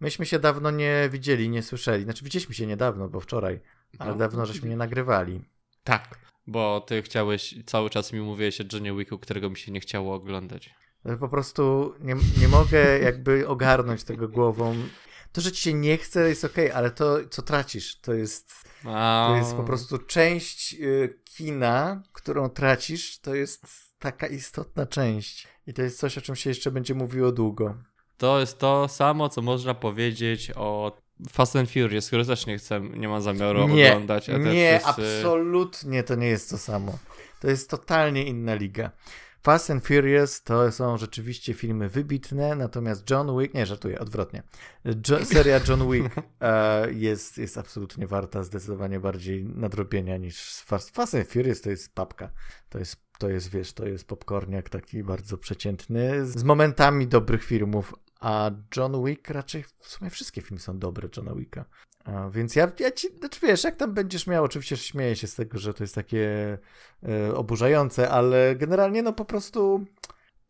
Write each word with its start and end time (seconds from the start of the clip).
myśmy 0.00 0.26
się 0.26 0.38
dawno 0.38 0.70
nie 0.70 1.08
widzieli, 1.12 1.48
nie 1.48 1.62
słyszeli. 1.62 2.04
Znaczy 2.04 2.24
widzieliśmy 2.24 2.54
się 2.54 2.66
niedawno, 2.66 3.08
bo 3.08 3.20
wczoraj, 3.20 3.60
ale 3.98 4.10
No, 4.10 4.16
dawno 4.16 4.46
żeśmy 4.46 4.68
nie 4.68 4.76
nagrywali. 4.76 5.44
Tak, 5.84 6.18
bo 6.46 6.80
ty 6.80 7.02
chciałeś, 7.02 7.54
cały 7.66 7.90
czas 7.90 8.12
mi 8.12 8.20
mówiłeś 8.20 8.60
o 8.60 8.64
Johnny 8.72 8.96
Wicku, 8.96 9.18
którego 9.18 9.50
mi 9.50 9.56
się 9.56 9.72
nie 9.72 9.80
chciało 9.80 10.14
oglądać. 10.14 10.74
Po 11.20 11.28
prostu 11.28 11.94
nie, 12.00 12.16
nie 12.40 12.48
mogę 12.48 12.98
jakby 12.98 13.48
ogarnąć 13.48 14.04
tego 14.04 14.28
głową. 14.28 14.76
To, 15.32 15.40
że 15.40 15.52
ci 15.52 15.62
się 15.62 15.74
nie 15.74 15.96
chce 15.96 16.28
jest 16.28 16.44
okej, 16.44 16.72
ale 16.72 16.90
to, 16.90 17.18
co 17.30 17.42
tracisz, 17.42 18.00
to 18.00 18.14
jest, 18.14 18.64
to 18.82 19.36
jest 19.36 19.54
po 19.54 19.64
prostu 19.64 19.98
część 19.98 20.74
y, 20.74 21.18
kina, 21.24 22.02
którą 22.12 22.48
tracisz, 22.48 23.18
to 23.18 23.34
jest 23.34 23.66
taka 23.98 24.26
istotna 24.26 24.86
część. 24.86 25.48
I 25.66 25.74
to 25.74 25.82
jest 25.82 25.98
coś, 25.98 26.18
o 26.18 26.20
czym 26.20 26.36
się 26.36 26.50
jeszcze 26.50 26.70
będzie 26.70 26.94
mówiło 26.94 27.32
długo. 27.32 27.74
To 28.20 28.40
jest 28.40 28.58
to 28.58 28.88
samo, 28.88 29.28
co 29.28 29.42
można 29.42 29.74
powiedzieć 29.74 30.52
o 30.56 30.96
Fast 31.30 31.56
and 31.56 31.70
Furious, 31.70 32.06
który 32.06 32.24
też 32.24 32.46
nie 32.46 32.58
chcę, 32.58 32.80
nie 32.80 33.08
mam 33.08 33.22
zamiaru 33.22 33.68
Nie, 33.68 33.88
oglądać. 33.88 34.30
A 34.30 34.38
nie, 34.38 34.80
wszyscy... 34.84 35.02
absolutnie 35.02 36.02
to 36.02 36.14
nie 36.14 36.26
jest 36.26 36.50
to 36.50 36.58
samo. 36.58 36.98
To 37.40 37.48
jest 37.48 37.70
totalnie 37.70 38.24
inna 38.24 38.54
liga. 38.54 38.90
Fast 39.42 39.70
and 39.70 39.86
Furious 39.86 40.42
to 40.42 40.72
są 40.72 40.98
rzeczywiście 40.98 41.54
filmy 41.54 41.88
wybitne, 41.88 42.56
natomiast 42.56 43.10
John 43.10 43.38
Wick, 43.38 43.54
nie 43.54 43.66
żartuję, 43.66 43.98
odwrotnie. 43.98 44.42
Jo, 44.84 45.24
seria 45.24 45.60
John 45.68 45.90
Wick 45.92 46.14
e, 46.40 46.92
jest, 46.92 47.38
jest 47.38 47.58
absolutnie 47.58 48.06
warta 48.06 48.42
zdecydowanie 48.42 49.00
bardziej 49.00 49.44
nadrobienia 49.44 50.16
niż 50.16 50.54
Fast, 50.54 50.96
Fast 50.96 51.14
and 51.14 51.28
Furious 51.28 51.60
to 51.60 51.70
jest 51.70 51.94
papka. 51.94 52.30
To 52.68 52.78
jest, 52.78 52.96
to 53.18 53.28
jest, 53.28 53.50
wiesz, 53.50 53.72
to 53.72 53.86
jest 53.86 54.04
popcorniak 54.04 54.68
taki 54.68 55.02
bardzo 55.02 55.38
przeciętny, 55.38 56.26
z 56.26 56.44
momentami 56.44 57.06
dobrych 57.06 57.44
filmów, 57.44 57.94
a 58.20 58.50
John 58.76 59.04
Wick 59.04 59.30
raczej 59.30 59.64
w 59.78 59.88
sumie 59.88 60.10
wszystkie 60.10 60.42
filmy 60.42 60.60
są 60.60 60.78
dobre 60.78 61.08
Johna 61.16 61.34
Wicka. 61.34 61.64
A, 62.04 62.30
więc 62.30 62.56
ja, 62.56 62.72
ja 62.78 62.90
ci, 62.90 63.08
znaczy 63.18 63.40
wiesz, 63.42 63.64
jak 63.64 63.76
tam 63.76 63.94
będziesz 63.94 64.26
miał, 64.26 64.44
oczywiście 64.44 64.76
śmieję 64.76 65.16
się 65.16 65.26
z 65.26 65.34
tego, 65.34 65.58
że 65.58 65.74
to 65.74 65.84
jest 65.84 65.94
takie 65.94 66.58
e, 67.02 67.34
oburzające, 67.34 68.10
ale 68.10 68.56
generalnie 68.56 69.02
no 69.02 69.12
po 69.12 69.24
prostu 69.24 69.84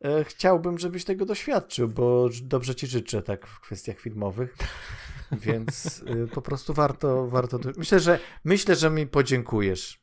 e, 0.05 0.25
chciałbym, 0.25 0.79
żebyś 0.79 1.05
tego 1.05 1.27
doświadczył, 1.27 1.89
bo 1.89 2.29
dobrze 2.43 2.75
ci 2.75 2.87
życzę 2.87 3.23
tak 3.23 3.47
w 3.47 3.61
kwestiach 3.61 3.99
filmowych. 4.01 4.57
Więc 5.33 6.05
e, 6.07 6.27
po 6.27 6.43
prostu 6.43 6.75
warto, 6.75 7.27
warto. 7.27 7.59
Myślę, 7.77 8.01
że 8.01 8.19
myślę, 8.45 8.77
że 8.77 8.91
mi 8.91 9.07
podziękujesz. 9.07 10.01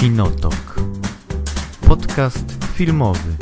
Kinotok. 0.00 0.80
Podcast 1.86 2.44
filmowy. 2.74 3.36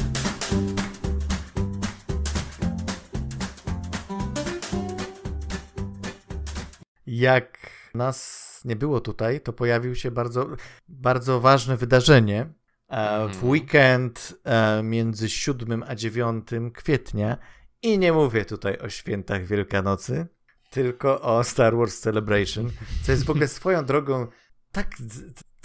Jak 7.07 7.71
nas 7.95 8.49
nie 8.65 8.77
było 8.77 9.01
tutaj, 9.01 9.41
to 9.41 9.53
pojawił 9.53 9.95
się 9.95 10.11
bardzo, 10.11 10.49
bardzo 10.89 11.41
ważne 11.41 11.77
wydarzenie. 11.77 12.41
E, 12.89 13.29
W 13.29 13.31
Mhm. 13.33 13.49
weekend 13.49 14.35
e, 14.45 14.83
między 14.83 15.29
7 15.31 15.85
a 15.89 15.95
9 15.95 16.49
kwietnia. 16.75 17.39
I 17.83 17.99
nie 17.99 18.13
mówię 18.13 18.45
tutaj 18.45 18.79
o 18.79 18.89
świętach 18.89 19.47
Wielkanocy, 19.47 20.27
tylko 20.71 21.21
o 21.21 21.45
Star 21.45 21.77
Wars 21.77 22.01
Celebration, 22.01 22.71
co 23.03 23.13
jest 23.13 23.25
w 23.25 23.31
ogóle 23.31 23.49
swoją 23.59 23.85
drogą 23.85 24.27
tak, 24.73 24.91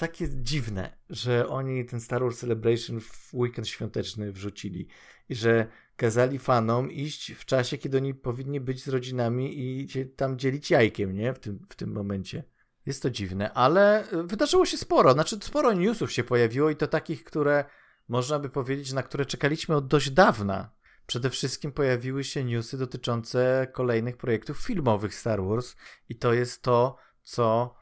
takie 0.08 0.28
dziwne, 0.30 0.98
że 1.10 1.48
oni 1.48 1.86
ten 1.86 2.02
Star 2.02 2.22
Wars 2.22 2.40
Celebration 2.40 3.00
w 3.00 3.34
weekend 3.34 3.68
świąteczny 3.68 4.32
wrzucili 4.32 4.88
i 5.30 5.36
że 5.36 5.68
kazali 5.96 6.40
fanom 6.40 6.92
iść 6.92 7.32
w 7.32 7.46
czasie, 7.46 7.78
kiedy 7.78 7.98
oni 7.98 8.14
powinni 8.14 8.60
być 8.60 8.84
z 8.84 8.88
rodzinami 8.88 9.60
i 9.60 9.90
się 9.90 10.06
tam 10.06 10.40
dzielić 10.40 10.72
jajkiem, 10.72 11.16
nie? 11.16 11.34
W 11.34 11.40
tym, 11.40 11.66
w 11.70 11.76
tym 11.76 11.92
momencie. 11.92 12.44
Jest 12.86 13.02
to 13.02 13.10
dziwne, 13.10 13.54
ale 13.54 14.08
wydarzyło 14.24 14.66
się 14.66 14.78
sporo. 14.78 15.14
Znaczy, 15.14 15.38
sporo 15.42 15.74
newsów 15.74 16.12
się 16.12 16.24
pojawiło 16.24 16.70
i 16.70 16.76
to 16.76 16.88
takich, 16.88 17.24
które 17.24 17.66
można 18.08 18.40
by 18.40 18.50
powiedzieć, 18.50 18.94
na 18.94 19.04
które 19.04 19.26
czekaliśmy 19.26 19.76
od 19.76 19.88
dość 19.88 20.10
dawna. 20.10 20.72
Przede 21.08 21.30
wszystkim 21.30 21.72
pojawiły 21.72 22.24
się 22.24 22.44
newsy 22.44 22.78
dotyczące 22.78 23.68
kolejnych 23.74 24.18
projektów 24.18 24.58
filmowych 24.58 25.16
Star 25.16 25.44
Wars 25.44 25.76
i 26.10 26.16
to 26.16 26.34
jest 26.34 26.62
to, 26.62 26.98
co 27.24 27.76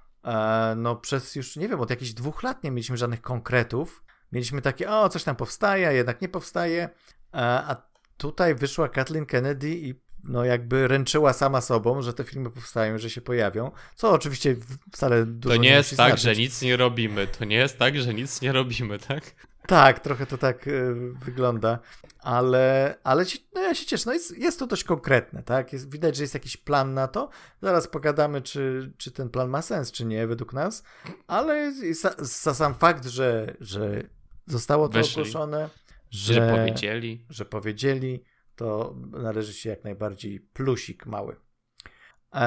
no 0.76 0.96
przez 0.96 1.36
już, 1.36 1.56
nie 1.56 1.70
wiem, 1.70 1.80
od 1.80 1.90
jakichś 1.90 2.12
dwóch 2.12 2.44
lat 2.44 2.64
nie 2.64 2.72
mieliśmy 2.72 2.98
żadnych 2.98 3.22
konkretów. 3.22 4.04
Mieliśmy 4.32 4.62
takie, 4.62 4.90
o, 4.92 5.10
coś 5.10 5.24
tam 5.24 5.36
powstaje, 5.36 5.88
a 5.88 5.92
jednak 5.92 6.22
nie 6.22 6.30
powstaje, 6.30 6.84
e, 6.84 6.90
a 7.34 7.76
tutaj 8.18 8.56
wyszła 8.56 8.90
Kathleen 8.90 9.26
Kennedy 9.26 9.70
i 9.70 9.96
no 10.24 10.46
jakby 10.46 10.88
ręczyła 10.88 11.34
sama 11.34 11.62
sobą, 11.62 12.02
że 12.02 12.14
te 12.14 12.24
filmy 12.24 12.50
powstają, 12.52 12.98
że 12.98 13.10
się 13.10 13.22
pojawią, 13.22 13.72
co 13.96 14.12
oczywiście 14.12 14.56
wcale 14.92 15.26
dużo 15.26 15.56
To 15.56 15.62
nie 15.62 15.70
jest 15.70 15.90
musi 15.92 15.98
tak, 15.98 16.08
znaczyć. 16.08 16.24
że 16.24 16.36
nic 16.36 16.62
nie 16.62 16.78
robimy. 16.78 17.28
To 17.28 17.46
nie 17.46 17.56
jest 17.56 17.78
tak, 17.78 17.98
że 17.98 18.14
nic 18.14 18.42
nie 18.42 18.52
robimy, 18.52 19.00
tak? 19.00 19.24
Tak, 19.68 20.00
trochę 20.00 20.26
to 20.26 20.38
tak 20.38 20.68
y, 20.68 20.94
wygląda, 21.26 21.80
ale, 22.20 22.96
ale 23.04 23.26
ci, 23.26 23.48
no 23.54 23.62
ja 23.62 23.76
się 23.76 23.86
cieszę. 23.86 24.04
No 24.08 24.14
jest, 24.14 24.38
jest 24.38 24.60
to 24.60 24.68
dość 24.68 24.84
konkretne, 24.84 25.44
tak? 25.44 25.74
Jest, 25.74 25.92
widać, 25.92 26.16
że 26.16 26.24
jest 26.24 26.34
jakiś 26.34 26.58
plan 26.58 26.94
na 26.94 27.08
to. 27.08 27.30
Zaraz 27.62 27.88
pogadamy, 27.88 28.42
czy, 28.42 28.94
czy 28.98 29.12
ten 29.12 29.30
plan 29.30 29.50
ma 29.50 29.62
sens, 29.62 29.92
czy 29.92 30.06
nie, 30.06 30.28
według 30.28 30.54
nas, 30.54 30.84
ale 31.28 31.74
za, 31.94 32.16
za 32.20 32.54
sam 32.54 32.74
fakt, 32.76 33.06
że, 33.06 33.56
że 33.60 34.04
zostało 34.46 34.90
to 34.90 34.94
Weszli. 34.94 35.22
ogłoszone, 35.22 35.70
Że, 36.10 36.34
że, 36.34 36.52
powiedzieli. 36.58 37.26
że 37.30 37.46
powiedzieli, 37.46 38.24
to 38.56 38.96
należy 39.12 39.54
się 39.54 39.70
jak 39.70 39.84
najbardziej 39.84 40.40
plusik 40.40 41.06
mały. 41.06 41.36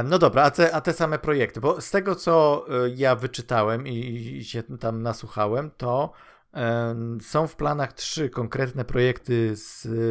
No 0.05 0.19
dobra, 0.19 0.43
a 0.43 0.51
te, 0.51 0.75
a 0.75 0.81
te 0.81 0.93
same 0.93 1.19
projekty, 1.19 1.61
bo 1.61 1.81
z 1.81 1.91
tego 1.91 2.15
co 2.15 2.67
e, 2.69 2.91
ja 2.91 3.17
wyczytałem 3.17 3.87
i, 3.87 3.99
i 4.37 4.45
się 4.45 4.63
tam 4.63 5.03
nasłuchałem, 5.03 5.71
to 5.77 6.13
są 7.21 7.47
w 7.47 7.57
planach 7.57 7.93
trzy 7.93 8.31
konkretne 8.31 8.85
projekty 8.85 9.55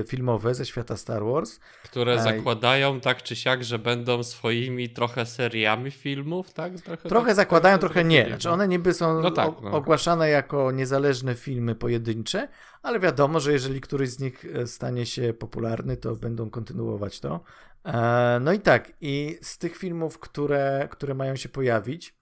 filmowe 0.07 0.55
ze 0.55 0.65
świata 0.65 0.97
Star 0.97 1.23
Wars. 1.25 1.59
Które 1.83 2.19
zakładają 2.21 2.99
tak 2.99 3.23
czy 3.23 3.35
siak, 3.35 3.63
że 3.63 3.79
będą 3.79 4.23
swoimi 4.23 4.89
trochę 4.89 5.25
seriami 5.25 5.91
filmów, 5.91 6.53
tak? 6.53 6.73
Trochę, 6.81 7.09
Trochę 7.09 7.25
tak, 7.27 7.35
zakładają, 7.35 7.73
tak, 7.75 7.79
trochę 7.81 7.99
tak, 7.99 8.07
nie. 8.09 8.21
tak, 8.21 8.29
Znaczy 8.29 8.49
one 8.49 8.67
niby 8.67 8.93
są 8.93 9.21
No 9.21 9.31
tak, 9.31 9.51
no. 9.61 9.71
ogłaszane 9.71 10.29
jako 10.29 10.71
niezależne 10.71 11.35
filmy 11.35 11.75
pojedyncze, 11.75 12.47
ale 12.81 12.99
wiadomo, 12.99 13.39
że 13.39 13.51
jeżeli 13.51 13.81
któryś 13.81 14.09
z 14.09 14.19
nich 14.19 14.45
e, 14.45 14.67
stanie 14.67 15.05
się 15.05 15.33
popularny, 15.33 15.97
to 15.97 16.15
będą 16.15 16.49
kontynuować 16.49 17.19
to. 17.19 17.43
E, 17.85 18.39
No 18.41 18.53
i 18.53 18.59
tak, 18.59 18.91
i 19.01 19.37
z 19.41 19.57
tych 19.57 19.77
filmów, 19.77 20.19
które, 20.19 20.87
które 20.91 21.13
mają 21.13 21.35
się 21.35 21.49
pojawić, 21.49 22.15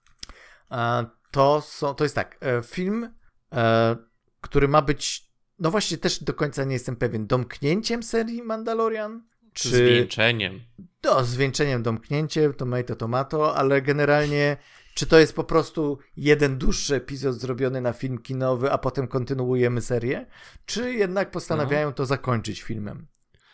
e, 0.70 1.06
to, 1.30 1.60
są, 1.60 1.94
to 1.94 2.04
jest 2.04 2.14
tak, 2.14 2.38
film, 2.64 3.14
który 4.42 4.68
ma 4.68 4.82
być, 4.82 5.30
no 5.58 5.70
właśnie 5.70 5.98
też 5.98 6.24
do 6.24 6.34
końca 6.34 6.64
nie 6.64 6.72
jestem 6.72 6.96
pewien, 6.96 7.26
domknięciem 7.26 8.02
serii 8.02 8.42
Mandalorian? 8.42 9.22
Z 9.58 9.66
zwieńczeniem. 9.66 10.60
to 11.00 11.24
zwieńczeniem 11.24 11.82
domknięcie, 11.82 12.52
tomato, 12.52 12.96
tomato, 12.96 13.56
ale 13.56 13.82
generalnie 13.82 14.56
czy 14.94 15.06
to 15.06 15.18
jest 15.18 15.36
po 15.36 15.44
prostu 15.44 15.98
jeden 16.16 16.58
dłuższy 16.58 16.94
epizod 16.94 17.34
zrobiony 17.34 17.80
na 17.80 17.92
film 17.92 18.18
kinowy, 18.18 18.72
a 18.72 18.78
potem 18.78 19.08
kontynuujemy 19.08 19.80
serię, 19.80 20.26
czy 20.66 20.94
jednak 20.94 21.30
postanawiają 21.30 21.92
to 21.92 22.06
zakończyć 22.06 22.62
filmem? 22.62 23.06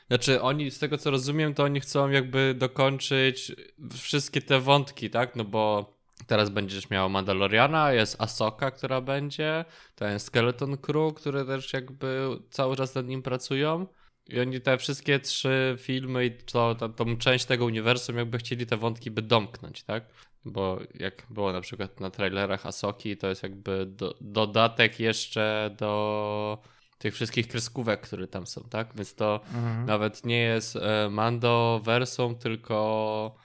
Znaczy, 0.08 0.42
oni, 0.42 0.70
z 0.70 0.78
tego 0.78 0.98
co 0.98 1.10
rozumiem, 1.10 1.54
to 1.54 1.64
oni 1.64 1.80
chcą 1.80 2.10
jakby 2.10 2.54
dokończyć 2.58 3.52
wszystkie 3.94 4.42
te 4.42 4.60
wątki, 4.60 5.10
tak? 5.10 5.36
No 5.36 5.44
bo 5.44 5.97
teraz 6.28 6.50
będziesz 6.50 6.90
miał 6.90 7.10
Mandaloriana, 7.10 7.92
jest 7.92 8.22
Asoka, 8.22 8.70
która 8.70 9.00
będzie, 9.00 9.64
jest 10.00 10.26
Skeleton 10.26 10.76
Crew, 10.76 11.14
które 11.14 11.44
też 11.44 11.72
jakby 11.72 12.28
cały 12.50 12.76
czas 12.76 12.94
nad 12.94 13.06
nim 13.06 13.22
pracują. 13.22 13.86
I 14.26 14.40
oni 14.40 14.60
te 14.60 14.78
wszystkie 14.78 15.20
trzy 15.20 15.76
filmy 15.78 16.26
i 16.26 16.30
to, 16.30 16.74
to, 16.74 16.88
tą 16.88 17.16
część 17.16 17.44
tego 17.44 17.64
uniwersum 17.64 18.16
jakby 18.16 18.38
chcieli 18.38 18.66
te 18.66 18.76
wątki 18.76 19.10
by 19.10 19.22
domknąć, 19.22 19.82
tak? 19.82 20.04
Bo 20.44 20.78
jak 20.94 21.26
było 21.30 21.52
na 21.52 21.60
przykład 21.60 22.00
na 22.00 22.10
trailerach 22.10 22.66
Asoki, 22.66 23.16
to 23.16 23.28
jest 23.28 23.42
jakby 23.42 23.86
do, 23.86 24.14
dodatek 24.20 25.00
jeszcze 25.00 25.74
do 25.78 26.58
tych 26.98 27.14
wszystkich 27.14 27.48
kreskówek, 27.48 28.00
które 28.00 28.26
tam 28.26 28.46
są, 28.46 28.62
tak? 28.70 28.88
Więc 28.96 29.14
to 29.14 29.40
Mhm. 29.54 29.86
nawet 29.86 30.24
nie 30.24 30.40
jest 30.40 30.76
e, 30.76 31.08
Mando 31.10 31.80
versum, 31.84 32.36
tylko 32.36 33.36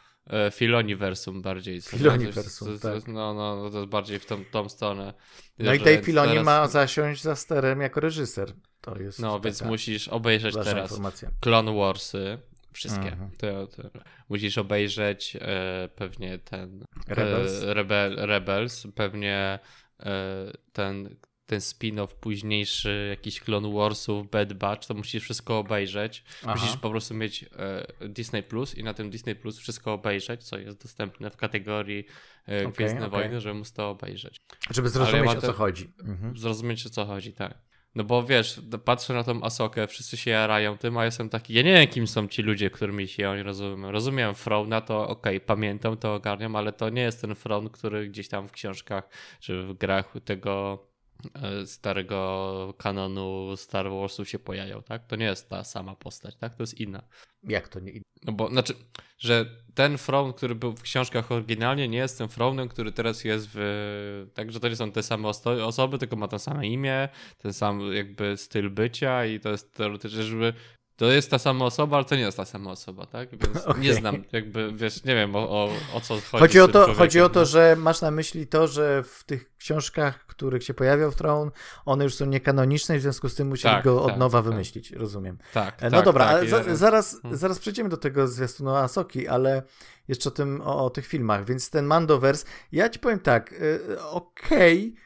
Filoniversum 0.52 1.42
bardziej. 1.42 1.82
Filoniversum, 1.82 2.80
tak. 2.80 3.08
No, 3.08 3.34
no, 3.34 3.70
to 3.70 3.78
jest 3.78 3.90
bardziej 3.90 4.20
w 4.20 4.26
tą, 4.26 4.46
tą 4.46 4.70
stronę. 4.70 5.14
No 5.60 5.74
i 5.74 5.80
Dave 5.80 6.02
Filoni 6.02 6.30
teraz- 6.30 6.46
ma 6.46 6.68
zasiąść 6.68 7.22
za 7.22 7.36
sterem 7.36 7.82
jako 7.82 8.00
reżyser. 8.00 8.54
To 8.82 9.00
jest 9.00 9.20
No, 9.20 9.40
więc 9.40 9.62
musisz 9.62 10.08
obejrzeć 10.08 10.56
teraz 10.64 10.92
informacja. 10.92 11.30
Clone 11.40 11.74
Warsy, 11.76 12.38
wszystkie. 12.74 13.12
Mhm. 13.12 13.32
To, 13.38 13.68
to, 13.68 13.90
musisz 14.30 14.58
obejrzeć 14.58 15.38
e, 15.42 15.90
pewnie 15.96 16.40
ten 16.40 16.86
Rebels. 17.08 17.64
E, 17.64 17.74
Rebel, 17.74 18.16
Rebels, 18.16 18.88
pewnie 18.96 19.60
e, 20.00 20.52
ten 20.74 21.16
ten 21.46 21.60
spin-off 21.60 22.16
późniejszy, 22.16 23.08
jakiś 23.10 23.40
Clone 23.40 23.74
Warsów, 23.74 24.30
Bad 24.30 24.54
Batch, 24.54 24.88
to 24.88 24.94
musisz 24.94 25.24
wszystko 25.24 25.60
obejrzeć. 25.60 26.24
Aha. 26.44 26.54
Musisz 26.56 26.78
po 26.78 26.90
prostu 26.90 27.14
mieć 27.14 27.44
e, 27.44 28.10
Disney 28.10 28.44
Plus 28.44 28.78
i 28.78 28.84
na 28.84 28.94
tym 28.94 29.10
Disney 29.10 29.36
Plus 29.36 29.60
wszystko 29.60 29.94
obejrzeć, 29.94 30.44
co 30.44 30.58
jest 30.58 30.84
dostępne 30.84 31.30
w 31.30 31.38
kategorii 31.38 32.06
e, 32.48 32.60
okay, 32.60 32.72
Gwiezdne 32.72 33.08
okay. 33.08 33.10
Wojny, 33.10 33.42
żeby 33.42 33.56
móc 33.56 33.74
to 33.74 33.90
obejrzeć. 33.90 34.38
Żeby 34.70 34.90
zrozumieć 34.90 35.32
ja 35.32 35.38
o 35.38 35.42
co 35.42 35.54
chodzi. 35.54 35.94
Mhm. 36.04 36.38
Zrozumieć 36.38 36.86
o 36.86 36.90
co 36.90 37.06
chodzi, 37.06 37.34
tak. 37.34 37.58
No 37.96 38.04
bo 38.04 38.24
wiesz, 38.24 38.62
patrzę 38.86 39.14
na 39.14 39.24
tą 39.24 39.44
Asokę, 39.44 39.88
wszyscy 39.88 40.18
się 40.18 40.32
jarają 40.32 40.78
tym, 40.78 40.98
a 40.98 41.06
jestem 41.06 41.30
taki, 41.30 41.54
ja 41.54 41.62
nie 41.62 41.74
wiem 41.74 41.88
kim 41.88 42.08
są 42.08 42.28
ci 42.28 42.42
ludzie, 42.42 42.70
którymi 42.70 43.08
się 43.08 43.30
oni 43.30 43.44
rozumiem. 43.44 43.86
Rozumiem 43.86 44.36
Frona, 44.36 44.82
to 44.82 45.08
okej, 45.08 45.38
okay, 45.38 45.48
pamiętam, 45.48 45.98
to 45.98 46.14
ogarniam, 46.14 46.56
ale 46.56 46.74
to 46.74 46.90
nie 46.90 47.02
jest 47.02 47.22
ten 47.22 47.36
Fron, 47.36 47.70
który 47.70 48.08
gdzieś 48.08 48.28
tam 48.28 48.48
w 48.48 48.52
książkach 48.52 49.10
czy 49.40 49.64
w 49.64 49.74
grach 49.74 50.14
tego 50.26 50.80
starego 51.66 52.74
kanonu 52.78 53.58
Star 53.58 53.90
Warsu 53.90 54.26
się 54.26 54.40
pojawiał, 54.40 54.82
tak? 54.82 55.08
To 55.08 55.16
nie 55.16 55.26
jest 55.26 55.50
ta 55.50 55.64
sama 55.64 55.96
postać, 55.96 56.36
tak? 56.36 56.56
To 56.56 56.64
jest 56.64 56.80
inna. 56.80 57.04
Jak 57.44 57.68
to 57.68 57.80
nie 57.80 57.92
inna? 57.92 58.04
No 58.26 58.34
bo, 58.34 58.50
znaczy, 58.50 58.74
że 59.18 59.46
ten 59.74 59.98
From, 59.98 60.34
który 60.34 60.56
był 60.56 60.72
w 60.72 60.82
książkach 60.82 61.32
oryginalnie, 61.32 61.88
nie 61.88 61.98
jest 61.98 62.18
tym 62.18 62.30
Fromem, 62.30 62.70
który 62.70 62.92
teraz 62.92 63.24
jest 63.24 63.50
w... 63.54 64.30
Także 64.34 64.60
to 64.60 64.70
nie 64.70 64.76
są 64.76 64.92
te 64.92 65.04
same 65.04 65.28
osoby, 65.66 65.98
tylko 65.98 66.16
ma 66.16 66.28
to 66.28 66.40
same 66.40 66.68
imię, 66.68 67.10
ten 67.38 67.54
sam 67.54 67.94
jakby 67.94 68.38
styl 68.38 68.70
bycia 68.70 69.26
i 69.26 69.40
to 69.40 69.50
jest 69.50 69.74
teoretycznie, 69.74 70.24
żeby 70.24 70.54
to 70.96 71.12
jest 71.12 71.32
ta 71.32 71.40
sama 71.40 71.66
osoba, 71.66 71.98
ale 71.98 72.06
to 72.06 72.16
nie 72.16 72.22
jest 72.22 72.38
ta 72.38 72.46
sama 72.46 72.72
osoba, 72.72 73.06
tak? 73.06 73.30
Więc 73.30 73.58
okay. 73.66 73.82
nie 73.82 73.94
znam, 73.94 74.24
jakby, 74.32 74.74
wiesz, 74.74 75.04
nie 75.04 75.16
wiem 75.16 75.36
o, 75.36 75.40
o, 75.50 75.70
o 75.94 76.02
co 76.02 76.14
chodzi. 76.14 76.42
Chodzi 76.42 76.60
o, 76.60 76.68
to, 76.68 76.94
chodzi 76.94 77.22
o 77.22 77.30
to, 77.30 77.46
że 77.46 77.76
masz 77.76 78.02
na 78.02 78.12
myśli 78.12 78.48
to, 78.48 78.68
że 78.68 79.04
w 79.04 79.24
tych 79.24 79.58
książkach, 79.58 80.26
których 80.26 80.64
się 80.64 80.74
pojawiał 80.74 81.12
w 81.12 81.16
Tron, 81.16 81.52
one 81.86 82.04
już 82.04 82.16
są 82.16 82.26
niekanoniczne 82.26 82.96
i 82.96 83.00
w 83.00 83.02
związku 83.02 83.30
z 83.30 83.36
tym 83.36 83.48
musieli 83.48 83.76
tak, 83.76 83.84
go 83.84 84.02
od 84.04 84.10
tak, 84.10 84.18
nowa 84.18 84.42
tak. 84.42 84.52
wymyślić, 84.52 84.92
rozumiem. 84.92 85.38
Tak, 85.54 85.82
No 85.82 85.90
tak, 85.90 86.06
dobra, 86.06 86.26
tak, 86.26 86.50
za, 86.50 86.76
zaraz, 86.76 87.22
hmm. 87.22 87.38
zaraz 87.38 87.60
przejdziemy 87.60 87.90
do 87.90 87.98
tego 87.98 88.28
zwiastunu 88.28 88.76
Asoki, 88.76 89.28
ale 89.28 89.64
jeszcze 90.08 90.30
o 90.30 90.32
tym, 90.32 90.62
o, 90.62 90.86
o 90.86 90.90
tych 90.90 91.08
filmach, 91.08 91.46
więc 91.46 91.70
ten 91.70 91.86
Mandoverse, 91.86 92.46
ja 92.72 92.90
ci 92.90 93.00
powiem 93.00 93.20
tak, 93.20 93.54
y, 93.54 94.02
okej, 94.02 94.94
okay, 94.94 95.04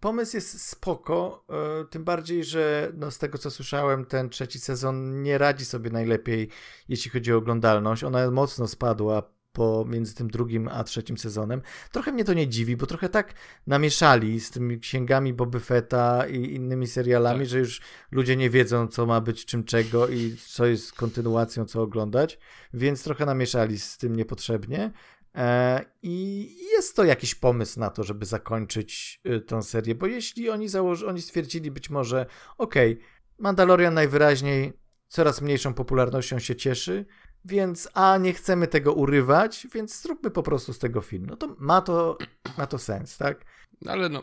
Pomysł 0.00 0.36
jest 0.36 0.68
spoko, 0.68 1.44
e, 1.48 1.84
tym 1.84 2.04
bardziej, 2.04 2.44
że 2.44 2.92
no 2.94 3.10
z 3.10 3.18
tego 3.18 3.38
co 3.38 3.50
słyszałem, 3.50 4.04
ten 4.04 4.28
trzeci 4.28 4.58
sezon 4.58 5.22
nie 5.22 5.38
radzi 5.38 5.64
sobie 5.64 5.90
najlepiej, 5.90 6.48
jeśli 6.88 7.10
chodzi 7.10 7.32
o 7.32 7.36
oglądalność. 7.36 8.04
Ona 8.04 8.30
mocno 8.30 8.68
spadła 8.68 9.32
pomiędzy 9.52 10.14
tym 10.14 10.30
drugim 10.30 10.68
a 10.68 10.84
trzecim 10.84 11.18
sezonem. 11.18 11.62
Trochę 11.92 12.12
mnie 12.12 12.24
to 12.24 12.34
nie 12.34 12.48
dziwi, 12.48 12.76
bo 12.76 12.86
trochę 12.86 13.08
tak 13.08 13.34
namieszali 13.66 14.40
z 14.40 14.50
tymi 14.50 14.80
księgami 14.80 15.32
Boby 15.32 15.60
Fetta 15.60 16.26
i 16.26 16.54
innymi 16.54 16.86
serialami, 16.86 17.38
tak. 17.38 17.48
że 17.48 17.58
już 17.58 17.80
ludzie 18.10 18.36
nie 18.36 18.50
wiedzą, 18.50 18.88
co 18.88 19.06
ma 19.06 19.20
być 19.20 19.44
czym 19.44 19.64
czego 19.64 20.08
i 20.08 20.36
co 20.46 20.66
jest 20.66 20.92
kontynuacją, 20.92 21.64
co 21.64 21.82
oglądać, 21.82 22.38
więc 22.74 23.04
trochę 23.04 23.26
namieszali 23.26 23.78
z 23.78 23.98
tym 23.98 24.16
niepotrzebnie. 24.16 24.92
E, 25.34 25.84
I 26.02 26.48
jest 26.72 26.96
to 26.96 27.04
jakiś 27.04 27.34
pomysł 27.34 27.80
na 27.80 27.90
to, 27.90 28.04
żeby 28.04 28.26
zakończyć 28.26 29.20
y, 29.26 29.40
tę 29.40 29.62
serię, 29.62 29.94
bo 29.94 30.06
jeśli 30.06 30.50
oni, 30.50 30.68
założy, 30.68 31.06
oni 31.06 31.22
stwierdzili 31.22 31.70
być 31.70 31.90
może, 31.90 32.26
okej, 32.58 32.92
okay, 32.92 33.04
Mandalorian 33.38 33.94
najwyraźniej 33.94 34.72
coraz 35.08 35.40
mniejszą 35.40 35.74
popularnością 35.74 36.38
się 36.38 36.56
cieszy, 36.56 37.06
więc 37.44 37.88
a 37.94 38.18
nie 38.18 38.32
chcemy 38.32 38.66
tego 38.66 38.92
urywać, 38.92 39.66
więc 39.74 40.02
zróbmy 40.02 40.30
po 40.30 40.42
prostu 40.42 40.72
z 40.72 40.78
tego 40.78 41.00
film. 41.00 41.26
No 41.26 41.36
to 41.36 41.56
ma 41.58 41.80
to, 41.80 42.18
ma 42.58 42.66
to 42.66 42.78
sens, 42.78 43.18
tak? 43.18 43.44
Ale 43.86 44.08
no, 44.08 44.22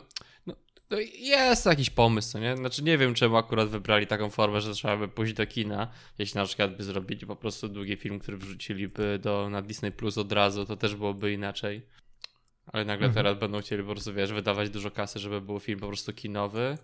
no 0.89 0.97
jest 1.19 1.65
jakiś 1.65 1.89
pomysł, 1.89 2.37
nie? 2.37 2.57
Znaczy 2.57 2.83
nie 2.83 2.97
wiem, 2.97 3.13
czemu 3.13 3.37
akurat 3.37 3.69
wybrali 3.69 4.07
taką 4.07 4.29
formę, 4.29 4.61
że 4.61 4.73
trzeba 4.73 4.97
by 4.97 5.07
pójść 5.07 5.33
do 5.33 5.47
kina. 5.47 5.87
Jeśli 6.19 6.37
na 6.37 6.45
przykład 6.45 6.77
by 6.77 6.83
zrobili 6.83 7.27
po 7.27 7.35
prostu 7.35 7.69
długi 7.69 7.95
film, 7.95 8.19
który 8.19 8.37
wrzuciliby 8.37 9.19
do, 9.21 9.49
na 9.49 9.61
Disney 9.61 9.91
Plus 9.91 10.17
od 10.17 10.31
razu, 10.31 10.65
to 10.65 10.75
też 10.75 10.95
byłoby 10.95 11.33
inaczej. 11.33 11.81
Ale 12.65 12.85
nagle 12.85 13.07
mhm. 13.07 13.13
teraz 13.13 13.39
będą 13.39 13.61
chcieli 13.61 13.83
po 13.83 13.91
prostu, 13.91 14.13
wiesz, 14.13 14.33
wydawać 14.33 14.69
dużo 14.69 14.91
kasy, 14.91 15.19
żeby 15.19 15.41
był 15.41 15.59
film 15.59 15.79
po 15.79 15.87
prostu 15.87 16.13
kinowy. 16.13 16.77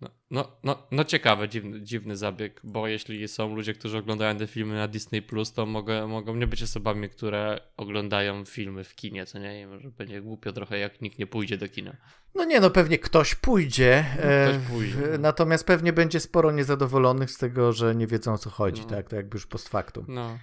No, 0.00 0.10
no, 0.30 0.58
no, 0.62 0.86
no 0.90 1.04
ciekawy, 1.04 1.48
dziwny, 1.48 1.82
dziwny 1.82 2.16
zabieg, 2.16 2.60
bo 2.64 2.88
jeśli 2.88 3.28
są 3.28 3.54
ludzie, 3.54 3.74
którzy 3.74 3.98
oglądają 3.98 4.36
te 4.36 4.46
filmy 4.46 4.74
na 4.74 4.88
Disney 4.88 5.22
Plus, 5.22 5.52
to 5.52 5.66
mogę, 5.66 6.06
mogą 6.06 6.36
nie 6.36 6.46
być 6.46 6.62
osobami, 6.62 7.08
które 7.08 7.60
oglądają 7.76 8.44
filmy 8.44 8.84
w 8.84 8.94
kinie, 8.94 9.26
co 9.26 9.38
nie? 9.38 9.60
I 9.60 9.66
może 9.66 9.90
będzie 9.90 10.20
głupio 10.20 10.52
trochę, 10.52 10.78
jak 10.78 11.00
nikt 11.00 11.18
nie 11.18 11.26
pójdzie 11.26 11.58
do 11.58 11.68
kina. 11.68 11.96
No 12.34 12.44
nie, 12.44 12.60
no 12.60 12.70
pewnie 12.70 12.98
ktoś 12.98 13.34
pójdzie, 13.34 14.04
no, 14.16 14.22
ktoś 14.22 14.56
e, 14.56 14.70
pójdzie 14.70 14.96
no. 15.12 15.18
natomiast 15.18 15.66
pewnie 15.66 15.92
będzie 15.92 16.20
sporo 16.20 16.52
niezadowolonych 16.52 17.30
z 17.30 17.38
tego, 17.38 17.72
że 17.72 17.94
nie 17.94 18.06
wiedzą 18.06 18.32
o 18.32 18.38
co 18.38 18.50
chodzi, 18.50 18.82
no. 18.82 18.88
tak? 18.88 19.08
To 19.08 19.16
jakby 19.16 19.36
już 19.36 19.46
post 19.46 19.68
factum. 19.68 20.04
No. 20.08 20.38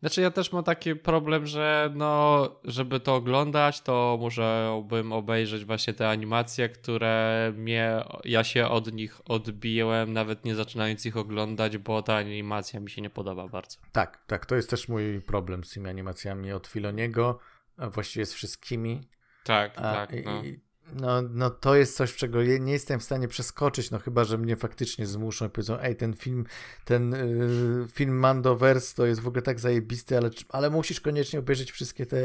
Znaczy 0.00 0.20
ja 0.20 0.30
też 0.30 0.52
mam 0.52 0.64
taki 0.64 0.96
problem, 0.96 1.46
że 1.46 1.90
no, 1.94 2.48
żeby 2.64 3.00
to 3.00 3.14
oglądać, 3.14 3.80
to 3.80 4.18
musiałbym 4.20 5.12
obejrzeć 5.12 5.64
właśnie 5.64 5.94
te 5.94 6.08
animacje, 6.08 6.68
które 6.68 7.52
mnie, 7.56 8.04
ja 8.24 8.44
się 8.44 8.68
od 8.68 8.92
nich 8.92 9.20
odbiłem, 9.24 10.12
nawet 10.12 10.44
nie 10.44 10.54
zaczynając 10.54 11.06
ich 11.06 11.16
oglądać, 11.16 11.78
bo 11.78 12.02
ta 12.02 12.16
animacja 12.16 12.80
mi 12.80 12.90
się 12.90 13.02
nie 13.02 13.10
podoba 13.10 13.48
bardzo. 13.48 13.78
Tak, 13.92 14.24
tak, 14.26 14.46
to 14.46 14.56
jest 14.56 14.70
też 14.70 14.88
mój 14.88 15.20
problem 15.20 15.64
z 15.64 15.70
tymi 15.70 15.88
animacjami 15.88 16.52
od 16.52 16.66
Filoniego, 16.66 17.38
właściwie 17.78 18.26
z 18.26 18.32
wszystkimi. 18.32 19.08
Tak, 19.44 19.72
A, 19.76 19.80
tak. 19.80 20.24
No. 20.24 20.42
I, 20.44 20.60
no, 20.92 21.22
no 21.22 21.50
to 21.50 21.74
jest 21.74 21.96
coś, 21.96 22.16
czego 22.16 22.42
nie 22.42 22.72
jestem 22.72 23.00
w 23.00 23.04
stanie 23.04 23.28
przeskoczyć, 23.28 23.90
no 23.90 23.98
chyba, 23.98 24.24
że 24.24 24.38
mnie 24.38 24.56
faktycznie 24.56 25.06
zmuszą 25.06 25.46
i 25.46 25.50
powiedzą, 25.50 25.80
ej, 25.80 25.96
ten 25.96 26.14
film, 26.14 26.44
ten 26.84 27.14
y, 27.14 27.86
film 27.92 28.18
Mandoverse 28.18 28.94
to 28.94 29.06
jest 29.06 29.20
w 29.20 29.28
ogóle 29.28 29.42
tak 29.42 29.60
zajebisty, 29.60 30.16
ale, 30.16 30.30
ale 30.48 30.70
musisz 30.70 31.00
koniecznie 31.00 31.38
obejrzeć 31.38 31.72
wszystkie 31.72 32.06
te 32.06 32.18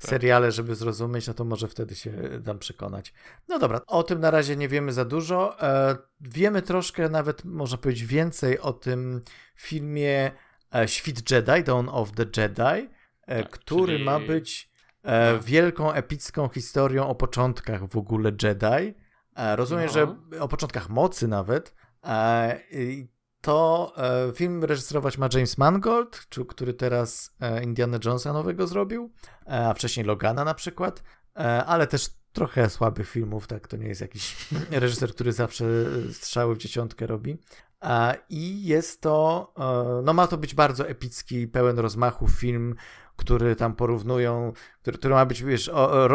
tak. 0.00 0.10
seriale, 0.10 0.52
żeby 0.52 0.74
zrozumieć, 0.74 1.26
no 1.26 1.34
to 1.34 1.44
może 1.44 1.68
wtedy 1.68 1.94
się 1.94 2.12
dam 2.40 2.58
przekonać. 2.58 3.12
No 3.48 3.58
dobra, 3.58 3.80
o 3.86 4.02
tym 4.02 4.20
na 4.20 4.30
razie 4.30 4.56
nie 4.56 4.68
wiemy 4.68 4.92
za 4.92 5.04
dużo. 5.04 5.62
E, 5.62 5.96
wiemy 6.20 6.62
troszkę, 6.62 7.08
nawet 7.08 7.44
można 7.44 7.78
powiedzieć 7.78 8.04
więcej 8.04 8.60
o 8.60 8.72
tym 8.72 9.20
filmie 9.54 10.32
e, 10.74 10.88
Świt 10.88 11.30
Jedi, 11.30 11.64
Dawn 11.64 11.88
of 11.88 12.12
the 12.12 12.24
Jedi, 12.36 12.88
e, 13.26 13.42
tak, 13.42 13.50
który 13.50 13.92
czyli... 13.92 14.04
ma 14.04 14.20
być 14.20 14.67
e, 15.08 15.38
wielką, 15.38 15.92
epicką 15.92 16.48
historią 16.48 17.08
o 17.08 17.14
początkach 17.14 17.88
w 17.88 17.96
ogóle 17.96 18.32
Jedi. 18.42 18.94
E, 19.36 19.56
rozumiem, 19.56 19.86
no. 19.86 19.92
że 19.92 20.16
o 20.40 20.48
początkach 20.48 20.88
mocy 20.88 21.28
nawet. 21.28 21.74
E, 22.04 22.60
to 23.40 23.92
e, 23.96 24.32
film 24.32 24.64
reżyserować 24.64 25.18
ma 25.18 25.28
James 25.34 25.58
Mangold, 25.58 26.26
który 26.48 26.74
teraz 26.74 27.34
e, 27.40 27.64
Indiana 27.64 27.98
Jonesa 28.04 28.32
nowego 28.32 28.66
zrobił, 28.66 29.12
e, 29.46 29.68
a 29.68 29.74
wcześniej 29.74 30.06
Logana 30.06 30.44
na 30.44 30.54
przykład, 30.54 31.02
ale 31.66 31.86
też 31.86 32.10
trochę 32.32 32.70
słabych 32.70 33.10
filmów, 33.10 33.46
tak, 33.46 33.68
to 33.68 33.76
nie 33.76 33.88
jest 33.88 34.00
jakiś 34.00 34.36
reżyser, 34.70 35.14
który 35.14 35.32
zawsze 35.32 35.64
strzały 36.12 36.54
w 36.54 36.58
dziesiątkę 36.58 37.06
robi. 37.06 37.38
I 38.28 38.64
jest 38.64 39.00
to, 39.00 39.52
no 40.04 40.12
ma 40.12 40.26
to 40.26 40.38
być 40.38 40.54
bardzo 40.54 40.88
epicki, 40.88 41.48
pełen 41.48 41.78
rozmachu 41.78 42.28
film 42.28 42.74
który 43.18 43.56
tam 43.56 43.74
porównują, 43.74 44.52
który, 44.82 44.98
który 44.98 45.14
ma 45.14 45.26
być 45.26 45.42
wiesz, 45.42 45.68
o, 45.68 45.92
o, 45.92 46.08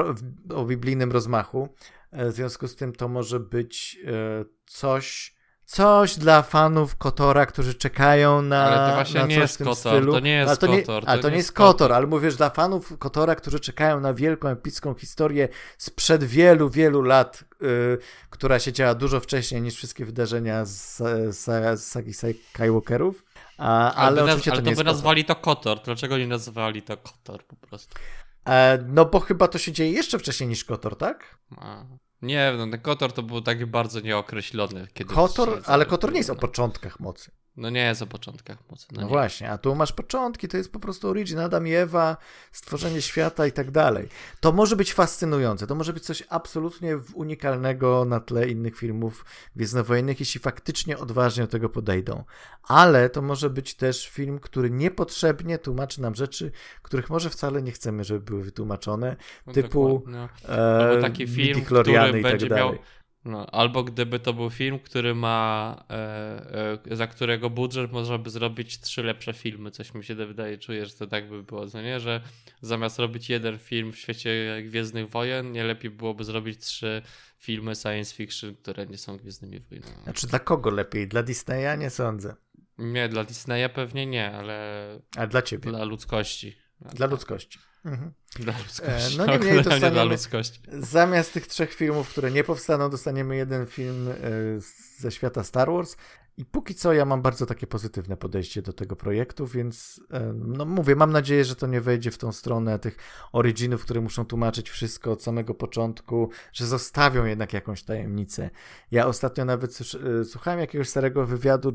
o 0.55 0.65
biblijnym 0.65 1.11
rozmachu. 1.11 1.69
E, 2.11 2.29
w 2.29 2.33
związku 2.33 2.67
z 2.67 2.75
tym 2.75 2.93
to 2.93 3.07
może 3.07 3.39
być 3.39 3.97
e, 4.05 4.45
coś, 4.65 5.35
coś 5.65 6.17
dla 6.17 6.41
fanów 6.41 6.95
Kotora, 6.95 7.45
którzy 7.45 7.75
czekają 7.75 8.41
na. 8.41 8.63
Ale 8.63 8.89
to 8.89 8.95
właśnie 8.95 9.23
nie 9.23 9.35
jest 9.35 9.57
Kotor. 9.57 9.75
Stylu. 9.75 10.13
To 10.13 10.19
nie 10.19 10.31
jest 10.31 10.49
ale 10.49 10.57
to 10.57 10.67
nie, 10.67 10.81
Kotor. 10.81 11.03
Ale 11.07 11.21
to, 11.21 11.29
nie 11.29 11.37
jest 11.37 11.51
Kotor, 11.51 11.71
Kotor, 11.71 11.93
ale 11.93 12.07
mówisz 12.07 12.35
dla 12.35 12.49
fanów 12.49 12.97
Kotora, 12.97 13.35
którzy 13.35 13.59
czekają 13.59 13.99
na 13.99 14.13
wielką, 14.13 14.47
epicką 14.47 14.93
historię 14.93 15.47
sprzed 15.77 16.23
wielu, 16.23 16.69
wielu 16.69 17.01
lat, 17.01 17.43
yy, 17.61 17.97
która 18.29 18.59
się 18.59 18.73
działa 18.73 18.95
dużo 18.95 19.19
wcześniej 19.19 19.61
niż 19.61 19.75
wszystkie 19.75 20.05
wydarzenia 20.05 20.65
z, 20.65 20.97
z, 21.29 21.79
z 21.79 21.85
sagi 21.85 22.13
Skywalkerów. 22.13 23.23
Ale, 23.57 23.93
ale, 23.93 24.23
oczywiście 24.23 24.51
ale 24.51 24.61
to, 24.61 24.69
to 24.69 24.75
by 24.75 24.83
nazwali 24.83 25.25
to 25.25 25.35
Kotor. 25.35 25.81
Dlaczego 25.81 26.17
nie 26.17 26.27
nazwali 26.27 26.81
to 26.81 26.97
Kotor 26.97 27.45
po 27.45 27.55
prostu? 27.55 27.95
E, 28.45 28.85
no 28.87 29.05
bo 29.05 29.19
chyba 29.19 29.47
to 29.47 29.57
się 29.57 29.71
dzieje 29.71 29.91
jeszcze 29.91 30.19
wcześniej 30.19 30.49
niż 30.49 30.65
Kotor, 30.65 30.97
tak? 30.97 31.37
A. 31.57 31.85
Nie, 32.21 32.53
no 32.57 32.67
ten 32.67 32.81
Kotor 32.81 33.13
to 33.13 33.23
był 33.23 33.41
taki 33.41 33.65
bardzo 33.65 33.99
nieokreślony. 33.99 34.87
Kiedy 34.93 35.13
Kotor, 35.13 35.61
ale 35.65 35.85
Kotor 35.85 36.11
nie 36.11 36.17
jest 36.17 36.29
o 36.29 36.35
początkach 36.35 36.99
mocy. 36.99 37.31
No 37.57 37.69
nie 37.69 37.85
jest 37.85 38.01
o 38.01 38.07
początkach 38.07 38.57
mocy. 38.71 38.87
No, 38.91 39.01
no 39.01 39.07
właśnie, 39.07 39.51
a 39.51 39.57
tu 39.57 39.75
masz 39.75 39.91
początki, 39.91 40.47
to 40.47 40.57
jest 40.57 40.71
po 40.71 40.79
prostu 40.79 41.09
origin, 41.09 41.39
Adam 41.39 41.67
i 41.67 41.73
Ewa, 41.73 42.17
stworzenie 42.51 43.01
świata 43.01 43.47
i 43.47 43.51
tak 43.51 43.71
dalej. 43.71 44.07
To 44.39 44.51
może 44.51 44.75
być 44.75 44.93
fascynujące, 44.93 45.67
to 45.67 45.75
może 45.75 45.93
być 45.93 46.03
coś 46.03 46.23
absolutnie 46.29 46.97
unikalnego 47.13 48.05
na 48.05 48.19
tle 48.19 48.47
innych 48.47 48.77
filmów 48.77 49.25
gwiezdnowojennych, 49.55 50.19
jeśli 50.19 50.39
faktycznie 50.39 50.97
odważnie 50.97 51.43
do 51.43 51.47
tego 51.47 51.69
podejdą. 51.69 52.23
Ale 52.63 53.09
to 53.09 53.21
może 53.21 53.49
być 53.49 53.75
też 53.75 54.09
film, 54.09 54.39
który 54.39 54.69
niepotrzebnie 54.69 55.57
tłumaczy 55.57 56.01
nam 56.01 56.15
rzeczy, 56.15 56.51
których 56.81 57.09
może 57.09 57.29
wcale 57.29 57.61
nie 57.61 57.71
chcemy, 57.71 58.03
żeby 58.03 58.19
były 58.19 58.43
wytłumaczone, 58.43 59.15
no 59.47 59.53
typu 59.53 60.03
no. 60.07 60.29
e, 60.47 61.01
taki 61.01 61.27
film, 61.27 61.61
który 61.65 61.91
i 61.91 61.95
tak 61.95 62.21
będzie 62.21 62.49
miał 62.49 62.75
No, 63.25 63.45
albo 63.45 63.83
gdyby 63.83 64.19
to 64.19 64.33
był 64.33 64.49
film, 64.49 64.79
który 64.79 65.15
ma, 65.15 65.85
e, 65.89 66.91
e, 66.91 66.95
za 66.95 67.07
którego 67.07 67.49
budżet 67.49 67.91
można 67.91 68.17
by 68.17 68.29
zrobić 68.29 68.79
trzy 68.79 69.03
lepsze 69.03 69.33
filmy, 69.33 69.71
coś 69.71 69.93
mi 69.93 70.03
się 70.03 70.15
wydaje, 70.15 70.57
czuję, 70.57 70.85
że 70.85 70.93
to 70.93 71.07
tak 71.07 71.29
by 71.29 71.43
było, 71.43 71.67
co 71.67 71.81
nie, 71.81 71.99
że 71.99 72.21
zamiast 72.61 72.99
robić 72.99 73.29
jeden 73.29 73.59
film 73.59 73.91
w 73.91 73.97
świecie 73.97 74.61
Gwiezdnych 74.63 75.09
Wojen, 75.09 75.51
nie 75.51 75.63
lepiej 75.63 75.91
byłoby 75.91 76.23
zrobić 76.23 76.59
trzy 76.59 77.01
filmy 77.37 77.75
science 77.75 78.15
fiction, 78.15 78.55
które 78.55 78.85
nie 78.85 78.97
są 78.97 79.17
Gwiezdnymi 79.17 79.59
Wojnami. 79.59 80.03
Znaczy 80.03 80.27
dla 80.27 80.39
kogo 80.39 80.69
lepiej? 80.69 81.07
Dla 81.07 81.23
Disneya? 81.23 81.77
Nie 81.77 81.89
sądzę. 81.89 82.35
Nie, 82.77 83.09
dla 83.09 83.23
Disneya 83.23 83.69
pewnie 83.73 84.05
nie, 84.05 84.31
ale... 84.31 84.99
A 85.17 85.27
dla 85.27 85.41
ciebie? 85.41 85.69
Dla 85.69 85.83
ludzkości. 85.83 86.55
Dla 86.93 87.07
ludzkości. 87.07 87.59
Mhm. 87.85 88.13
Dla 88.39 88.53
ludzkości. 88.57 89.15
E, 89.15 89.17
no 89.17 89.25
niemniej 89.25 89.55
dostaniemy, 89.55 89.91
dla 89.91 90.03
ludzkości. 90.03 90.61
Zamiast 90.79 91.33
tych 91.33 91.47
trzech 91.47 91.73
filmów, 91.73 92.09
które 92.09 92.31
nie 92.31 92.43
powstaną, 92.43 92.89
dostaniemy 92.89 93.35
jeden 93.35 93.65
film 93.65 94.07
e, 94.09 94.15
ze 94.99 95.11
świata 95.11 95.43
Star 95.43 95.71
Wars. 95.71 95.97
I 96.37 96.45
póki 96.45 96.75
co 96.75 96.93
ja 96.93 97.05
mam 97.05 97.21
bardzo 97.21 97.45
takie 97.45 97.67
pozytywne 97.67 98.17
podejście 98.17 98.61
do 98.61 98.73
tego 98.73 98.95
projektu, 98.95 99.47
więc 99.47 100.01
e, 100.11 100.33
no 100.33 100.65
mówię, 100.65 100.95
mam 100.95 101.11
nadzieję, 101.11 101.45
że 101.45 101.55
to 101.55 101.67
nie 101.67 101.81
wejdzie 101.81 102.11
w 102.11 102.17
tą 102.17 102.31
stronę 102.31 102.79
tych 102.79 102.97
originów, 103.31 103.83
które 103.83 104.01
muszą 104.01 104.25
tłumaczyć 104.25 104.69
wszystko 104.69 105.11
od 105.11 105.23
samego 105.23 105.53
początku, 105.53 106.29
że 106.53 106.65
zostawią 106.65 107.25
jednak 107.25 107.53
jakąś 107.53 107.83
tajemnicę. 107.83 108.49
Ja 108.91 109.07
ostatnio 109.07 109.45
nawet 109.45 109.77
słuchałem 110.23 110.59
jakiegoś 110.59 110.89
starego 110.89 111.25
wywiadu 111.25 111.69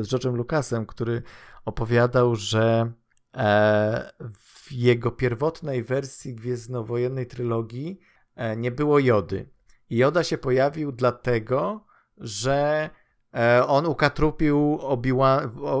z 0.00 0.08
George'em 0.08 0.34
Lucasem, 0.34 0.86
który 0.86 1.22
opowiadał, 1.64 2.36
że 2.36 2.92
w 4.62 4.72
jego 4.72 5.10
pierwotnej 5.10 5.82
wersji 5.82 6.34
Gwiezdnowojennej 6.34 7.26
trylogii 7.26 8.00
e, 8.34 8.56
nie 8.56 8.70
było 8.70 8.98
Jody. 8.98 9.48
Joda 9.90 10.24
się 10.24 10.38
pojawił 10.38 10.92
dlatego, 10.92 11.86
że 12.18 12.90
e, 13.34 13.66
on 13.66 13.86
ukatrupił 13.86 14.78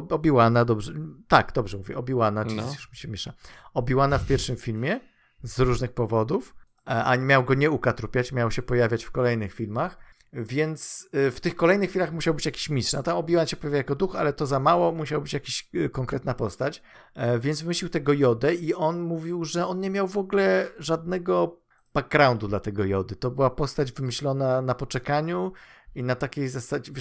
Obi-Wana, 0.08 0.64
dobrze, 0.64 0.92
tak, 1.28 1.52
dobrze 1.52 1.78
mówię, 1.78 1.96
Obi-Wana, 1.96 2.44
no. 2.44 2.62
już 2.62 2.90
mi 2.90 2.96
się 2.96 3.08
miesza. 3.08 3.32
Obi-Wana 3.74 4.18
w 4.18 4.26
pierwszym 4.26 4.56
filmie 4.56 5.00
z 5.42 5.60
różnych 5.60 5.92
powodów, 5.92 6.54
e, 6.86 7.04
a 7.04 7.16
miał 7.16 7.44
go 7.44 7.54
nie 7.54 7.70
ukatrupiać, 7.70 8.32
miał 8.32 8.50
się 8.50 8.62
pojawiać 8.62 9.04
w 9.04 9.10
kolejnych 9.10 9.52
filmach. 9.52 9.98
Więc 10.32 11.08
y, 11.14 11.30
w 11.30 11.40
tych 11.40 11.56
kolejnych 11.56 11.90
chwilach 11.90 12.12
musiał 12.12 12.34
być 12.34 12.46
jakiś 12.46 12.70
mistrz. 12.70 12.92
No 12.92 13.02
tam 13.02 13.16
Obi-Wan 13.16 13.46
się 13.46 13.56
pojawia 13.56 13.76
jako 13.76 13.94
duch, 13.94 14.16
ale 14.16 14.32
to 14.32 14.46
za 14.46 14.60
mało, 14.60 14.92
musiał 14.92 15.22
być 15.22 15.32
jakiś 15.32 15.68
y, 15.74 15.88
konkretna 15.88 16.34
postać. 16.34 16.82
E, 17.14 17.38
więc 17.38 17.62
wymyślił 17.62 17.90
tego 17.90 18.12
Jodę 18.12 18.54
i 18.54 18.74
on 18.74 19.00
mówił, 19.00 19.44
że 19.44 19.66
on 19.66 19.80
nie 19.80 19.90
miał 19.90 20.08
w 20.08 20.18
ogóle 20.18 20.68
żadnego 20.78 21.60
backgroundu 21.94 22.48
dla 22.48 22.60
tego 22.60 22.84
Jody. 22.84 23.16
To 23.16 23.30
była 23.30 23.50
postać 23.50 23.92
wymyślona 23.92 24.62
na 24.62 24.74
poczekaniu 24.74 25.52
i 25.94 26.02
na 26.02 26.14
takiej 26.14 26.48
zasadzie, 26.48 26.92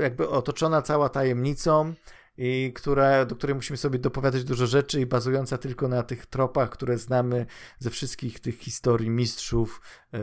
jakby 0.00 0.28
otoczona 0.28 0.82
cała 0.82 1.08
tajemnicą 1.08 1.94
i 2.40 2.72
która, 2.74 3.24
do 3.24 3.36
której 3.36 3.56
musimy 3.56 3.76
sobie 3.76 3.98
dopowiadać 3.98 4.44
dużo 4.44 4.66
rzeczy 4.66 5.00
i 5.00 5.06
bazująca 5.06 5.58
tylko 5.58 5.88
na 5.88 6.02
tych 6.02 6.26
tropach, 6.26 6.70
które 6.70 6.98
znamy 6.98 7.46
ze 7.78 7.90
wszystkich 7.90 8.40
tych 8.40 8.58
historii 8.58 9.10
mistrzów, 9.10 9.80
e, 10.14 10.18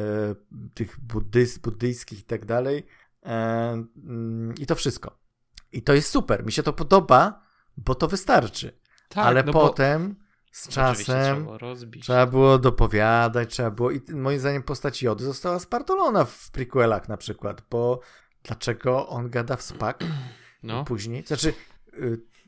tych 0.74 1.00
buddyz, 1.00 1.58
buddyjskich 1.58 2.20
i 2.20 2.24
tak 2.24 2.46
dalej. 2.46 2.86
E, 3.26 3.32
mm, 4.06 4.54
I 4.60 4.66
to 4.66 4.76
wszystko. 4.76 5.20
I 5.72 5.82
to 5.82 5.94
jest 5.94 6.10
super. 6.10 6.46
Mi 6.46 6.52
się 6.52 6.64
to 6.64 6.74
podoba, 6.74 7.42
bo 7.78 7.96
to 7.96 8.08
wystarczy. 8.08 8.80
Tak, 9.10 9.26
Ale 9.26 9.44
no 9.44 9.54
potem 9.54 10.14
bo... 10.14 10.22
z 10.52 10.68
czasem 10.68 11.48
trzeba, 11.58 11.76
trzeba, 12.02 12.26
było 12.26 12.58
dopowiadać, 12.58 13.50
trzeba 13.50 13.72
było 13.72 13.92
i 13.92 14.02
moim 14.10 14.40
zdaniem 14.40 14.64
postać 14.64 15.04
Jody 15.04 15.24
została 15.24 15.60
spartolona 15.60 16.26
w 16.26 16.52
prequelach 16.52 17.10
na 17.10 17.18
przykład, 17.18 17.62
bo 17.70 18.00
dlaczego 18.44 19.08
on 19.08 19.30
gada 19.30 19.56
w 19.56 19.62
spak 19.62 20.04
no. 20.64 20.84
później? 20.84 21.24
Znaczy, 21.26 21.54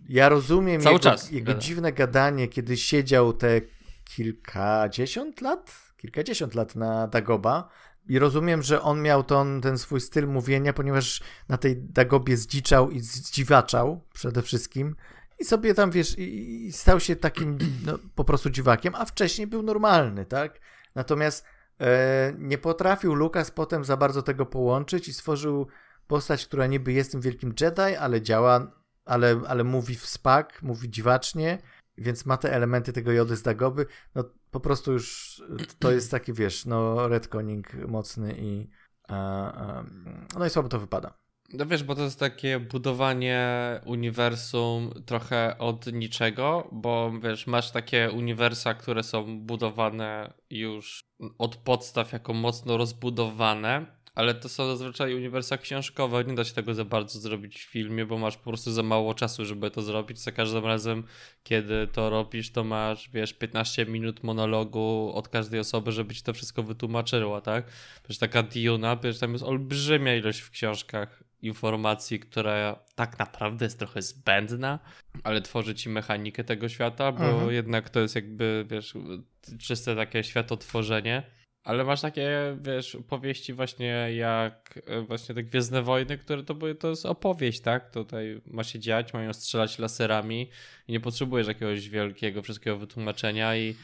ja 0.10 0.30
rozumiem 0.30 0.82
Cały 0.82 0.94
jego, 0.94 1.04
czas 1.04 1.32
jego 1.32 1.54
dziwne 1.54 1.94
gadanie, 1.94 2.48
kiedy 2.48 2.78
siedział 2.78 3.34
te 3.34 3.62
kilkadziesiąt 4.04 5.42
lat, 5.42 5.94
kilkadziesiąt 5.98 6.56
lat 6.56 6.76
na 6.76 7.08
Dagoba. 7.08 7.70
I 8.10 8.20
rozumiem, 8.20 8.62
że 8.62 8.82
on 8.82 9.02
miał 9.02 9.24
ten, 9.24 9.62
ten 9.62 9.78
swój 9.78 10.02
styl 10.02 10.28
mówienia, 10.28 10.74
ponieważ 10.74 11.22
na 11.50 11.58
tej 11.58 11.76
Dagobie 11.78 12.38
zdziczał 12.38 12.92
i 12.92 13.00
zdziwaczał 13.00 14.02
przede 14.14 14.42
wszystkim. 14.42 14.96
I 15.40 15.46
sobie 15.46 15.74
tam, 15.74 15.92
wiesz, 15.92 16.18
i, 16.18 16.66
i 16.66 16.72
stał 16.72 17.00
się 17.00 17.16
takim 17.16 17.58
no, 17.86 18.00
po 18.16 18.24
prostu 18.24 18.50
dziwakiem, 18.50 18.96
a 18.96 19.06
wcześniej 19.06 19.48
był 19.48 19.64
normalny, 19.64 20.26
tak? 20.26 20.60
Natomiast 20.96 21.46
e, 21.82 22.34
nie 22.38 22.58
potrafił 22.58 23.14
Lukas 23.14 23.52
potem 23.52 23.86
za 23.86 23.98
bardzo 23.98 24.22
tego 24.22 24.46
połączyć 24.46 25.08
i 25.08 25.14
stworzył 25.14 25.68
postać, 26.08 26.46
która 26.46 26.68
niby 26.68 26.94
jest 26.94 27.12
tym 27.12 27.22
wielkim 27.22 27.54
Jedi, 27.62 27.96
ale 28.00 28.22
działa 28.22 28.72
ale, 29.08 29.42
ale 29.48 29.64
mówi 29.64 29.96
w 29.96 30.06
spak, 30.06 30.62
mówi 30.62 30.90
dziwacznie, 30.90 31.62
więc 31.98 32.26
ma 32.26 32.38
te 32.38 32.54
elementy 32.54 32.94
tego 32.94 33.12
Jody 33.12 33.36
z 33.36 33.42
Dagoby. 33.42 33.86
No 34.16 34.24
po 34.52 34.60
prostu 34.60 34.92
już 34.92 35.42
to 35.80 35.92
jest 35.92 36.12
taki, 36.12 36.34
wiesz, 36.34 36.66
no 36.66 37.08
redconning 37.08 37.74
mocny 37.88 38.36
i 38.40 38.70
no 40.40 40.46
i 40.46 40.50
słabo 40.50 40.70
to 40.70 40.80
wypada. 40.80 41.14
No 41.54 41.66
wiesz, 41.66 41.84
bo 41.84 41.96
to 41.96 42.02
jest 42.02 42.20
takie 42.20 42.60
budowanie 42.60 43.42
uniwersum 43.86 45.04
trochę 45.06 45.58
od 45.58 45.94
niczego, 45.94 46.70
bo 46.72 47.12
wiesz, 47.20 47.48
masz 47.48 47.72
takie 47.72 48.12
uniwersa, 48.12 48.74
które 48.74 49.04
są 49.04 49.40
budowane 49.40 50.34
już 50.50 51.00
od 51.38 51.56
podstaw 51.56 52.14
jako 52.14 52.34
mocno 52.34 52.78
rozbudowane 52.78 53.97
ale 54.18 54.34
to 54.34 54.50
są 54.50 54.68
zazwyczaj 54.68 55.16
uniwersa 55.16 55.58
książkowe, 55.58 56.24
nie 56.24 56.36
da 56.36 56.44
się 56.44 56.54
tego 56.54 56.74
za 56.74 56.86
bardzo 56.86 57.20
zrobić 57.20 57.60
w 57.60 57.70
filmie, 57.70 58.06
bo 58.06 58.18
masz 58.18 58.38
po 58.38 58.44
prostu 58.44 58.72
za 58.72 58.84
mało 58.84 59.14
czasu, 59.14 59.46
żeby 59.46 59.72
to 59.72 59.82
zrobić. 59.82 60.20
Za 60.20 60.32
każdym 60.32 60.66
razem, 60.66 61.04
kiedy 61.44 61.88
to 61.88 62.10
robisz, 62.10 62.52
to 62.52 62.64
masz, 62.64 63.10
wiesz, 63.10 63.34
15 63.34 63.86
minut 63.86 64.24
monologu 64.24 65.12
od 65.16 65.30
każdej 65.30 65.60
osoby, 65.60 65.92
żeby 65.92 66.16
ci 66.16 66.24
to 66.24 66.34
wszystko 66.34 66.64
wytłumaczyło, 66.64 67.42
tak? 67.42 67.66
Wiesz, 68.10 68.18
taka 68.18 68.44
Diuna, 68.44 68.96
wiesz, 68.96 69.20
tam 69.20 69.34
jest 69.34 69.44
olbrzymia 69.44 70.16
ilość 70.16 70.40
w 70.40 70.52
książkach 70.52 71.24
informacji, 71.42 72.20
która 72.20 72.80
tak 72.96 73.20
naprawdę 73.20 73.66
jest 73.66 73.80
trochę 73.80 74.02
zbędna, 74.02 74.80
ale 75.24 75.42
tworzy 75.42 75.76
ci 75.76 75.90
mechanikę 75.90 76.44
tego 76.44 76.70
świata, 76.70 77.12
bo 77.12 77.26
mhm. 77.26 77.52
jednak 77.52 77.90
to 77.90 78.00
jest 78.00 78.16
jakby, 78.16 78.66
wiesz, 78.70 78.94
czyste 79.60 79.96
takie 79.96 80.24
światotworzenie. 80.24 81.37
Ale 81.68 81.84
masz 81.84 82.02
takie, 82.02 82.58
wiesz, 82.62 82.98
powieści 83.08 83.54
właśnie 83.54 84.08
jak 84.16 84.80
e, 84.86 85.02
właśnie 85.02 85.36
te 85.36 85.44
Gwiezdne 85.44 85.82
Wojny, 85.82 86.18
które 86.18 86.44
to, 86.44 86.56
były, 86.56 86.76
to 86.76 86.90
jest 86.90 87.06
opowieść, 87.06 87.60
tak? 87.60 87.92
Tutaj 87.92 88.42
ma 88.46 88.64
się 88.64 88.80
dziać, 88.80 89.14
mają 89.14 89.34
strzelać 89.34 89.80
laserami 89.80 90.50
i 90.88 90.92
nie 90.92 91.00
potrzebujesz 91.00 91.48
jakiegoś 91.48 91.90
wielkiego 91.90 92.42
wszystkiego 92.42 92.78
wytłumaczenia 92.78 93.58
i 93.58 93.76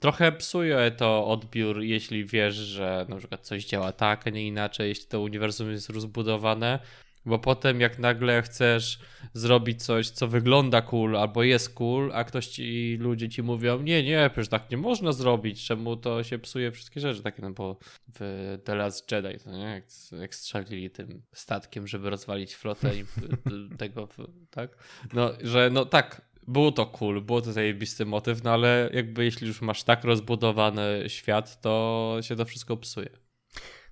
trochę 0.00 0.32
psuje 0.32 0.90
to 0.90 1.26
odbiór, 1.26 1.80
jeśli 1.80 2.24
wiesz, 2.24 2.54
że 2.54 3.06
na 3.08 3.16
przykład 3.16 3.40
coś 3.40 3.64
działa 3.64 3.92
tak, 3.92 4.26
a 4.26 4.30
nie 4.30 4.46
inaczej, 4.46 4.88
jeśli 4.88 5.06
to 5.06 5.20
uniwersum 5.20 5.70
jest 5.70 5.90
rozbudowane, 5.90 6.78
bo 7.26 7.38
potem 7.38 7.80
jak 7.80 7.98
nagle 7.98 8.42
chcesz 8.42 8.98
zrobić 9.34 9.84
coś, 9.84 10.10
co 10.10 10.28
wygląda 10.28 10.82
cool 10.82 11.16
albo 11.16 11.42
jest 11.42 11.74
cool, 11.74 12.10
a 12.14 12.24
ktoś 12.24 12.46
ci, 12.46 12.96
ludzie 13.00 13.28
ci 13.28 13.42
mówią, 13.42 13.82
nie, 13.82 14.02
nie, 14.02 14.30
przecież 14.32 14.48
tak 14.48 14.70
nie 14.70 14.76
można 14.76 15.12
zrobić, 15.12 15.66
czemu 15.66 15.96
to 15.96 16.24
się 16.24 16.38
psuje 16.38 16.72
wszystkie 16.72 17.00
rzeczy, 17.00 17.22
takie 17.22 17.42
no 17.42 17.50
bo 17.50 17.76
w 18.14 18.58
The 18.64 18.74
Last 18.74 19.12
Jedi, 19.12 19.44
to 19.44 19.50
nie, 19.50 19.64
jak, 19.64 19.84
jak 20.20 20.34
strzelili 20.34 20.90
tym 20.90 21.22
statkiem, 21.32 21.86
żeby 21.86 22.10
rozwalić 22.10 22.54
flotę 22.54 22.96
i 22.96 23.04
tego, 23.78 24.08
tak? 24.50 24.76
No, 25.12 25.30
że 25.42 25.70
no 25.72 25.84
tak, 25.84 26.22
było 26.48 26.72
to 26.72 26.86
cool, 26.86 27.20
było 27.20 27.42
to 27.42 27.52
zajebisty 27.52 28.06
motyw, 28.06 28.44
no 28.44 28.50
ale 28.50 28.90
jakby 28.92 29.24
jeśli 29.24 29.46
już 29.46 29.60
masz 29.60 29.82
tak 29.82 30.04
rozbudowany 30.04 31.04
świat, 31.06 31.60
to 31.60 32.16
się 32.20 32.36
to 32.36 32.44
wszystko 32.44 32.76
psuje. 32.76 33.21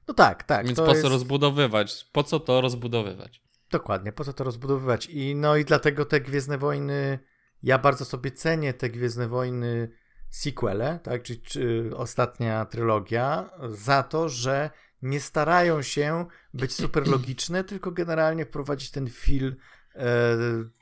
No 0.09 0.15
tak, 0.15 0.43
tak. 0.45 0.67
Więc 0.67 0.79
po 0.79 0.87
co 0.87 0.93
jest... 0.93 1.05
rozbudowywać? 1.05 2.09
Po 2.13 2.23
co 2.23 2.41
to 2.41 2.61
rozbudowywać? 2.61 3.43
Dokładnie, 3.71 4.13
po 4.13 4.25
co 4.25 4.33
to 4.33 4.45
rozbudowywać? 4.45 5.07
I 5.07 5.35
no 5.35 5.57
i 5.57 5.65
dlatego 5.65 6.05
te 6.05 6.21
Gwiezdne 6.21 6.59
Wojny, 6.59 7.19
ja 7.63 7.79
bardzo 7.79 8.05
sobie 8.05 8.31
cenię 8.31 8.75
te 8.75 8.91
Gwiezdne 8.91 9.29
Wojny 9.29 9.91
sequele, 10.31 10.99
tak, 11.03 11.23
czyli 11.23 11.41
czy 11.43 11.91
ostatnia 11.97 12.65
trylogia, 12.65 13.51
za 13.69 14.03
to, 14.03 14.29
że 14.29 14.71
nie 15.03 15.21
starają 15.21 15.83
się 15.83 16.27
być 16.55 16.73
super 16.75 17.09
logiczne, 17.09 17.65
tylko 17.71 17.91
generalnie 17.91 18.45
wprowadzić 18.45 18.91
ten 18.91 19.11
fil 19.11 19.57
e, 19.95 20.37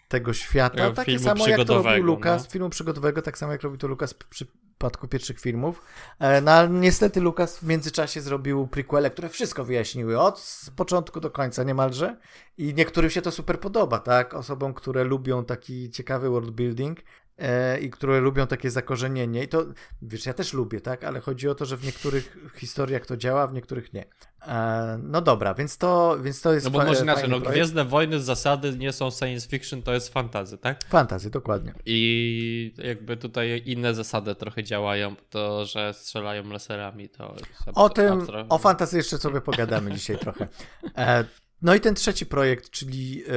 tego 0.09 0.33
świata. 0.33 0.91
Takie 0.91 1.19
samo 1.19 1.49
jak 1.49 1.65
to 1.65 1.83
robił 1.83 2.05
Lukas, 2.05 2.45
no. 2.45 2.51
filmu 2.51 2.71
przygodowego, 2.71 3.23
tak 3.23 3.39
samo 3.39 3.53
jak 3.53 3.63
robił 3.63 3.79
to 3.79 3.89
Lukas 3.89 4.15
przy 4.15 4.47
przypadku 4.79 5.09
pierwszych 5.09 5.41
filmów. 5.41 5.83
E, 6.19 6.41
no 6.41 6.51
ale 6.51 6.69
niestety 6.69 7.21
Lukas 7.21 7.59
w 7.59 7.63
międzyczasie 7.63 8.21
zrobił 8.21 8.67
prequele, 8.67 9.11
które 9.11 9.29
wszystko 9.29 9.65
wyjaśniły 9.65 10.21
od 10.21 10.61
początku 10.77 11.21
do 11.21 11.31
końca 11.31 11.65
niemalże 11.65 12.17
i 12.59 12.75
niektórym 12.75 13.11
się 13.11 13.23
to 13.23 13.31
super 13.31 13.61
podoba, 13.61 13.99
tak? 13.99 14.35
Osobom, 14.35 14.75
które 14.75 15.05
lubią 15.05 15.45
taki 15.45 15.91
ciekawy 15.91 16.31
world 16.31 16.51
building. 16.51 16.99
E, 17.39 17.79
i 17.81 17.91
które 17.91 18.21
lubią 18.21 18.47
takie 18.47 18.71
zakorzenienie. 18.71 19.43
I 19.43 19.49
to, 19.49 19.65
wiesz, 20.03 20.27
ja 20.27 20.35
też 20.35 20.53
lubię, 20.53 20.81
tak? 20.81 21.05
Ale 21.05 21.21
chodzi 21.21 21.49
o 21.49 21.55
to, 21.55 21.65
że 21.65 21.77
w 21.77 21.85
niektórych 21.85 22.37
historiach 22.57 23.07
to 23.07 23.17
działa, 23.17 23.47
w 23.47 23.53
niektórych 23.53 23.93
nie. 23.93 24.05
E, 24.47 24.99
no 25.03 25.21
dobra, 25.21 25.55
więc 25.55 25.79
to, 25.79 26.19
więc 26.23 26.41
to 26.41 26.53
jest 26.53 26.67
No 26.67 26.71
bo 26.71 26.85
może 26.85 27.03
inaczej, 27.03 27.29
no 27.29 27.41
Gwiezdne 27.41 27.85
Wojny 27.85 28.21
z 28.21 28.25
zasady 28.25 28.79
nie 28.79 28.93
są 28.93 29.11
science 29.11 29.49
fiction, 29.49 29.83
to 29.83 29.95
jest 29.95 30.13
fantazy, 30.13 30.59
tak? 30.59 30.85
Fantazy, 30.85 31.31
dokładnie. 31.31 31.75
I 31.87 32.75
jakby 32.79 33.17
tutaj 33.17 33.63
inne 33.67 33.95
zasady 33.95 34.35
trochę 34.35 34.65
działają, 34.65 35.15
to, 35.31 35.65
że 35.65 35.95
strzelają 35.95 36.51
laserami, 36.51 37.09
to... 37.09 37.35
O 37.75 37.89
tym, 37.89 38.27
o 38.49 38.59
fantazy 38.59 38.97
jeszcze 38.97 39.19
sobie 39.19 39.41
pogadamy 39.41 39.93
dzisiaj 39.93 40.19
trochę. 40.19 40.49
E, 40.97 41.25
no 41.63 41.75
i 41.75 41.81
ten 41.81 41.95
trzeci 41.95 42.27
projekt, 42.27 42.71
czyli 42.71 43.23
e, 43.23 43.33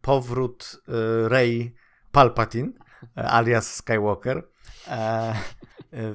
powrót 0.00 0.76
e, 0.88 1.28
Rey 1.28 1.74
Palpatine, 2.12 2.72
alias 3.14 3.74
Skywalker. 3.74 4.42
E, 4.88 5.34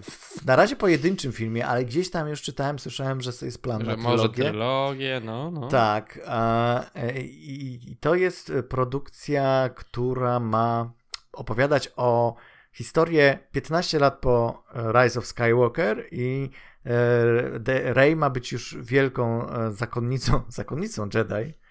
w, 0.02 0.46
na 0.46 0.56
razie 0.56 0.76
pojedynczym 0.76 1.32
filmie, 1.32 1.68
ale 1.68 1.86
gdzieś 1.86 2.12
tam 2.12 2.30
już 2.30 2.42
czytałem, 2.42 2.80
słyszałem, 2.80 3.22
że 3.22 3.32
jest 3.42 3.62
plan 3.62 3.82
że 3.82 3.88
na 3.88 3.94
trylogię. 3.94 4.18
Może 4.18 4.30
trylogię, 4.30 5.22
no, 5.26 5.52
no. 5.52 5.68
Tak. 5.68 6.20
E, 6.28 7.22
i, 7.22 7.98
to 8.00 8.16
jest 8.16 8.52
produkcja, 8.70 9.70
która 9.76 10.40
ma 10.40 10.92
opowiadać 11.32 11.92
o 11.96 12.36
historię 12.74 13.40
15 13.52 14.00
lat 14.00 14.20
po 14.20 14.64
Rise 14.76 15.20
of 15.20 15.26
Skywalker 15.26 16.06
i 16.12 16.50
Rey 17.66 18.16
ma 18.16 18.30
być 18.30 18.52
już 18.52 18.78
wielką 18.82 19.48
zakonnicą, 19.72 20.42
zakonnicą 20.50 21.10
Jedi, 21.14 21.34
E, 21.34 21.63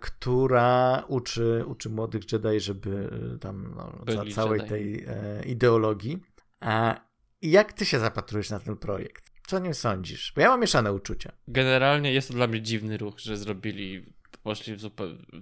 która 0.00 1.04
uczy, 1.08 1.64
uczy 1.66 1.90
młodych 1.90 2.32
Jedi, 2.32 2.60
żeby 2.60 3.10
e, 3.34 3.38
tam 3.38 3.74
no, 3.76 4.14
za 4.14 4.24
całej 4.34 4.58
Jedi. 4.60 4.70
tej 4.70 5.04
e, 5.08 5.42
ideologii. 5.44 6.22
E, 6.62 6.96
jak 7.42 7.72
ty 7.72 7.86
się 7.86 7.98
zapatrujesz 7.98 8.50
na 8.50 8.60
ten 8.60 8.76
projekt? 8.76 9.30
Co 9.46 9.56
o 9.56 9.60
nim 9.60 9.74
sądzisz? 9.74 10.32
Bo 10.36 10.40
ja 10.40 10.48
mam 10.48 10.60
mieszane 10.60 10.92
uczucia. 10.92 11.32
Generalnie 11.48 12.12
jest 12.12 12.28
to 12.28 12.34
dla 12.34 12.46
mnie 12.46 12.62
dziwny 12.62 12.96
ruch, 12.96 13.20
że 13.20 13.36
zrobili, 13.36 14.12
poszli 14.42 14.76
w, 14.76 14.90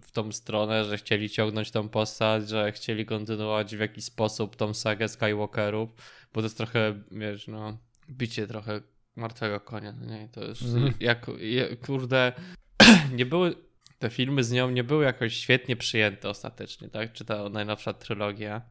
w 0.02 0.11
tą 0.11 0.33
stronę, 0.33 0.85
że 0.85 0.97
chcieli 0.97 1.31
ciągnąć 1.31 1.71
tą 1.71 1.88
postać, 1.88 2.49
że 2.49 2.73
chcieli 2.73 3.07
kontynuować 3.07 3.76
w 3.76 3.81
jakiś 3.81 4.04
sposób 4.04 4.57
tą 4.57 4.75
sagę 4.75 5.09
Skywalkerów, 5.09 5.90
bo 6.33 6.40
to 6.40 6.47
jest 6.47 6.57
trochę, 6.57 7.02
wiesz, 7.11 7.49
no, 7.49 7.78
bicie 8.11 8.47
trochę 8.47 8.81
martwego 9.16 9.61
konia, 9.61 9.92
no 9.92 10.07
nie? 10.07 10.28
To 10.28 10.45
jest 10.45 10.62
mm. 10.62 10.92
jak, 11.00 11.26
jak, 11.40 11.87
kurde, 11.87 12.33
nie 13.19 13.26
były 13.26 13.54
te 14.02 14.11
filmy 14.11 14.44
z 14.44 14.52
nią 14.52 14.71
nie 14.71 14.85
były 14.85 15.04
jakoś 15.04 15.35
świetnie 15.35 15.76
przyjęte 15.76 16.28
ostatecznie, 16.28 16.88
tak? 16.88 17.12
Czy 17.12 17.25
ta 17.25 17.49
najnowsza 17.49 17.92
trylogia. 17.92 18.62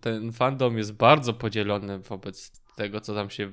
Ten 0.00 0.32
fandom 0.32 0.78
jest 0.78 0.92
bardzo 0.92 1.32
podzielony 1.32 1.98
wobec 1.98 2.62
tego, 2.76 3.00
co 3.00 3.14
tam 3.14 3.30
się 3.30 3.50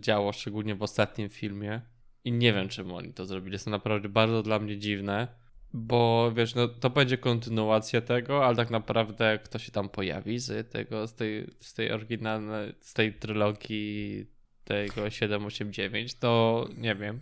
działo, 0.00 0.32
szczególnie 0.32 0.74
w 0.74 0.82
ostatnim 0.82 1.28
filmie. 1.28 1.80
I 2.24 2.32
nie 2.32 2.52
wiem, 2.52 2.68
czemu 2.68 2.96
oni 2.96 3.12
to 3.12 3.26
zrobili. 3.26 3.52
Jest 3.52 3.64
to 3.64 3.70
naprawdę 3.70 4.08
bardzo 4.08 4.42
dla 4.42 4.58
mnie 4.58 4.78
dziwne, 4.78 5.28
bo 5.72 6.32
wiesz, 6.36 6.54
no 6.54 6.68
to 6.68 6.90
będzie 6.90 7.18
kontynuacja 7.18 8.00
tego, 8.00 8.46
ale 8.46 8.56
tak 8.56 8.70
naprawdę 8.70 9.38
kto 9.44 9.58
się 9.58 9.72
tam 9.72 9.88
pojawi 9.88 10.38
z 10.38 10.72
tego, 10.72 11.06
z 11.06 11.14
tej, 11.14 11.50
z 11.60 11.74
tej 11.74 11.92
oryginalnej, 11.92 12.74
z 12.80 12.94
tej 12.94 13.14
trylogii 13.14 14.26
tego 14.64 15.10
789, 15.10 16.14
to 16.14 16.64
nie 16.76 16.94
wiem. 16.94 17.20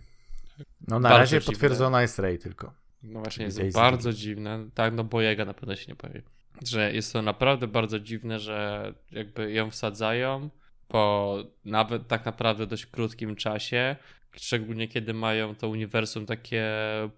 No 0.87 0.99
na 0.99 1.09
bardzo 1.09 1.17
razie 1.19 1.39
dziwne. 1.39 1.53
potwierdzona 1.53 2.01
jest 2.01 2.19
Rey 2.19 2.39
tylko. 2.39 2.82
No 3.03 3.19
właśnie, 3.19 3.45
jest 3.45 3.73
bardzo 3.73 4.13
dziwne. 4.13 4.69
Tak, 4.73 4.93
no 4.93 5.03
bo 5.03 5.21
jego 5.21 5.45
na 5.45 5.53
pewno 5.53 5.75
się 5.75 5.85
nie 5.87 5.95
pojawi. 5.95 6.21
Że 6.67 6.93
jest 6.93 7.13
to 7.13 7.21
naprawdę 7.21 7.67
bardzo 7.67 7.99
dziwne, 7.99 8.39
że 8.39 8.93
jakby 9.11 9.51
ją 9.51 9.69
wsadzają 9.71 10.49
po 10.87 11.37
nawet 11.65 12.07
tak 12.07 12.25
naprawdę 12.25 12.67
dość 12.67 12.85
krótkim 12.85 13.35
czasie, 13.35 13.95
szczególnie 14.35 14.87
kiedy 14.87 15.13
mają 15.13 15.55
to 15.55 15.69
uniwersum 15.69 16.25
takie 16.25 16.65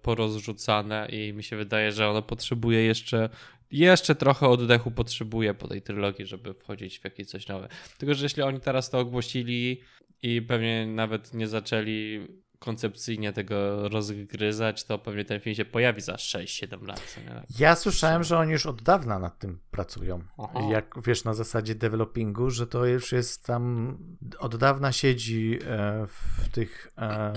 porozrzucane 0.02 1.08
i 1.08 1.32
mi 1.32 1.42
się 1.42 1.56
wydaje, 1.56 1.92
że 1.92 2.10
ono 2.10 2.22
potrzebuje 2.22 2.82
jeszcze 2.82 3.28
jeszcze 3.70 4.14
trochę 4.14 4.48
oddechu 4.48 4.90
potrzebuje 4.90 5.54
po 5.54 5.68
tej 5.68 5.82
trylogii, 5.82 6.26
żeby 6.26 6.54
wchodzić 6.54 6.98
w 6.98 7.04
jakieś 7.04 7.26
coś 7.26 7.48
nowe. 7.48 7.68
Tylko, 7.98 8.14
że 8.14 8.24
jeśli 8.24 8.42
oni 8.42 8.60
teraz 8.60 8.90
to 8.90 8.98
ogłosili 8.98 9.80
i 10.22 10.42
pewnie 10.42 10.86
nawet 10.86 11.34
nie 11.34 11.48
zaczęli 11.48 12.26
koncepcyjnie 12.58 13.32
tego 13.32 13.88
rozgryzać, 13.88 14.84
to 14.84 14.98
pewnie 14.98 15.24
ten 15.24 15.40
film 15.40 15.56
się 15.56 15.64
pojawi 15.64 16.00
za 16.00 16.14
6-7 16.14 16.86
lat. 16.86 17.16
Ja 17.58 17.76
słyszałem, 17.76 18.24
że 18.24 18.38
oni 18.38 18.52
już 18.52 18.66
od 18.66 18.82
dawna 18.82 19.18
nad 19.18 19.38
tym 19.38 19.58
pracują. 19.70 20.22
Aha. 20.38 20.60
Jak 20.70 20.94
wiesz, 21.06 21.24
na 21.24 21.34
zasadzie 21.34 21.74
developingu, 21.74 22.50
że 22.50 22.66
to 22.66 22.86
już 22.86 23.12
jest 23.12 23.46
tam 23.46 23.96
od 24.38 24.56
dawna 24.56 24.92
siedzi 24.92 25.58
e, 25.66 26.06
w 26.06 26.48
tych 26.48 26.92
e, 26.98 27.32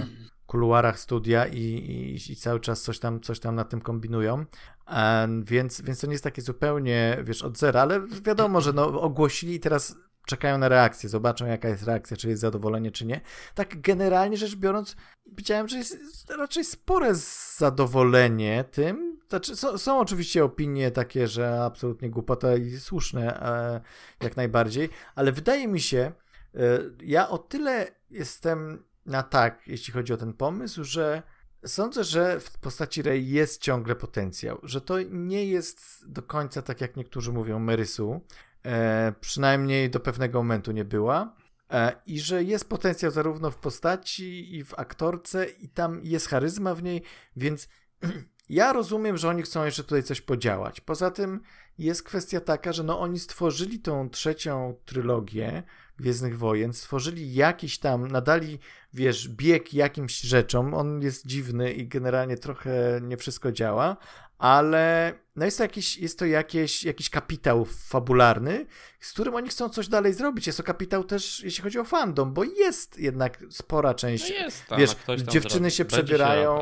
kuluarach 0.45 0.99
studia 0.99 1.47
i, 1.47 1.61
i, 1.61 2.31
i, 2.31 2.35
cały 2.35 2.59
czas 2.59 2.81
coś 2.81 2.99
tam, 2.99 3.21
coś 3.21 3.39
tam 3.39 3.55
na 3.55 3.63
tym 3.63 3.81
kombinują. 3.81 4.45
E, 4.87 5.27
więc, 5.43 5.81
więc 5.81 6.01
to 6.01 6.07
nie 6.07 6.13
jest 6.13 6.23
takie 6.23 6.41
zupełnie, 6.41 7.17
wiesz, 7.23 7.41
od 7.41 7.57
zera, 7.57 7.81
ale 7.81 8.07
wiadomo, 8.07 8.61
że 8.61 8.73
no, 8.73 9.01
ogłosili 9.01 9.53
i 9.53 9.59
teraz 9.59 9.95
czekają 10.29 10.57
na 10.57 10.69
reakcję, 10.69 11.09
zobaczą 11.09 11.45
jaka 11.45 11.69
jest 11.69 11.83
reakcja, 11.83 12.17
czy 12.17 12.29
jest 12.29 12.41
zadowolenie, 12.41 12.91
czy 12.91 13.05
nie. 13.05 13.21
Tak 13.55 13.81
generalnie 13.81 14.37
rzecz 14.37 14.55
biorąc, 14.55 14.95
widziałem, 15.25 15.67
że 15.67 15.77
jest 15.77 15.97
raczej 16.37 16.63
spore 16.63 17.15
zadowolenie 17.57 18.65
tym. 18.71 19.19
Znaczy, 19.29 19.55
są, 19.55 19.77
są 19.77 19.99
oczywiście 19.99 20.43
opinie 20.43 20.91
takie, 20.91 21.27
że 21.27 21.63
absolutnie 21.63 22.09
głupota 22.09 22.55
i 22.55 22.71
słuszne 22.71 23.41
e, 23.41 23.81
jak 24.23 24.37
najbardziej, 24.37 24.89
ale 25.15 25.31
wydaje 25.31 25.67
mi 25.67 25.79
się, 25.79 26.11
e, 26.55 26.59
ja 27.03 27.29
o 27.29 27.37
tyle 27.37 27.87
jestem 28.09 28.83
na 29.05 29.23
tak, 29.23 29.67
jeśli 29.67 29.93
chodzi 29.93 30.13
o 30.13 30.17
ten 30.17 30.33
pomysł, 30.33 30.83
że 30.83 31.23
Sądzę, 31.65 32.03
że 32.03 32.39
w 32.39 32.57
postaci 32.57 33.01
Rey 33.01 33.29
jest 33.29 33.61
ciągle 33.61 33.95
potencjał, 33.95 34.59
że 34.63 34.81
to 34.81 35.01
nie 35.01 35.45
jest 35.45 36.05
do 36.07 36.21
końca 36.21 36.61
tak, 36.61 36.81
jak 36.81 36.95
niektórzy 36.95 37.33
mówią, 37.33 37.59
Merysu, 37.59 38.21
e, 38.65 39.13
przynajmniej 39.19 39.89
do 39.89 39.99
pewnego 39.99 40.39
momentu 40.39 40.71
nie 40.71 40.85
była. 40.85 41.35
E, 41.71 41.95
I 42.05 42.19
że 42.19 42.43
jest 42.43 42.69
potencjał 42.69 43.11
zarówno 43.11 43.51
w 43.51 43.57
postaci 43.57 44.55
i 44.55 44.63
w 44.63 44.79
aktorce, 44.79 45.45
i 45.45 45.69
tam 45.69 46.01
jest 46.03 46.27
charyzma 46.27 46.75
w 46.75 46.83
niej, 46.83 47.01
więc 47.35 47.69
ja 48.49 48.73
rozumiem, 48.73 49.17
że 49.17 49.29
oni 49.29 49.41
chcą 49.41 49.65
jeszcze 49.65 49.83
tutaj 49.83 50.03
coś 50.03 50.21
podziałać. 50.21 50.81
Poza 50.81 51.11
tym 51.11 51.39
jest 51.77 52.03
kwestia 52.03 52.39
taka, 52.39 52.73
że 52.73 52.83
no 52.83 52.99
oni 52.99 53.19
stworzyli 53.19 53.79
tą 53.79 54.09
trzecią 54.09 54.75
trylogię 54.85 55.63
Gwiezdnych 55.97 56.37
Wojen, 56.37 56.73
stworzyli 56.73 57.33
jakiś 57.33 57.79
tam, 57.79 58.07
nadali, 58.07 58.59
wiesz, 58.93 59.29
bieg 59.29 59.73
jakimś 59.73 60.19
rzeczom. 60.19 60.73
On 60.73 61.01
jest 61.01 61.27
dziwny 61.27 61.73
i 61.73 61.87
generalnie 61.87 62.37
trochę 62.37 62.99
nie 63.01 63.17
wszystko 63.17 63.51
działa, 63.51 63.97
ale 64.39 65.13
no 65.35 65.45
jest 65.45 65.57
to, 65.57 65.63
jakiś, 65.63 65.97
jest 65.97 66.19
to 66.19 66.25
jakieś, 66.25 66.83
jakiś 66.83 67.09
kapitał 67.09 67.65
fabularny, 67.65 68.65
z 68.99 69.13
którym 69.13 69.35
oni 69.35 69.49
chcą 69.49 69.69
coś 69.69 69.87
dalej 69.87 70.13
zrobić. 70.13 70.47
Jest 70.47 70.57
to 70.57 70.63
kapitał 70.63 71.03
też, 71.03 71.43
jeśli 71.43 71.63
chodzi 71.63 71.79
o 71.79 71.83
fandom, 71.83 72.33
bo 72.33 72.43
jest 72.43 72.99
jednak 72.99 73.43
spora 73.49 73.93
część. 73.93 74.29
No 74.29 74.35
jest 74.35 74.65
tam, 74.65 74.79
wiesz, 74.79 74.95
dziewczyny 75.27 75.71
się 75.71 75.85
przebierają. 75.85 76.59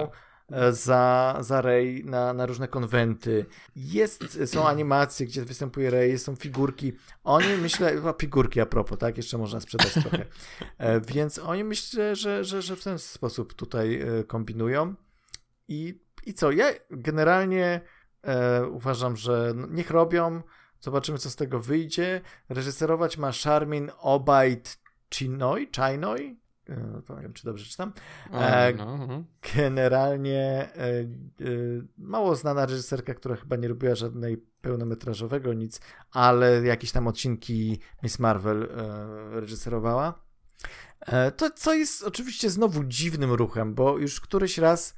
Się 0.49 0.55
e, 0.55 0.73
za, 0.73 1.37
za 1.39 1.61
Rey 1.61 2.05
na, 2.05 2.33
na 2.33 2.45
różne 2.45 2.67
konwenty. 2.67 3.45
Jest, 3.75 4.39
są 4.45 4.67
animacje, 4.67 5.25
gdzie 5.25 5.45
występuje 5.45 5.89
Rey, 5.89 6.19
są 6.19 6.35
figurki. 6.35 6.93
Oni 7.23 7.47
myślę, 7.61 8.01
figurki 8.19 8.61
a 8.61 8.65
propos, 8.65 8.99
tak? 8.99 9.17
Jeszcze 9.17 9.37
można 9.37 9.59
sprzedać 9.59 9.93
trochę. 9.93 10.25
E, 10.77 11.01
więc 11.01 11.39
oni 11.39 11.63
myślę, 11.63 12.15
że, 12.15 12.43
że, 12.43 12.61
że 12.61 12.75
w 12.75 12.83
ten 12.83 12.99
sposób 12.99 13.53
tutaj 13.53 14.01
e, 14.01 14.23
kombinują. 14.23 14.95
I 15.67 16.06
i 16.27 16.33
co? 16.33 16.51
Ja 16.51 16.65
generalnie 16.89 17.81
e, 18.23 18.65
uważam, 18.67 19.15
że 19.15 19.53
niech 19.69 19.89
robią. 19.89 20.41
Zobaczymy, 20.79 21.17
co 21.17 21.29
z 21.29 21.35
tego 21.35 21.59
wyjdzie. 21.59 22.21
Reżyserować 22.49 23.17
ma 23.17 23.31
Charmin 23.43 23.91
Obaid 23.99 24.79
Chinoy, 25.13 25.67
Chinoy? 25.75 26.37
E, 26.69 27.01
to 27.05 27.15
nie 27.15 27.21
wiem, 27.21 27.33
czy 27.33 27.45
dobrze 27.45 27.65
czytam. 27.65 27.93
E, 28.31 28.73
no, 28.73 28.97
no. 28.97 29.23
Generalnie 29.55 30.39
e, 30.41 30.69
e, 30.79 31.05
mało 31.97 32.35
znana 32.35 32.65
reżyserka, 32.65 33.13
która 33.13 33.35
chyba 33.35 33.55
nie 33.55 33.67
robiła 33.67 33.95
żadnej 33.95 34.37
pełnometrażowego 34.61 35.53
nic, 35.53 35.81
ale 36.11 36.61
jakieś 36.61 36.91
tam 36.91 37.07
odcinki 37.07 37.79
Miss 38.03 38.19
Marvel 38.19 38.67
reżyserowała. 39.31 40.27
To, 41.37 41.49
co 41.49 41.73
jest 41.73 42.03
oczywiście 42.03 42.49
znowu 42.49 42.83
dziwnym 42.83 43.31
ruchem, 43.31 43.73
bo 43.75 43.97
już 43.97 44.21
któryś 44.21 44.57
raz 44.57 44.95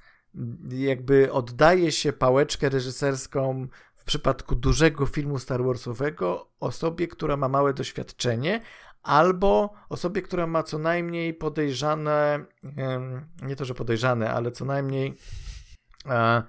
jakby 0.69 1.31
oddaje 1.31 1.91
się 1.91 2.13
pałeczkę 2.13 2.69
reżyserską 2.69 3.67
w 3.95 4.03
przypadku 4.03 4.55
dużego 4.55 5.05
filmu 5.05 5.39
Star 5.39 5.63
Warsowego 5.63 6.51
osobie, 6.59 7.07
która 7.07 7.37
ma 7.37 7.47
małe 7.49 7.73
doświadczenie, 7.73 8.61
albo 9.03 9.73
osobie, 9.89 10.21
która 10.21 10.47
ma 10.47 10.63
co 10.63 10.77
najmniej 10.77 11.33
podejrzane, 11.33 12.45
nie 13.41 13.55
to, 13.55 13.65
że 13.65 13.73
podejrzane, 13.73 14.33
ale 14.33 14.51
co 14.51 14.65
najmniej 14.65 15.17
e, 16.05 16.43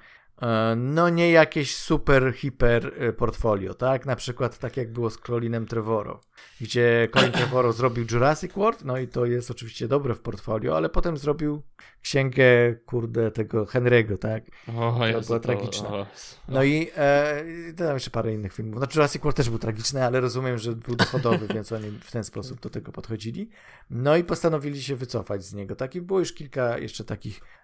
no 0.76 1.09
nie 1.09 1.31
jakieś 1.31 1.76
super, 1.76 2.33
hiper 2.35 2.92
e, 2.98 3.12
portfolio, 3.12 3.74
tak? 3.74 4.07
Na 4.07 4.16
przykład 4.16 4.59
tak 4.59 4.76
jak 4.76 4.92
było 4.92 5.11
z 5.11 5.18
Colinem 5.18 5.66
Trevorrow, 5.66 6.20
gdzie 6.61 7.09
Colin 7.14 7.33
Trevorrow 7.33 7.76
zrobił 7.76 8.05
Jurassic 8.11 8.53
World, 8.53 8.85
no 8.85 8.98
i 8.98 9.09
to 9.09 9.26
jest 9.26 9.50
oczywiście 9.50 9.88
dobre 9.88 10.14
w 10.14 10.20
portfolio, 10.20 10.76
ale 10.76 10.88
potem 10.88 11.16
zrobił 11.16 11.62
księgę, 12.03 12.74
kurde, 12.87 13.31
tego 13.31 13.64
Henry'ego, 13.64 14.18
tak? 14.18 14.44
O, 14.76 14.96
To 14.98 15.07
Jezu, 15.07 15.26
była 15.26 15.40
tragiczna. 15.40 15.88
o, 15.88 16.07
No 16.48 16.62
i 16.62 16.90
e, 16.96 17.44
tam 17.76 17.94
jeszcze 17.94 18.11
parę 18.11 18.33
innych 18.35 18.53
filmów. 18.53 18.81
No 18.81 18.87
Jurassic 18.94 19.22
World 19.22 19.37
też 19.37 19.50
był 19.50 19.59
tragiczny, 19.59 20.05
ale 20.05 20.20
rozumiem, 20.20 20.59
że 20.59 20.72
był 20.72 20.96
dochodowy, 20.96 21.46
więc 21.55 21.72
oni 21.72 21.90
w 21.90 22.11
ten 22.11 22.24
sposób 22.24 22.61
do 22.61 22.70
tego 22.70 22.92
podchodzili. 22.92 23.50
No 23.90 24.16
i 24.16 24.24
postanowili 24.24 24.83
się 24.83 24.96
wycofać 24.96 25.44
z 25.44 25.55
niego. 25.55 25.76
Tak 25.76 25.94
i 25.94 26.00
było 26.00 26.18
już 26.18 26.33
kilka 26.33 26.79
jeszcze 26.79 27.05
takich 27.05 27.40
e, 27.40 27.60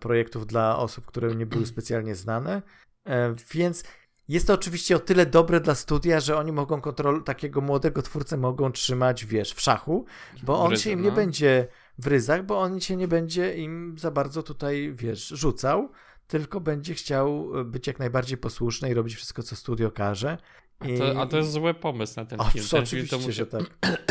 projektów 0.00 0.46
dla 0.46 0.78
osób, 0.78 1.06
które 1.06 1.34
nie 1.34 1.46
były 1.46 1.66
specjalnie 1.66 2.14
znane. 2.14 2.62
E, 3.04 3.34
więc 3.54 3.84
jest 4.28 4.46
to 4.46 4.54
oczywiście 4.54 4.96
o 4.96 4.98
tyle 4.98 5.26
dobre 5.26 5.60
dla 5.60 5.74
studia, 5.74 6.20
że 6.20 6.36
oni 6.36 6.52
mogą 6.52 6.80
kontrol 6.80 7.24
takiego 7.24 7.60
młodego 7.60 8.02
twórcę 8.02 8.36
mogą 8.36 8.72
trzymać, 8.72 9.26
wiesz, 9.26 9.52
w 9.52 9.60
szachu, 9.60 10.04
bo 10.42 10.60
on 10.60 10.70
Ryzy, 10.70 10.82
się 10.82 10.90
im 10.90 11.02
nie 11.02 11.08
no. 11.08 11.14
będzie 11.14 11.68
w 11.98 12.06
ryzach, 12.06 12.46
bo 12.46 12.58
on 12.58 12.80
się 12.80 12.96
nie 12.96 13.08
będzie 13.08 13.56
im 13.56 13.94
za 13.98 14.10
bardzo 14.10 14.42
tutaj, 14.42 14.92
wiesz, 14.94 15.28
rzucał, 15.28 15.90
tylko 16.26 16.60
będzie 16.60 16.94
chciał 16.94 17.48
być 17.64 17.86
jak 17.86 17.98
najbardziej 17.98 18.38
posłuszny 18.38 18.90
i 18.90 18.94
robić 18.94 19.14
wszystko, 19.14 19.42
co 19.42 19.56
studio 19.56 19.90
każe. 19.90 20.38
A 20.78 20.88
I... 20.88 20.98
to, 20.98 21.20
a 21.20 21.26
to 21.26 21.36
jest 21.36 21.50
zły 21.50 21.74
pomysł 21.74 22.14
na 22.16 22.26
ten 22.26 22.40
O, 22.40 22.44
film. 22.44 22.64
Ten 22.70 22.70
film 22.70 22.82
oczywiście, 22.82 23.16
to 23.16 23.22
musi... 23.22 23.32
że 23.32 23.46
tak. 23.46 23.62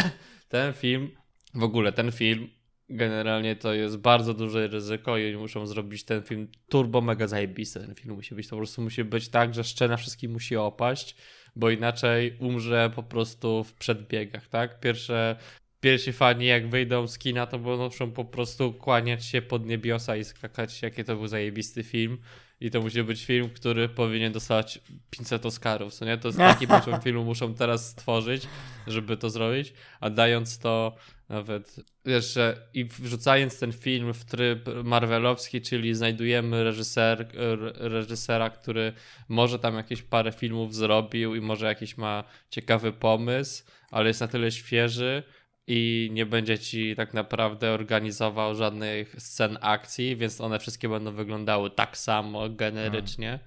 Ten 0.50 0.74
film, 0.74 1.10
w 1.54 1.64
ogóle 1.64 1.92
ten 1.94 2.12
film, 2.12 2.48
generalnie 2.92 3.56
to 3.56 3.74
jest 3.74 3.98
bardzo 3.98 4.34
duże 4.34 4.68
ryzyko 4.68 5.18
i 5.18 5.28
oni 5.28 5.38
muszą 5.38 5.68
zrobić 5.68 6.04
ten 6.04 6.24
film 6.24 6.48
turbo 6.70 7.02
mega 7.02 7.28
zajebisty. 7.28 7.80
Ten 7.80 7.96
film 7.96 8.16
musi 8.16 8.36
być, 8.36 8.48
to 8.48 8.50
po 8.50 8.58
prostu 8.58 8.82
musi 8.82 9.04
być 9.04 9.30
tak, 9.30 9.54
że 9.54 9.64
szczena 9.64 9.98
wszystkim 9.98 10.32
musi 10.32 10.56
opaść, 10.56 11.16
bo 11.56 11.70
inaczej 11.70 12.38
umrze 12.40 12.92
po 12.96 13.04
prostu 13.04 13.64
w 13.64 13.74
przedbiegach, 13.74 14.48
tak? 14.48 14.80
Pierwsze, 14.80 15.36
pierwsi 15.82 16.14
fani 16.14 16.46
jak 16.46 16.70
wyjdą 16.70 17.08
z 17.08 17.18
kina, 17.18 17.48
to 17.48 17.58
muszą 17.58 18.12
po 18.12 18.26
prostu 18.26 18.74
kłaniać 18.74 19.26
się 19.26 19.42
pod 19.42 19.66
niebiosa 19.66 20.16
i 20.16 20.24
skakać, 20.24 20.82
jakie 20.82 21.04
to 21.04 21.16
był 21.16 21.28
zajebisty 21.28 21.84
film. 21.84 22.18
I 22.62 22.72
to 22.72 22.82
musi 22.82 23.04
być 23.04 23.26
film, 23.26 23.50
który 23.50 23.90
powinien 23.90 24.34
dostać 24.34 24.80
500 25.10 25.46
Oscarów, 25.46 25.94
co 25.94 26.06
nie? 26.06 26.18
To 26.18 26.28
jest 26.28 26.38
taki 26.38 26.68
poziom 26.68 27.02
filmu 27.04 27.24
muszą 27.24 27.54
teraz 27.54 27.90
stworzyć, 27.90 28.48
żeby 28.88 29.18
to 29.18 29.30
zrobić, 29.30 29.74
a 30.00 30.10
dając 30.10 30.60
to 30.60 30.96
nawet, 31.32 31.76
wiesz, 32.06 32.34
że 32.34 32.68
i 32.74 32.86
wrzucając 32.86 33.60
ten 33.60 33.72
film 33.72 34.14
w 34.14 34.26
tryb 34.26 34.70
marvelowski, 34.84 35.62
czyli 35.62 35.96
znajdujemy 35.96 36.64
reżyser, 36.64 37.28
reżysera, 37.76 38.50
który 38.50 38.94
może 39.30 39.60
tam 39.60 39.76
jakieś 39.76 40.02
parę 40.02 40.32
filmów 40.32 40.76
zrobił 40.76 41.36
i 41.36 41.42
może 41.42 41.66
jakiś 41.66 41.98
ma 41.98 42.24
ciekawy 42.50 42.94
pomysł, 42.94 43.64
ale 43.92 44.08
jest 44.08 44.22
na 44.22 44.28
tyle 44.28 44.52
świeży 44.52 45.24
i 45.68 46.10
nie 46.12 46.26
będzie 46.26 46.60
ci 46.60 46.96
tak 46.96 47.14
naprawdę 47.14 47.72
organizował 47.72 48.56
żadnych 48.56 49.16
scen 49.18 49.58
akcji, 49.62 50.16
więc 50.16 50.42
one 50.42 50.60
wszystkie 50.60 50.90
będą 50.90 51.12
wyglądały 51.12 51.70
tak 51.70 51.98
samo 51.98 52.50
generycznie. 52.50 53.40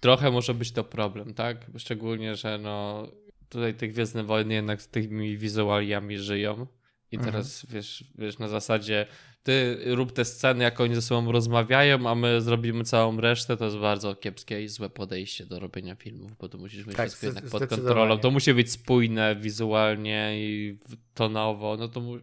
Trochę 0.00 0.30
może 0.30 0.54
być 0.54 0.72
to 0.72 0.84
problem, 0.84 1.34
tak? 1.34 1.66
Szczególnie, 1.78 2.36
że 2.36 2.58
no 2.58 3.06
tutaj 3.48 3.74
te 3.74 3.88
Gwiezdne 3.88 4.24
Wojny 4.24 4.54
jednak 4.54 4.82
z 4.82 4.88
tymi 4.88 5.38
wizualiami 5.38 6.18
żyją. 6.18 6.66
I 7.12 7.16
Mhm. 7.16 7.32
teraz 7.32 7.66
wiesz, 7.68 8.04
wiesz, 8.18 8.38
na 8.38 8.48
zasadzie 8.48 9.06
ty 9.42 9.78
rób 9.86 10.12
te 10.12 10.24
sceny, 10.24 10.64
jak 10.64 10.80
oni 10.80 10.94
ze 10.94 11.02
sobą 11.02 11.32
rozmawiają, 11.32 12.10
a 12.10 12.14
my 12.14 12.40
zrobimy 12.40 12.84
całą 12.84 13.20
resztę, 13.20 13.56
to 13.56 13.64
jest 13.64 13.76
bardzo 13.76 14.14
kiepskie 14.14 14.62
i 14.62 14.68
złe 14.68 14.90
podejście 14.90 15.46
do 15.46 15.60
robienia 15.60 15.94
filmów, 15.94 16.32
bo 16.38 16.48
to 16.48 16.58
musisz 16.58 16.86
mieć 16.86 16.96
Tak, 16.96 17.08
wszystko 17.08 17.26
jednak 17.26 17.44
pod 17.44 17.66
kontrolą. 17.66 18.18
To 18.18 18.30
musi 18.30 18.54
być 18.54 18.72
spójne 18.72 19.36
wizualnie 19.36 20.30
i 20.34 20.78
tonowo, 21.14 21.76
no 21.76 21.88
to 21.88 22.00
mu... 22.00 22.16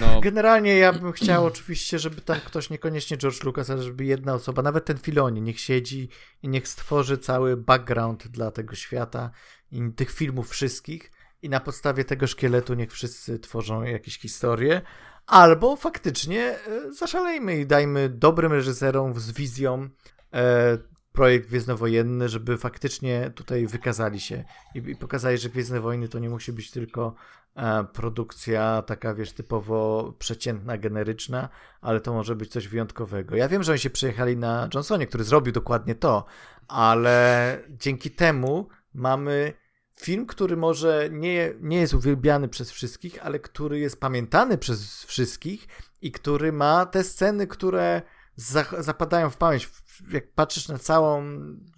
no, 0.00 0.20
Generalnie 0.30 0.76
ja 0.76 0.92
bym 0.92 1.12
chciał 1.12 1.44
oczywiście, 1.46 1.98
żeby 1.98 2.20
tam 2.20 2.40
ktoś, 2.40 2.70
niekoniecznie 2.70 3.16
George 3.16 3.44
Lucas, 3.44 3.70
ale 3.70 3.82
żeby 3.82 4.04
jedna 4.04 4.34
osoba, 4.34 4.62
nawet 4.62 4.84
ten 4.84 4.98
Filoni, 4.98 5.42
niech 5.42 5.60
siedzi 5.60 6.08
i 6.42 6.48
niech 6.48 6.68
stworzy 6.68 7.18
cały 7.18 7.56
background 7.56 8.28
dla 8.28 8.50
tego 8.50 8.74
świata 8.74 9.30
i 9.72 9.80
tych 9.96 10.10
filmów 10.10 10.50
wszystkich 10.50 11.10
i 11.42 11.48
na 11.48 11.60
podstawie 11.60 12.04
tego 12.04 12.26
szkieletu 12.26 12.74
niech 12.74 12.92
wszyscy 12.92 13.38
tworzą 13.38 13.82
jakieś 13.82 14.18
historie, 14.18 14.82
albo 15.26 15.76
faktycznie 15.76 16.42
e, 16.42 16.92
zaszalejmy 16.92 17.56
i 17.56 17.66
dajmy 17.66 18.08
dobrym 18.08 18.52
reżyserom 18.52 19.20
z 19.20 19.32
wizją 19.32 19.88
e, 20.34 20.78
projekt 21.12 21.48
Gwiezdnowojenny, 21.48 22.28
żeby 22.28 22.58
faktycznie 22.58 23.32
tutaj 23.34 23.66
wykazali 23.66 24.20
się 24.20 24.44
i, 24.74 24.78
i 24.78 24.96
pokazali, 24.96 25.38
że 25.38 25.48
Gwiezdne 25.48 25.80
Wojny 25.80 26.08
to 26.08 26.18
nie 26.18 26.28
musi 26.28 26.52
być 26.52 26.70
tylko 26.70 27.14
e, 27.56 27.84
produkcja 27.84 28.82
taka, 28.82 29.14
wiesz, 29.14 29.32
typowo 29.32 30.12
przeciętna, 30.18 30.78
generyczna, 30.78 31.48
ale 31.80 32.00
to 32.00 32.12
może 32.12 32.36
być 32.36 32.52
coś 32.52 32.68
wyjątkowego. 32.68 33.36
Ja 33.36 33.48
wiem, 33.48 33.62
że 33.62 33.72
oni 33.72 33.78
się 33.78 33.90
przyjechali 33.90 34.36
na 34.36 34.68
Johnsonie, 34.74 35.06
który 35.06 35.24
zrobił 35.24 35.52
dokładnie 35.52 35.94
to, 35.94 36.24
ale 36.68 37.58
dzięki 37.68 38.10
temu 38.10 38.68
mamy 38.94 39.52
film, 40.00 40.26
który 40.26 40.56
może 40.56 41.08
nie, 41.12 41.54
nie 41.60 41.76
jest 41.80 41.94
uwielbiany 41.94 42.48
przez 42.48 42.70
wszystkich, 42.70 43.26
ale 43.26 43.38
który 43.38 43.78
jest 43.78 44.00
pamiętany 44.00 44.58
przez 44.58 45.04
wszystkich 45.04 45.68
i 46.02 46.12
który 46.12 46.52
ma 46.52 46.86
te 46.86 47.04
sceny, 47.04 47.46
które 47.46 48.02
za- 48.36 48.74
zapadają 48.82 49.30
w 49.30 49.36
pamięć. 49.36 49.70
Jak 50.12 50.32
patrzysz 50.32 50.68
na 50.68 50.78
całą, 50.78 51.24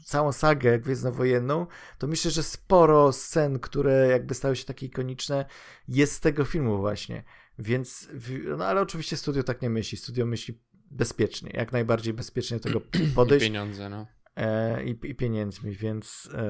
całą 0.05 0.33
sagę 0.33 0.79
Gwiezdnowojenną, 0.79 1.67
to 1.99 2.07
myślę, 2.07 2.31
że 2.31 2.43
sporo 2.43 3.13
scen, 3.13 3.59
które 3.59 4.09
jakby 4.09 4.35
stały 4.35 4.57
się 4.57 4.65
takie 4.65 4.87
ikoniczne, 4.87 5.45
jest 5.89 6.13
z 6.13 6.21
tego 6.21 6.45
filmu 6.45 6.79
właśnie. 6.79 7.25
Więc, 7.59 8.09
no 8.59 8.65
ale 8.67 8.81
oczywiście 8.81 9.17
studio 9.17 9.43
tak 9.43 9.63
nie 9.63 9.71
myśli. 9.71 9.99
Studio 9.99 10.27
myśli 10.27 10.61
bezpiecznie, 10.91 11.51
jak 11.55 11.73
najbardziej 11.73 12.15
bezpiecznie 12.15 12.57
do 12.57 12.63
tego 12.63 12.81
i 13.05 13.07
podejść 13.15 13.47
pieniądze, 13.47 13.89
no. 13.89 14.07
E, 14.37 14.85
i, 14.85 14.91
i 15.03 15.15
pieniędzmi, 15.15 15.77
więc 15.77 16.29
e, 16.35 16.43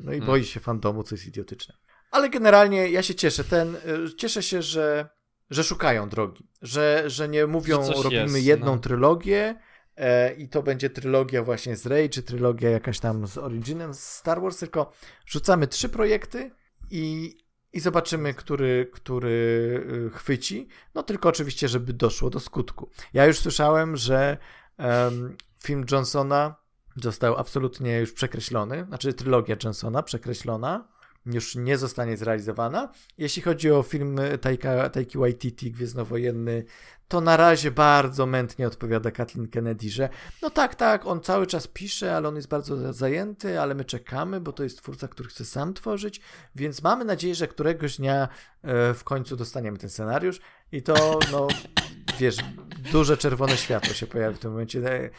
no 0.00 0.12
i 0.12 0.18
Hmm. 0.18 0.26
boi 0.26 0.44
się 0.44 0.60
fandomu, 0.60 1.02
co 1.02 1.14
jest 1.14 1.26
idiotyczne. 1.26 1.74
Ale 2.10 2.30
generalnie 2.30 2.90
ja 2.90 3.02
się 3.02 3.14
cieszę. 3.14 3.44
Ten, 3.44 3.76
e, 3.76 3.80
cieszę 4.16 4.42
się, 4.42 4.62
że, 4.62 5.08
że 5.50 5.64
szukają 5.64 6.08
drogi, 6.08 6.48
że, 6.62 7.04
że 7.06 7.28
nie 7.28 7.46
mówią, 7.46 7.84
Że 7.84 8.02
robimy 8.02 8.20
jest, 8.20 8.46
jedną 8.46 8.74
no. 8.74 8.78
trylogię 8.78 9.54
e, 9.96 10.34
i 10.34 10.48
to 10.48 10.62
będzie 10.62 10.90
trylogia 10.90 11.42
właśnie 11.42 11.76
z 11.76 11.86
Rey, 11.86 12.10
czy 12.10 12.22
trylogia 12.22 12.70
jakaś 12.70 13.00
tam 13.00 13.26
z 13.26 13.38
Originem 13.38 13.94
z 13.94 14.00
Star 14.00 14.42
Wars, 14.42 14.58
tylko 14.58 14.92
rzucamy 15.26 15.66
trzy 15.66 15.88
projekty 15.88 16.50
i, 16.90 17.36
i 17.72 17.80
zobaczymy, 17.80 18.34
który, 18.34 18.90
który 18.92 19.30
y, 20.06 20.10
chwyci. 20.10 20.68
No 20.94 21.02
tylko 21.02 21.28
oczywiście, 21.28 21.68
żeby 21.68 21.92
doszło 21.92 22.30
do 22.30 22.40
skutku. 22.40 22.90
Ja 23.12 23.26
już 23.26 23.38
słyszałem, 23.38 23.96
że 23.96 24.38
em, 24.78 25.36
film 25.64 25.84
Johnsona 25.90 26.63
został 26.96 27.36
absolutnie 27.36 27.98
już 27.98 28.12
przekreślony, 28.12 28.84
znaczy 28.88 29.12
trylogia 29.12 29.56
Johnsona 29.64 30.02
przekreślona, 30.02 30.88
już 31.26 31.56
nie 31.56 31.78
zostanie 31.78 32.16
zrealizowana. 32.16 32.92
Jeśli 33.18 33.42
chodzi 33.42 33.70
o 33.70 33.82
film 33.82 34.18
Taika, 34.40 34.88
Taiki 34.88 35.18
Waititi, 35.18 35.70
Gwiezdnowojenny, 35.70 36.64
to 37.08 37.20
na 37.20 37.36
razie 37.36 37.70
bardzo 37.70 38.26
mętnie 38.26 38.66
odpowiada 38.66 39.10
Kathleen 39.10 39.48
Kennedy, 39.48 39.90
że 39.90 40.08
no 40.42 40.50
tak, 40.50 40.74
tak, 40.74 41.06
on 41.06 41.20
cały 41.20 41.46
czas 41.46 41.66
pisze, 41.66 42.16
ale 42.16 42.28
on 42.28 42.36
jest 42.36 42.48
bardzo 42.48 42.92
zajęty, 42.92 43.60
ale 43.60 43.74
my 43.74 43.84
czekamy, 43.84 44.40
bo 44.40 44.52
to 44.52 44.62
jest 44.62 44.78
twórca, 44.78 45.08
który 45.08 45.28
chce 45.28 45.44
sam 45.44 45.74
tworzyć, 45.74 46.20
więc 46.54 46.82
mamy 46.82 47.04
nadzieję, 47.04 47.34
że 47.34 47.48
któregoś 47.48 47.96
dnia 47.96 48.28
e, 48.62 48.94
w 48.94 49.04
końcu 49.04 49.36
dostaniemy 49.36 49.78
ten 49.78 49.90
scenariusz 49.90 50.40
i 50.72 50.82
to, 50.82 51.18
no, 51.32 51.48
wiesz, 52.20 52.36
duże 52.92 53.16
czerwone 53.16 53.56
światło 53.56 53.94
się 53.94 54.06
pojawi 54.06 54.36
w 54.36 54.38
tym 54.38 54.50
momencie, 54.50 54.80
e, 54.88 55.10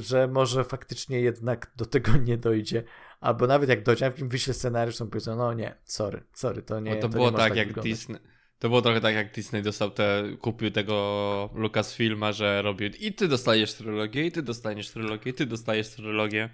że 0.00 0.28
może 0.28 0.64
faktycznie 0.64 1.20
jednak 1.20 1.70
do 1.76 1.86
tego 1.86 2.16
nie 2.16 2.36
dojdzie, 2.36 2.84
albo 3.20 3.46
nawet 3.46 3.68
jak 3.68 3.82
dojdzie, 3.82 4.04
jak 4.04 4.18
im 4.18 4.28
wyśle 4.28 4.54
scenariusz, 4.54 4.96
to 4.96 5.06
powiedzą, 5.06 5.36
no 5.36 5.54
nie, 5.54 5.74
sorry, 5.84 6.22
sorry, 6.32 6.62
to 6.62 6.80
nie 6.80 6.94
Bo 6.94 7.00
to, 7.00 7.08
nie 7.08 7.12
było 7.12 7.24
może 7.30 7.36
tak, 7.36 7.56
jak 7.56 7.68
wyglądać. 7.68 7.92
Disney. 7.92 8.18
To 8.58 8.68
było 8.68 8.82
trochę 8.82 9.00
tak, 9.00 9.14
jak 9.14 9.34
Disney 9.34 9.62
dostał 9.62 9.90
te, 9.90 10.24
kupił 10.40 10.70
tego 10.70 11.50
Lucasfilma, 11.54 12.32
że 12.32 12.62
robił 12.62 12.90
i 13.00 13.12
ty 13.12 13.28
dostajesz 13.28 13.74
trylogię, 13.74 14.26
i 14.26 14.32
ty 14.32 14.42
dostaniesz 14.42 14.90
trylogię, 14.90 15.30
i 15.30 15.34
ty 15.34 15.46
dostajesz 15.46 15.88
trylogię, 15.88 16.50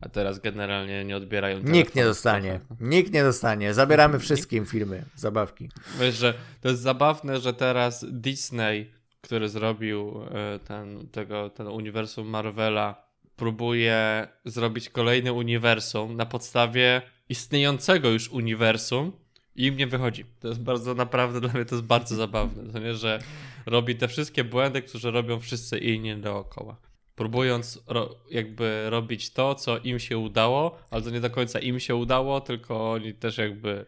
a 0.00 0.08
teraz 0.08 0.38
generalnie 0.38 1.04
nie 1.04 1.16
odbierają 1.16 1.60
Nikt 1.62 1.94
nie 1.94 2.04
dostanie, 2.04 2.60
nikt 2.80 3.12
nie 3.12 3.22
dostanie, 3.22 3.74
zabieramy 3.74 4.18
wszystkim 4.18 4.66
filmy, 4.66 5.04
zabawki. 5.14 5.70
Wiesz, 6.00 6.14
że 6.14 6.34
to 6.60 6.68
jest 6.68 6.80
zabawne, 6.80 7.40
że 7.40 7.54
teraz 7.54 8.06
Disney, 8.08 8.90
który 9.20 9.48
zrobił 9.48 10.22
e, 10.30 10.58
ten, 10.58 11.08
tego, 11.08 11.50
ten 11.50 11.66
uniwersum 11.66 12.28
Marvela, 12.28 13.07
próbuje 13.38 14.28
zrobić 14.44 14.88
kolejne 14.88 15.32
uniwersum 15.32 16.16
na 16.16 16.26
podstawie 16.26 17.02
istniejącego 17.28 18.10
już 18.10 18.28
uniwersum 18.28 19.12
i 19.56 19.66
im 19.66 19.76
nie 19.76 19.86
wychodzi. 19.86 20.24
To 20.40 20.48
jest 20.48 20.60
bardzo, 20.60 20.94
naprawdę 20.94 21.40
dla 21.40 21.52
mnie 21.52 21.64
to 21.64 21.74
jest 21.74 21.86
bardzo 21.86 22.16
zabawne, 22.16 22.72
to 22.72 22.78
nie, 22.78 22.94
że 22.94 23.18
robi 23.66 23.96
te 23.96 24.08
wszystkie 24.08 24.44
błędy, 24.44 24.82
które 24.82 25.10
robią 25.10 25.40
wszyscy 25.40 25.78
inni 25.78 26.16
dookoła. 26.16 26.76
próbując 27.14 27.82
ro, 27.86 28.14
jakby 28.30 28.90
robić 28.90 29.32
to, 29.32 29.54
co 29.54 29.78
im 29.78 29.98
się 29.98 30.18
udało, 30.18 30.78
ale 30.90 31.02
to 31.02 31.10
nie 31.10 31.20
do 31.20 31.30
końca 31.30 31.58
im 31.58 31.80
się 31.80 31.94
udało, 31.94 32.40
tylko 32.40 32.92
oni 32.92 33.14
też 33.14 33.38
jakby... 33.38 33.86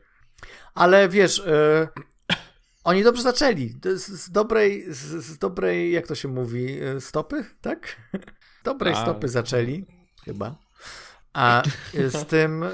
Ale 0.75 1.09
wiesz, 1.09 1.39
y, 1.39 1.89
oni 2.85 3.03
dobrze 3.03 3.23
zaczęli. 3.23 3.75
Z, 3.95 4.07
z 4.07 4.31
dobrej, 4.31 4.85
z, 4.89 5.25
z, 5.25 5.39
dobrej, 5.39 5.93
jak 5.93 6.07
to 6.07 6.15
się 6.15 6.29
mówi, 6.29 6.83
y, 6.83 7.01
stopy, 7.01 7.45
tak? 7.61 7.97
Dobrej 8.65 8.95
A. 8.95 9.03
stopy 9.03 9.29
zaczęli, 9.29 9.87
chyba. 10.25 10.55
A 11.33 11.63
z 11.93 12.27
tym 12.31 12.63
e, 12.63 12.69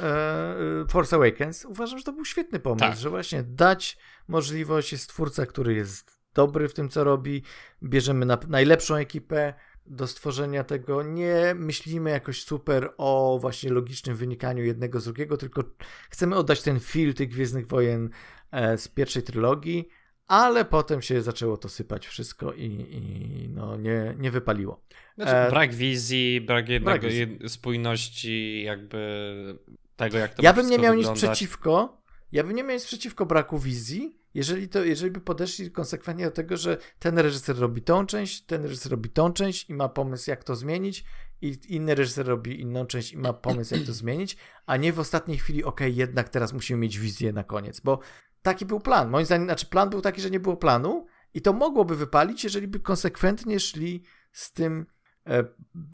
Force 0.88 1.16
Awakens 1.16 1.64
uważam, 1.64 1.98
że 1.98 2.04
to 2.04 2.12
był 2.12 2.24
świetny 2.24 2.60
pomysł, 2.60 2.84
tak. 2.84 2.96
że 2.96 3.10
właśnie 3.10 3.42
dać 3.42 3.98
możliwość, 4.28 4.92
jest 4.92 5.08
twórca, 5.08 5.46
który 5.46 5.74
jest 5.74 6.20
dobry 6.34 6.68
w 6.68 6.74
tym, 6.74 6.88
co 6.88 7.04
robi, 7.04 7.42
bierzemy 7.82 8.26
na, 8.26 8.38
najlepszą 8.48 8.94
ekipę 8.94 9.54
do 9.86 10.06
stworzenia 10.06 10.64
tego, 10.64 11.02
nie 11.02 11.54
myślimy 11.54 12.10
jakoś 12.10 12.44
super 12.44 12.92
o 12.96 13.38
właśnie 13.40 13.72
logicznym 13.72 14.16
wynikaniu 14.16 14.64
jednego 14.64 15.00
z 15.00 15.04
drugiego, 15.04 15.36
tylko 15.36 15.64
chcemy 16.10 16.36
oddać 16.36 16.62
ten 16.62 16.80
feel 16.80 17.14
tych 17.14 17.28
Gwiezdnych 17.28 17.66
Wojen 17.66 18.10
e, 18.50 18.78
z 18.78 18.88
pierwszej 18.88 19.22
trylogii, 19.22 19.88
ale 20.26 20.64
potem 20.64 21.02
się 21.02 21.22
zaczęło 21.22 21.56
to 21.56 21.68
sypać 21.68 22.06
wszystko 22.06 22.52
i, 22.52 22.64
i 22.90 23.48
no, 23.48 23.76
nie, 23.76 24.14
nie 24.18 24.30
wypaliło. 24.30 24.80
Znaczy, 25.16 25.32
e... 25.32 25.50
Brak 25.50 25.74
wizji, 25.74 26.40
brak 26.40 26.68
jednego 26.68 26.98
brak 26.98 27.12
wizji. 27.12 27.48
spójności, 27.48 28.62
jakby 28.62 29.58
tego, 29.96 30.18
jak 30.18 30.34
to 30.34 30.42
Ja 30.42 30.52
bym 30.52 30.70
nie 30.70 30.78
miał 30.78 30.94
wyglądać. 30.94 31.22
nic 31.22 31.30
przeciwko, 31.30 32.02
ja 32.32 32.44
bym 32.44 32.56
nie 32.56 32.62
miał 32.64 32.76
nic 32.76 32.84
przeciwko 32.84 33.26
braku 33.26 33.58
wizji, 33.58 34.18
jeżeli, 34.34 34.68
to, 34.68 34.84
jeżeli 34.84 35.10
by 35.10 35.20
podeszli 35.20 35.70
konsekwentnie 35.70 36.24
do 36.24 36.30
tego, 36.30 36.56
że 36.56 36.78
ten 36.98 37.18
reżyser 37.18 37.58
robi 37.58 37.82
tą 37.82 38.06
część, 38.06 38.42
ten 38.42 38.62
reżyser 38.62 38.92
robi 38.92 39.10
tą 39.10 39.32
część 39.32 39.70
i 39.70 39.74
ma 39.74 39.88
pomysł, 39.88 40.30
jak 40.30 40.44
to 40.44 40.56
zmienić, 40.56 41.04
i 41.42 41.58
inny 41.68 41.94
reżyser 41.94 42.26
robi 42.26 42.60
inną 42.60 42.86
część 42.86 43.12
i 43.12 43.18
ma 43.18 43.32
pomysł, 43.32 43.74
jak 43.74 43.84
to 43.84 43.92
zmienić, 43.92 44.36
a 44.66 44.76
nie 44.76 44.92
w 44.92 44.98
ostatniej 45.00 45.38
chwili, 45.38 45.64
ok, 45.64 45.80
jednak 45.86 46.28
teraz 46.28 46.52
musimy 46.52 46.80
mieć 46.80 46.98
wizję 46.98 47.32
na 47.32 47.44
koniec, 47.44 47.80
bo 47.80 47.98
taki 48.46 48.66
był 48.66 48.80
plan. 48.80 49.10
Moim 49.10 49.26
zdaniem, 49.26 49.46
znaczy 49.46 49.66
plan 49.66 49.90
był 49.90 50.00
taki, 50.00 50.20
że 50.20 50.30
nie 50.30 50.40
było 50.40 50.56
planu 50.56 51.06
i 51.34 51.42
to 51.42 51.52
mogłoby 51.52 51.96
wypalić, 51.96 52.44
jeżeli 52.44 52.68
by 52.68 52.80
konsekwentnie 52.80 53.60
szli 53.60 54.02
z 54.32 54.52
tym, 54.52 54.86
e, 55.26 55.44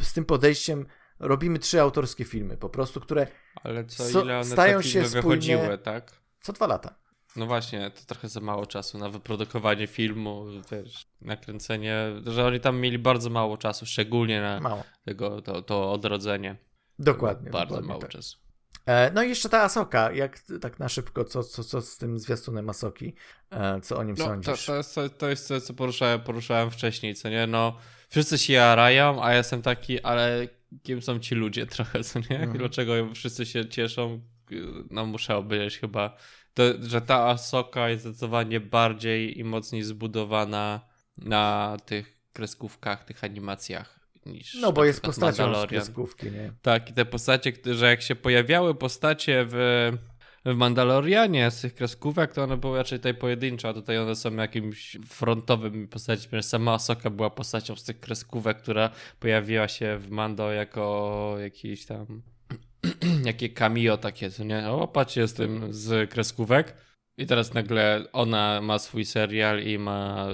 z 0.03 0.13
tym 0.13 0.25
podejściem, 0.25 0.87
robimy 1.19 1.59
trzy 1.59 1.81
autorskie 1.81 2.25
filmy, 2.25 2.57
po 2.57 2.69
prostu, 2.69 3.01
które 3.01 3.27
Ale 3.65 3.85
co, 3.85 4.23
ile 4.23 4.35
one 4.35 4.45
stają 4.45 4.83
się 4.83 5.09
spójne, 5.09 5.79
tak? 5.79 6.13
Co 6.41 6.53
dwa 6.53 6.67
lata. 6.67 6.95
No 7.37 7.47
właśnie, 7.47 7.91
to 7.91 8.01
trochę 8.07 8.29
za 8.29 8.41
mało 8.41 8.67
czasu 8.67 8.99
na 8.99 9.09
wyprodukowanie 9.09 9.87
filmu, 9.87 10.47
też 10.69 11.07
nakręcenie, 11.21 11.97
że 12.27 12.47
oni 12.47 12.61
tam 12.61 12.81
mieli 12.81 12.99
bardzo 12.99 13.31
mało 13.31 13.57
czasu, 13.57 13.87
szczególnie 13.87 14.41
na 14.41 14.61
mało. 14.61 14.83
tego, 15.05 15.43
to, 15.43 15.63
to 15.63 15.93
odrodzenie. 15.93 16.57
Dokładnie. 16.99 17.51
Bardzo 17.51 17.69
dokładnie 17.69 17.89
mało 17.89 18.01
tak. 18.01 18.11
czasu. 18.11 18.42
E, 18.87 19.11
no 19.15 19.23
i 19.23 19.29
jeszcze 19.29 19.49
ta 19.49 19.63
Asoka, 19.63 20.13
jak 20.13 20.39
tak 20.61 20.79
na 20.79 20.89
szybko, 20.89 21.25
co, 21.25 21.43
co, 21.43 21.65
co 21.65 21.81
z 21.81 21.97
tym 21.97 22.19
zwiastunem 22.19 22.71
Asoki, 22.71 23.15
e, 23.51 23.81
co 23.81 23.99
o 23.99 24.03
nim 24.03 24.15
no, 24.19 24.25
sądzisz? 24.25 24.67
To, 24.67 24.73
to, 24.73 24.77
jest, 24.77 24.99
to 25.19 25.29
jest 25.29 25.49
to, 25.49 25.61
co 25.61 25.75
poruszałem, 25.75 26.21
poruszałem 26.21 26.71
wcześniej, 26.71 27.15
co 27.15 27.29
nie, 27.29 27.47
no 27.47 27.77
wszyscy 28.09 28.39
się 28.39 28.53
jarają, 28.53 29.25
a 29.25 29.31
ja 29.31 29.37
jestem 29.37 29.63
taki, 29.63 30.01
ale 30.01 30.49
kim 30.83 31.03
są 31.03 31.19
ci 31.19 31.35
ludzie 31.35 31.67
trochę, 31.67 32.05
co 32.05 32.19
nie? 32.19 32.39
Mhm. 32.39 32.59
Dlaczego 32.59 32.95
wszyscy 33.15 33.47
się 33.47 33.69
cieszą? 33.69 34.21
No 34.91 35.07
muszę 35.07 35.37
obejrzeć 35.37 35.79
chyba, 35.79 36.17
to, 36.55 36.63
że 36.81 37.01
ta 37.01 37.29
Asoka 37.29 37.89
jest 37.89 38.05
zdecydowanie 38.05 38.61
bardziej 38.61 39.39
i 39.39 39.45
mocniej 39.45 39.83
zbudowana 39.83 40.81
na 41.19 41.77
tych 41.87 42.23
kreskówkach, 42.33 43.05
tych 43.05 43.25
animacjach 43.25 44.02
niż. 44.27 44.55
No, 44.55 44.73
bo 44.73 44.85
jest 44.85 45.01
postacią 45.01 45.55
z 45.55 45.67
kreskówki, 45.67 46.31
nie? 46.31 46.53
Tak, 46.63 46.91
i 46.91 46.93
te 46.93 47.05
postacie, 47.05 47.53
że 47.65 47.87
jak 47.87 48.03
się 48.03 48.17
pojawiały 48.17 48.75
postacie 48.75 49.47
w, 49.49 49.57
w 50.45 50.55
Mandalorianie 50.55 51.51
z 51.51 51.61
tych 51.61 51.75
kreskówek, 51.75 52.33
to 52.33 52.43
one 52.43 52.57
były 52.57 52.79
raczej 52.79 52.99
tutaj 52.99 53.15
pojedyncze, 53.15 53.69
a 53.69 53.75
tutaj 53.75 53.99
one 53.99 54.17
są 54.17 54.35
jakimś 54.35 54.99
frontowym 55.07 55.89
postacią. 55.89 56.43
Sama 56.43 56.75
Asoka 56.75 57.11
była 57.11 57.31
postacią 57.31 57.77
z 57.77 57.85
tych 57.85 58.01
kreskówek, 58.01 58.59
która 58.63 58.91
pojawiła 59.21 59.69
się 59.69 59.99
w 59.99 60.11
Mando 60.11 60.53
jako 60.53 61.37
jakiś 61.41 61.87
tam. 61.87 62.23
jakie 63.25 63.49
cameo 63.49 63.97
takie, 63.97 64.31
co 64.31 64.45
nie? 64.45 64.69
O, 64.69 64.89
patrz, 64.89 65.17
jestem 65.17 65.73
z 65.73 66.11
kreskówek. 66.11 66.75
I 67.17 67.27
teraz 67.27 67.55
nagle 67.55 68.05
ona 68.13 68.61
ma 68.61 68.79
swój 68.79 69.05
serial 69.05 69.63
i 69.63 69.79
ma 69.79 70.29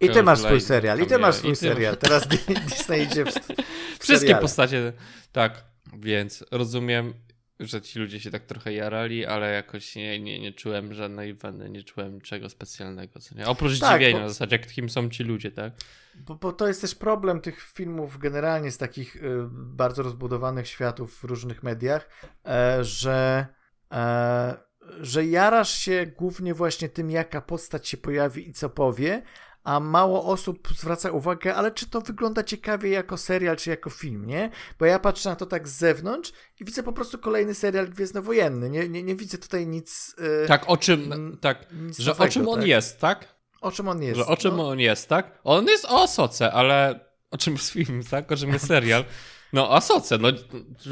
i 0.00 0.10
ty 0.10 0.22
masz 0.22 0.38
swój 0.38 0.60
serial, 0.60 1.00
i 1.00 1.06
ty 1.06 1.18
masz 1.18 1.34
swój 1.34 1.56
serial. 1.56 1.96
Teraz 1.96 2.28
Disney 2.68 3.02
idzie 3.02 3.24
w, 3.24 3.28
w 3.28 3.34
Wszystkie 4.02 4.18
seriale. 4.18 4.42
postacie, 4.42 4.92
tak. 5.32 5.64
Więc 5.98 6.44
rozumiem, 6.50 7.14
że 7.60 7.82
ci 7.82 7.98
ludzie 7.98 8.20
się 8.20 8.30
tak 8.30 8.46
trochę 8.46 8.72
jarali, 8.72 9.26
ale 9.26 9.52
jakoś 9.52 9.96
nie, 9.96 10.20
nie, 10.20 10.40
nie 10.40 10.52
czułem 10.52 10.94
żadnej 10.94 11.34
weny, 11.34 11.70
nie 11.70 11.82
czułem 11.82 12.20
czego 12.20 12.48
specjalnego. 12.48 13.20
Co 13.20 13.34
nie? 13.34 13.46
Oprócz 13.46 13.78
tak, 13.78 14.00
zdziwienia, 14.00 14.20
bo, 14.20 14.26
w 14.26 14.28
zasadzie, 14.28 14.58
kim 14.58 14.90
są 14.90 15.10
ci 15.10 15.24
ludzie, 15.24 15.50
tak? 15.50 15.72
Bo, 16.14 16.34
bo, 16.34 16.52
to 16.52 16.68
jest 16.68 16.80
też 16.80 16.94
problem 16.94 17.40
tych 17.40 17.62
filmów 17.62 18.18
generalnie 18.18 18.70
z 18.70 18.78
takich 18.78 19.16
y, 19.16 19.20
bardzo 19.50 20.02
rozbudowanych 20.02 20.68
światów 20.68 21.18
w 21.18 21.24
różnych 21.24 21.62
mediach, 21.62 22.08
e, 22.46 22.84
że. 22.84 23.46
E, 23.92 24.70
że 25.00 25.26
jarasz 25.26 25.70
się 25.70 26.06
głównie 26.16 26.54
właśnie 26.54 26.88
tym, 26.88 27.10
jaka 27.10 27.40
postać 27.40 27.88
się 27.88 27.96
pojawi 27.96 28.48
i 28.48 28.52
co 28.52 28.70
powie, 28.70 29.22
a 29.64 29.80
mało 29.80 30.24
osób 30.24 30.68
zwraca 30.76 31.10
uwagę, 31.10 31.54
ale 31.54 31.70
czy 31.70 31.90
to 31.90 32.00
wygląda 32.00 32.42
ciekawie 32.42 32.90
jako 32.90 33.16
serial, 33.16 33.56
czy 33.56 33.70
jako 33.70 33.90
film, 33.90 34.26
nie? 34.26 34.50
Bo 34.78 34.84
ja 34.86 34.98
patrzę 34.98 35.28
na 35.28 35.36
to 35.36 35.46
tak 35.46 35.68
z 35.68 35.78
zewnątrz 35.78 36.32
i 36.60 36.64
widzę 36.64 36.82
po 36.82 36.92
prostu 36.92 37.18
kolejny 37.18 37.54
serial 37.54 37.88
gwiezdnowojenny. 37.88 38.70
Nie, 38.70 38.88
nie, 38.88 39.02
nie 39.02 39.16
widzę 39.16 39.38
tutaj 39.38 39.66
nic. 39.66 40.14
Yy, 40.18 40.48
tak, 40.48 40.64
o 40.66 40.76
czym. 40.76 41.38
Tak, 41.40 41.66
że 41.98 42.10
nowego, 42.10 42.24
o 42.24 42.28
czym 42.28 42.48
on 42.48 42.58
tak? 42.58 42.68
jest, 42.68 43.00
tak? 43.00 43.34
O 43.60 43.72
czym 43.72 43.88
on 43.88 44.02
jest. 44.02 44.18
Że 44.18 44.26
o 44.26 44.36
czym 44.36 44.56
no. 44.56 44.68
on 44.68 44.80
jest, 44.80 45.08
tak? 45.08 45.38
On 45.44 45.66
jest 45.66 45.84
o 45.84 46.08
soce, 46.08 46.52
ale 46.52 47.00
o 47.30 47.38
czym 47.38 47.54
jest 47.54 47.70
film, 47.70 48.02
tak? 48.10 48.32
O 48.32 48.36
czym 48.36 48.52
jest 48.52 48.66
serial. 48.66 49.04
No, 49.52 49.70
a 49.76 49.80
soce, 49.80 50.18
no 50.18 50.28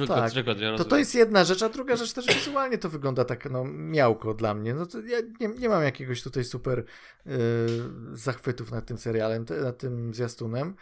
tak. 0.07 0.33
to, 0.79 0.85
to 0.85 0.99
jest 0.99 1.15
jedna 1.15 1.45
rzecz, 1.45 1.63
a 1.63 1.69
druga 1.69 1.97
rzecz 1.97 2.13
też 2.13 2.27
wizualnie 2.27 2.79
to 2.79 2.89
wygląda 2.89 3.25
tak, 3.25 3.51
no, 3.51 3.65
miałko 3.65 4.35
dla 4.35 4.55
mnie. 4.55 4.75
No 4.75 4.87
to 4.87 5.01
ja 5.01 5.19
nie, 5.41 5.49
nie 5.49 5.69
mam 5.69 5.83
jakiegoś 5.83 6.23
tutaj 6.23 6.45
super 6.45 6.85
yy, 7.27 7.35
zachwytów 8.13 8.71
nad 8.71 8.87
tym 8.87 8.99
serialem, 8.99 9.45
nad 9.63 9.79
tym 9.79 10.15
zwiastunem. 10.15 10.75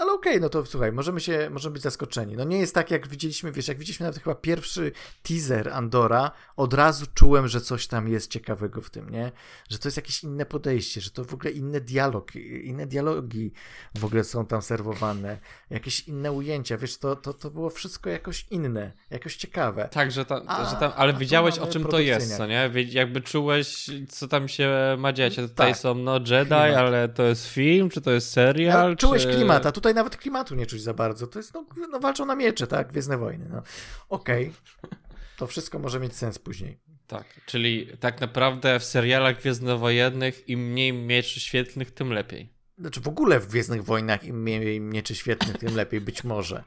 Ale 0.00 0.12
okej, 0.12 0.32
okay, 0.32 0.40
no 0.40 0.48
to 0.48 0.66
słuchaj, 0.66 0.92
możemy 0.92 1.20
się, 1.20 1.50
możemy 1.50 1.72
być 1.72 1.82
zaskoczeni. 1.82 2.36
No 2.36 2.44
nie 2.44 2.58
jest 2.58 2.74
tak, 2.74 2.90
jak 2.90 3.08
widzieliśmy, 3.08 3.52
wiesz, 3.52 3.68
jak 3.68 3.78
widzieliśmy 3.78 4.04
nawet 4.04 4.22
chyba 4.22 4.34
pierwszy 4.34 4.92
teaser 5.22 5.68
Andora, 5.68 6.30
od 6.56 6.74
razu 6.74 7.06
czułem, 7.14 7.48
że 7.48 7.60
coś 7.60 7.86
tam 7.86 8.08
jest 8.08 8.30
ciekawego 8.30 8.80
w 8.80 8.90
tym, 8.90 9.10
nie? 9.10 9.32
Że 9.68 9.78
to 9.78 9.88
jest 9.88 9.96
jakieś 9.96 10.24
inne 10.24 10.46
podejście, 10.46 11.00
że 11.00 11.10
to 11.10 11.24
w 11.24 11.34
ogóle 11.34 11.50
inny 11.50 11.80
dialog, 11.80 12.36
inne 12.62 12.86
dialogi 12.86 13.52
w 13.94 14.04
ogóle 14.04 14.24
są 14.24 14.46
tam 14.46 14.62
serwowane, 14.62 15.38
jakieś 15.70 16.08
inne 16.08 16.32
ujęcia, 16.32 16.76
wiesz, 16.76 16.98
to, 16.98 17.16
to, 17.16 17.34
to 17.34 17.50
było 17.50 17.70
wszystko 17.70 18.10
jakoś 18.10 18.46
inne, 18.50 18.92
jakoś 19.10 19.36
ciekawe. 19.36 19.88
Tak, 19.92 20.12
że, 20.12 20.24
ta, 20.24 20.42
a, 20.46 20.70
że 20.70 20.76
tam, 20.76 20.92
ale 20.96 21.12
wiedziałeś 21.12 21.58
o 21.58 21.66
czym 21.66 21.84
to 21.84 21.98
jest, 21.98 22.36
co 22.36 22.46
nie? 22.46 22.70
Jakby 22.90 23.20
czułeś, 23.20 23.90
co 24.08 24.28
tam 24.28 24.48
się 24.48 24.96
ma 24.98 25.12
dziać. 25.12 25.36
Tutaj 25.36 25.72
tak. 25.72 25.76
są, 25.76 25.94
no, 25.94 26.14
Jedi, 26.14 26.26
Klimat. 26.28 26.76
ale 26.76 27.08
to 27.08 27.22
jest 27.22 27.46
film, 27.46 27.90
czy 27.90 28.00
to 28.00 28.10
jest 28.10 28.30
serial? 28.30 28.90
No, 28.90 28.96
czułeś 28.96 29.22
czy... 29.22 29.34
klimata, 29.34 29.72
tutaj 29.72 29.85
nawet 29.94 30.16
klimatu 30.16 30.54
nie 30.54 30.66
czuć 30.66 30.82
za 30.82 30.94
bardzo. 30.94 31.26
To 31.26 31.38
jest, 31.38 31.54
no, 31.54 31.66
no 31.90 32.00
walczą 32.00 32.26
na 32.26 32.34
miecze, 32.34 32.66
tak? 32.66 32.88
Gwiezdne 32.88 33.18
wojny. 33.18 33.48
No. 33.48 33.62
Okej. 34.08 34.52
Okay. 34.82 34.98
To 35.36 35.46
wszystko 35.46 35.78
może 35.78 36.00
mieć 36.00 36.16
sens 36.16 36.38
później. 36.38 36.80
Tak, 37.06 37.24
czyli 37.46 37.90
tak 38.00 38.20
naprawdę 38.20 38.80
w 38.80 38.84
serialach 38.84 39.38
gwiezdnowojennych 39.38 40.48
im 40.48 40.60
mniej 40.60 40.92
mieczy 40.92 41.40
świetlnych, 41.40 41.90
tym 41.90 42.12
lepiej. 42.12 42.52
Znaczy 42.78 43.00
w 43.00 43.08
ogóle 43.08 43.40
w 43.40 43.46
Gwiezdnych 43.46 43.84
Wojnach 43.84 44.24
im 44.24 44.42
mniej 44.42 44.80
mieczy 44.80 45.14
świetlnych, 45.14 45.58
tym 45.58 45.76
lepiej, 45.76 46.00
być 46.00 46.24
może. 46.24 46.64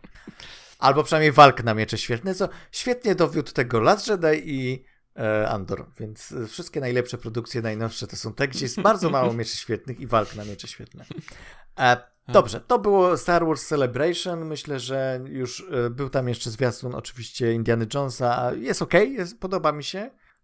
Albo 0.79 1.03
przynajmniej 1.03 1.31
walk 1.31 1.63
na 1.63 1.73
miecze 1.73 1.97
świetne, 1.97 2.35
co 2.35 2.49
świetnie 2.71 3.15
dowiódł 3.15 3.51
tego 3.51 3.79
Last 3.79 4.07
Jedi 4.07 4.41
i 4.45 4.85
e, 5.15 5.49
Andor, 5.49 5.85
więc 5.99 6.33
wszystkie 6.47 6.79
najlepsze 6.79 7.17
produkcje, 7.17 7.61
najnowsze 7.61 8.07
to 8.07 8.15
są 8.15 8.33
te, 8.33 8.47
gdzie 8.47 8.65
jest 8.65 8.81
bardzo 8.81 9.09
mało 9.09 9.33
mieczy 9.33 9.57
świetnych 9.57 9.99
i 9.99 10.07
walk 10.07 10.35
na 10.35 10.45
miecze 10.45 10.67
świetne. 10.67 11.05
E, 11.79 11.97
Dobrze, 12.33 12.61
to 12.61 12.79
było 12.79 13.17
Star 13.17 13.45
Wars 13.45 13.67
Celebration. 13.67 14.45
Myślę, 14.45 14.79
że 14.79 15.21
już 15.25 15.67
e, 15.71 15.89
był 15.89 16.09
tam 16.09 16.27
jeszcze 16.27 16.49
zwiastun 16.49 16.95
oczywiście 16.95 17.53
Indiana 17.53 17.85
Jonesa. 17.93 18.51
Jest 18.53 18.81
ok, 18.81 18.93
jest, 18.93 19.39
podoba 19.39 19.71
mi 19.71 19.83
się. 19.83 19.99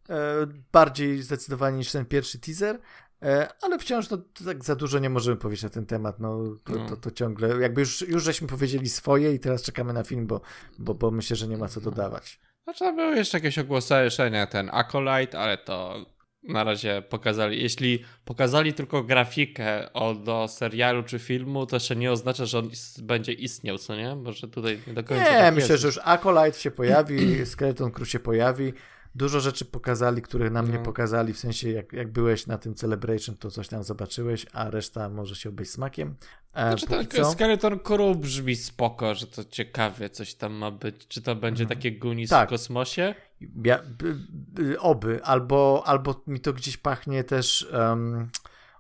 E, 0.10 0.48
bardziej 0.72 1.22
zdecydowanie 1.22 1.78
niż 1.78 1.92
ten 1.92 2.06
pierwszy 2.06 2.40
teaser. 2.40 2.80
E, 3.22 3.48
ale 3.62 3.80
wciąż 3.80 4.10
no, 4.10 4.18
tak 4.46 4.64
za 4.64 4.76
dużo 4.76 5.00
nie 5.00 5.10
możemy 5.10 5.38
powiedzieć 5.38 5.64
na 5.64 5.70
ten 5.70 5.86
temat. 5.86 6.20
No, 6.20 6.40
to, 6.64 6.76
no. 6.76 6.90
to, 6.90 6.98
to, 6.98 7.12
ciągle, 7.12 7.62
jakby 7.62 7.82
już, 7.82 8.02
już 8.02 8.24
żeśmy 8.24 8.48
powiedzieli 8.48 8.90
swoje 8.90 9.34
i 9.34 9.40
teraz 9.40 9.62
czekamy 9.62 9.94
na 9.94 10.04
film, 10.04 10.28
bo, 10.28 10.42
bo, 10.80 10.94
bo 10.94 11.12
myślę, 11.12 11.36
że 11.36 11.48
nie 11.48 11.58
ma 11.58 11.68
co 11.68 11.82
dodawać. 11.82 12.40
Znaczy, 12.64 12.94
były 12.94 13.16
jeszcze 13.16 13.38
jakieś 13.38 13.60
ogłoszenia, 13.60 14.48
ten 14.48 14.70
Acolyte, 14.74 15.40
ale 15.40 15.58
to 15.58 16.06
na 16.48 16.64
razie 16.64 17.04
pokazali. 17.10 17.62
Jeśli 17.64 18.04
pokazali 18.26 18.74
tylko 18.74 19.04
grafikę 19.04 19.94
o, 19.94 20.14
do 20.16 20.48
serialu 20.48 21.04
czy 21.04 21.20
filmu, 21.20 21.66
to 21.66 21.76
jeszcze 21.76 21.96
nie 21.96 22.12
oznacza, 22.12 22.46
że 22.46 22.60
on 22.60 22.66
is 22.70 23.00
będzie 23.00 23.34
istniał, 23.34 23.78
co 23.78 23.96
nie? 23.96 24.16
Może 24.16 24.48
tutaj 24.48 24.80
nie 24.88 24.94
do 24.94 25.04
końca. 25.04 25.24
Nie, 25.24 25.30
tak 25.40 25.56
myślę, 25.56 25.72
jest. 25.72 25.82
że 25.82 25.88
już 25.88 26.00
Acolyte 26.04 26.60
się 26.60 26.72
pojawi, 26.72 27.18
Skeleton 27.46 27.92
Crew 27.92 28.10
się 28.10 28.20
pojawi. 28.20 28.74
Dużo 29.18 29.40
rzeczy 29.40 29.66
pokazali, 29.66 30.22
które 30.22 30.50
nam 30.50 30.72
nie 30.72 30.78
No. 30.78 30.84
pokazali, 30.84 31.34
w 31.34 31.40
sensie 31.40 31.72
jak, 31.72 31.94
jak 31.94 32.12
byłeś 32.12 32.48
na 32.48 32.58
tym 32.58 32.76
Celebration, 32.76 33.38
to 33.38 33.52
coś 33.52 33.68
tam 33.68 33.84
zobaczyłeś, 33.84 34.46
a 34.54 34.70
reszta 34.70 35.10
może 35.10 35.36
się 35.36 35.50
obejść 35.50 35.72
smakiem. 35.72 36.16
E, 36.54 36.68
Znaczy, 36.68 36.88
póki 36.88 37.00
tak, 37.08 37.14
co- 37.14 37.32
Skeleton 37.32 37.80
Crew 37.80 38.18
brzmi 38.18 38.56
spoko, 38.56 39.16
że 39.16 39.28
to 39.28 39.44
ciekawie 39.46 40.10
coś 40.10 40.34
tam 40.34 40.54
ma 40.54 40.72
być. 40.72 41.08
Czy 41.08 41.22
to 41.22 41.36
będzie 41.36 41.64
Mhm. 41.64 41.80
takie 41.80 41.92
Goonies 41.92 42.30
Tak. 42.30 42.50
w 42.50 42.52
kosmosie? 42.52 43.16
Ja, 43.66 43.80
oby, 44.80 45.24
albo, 45.24 45.84
albo 45.86 46.24
mi 46.28 46.40
to 46.40 46.54
gdzieś 46.54 46.78
pachnie 46.78 47.24
też. 47.24 47.68
Um, 47.74 48.30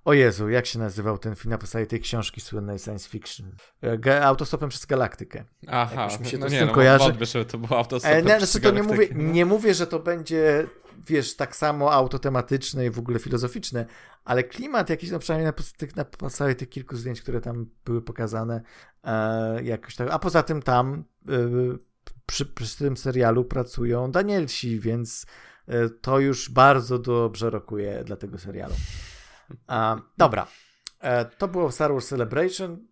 o 0.06 0.14
Jezu, 0.14 0.50
jak 0.50 0.66
się 0.66 0.80
nazywał 0.80 1.18
ten 1.18 1.36
film 1.36 1.50
na 1.50 1.58
podstawie 1.58 1.88
tej 1.88 2.00
książki 2.00 2.42
słynnej 2.42 2.80
science 2.80 3.10
fiction? 3.10 3.52
E, 3.82 3.98
Ga- 3.98 4.22
Autostopem 4.22 4.70
przez 4.70 4.86
galaktykę. 4.86 5.44
Aha, 5.68 6.02
Jakoś 6.02 6.20
mi 6.20 6.26
się 6.26 6.38
to 6.38 6.44
no 6.44 6.50
z 6.50 6.52
nie, 6.52 6.60
tym 6.60 6.68
no, 6.68 6.74
kojarzy. 6.74 7.04
wątpię, 7.06 7.26
żeby 7.26 7.46
to 7.46 7.58
było 7.58 7.78
autostopem 7.78 8.18
E, 8.18 8.22
nie, 8.22 8.38
przez 8.38 8.52
znaczy 8.52 8.64
to 8.64 8.72
nie 8.72 8.84
mówię, 8.84 9.08
no. 9.16 9.32
nie 9.34 9.46
mówię, 9.46 9.74
że 9.74 9.88
to 9.88 10.00
będzie, 10.00 10.68
wiesz, 11.08 11.36
tak 11.36 11.56
samo 11.56 11.94
autotematyczne 11.94 12.86
i 12.86 12.90
w 12.90 13.00
ogóle 13.00 13.20
filozoficzne, 13.20 13.86
ale 14.26 14.44
klimat 14.44 14.90
jakiś, 14.90 15.12
no 15.12 15.20
przynajmniej 15.20 15.46
na, 15.46 15.64
tych, 15.78 15.96
na 15.96 16.06
podstawie 16.06 16.56
tych 16.56 16.70
kilku 16.70 16.96
zdjęć, 16.96 17.22
które 17.22 17.42
tam 17.42 17.66
były 17.86 18.02
pokazane, 18.02 18.62
e, 19.04 19.64
jakoś 19.64 19.96
tak. 19.96 20.08
A 20.12 20.20
poza 20.20 20.44
tym 20.44 20.62
tam 20.62 21.04
e, 21.30 21.32
przy, 22.26 22.46
przy 22.46 22.78
tym 22.78 22.98
serialu 22.98 23.46
pracują 23.46 24.12
Danielsi, 24.12 24.80
więc 24.80 25.26
e, 25.68 25.90
to 25.90 26.20
już 26.20 26.50
bardzo 26.50 27.00
dobrze 27.00 27.50
rokuje 27.50 28.04
dla 28.04 28.16
tego 28.16 28.38
serialu. 28.38 28.76
A, 29.68 30.02
dobra. 30.18 30.48
E, 31.00 31.26
to 31.26 31.48
było 31.48 31.72
Star 31.72 31.92
Wars 31.92 32.08
Celebration. 32.08 32.88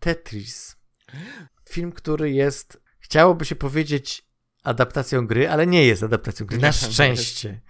Tetris. 0.00 0.76
Film, 1.68 1.92
który 1.92 2.30
jest, 2.30 2.82
chciałoby 3.00 3.44
się 3.44 3.56
powiedzieć, 3.56 4.28
adaptacją 4.64 5.26
gry, 5.26 5.50
ale 5.50 5.66
nie 5.66 5.86
jest 5.86 6.02
adaptacją 6.02 6.46
gry. 6.46 6.58
Na 6.58 6.72
szczęście. 6.72 7.60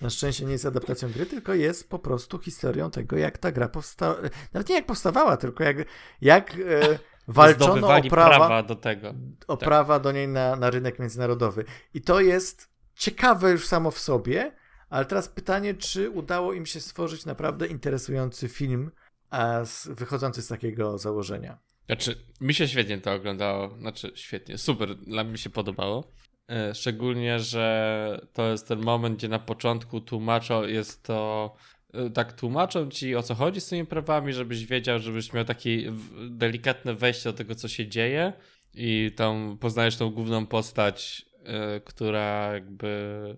Na 0.00 0.10
szczęście 0.10 0.44
nie 0.44 0.52
jest 0.52 0.66
adaptacją 0.66 1.12
gry, 1.12 1.26
tylko 1.26 1.54
jest 1.54 1.90
po 1.90 1.98
prostu 1.98 2.38
historią 2.38 2.90
tego, 2.90 3.16
jak 3.16 3.38
ta 3.38 3.52
gra 3.52 3.68
powstała. 3.68 4.16
Nawet 4.52 4.68
nie 4.68 4.74
jak 4.74 4.86
powstawała, 4.86 5.36
tylko 5.36 5.64
jak, 5.64 5.76
jak 6.20 6.54
e, 6.54 6.98
walczono 7.32 7.88
o 7.88 8.02
prawa, 8.02 8.36
prawa 8.36 8.62
do 8.62 8.74
tego. 8.74 9.14
o 9.48 9.56
tak. 9.56 9.68
prawa 9.68 9.98
do 10.00 10.12
niej 10.12 10.28
na, 10.28 10.56
na 10.56 10.70
rynek 10.70 10.98
międzynarodowy. 10.98 11.64
I 11.94 12.00
to 12.00 12.20
jest 12.20 12.70
ciekawe 12.94 13.50
już 13.50 13.66
samo 13.66 13.90
w 13.90 13.98
sobie, 13.98 14.52
ale 14.90 15.04
teraz 15.04 15.28
pytanie, 15.28 15.74
czy 15.74 16.10
udało 16.10 16.52
im 16.52 16.66
się 16.66 16.80
stworzyć 16.80 17.26
naprawdę 17.26 17.66
interesujący 17.66 18.48
film 18.48 18.90
a 19.30 19.64
z, 19.64 19.88
wychodzący 19.88 20.42
z 20.42 20.48
takiego 20.48 20.98
założenia. 20.98 21.58
Znaczy, 21.86 22.16
mi 22.40 22.54
się 22.54 22.68
świetnie 22.68 22.98
to 22.98 23.12
oglądało. 23.12 23.78
Znaczy, 23.78 24.12
świetnie, 24.14 24.58
super, 24.58 24.96
dla 24.96 25.24
mnie 25.24 25.38
się 25.38 25.50
podobało. 25.50 26.12
E, 26.48 26.74
Szczególnie, 26.74 27.40
że 27.40 28.26
to 28.32 28.48
jest 28.48 28.68
ten 28.68 28.82
moment, 28.82 29.16
gdzie 29.16 29.28
na 29.28 29.38
początku 29.38 30.00
tłumaczą, 30.00 30.62
jest 30.62 31.02
to. 31.02 31.54
E, 31.94 32.10
Tak, 32.10 32.32
tłumaczą 32.32 32.90
ci 32.90 33.16
o 33.16 33.22
co 33.22 33.34
chodzi 33.34 33.60
z 33.60 33.68
tymi 33.68 33.86
prawami, 33.86 34.32
żebyś 34.32 34.66
wiedział, 34.66 34.98
żebyś 34.98 35.32
miał 35.32 35.44
takie 35.44 35.92
delikatne 36.30 36.94
wejście 36.94 37.30
do 37.30 37.32
tego, 37.32 37.54
co 37.54 37.68
się 37.68 37.88
dzieje. 37.88 38.32
I 38.74 39.12
tam 39.16 39.58
poznajesz 39.60 39.96
tą 39.96 40.10
główną 40.10 40.46
postać, 40.46 41.26
e, 41.44 41.80
która 41.80 42.52
jakby. 42.52 43.36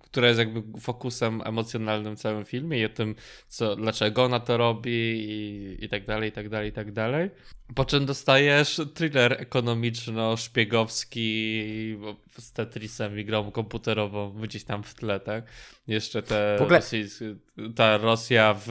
Która 0.00 0.28
jest 0.28 0.38
jakby 0.38 0.80
fokusem 0.80 1.42
emocjonalnym 1.44 2.16
w 2.16 2.20
całym 2.20 2.44
filmie 2.44 2.80
i 2.80 2.84
o 2.84 2.88
tym, 2.88 3.14
co, 3.48 3.76
dlaczego 3.76 4.24
ona 4.24 4.40
to 4.40 4.56
robi 4.56 4.90
i, 5.30 5.76
i 5.84 5.88
tak 5.88 6.06
dalej, 6.06 6.28
i 6.28 6.32
tak 6.32 6.48
dalej, 6.48 6.70
i 6.70 6.72
tak 6.72 6.92
dalej. 6.92 7.30
Po 7.74 7.84
czym 7.84 8.06
dostajesz 8.06 8.80
thriller 8.94 9.36
ekonomiczno-szpiegowski 9.40 11.98
z 12.38 12.52
Tetrisem 12.52 13.18
i 13.18 13.24
grą 13.24 13.50
komputerową 13.50 14.32
gdzieś 14.32 14.64
tam 14.64 14.82
w 14.82 14.94
tle, 14.94 15.20
tak? 15.20 15.44
Jeszcze 15.86 16.22
te 16.22 16.56
ogóle- 16.60 16.80
ta 17.76 17.96
Rosja 17.96 18.54
w, 18.66 18.70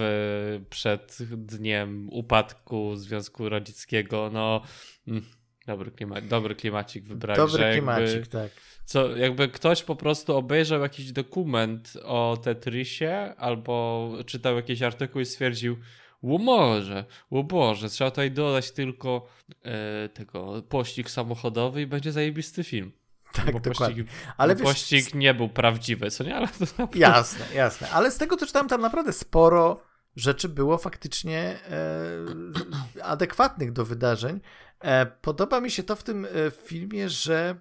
przed 0.69 1.17
dniem 1.31 2.09
upadku 2.11 2.95
Związku 2.95 3.49
Radzieckiego, 3.49 4.29
no 4.33 4.61
mm, 5.07 5.25
dobry, 5.65 5.91
klima, 5.91 6.21
dobry 6.21 6.55
klimacik 6.55 7.03
wybrali. 7.03 7.37
Dobry 7.37 7.63
jakby- 7.63 7.77
klimacik, 7.77 8.27
tak. 8.27 8.51
co, 8.85 9.15
jakby 9.15 9.47
ktoś 9.47 9.83
po 9.83 9.95
prostu 9.95 10.35
obejrzał 10.37 10.81
jakiś 10.81 11.11
dokument 11.11 11.93
o 12.03 12.37
Tetrisie 12.43 13.33
albo 13.37 14.09
czytał 14.25 14.55
jakiś 14.55 14.81
artykuł 14.81 15.21
i 15.21 15.25
stwierdził, 15.25 15.77
o 16.23 16.37
może, 16.37 17.05
o 17.31 17.43
Boże, 17.43 17.89
trzeba 17.89 18.11
tutaj 18.11 18.31
dodać 18.31 18.71
tylko 18.71 19.27
e, 19.63 20.09
tego 20.09 20.61
pościg 20.69 21.09
samochodowy 21.09 21.81
i 21.81 21.87
będzie 21.87 22.11
zajebisty 22.11 22.63
film. 22.63 22.91
Tak, 23.33 23.45
bo 23.51 23.59
dokładnie. 23.59 24.03
pościg, 24.03 24.17
Ale 24.37 24.55
wiesz, 24.55 24.63
pościg 24.63 25.13
nie 25.13 25.33
był 25.33 25.49
prawdziwy, 25.49 26.11
co 26.11 26.23
nie? 26.23 26.35
Ale 26.35 26.47
to 26.47 26.87
Jasne, 26.95 27.45
jasne. 27.55 27.89
Ale 27.89 28.11
z 28.11 28.17
tego, 28.17 28.37
co 28.37 28.45
czytałem, 28.47 28.67
tam 28.67 28.81
naprawdę 28.81 29.13
sporo 29.13 29.81
rzeczy 30.15 30.49
było 30.49 30.77
faktycznie 30.77 31.39
e, 31.39 33.03
adekwatnych 33.13 33.71
do 33.71 33.85
wydarzeń. 33.85 34.39
E, 34.83 35.05
podoba 35.05 35.61
mi 35.61 35.71
się 35.71 35.83
to 35.83 35.95
w 35.95 36.03
tym 36.03 36.25
e, 36.25 36.51
filmie, 36.51 37.09
że 37.09 37.55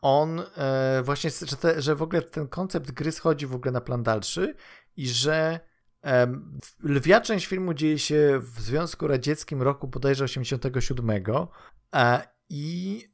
on 0.00 0.42
e, 0.56 1.02
właśnie, 1.02 1.30
że, 1.30 1.56
te, 1.56 1.82
że 1.82 1.94
w 1.94 2.02
ogóle 2.02 2.22
ten 2.22 2.48
koncept 2.48 2.90
gry 2.90 3.12
schodzi 3.12 3.46
w 3.46 3.54
ogóle 3.54 3.72
na 3.72 3.80
plan 3.80 4.02
dalszy 4.02 4.54
i 4.96 5.08
że 5.08 5.60
lwia 6.82 7.20
część 7.20 7.46
filmu 7.46 7.74
dzieje 7.74 7.98
się 7.98 8.40
w 8.42 8.60
Związku 8.60 9.06
Radzieckim 9.06 9.62
roku 9.62 9.88
bodajże 9.88 10.24
87 10.24 11.10
e, 11.94 12.22
i, 12.48 13.04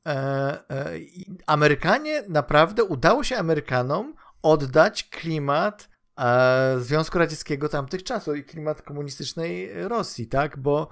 i 0.97 1.27
Amerykanie 1.47 2.23
naprawdę 2.29 2.85
udało 2.85 3.25
się 3.25 3.37
Amerykanom 3.37 4.15
oddać 4.43 5.05
klimat 5.05 5.89
Związku 6.79 7.19
Radzieckiego 7.19 7.69
tamtych 7.69 8.03
czasów 8.03 8.37
i 8.37 8.45
klimat 8.45 8.83
komunistycznej 8.83 9.71
Rosji, 9.89 10.27
tak? 10.27 10.59
Bo 10.59 10.89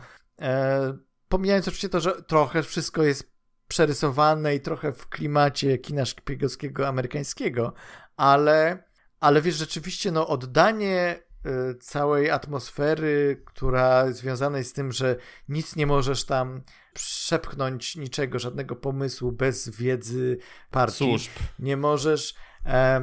pomijając 1.29 1.69
oczywiście 1.69 1.89
to, 1.89 2.01
że 2.01 2.23
trochę 2.23 2.62
wszystko 2.62 3.03
jest 3.03 3.37
przerysowane 3.69 4.55
i 4.55 4.61
trochę 4.61 4.93
w 4.93 5.09
klimacie 5.09 5.79
kina 5.79 6.05
szpiegowskiego 6.05 6.89
amerykańskiego, 6.89 7.73
ale, 8.17 8.85
ale 9.21 9.43
wiesz, 9.43 9.55
rzeczywiście 9.55 10.12
no 10.12 10.29
oddanie 10.29 11.19
y, 11.47 11.75
całej 11.75 12.31
atmosfery, 12.31 13.43
która 13.47 14.12
związana 14.12 14.59
jest 14.59 14.71
z 14.71 14.73
tym, 14.73 14.93
że 14.93 15.17
nic 15.49 15.77
nie 15.77 15.87
możesz 15.87 16.25
tam 16.25 16.62
przepchnąć 16.95 17.97
niczego, 17.97 18.39
żadnego 18.39 18.77
pomysłu 18.77 19.33
bez 19.33 19.69
wiedzy 19.69 20.39
partii. 20.71 20.97
służb. 20.97 21.31
Nie 21.59 21.77
możesz, 21.77 22.35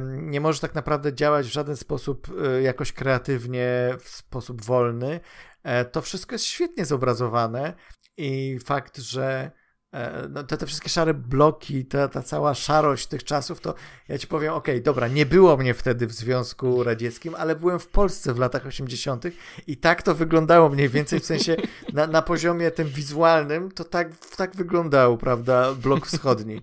nie 0.06 0.40
możesz 0.40 0.60
tak 0.60 0.74
naprawdę 0.74 1.14
działać 1.14 1.46
w 1.46 1.52
żaden 1.52 1.76
sposób 1.76 2.28
e, 2.44 2.62
jakoś 2.62 2.92
kreatywnie, 2.92 3.96
w 4.00 4.08
sposób 4.08 4.62
wolny. 4.62 5.20
E, 5.62 5.84
to 5.84 6.02
wszystko 6.02 6.34
jest 6.34 6.44
świetnie 6.44 6.84
zobrazowane 6.84 7.74
i 8.16 8.58
fakt, 8.64 8.98
że 8.98 9.50
e, 9.92 10.28
no, 10.30 10.44
te, 10.44 10.56
te 10.56 10.66
wszystkie 10.66 10.88
szare 10.88 11.14
bloki, 11.14 11.84
ta, 11.86 12.08
ta 12.08 12.22
cała 12.22 12.54
szarość 12.54 13.06
tych 13.06 13.24
czasów, 13.24 13.60
to 13.60 13.74
ja 14.08 14.18
ci 14.18 14.26
powiem, 14.26 14.54
okej, 14.54 14.82
dobra, 14.82 15.08
nie 15.08 15.26
było 15.26 15.56
mnie 15.56 15.74
wtedy 15.74 16.06
w 16.06 16.12
Związku 16.12 16.82
Radzieckim, 16.82 17.34
ale 17.34 17.56
byłem 17.56 17.78
w 17.78 17.88
Polsce 17.88 18.34
w 18.34 18.38
latach 18.38 18.66
80. 18.66 19.24
i 19.66 19.76
tak 19.76 20.02
to 20.02 20.14
wyglądało 20.14 20.68
mniej 20.68 20.88
więcej, 20.88 21.20
w 21.20 21.24
sensie 21.24 21.56
na, 21.92 22.06
na 22.06 22.22
poziomie 22.22 22.70
tym 22.70 22.88
wizualnym, 22.88 23.70
to 23.70 23.84
tak, 23.84 24.08
tak 24.36 24.56
wyglądał, 24.56 25.18
prawda, 25.18 25.74
blok 25.74 26.06
wschodni. 26.06 26.62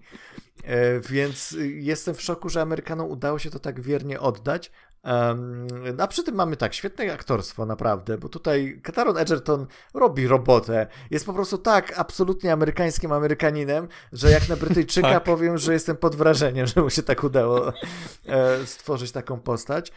E, 0.63 0.99
Więc 0.99 1.55
jestem 1.75 2.15
w 2.15 2.21
szoku, 2.21 2.49
że 2.49 2.61
Amerykanom 2.61 3.09
udało 3.09 3.39
się 3.39 3.49
to 3.49 3.59
tak 3.59 3.81
wiernie 3.81 4.19
oddać. 4.19 4.71
A 5.99 6.07
przy 6.07 6.23
tym 6.23 6.35
mamy 6.35 6.57
tak, 6.57 6.73
świetne 6.73 7.13
aktorstwo 7.13 7.65
naprawdę, 7.65 8.17
bo 8.17 8.29
tutaj 8.29 8.81
Kataron 8.83 9.17
Edgerton 9.17 9.67
robi 9.93 10.27
robotę. 10.27 10.87
Jest 11.11 11.25
po 11.25 11.33
prostu 11.33 11.57
tak 11.57 11.99
absolutnie 11.99 12.53
amerykańskim 12.53 13.11
Amerykaninem, 13.11 13.87
że 14.13 14.31
jak 14.31 14.49
na 14.49 14.55
Brytyjczyka 14.55 15.09
Tak. 15.13 15.23
powiem, 15.23 15.57
że 15.57 15.73
jestem 15.73 15.97
pod 15.97 16.15
wrażeniem, 16.15 16.67
że 16.67 16.81
mu 16.81 16.89
się 16.89 17.03
tak 17.03 17.23
udało 17.23 17.73
e, 18.25 18.65
stworzyć 18.65 19.11
taką 19.11 19.39
postać. 19.39 19.91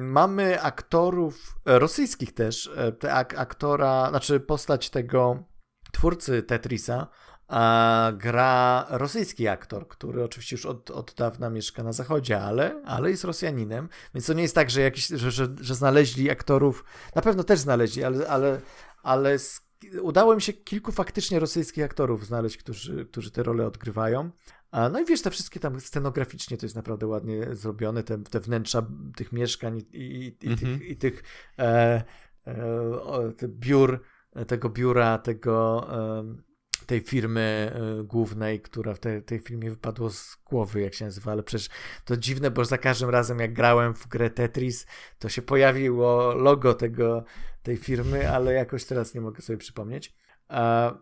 Mamy 0.00 0.62
aktorów 0.62 1.56
e, 1.66 1.78
rosyjskich 1.78 2.34
też. 2.34 2.70
E, 2.76 2.92
te 2.92 3.14
ak- 3.14 3.38
aktora, 3.38 4.08
znaczy 4.10 4.40
postać 4.40 4.90
tego 4.90 5.44
twórcy 5.92 6.42
Tetrisa, 6.42 7.06
a 7.48 8.12
gra 8.16 8.86
rosyjski 8.90 9.48
aktor, 9.48 9.88
który 9.88 10.24
oczywiście 10.24 10.56
już 10.56 10.66
od, 10.66 10.90
od 10.90 11.14
dawna 11.14 11.50
mieszka 11.50 11.82
na 11.82 11.92
zachodzie, 11.92 12.40
ale, 12.40 12.82
ale 12.84 13.10
jest 13.10 13.24
Rosjaninem, 13.24 13.88
więc 14.14 14.26
to 14.26 14.32
nie 14.32 14.42
jest 14.42 14.54
tak, 14.54 14.70
że, 14.70 14.80
jakiś, 14.80 15.06
że, 15.06 15.30
że, 15.30 15.48
że 15.60 15.74
znaleźli 15.74 16.30
aktorów, 16.30 16.84
na 17.14 17.22
pewno 17.22 17.44
też 17.44 17.58
znaleźli, 17.58 18.04
ale, 18.04 18.28
ale, 18.28 18.60
ale 19.02 19.32
s- 19.32 19.68
udało 20.02 20.34
im 20.34 20.40
się 20.40 20.52
kilku 20.52 20.92
faktycznie 20.92 21.38
rosyjskich 21.40 21.84
aktorów 21.84 22.26
znaleźć, 22.26 22.56
którzy, 22.56 23.06
którzy 23.06 23.30
te 23.30 23.42
role 23.42 23.66
odgrywają. 23.66 24.30
No 24.72 25.00
i 25.00 25.04
wiesz, 25.04 25.22
te 25.22 25.30
wszystkie 25.30 25.60
tam 25.60 25.80
scenograficznie 25.80 26.56
to 26.56 26.66
jest 26.66 26.76
naprawdę 26.76 27.06
ładnie 27.06 27.46
zrobione, 27.52 28.02
te, 28.02 28.18
te 28.18 28.40
wnętrza 28.40 28.86
tych 29.16 29.32
mieszkań 29.32 29.78
i, 29.78 29.96
i, 29.96 30.46
i 30.46 30.50
mhm. 30.50 30.78
tych, 30.78 30.88
i 30.88 30.96
tych 30.96 31.22
e, 31.58 32.04
e, 32.46 33.32
biur, 33.48 34.00
tego 34.46 34.70
biura, 34.70 35.18
tego 35.18 35.86
e, 36.18 36.47
tej 36.88 37.00
firmy 37.00 37.72
y, 38.00 38.04
głównej, 38.04 38.60
która 38.60 38.94
w 38.94 38.98
te, 38.98 39.22
tej 39.22 39.38
filmie 39.38 39.70
wypadło 39.70 40.10
z 40.10 40.36
głowy, 40.44 40.80
jak 40.80 40.94
się 40.94 41.04
nazywa, 41.04 41.32
ale 41.32 41.42
przecież 41.42 41.68
to 42.04 42.16
dziwne, 42.16 42.50
bo 42.50 42.64
za 42.64 42.78
każdym 42.78 43.10
razem 43.10 43.38
jak 43.38 43.52
grałem 43.52 43.94
w 43.94 44.08
grę 44.08 44.30
Tetris, 44.30 44.86
to 45.18 45.28
się 45.28 45.42
pojawiło 45.42 46.34
logo 46.34 46.74
tego, 46.74 47.24
tej 47.62 47.76
firmy, 47.76 48.30
ale 48.30 48.52
jakoś 48.52 48.84
teraz 48.84 49.14
nie 49.14 49.20
mogę 49.20 49.42
sobie 49.42 49.56
przypomnieć. 49.56 50.16
A, 50.48 50.94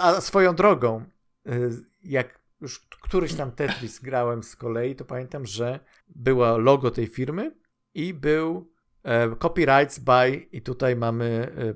a 0.00 0.20
swoją 0.20 0.54
drogą, 0.54 1.04
y, 1.46 1.70
jak 2.04 2.40
już 2.60 2.88
któryś 3.02 3.34
tam 3.34 3.52
Tetris 3.52 4.00
grałem 4.00 4.42
z 4.42 4.56
kolei, 4.56 4.96
to 4.96 5.04
pamiętam, 5.04 5.46
że 5.46 5.80
było 6.08 6.58
logo 6.58 6.90
tej 6.90 7.06
firmy 7.06 7.56
i 7.94 8.14
był 8.14 8.72
e, 9.02 9.36
copyrights 9.36 9.98
by 9.98 10.36
i 10.52 10.62
tutaj 10.62 10.96
mamy 10.96 11.52
e, 11.56 11.74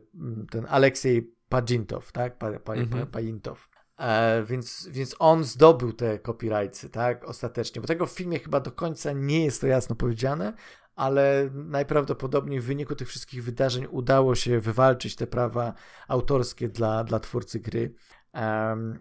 ten 0.51 0.67
Aleksiej 0.69 1.35
Pajintow, 1.61 2.13
tak? 2.13 2.39
Pa, 2.39 2.59
pa, 2.59 2.75
mhm. 2.75 3.07
Pajintow. 3.07 3.69
E, 3.99 4.43
więc, 4.45 4.89
więc 4.91 5.17
on 5.19 5.45
zdobył 5.45 5.93
te 5.93 6.19
copyrights, 6.19 6.91
tak? 6.91 7.25
Ostatecznie. 7.25 7.81
Bo 7.81 7.87
tego 7.87 8.07
w 8.07 8.11
filmie 8.13 8.39
chyba 8.39 8.61
do 8.61 8.73
końca 8.73 9.13
nie 9.13 9.45
jest 9.45 9.61
to 9.61 9.67
jasno 9.67 9.97
powiedziane, 9.97 10.53
ale 10.95 11.51
najprawdopodobniej 11.55 12.61
w 12.61 12.65
wyniku 12.65 12.95
tych 12.95 13.09
wszystkich 13.09 13.45
wydarzeń 13.45 13.87
udało 13.91 14.35
się 14.35 14.61
wywalczyć 14.61 15.17
te 15.17 15.27
prawa 15.27 15.75
autorskie 16.09 16.69
dla, 16.69 17.05
dla 17.05 17.21
twórcy 17.21 17.61
gry. 17.61 17.95
Um, 18.35 18.99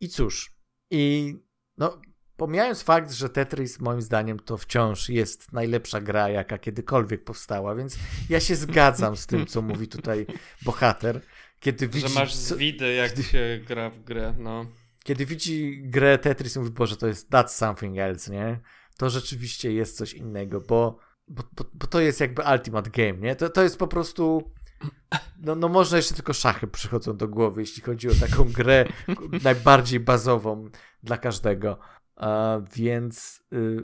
I 0.00 0.08
cóż, 0.08 0.54
i 0.90 1.34
no, 1.78 2.00
pomijając 2.36 2.82
fakt, 2.82 3.12
że 3.12 3.28
Tetris 3.28 3.80
moim 3.80 4.02
zdaniem 4.02 4.38
to 4.38 4.56
wciąż 4.56 5.08
jest 5.08 5.52
najlepsza 5.52 6.00
gra, 6.00 6.28
jaka 6.28 6.58
kiedykolwiek 6.58 7.24
powstała, 7.24 7.74
więc 7.74 7.98
ja 8.28 8.40
się 8.40 8.56
zgadzam 8.56 9.16
z 9.16 9.26
tym, 9.26 9.46
co 9.46 9.62
mówi 9.62 9.88
tutaj 9.88 10.26
bohater. 10.62 11.20
Kiedy 11.60 11.88
widzi, 11.88 12.08
że 12.08 12.14
masz 12.14 12.34
zwidy, 12.34 12.94
jak 12.94 13.10
kiedy, 13.10 13.22
się 13.22 13.60
gra 13.66 13.90
w 13.90 14.04
grę, 14.04 14.34
no. 14.38 14.66
Kiedy 15.04 15.26
widzi 15.26 15.82
grę 15.84 16.18
Tetris, 16.18 16.56
mówi, 16.56 16.70
Boże, 16.70 16.96
to 16.96 17.06
jest 17.06 17.30
that's 17.30 17.48
something 17.48 17.98
else, 17.98 18.32
nie? 18.32 18.60
To 18.96 19.10
rzeczywiście 19.10 19.72
jest 19.72 19.96
coś 19.96 20.14
innego, 20.14 20.60
bo, 20.60 20.98
bo, 21.28 21.42
bo, 21.56 21.64
bo 21.74 21.86
to 21.86 22.00
jest 22.00 22.20
jakby 22.20 22.42
ultimate 22.54 22.90
game, 22.90 23.18
nie? 23.18 23.36
To, 23.36 23.48
to 23.50 23.62
jest 23.62 23.78
po 23.78 23.88
prostu... 23.88 24.52
No, 25.38 25.54
no 25.54 25.68
można 25.68 25.96
jeszcze 25.96 26.14
tylko 26.14 26.32
szachy 26.32 26.66
przychodzą 26.66 27.16
do 27.16 27.28
głowy, 27.28 27.60
jeśli 27.60 27.82
chodzi 27.82 28.08
o 28.08 28.14
taką 28.14 28.44
grę 28.58 28.86
najbardziej 29.42 30.00
bazową 30.00 30.70
dla 31.02 31.18
każdego. 31.18 31.78
Uh, 32.16 32.68
więc, 32.72 33.42
y, 33.52 33.76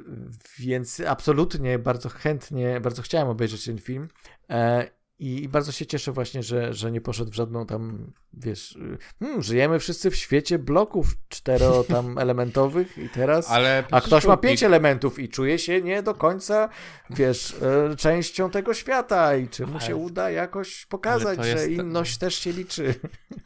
więc 0.59 1.01
absolutnie 1.01 1.79
bardzo 1.79 2.09
chętnie, 2.09 2.81
bardzo 2.81 3.03
chciałem 3.03 3.29
obejrzeć 3.29 3.65
ten 3.65 3.79
film. 3.79 4.09
E, 4.51 4.91
i, 5.19 5.43
I, 5.43 5.49
bardzo 5.49 5.73
się 5.73 5.87
cieszę 5.87 6.13
właśnie, 6.13 6.43
że, 6.43 6.75
że 6.75 6.93
nie 6.93 7.01
poszedł 7.01 7.31
w 7.31 7.35
żadną 7.35 7.67
tam, 7.67 8.13
wiesz, 8.33 8.79
hmm, 9.21 9.43
żyjemy 9.43 9.79
wszyscy 9.79 10.11
w 10.11 10.17
świecie 10.17 10.59
bloków 10.59 11.07
cztero 11.29 11.85
tam 11.85 12.19
elementowych 12.19 12.99
i 12.99 13.09
teraz, 13.09 13.51
Ale 13.51 13.85
a 13.91 14.01
ktoś 14.01 14.27
ma 14.27 14.37
pięć 14.37 14.63
elementów 14.63 15.19
i 15.19 15.29
czuje 15.29 15.59
się 15.59 15.83
nie 15.83 16.03
do 16.03 16.15
końca, 16.15 16.69
wiesz, 17.11 17.57
e, 17.63 17.97
częścią 17.97 18.51
tego 18.51 18.75
świata 18.75 19.37
i 19.37 19.49
czy 19.49 19.67
mu 19.67 19.81
się 19.81 19.97
uda 19.97 20.31
jakoś 20.31 20.87
pokazać, 20.87 21.45
że 21.45 21.69
inność 21.69 22.19
też 22.19 22.35
się 22.35 22.53
liczy. 22.53 22.95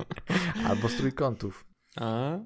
Albo 0.69 0.89
z 0.89 0.97
trójkątów. 0.97 1.65
A? 1.97 2.39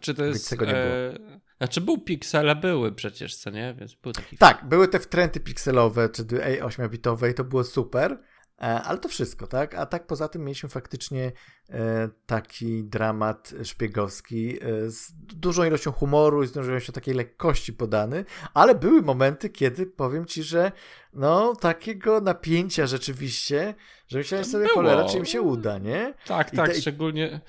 Czy 0.00 0.14
to 0.14 0.24
jest... 0.24 0.50
Tego 0.50 0.64
nie 0.64 0.72
było. 0.72 0.84
E... 0.84 1.40
Znaczy 1.58 1.80
był 1.80 1.98
piksele, 1.98 2.56
były 2.56 2.92
przecież, 2.92 3.36
co 3.36 3.50
nie? 3.50 3.74
Więc 3.78 3.94
był 3.94 4.12
taki... 4.12 4.36
Tak, 4.36 4.68
były 4.68 4.88
te 4.88 4.98
wtręty 4.98 5.40
pikselowe, 5.40 6.08
czy 6.08 6.24
8-bitowe 6.24 7.30
i 7.30 7.34
to 7.34 7.44
było 7.44 7.64
super. 7.64 8.18
E, 8.58 8.82
ale 8.82 8.98
to 8.98 9.08
wszystko, 9.08 9.46
tak? 9.46 9.74
A 9.74 9.86
tak 9.86 10.06
poza 10.06 10.28
tym 10.28 10.44
mieliśmy 10.44 10.68
faktycznie 10.68 11.32
e, 11.70 12.08
taki 12.26 12.84
dramat 12.84 13.54
szpiegowski 13.64 14.58
e, 14.62 14.90
z 14.90 15.12
dużą 15.16 15.64
ilością 15.64 15.92
humoru 15.92 16.42
i 16.42 16.46
z 16.46 16.52
dużą 16.52 16.70
ilością 16.70 16.92
takiej 16.92 17.14
lekkości 17.14 17.72
podany, 17.72 18.24
ale 18.54 18.74
były 18.74 19.02
momenty, 19.02 19.50
kiedy 19.50 19.86
powiem 19.86 20.26
ci, 20.26 20.42
że 20.42 20.72
no 21.12 21.56
takiego 21.56 22.20
napięcia 22.20 22.86
rzeczywiście, 22.86 23.74
że 24.08 24.18
myślałem 24.18 24.44
sobie, 24.44 24.64
było. 24.64 24.74
cholera, 24.74 25.04
czy 25.04 25.18
im 25.18 25.24
się 25.24 25.42
uda, 25.42 25.78
nie? 25.78 26.14
Tak, 26.26 26.50
tak, 26.50 26.68
te... 26.68 26.80
szczególnie... 26.80 27.40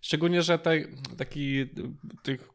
Szczególnie, 0.00 0.42
że 0.42 0.58
te, 0.58 0.80
taki 1.18 1.70
tych, 2.22 2.48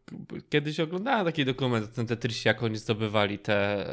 kiedyś 0.49 0.79
oglądałem 0.79 1.25
taki 1.25 1.45
dokument 1.45 1.85
o 1.85 1.95
tym 1.95 2.07
Tetrisie, 2.07 2.49
jak 2.49 2.63
oni 2.63 2.77
zdobywali 2.77 3.39
te 3.39 3.85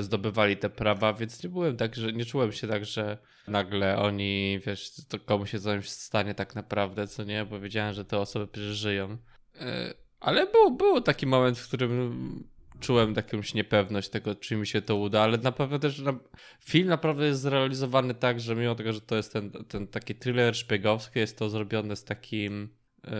zdobywali 0.00 0.56
te 0.56 0.70
prawa, 0.70 1.12
więc 1.12 1.42
nie 1.42 1.50
byłem 1.50 1.76
tak, 1.76 1.96
że 1.96 2.12
nie 2.12 2.24
czułem 2.24 2.52
się 2.52 2.68
tak, 2.68 2.84
że 2.84 3.18
nagle 3.48 3.98
oni, 3.98 4.60
wiesz, 4.66 4.90
to 5.08 5.18
komuś 5.18 5.50
się 5.50 5.60
coś 5.60 5.88
stanie 5.88 6.34
tak 6.34 6.54
naprawdę, 6.54 7.06
co 7.06 7.24
nie, 7.24 7.44
bo 7.44 7.60
wiedziałem, 7.60 7.94
że 7.94 8.04
te 8.04 8.18
osoby 8.18 8.46
przecież 8.46 8.76
żyją. 8.76 9.16
E, 9.60 9.94
ale 10.20 10.46
był, 10.46 10.76
był 10.76 11.00
taki 11.00 11.26
moment, 11.26 11.58
w 11.58 11.68
którym 11.68 12.48
czułem 12.80 13.14
jakąś 13.16 13.54
niepewność 13.54 14.08
tego, 14.08 14.34
czy 14.34 14.56
mi 14.56 14.66
się 14.66 14.82
to 14.82 14.96
uda, 14.96 15.22
ale 15.22 15.38
na 15.38 15.52
pewno 15.52 15.78
też 15.78 15.98
na... 15.98 16.18
film 16.64 16.88
naprawdę 16.88 17.26
jest 17.26 17.40
zrealizowany 17.40 18.14
tak, 18.14 18.40
że 18.40 18.56
mimo 18.56 18.74
tego, 18.74 18.92
że 18.92 19.00
to 19.00 19.16
jest 19.16 19.32
ten, 19.32 19.50
ten 19.50 19.86
taki 19.86 20.14
thriller 20.14 20.56
szpiegowski, 20.56 21.18
jest 21.18 21.38
to 21.38 21.50
zrobione 21.50 21.96
z 21.96 22.04
takim 22.04 22.68
yy, 23.04 23.10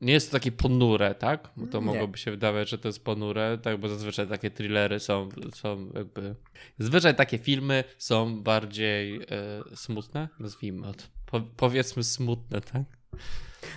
nie 0.00 0.12
jest 0.12 0.30
to 0.30 0.32
takie 0.32 0.52
ponure, 0.52 1.14
tak? 1.14 1.50
Bo 1.56 1.66
to 1.66 1.78
nie. 1.78 1.84
mogłoby 1.84 2.18
się 2.18 2.30
wydawać, 2.30 2.68
że 2.68 2.78
to 2.78 2.88
jest 2.88 3.04
ponure, 3.04 3.58
tak? 3.62 3.80
Bo 3.80 3.88
zazwyczaj 3.88 4.28
takie 4.28 4.50
thrillery 4.50 5.00
są, 5.00 5.28
są 5.54 5.90
jakby. 5.94 6.34
Zazwyczaj 6.78 7.16
takie 7.16 7.38
filmy 7.38 7.84
są 7.98 8.42
bardziej 8.42 9.16
e, 9.16 9.76
smutne, 9.76 10.28
nazwijmy 10.40 10.94
to. 10.94 11.04
Po, 11.26 11.40
powiedzmy 11.40 12.04
smutne, 12.04 12.60
tak? 12.60 12.82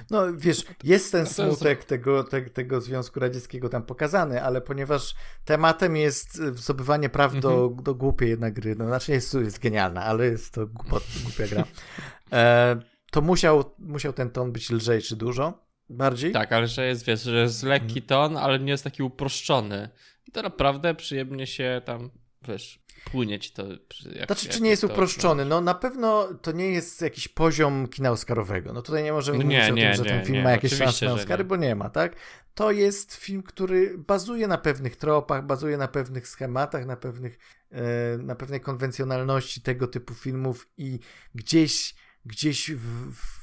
No 0.10 0.38
wiesz, 0.38 0.66
jest 0.84 1.12
ten 1.12 1.26
smutek. 1.26 1.84
Tego, 1.84 2.24
te, 2.24 2.42
tego 2.42 2.82
Związku 2.82 3.20
Radzieckiego 3.20 3.70
tam 3.70 3.84
pokazany, 3.84 4.44
ale 4.44 4.62
ponieważ 4.62 5.16
tematem 5.46 5.96
jest 5.96 6.36
zdobywanie 6.36 7.10
praw 7.10 7.40
do, 7.40 7.64
mhm. 7.64 7.84
do 7.84 7.96
głupiej 7.96 8.30
jednak 8.30 8.54
gry, 8.54 8.76
no 8.76 8.88
znaczy 8.88 9.12
jest, 9.12 9.34
jest 9.34 9.60
genialna, 9.60 10.04
ale 10.04 10.26
jest 10.26 10.54
to 10.54 10.68
głupot, 10.68 11.04
głupia 11.24 11.48
gra, 11.48 11.64
e, 12.32 12.80
to 13.12 13.22
musiał, 13.22 13.64
musiał 13.80 14.14
ten 14.14 14.30
ton 14.30 14.52
być 14.52 14.70
lżejszy 14.70 15.16
dużo. 15.16 15.69
Bardziej? 15.90 16.32
Tak, 16.32 16.52
ale 16.52 16.68
że 16.68 16.88
jest, 16.88 17.06
wiesz, 17.06 17.22
że 17.22 17.42
jest 17.42 17.64
lekki 17.64 18.00
mhm. 18.00 18.06
ton, 18.06 18.38
ale 18.38 18.60
nie 18.60 18.72
jest 18.72 18.84
taki 18.84 19.04
uproszczony. 19.04 19.90
I 20.28 20.32
to 20.32 20.42
naprawdę 20.42 20.96
przyjemnie 20.96 21.48
się 21.48 21.82
tam, 21.86 22.10
wiesz, 22.48 22.80
płynieć 23.12 23.52
to. 23.52 23.68
Jak, 23.68 24.26
znaczy, 24.28 24.48
jak 24.48 24.56
czy 24.56 24.62
nie 24.62 24.70
jest 24.70 24.84
uproszczony? 24.84 25.46
No 25.46 25.62
na 25.62 25.74
pewno 25.74 26.28
to 26.42 26.52
nie 26.52 26.72
jest 26.72 27.02
jakiś 27.02 27.28
poziom 27.28 27.88
kina 27.88 28.12
Oscarowego. 28.12 28.74
No 28.74 28.82
tutaj 28.82 29.04
nie 29.04 29.12
możemy 29.12 29.38
no 29.38 29.44
nie, 29.44 29.60
mówić 29.60 29.76
nie, 29.76 29.92
o 29.92 29.96
tym, 29.96 30.04
że 30.04 30.10
ten 30.10 30.26
film 30.26 30.38
nie, 30.38 30.44
ma 30.44 30.52
jakieś 30.52 30.74
szanse 30.74 31.06
na 31.06 31.14
Oscary, 31.14 31.44
bo 31.44 31.56
nie 31.56 31.76
ma, 31.76 31.90
tak? 31.90 32.16
To 32.54 32.72
jest 32.72 33.16
film, 33.16 33.44
który 33.44 33.98
bazuje 33.98 34.48
na 34.48 34.58
pewnych 34.58 34.96
tropach, 34.96 35.46
bazuje 35.46 35.78
na 35.78 35.88
pewnych 35.88 36.28
schematach, 36.28 36.86
na 36.86 36.98
pewnych, 36.98 37.40
e, 37.72 38.18
na 38.18 38.36
pewnej 38.36 38.62
konwencjonalności 38.62 39.62
tego 39.62 39.88
typu 39.88 40.14
filmów 40.14 40.68
i 40.78 41.00
gdzieś, 41.36 41.96
gdzieś 42.26 42.72
w, 42.72 43.14
w 43.14 43.39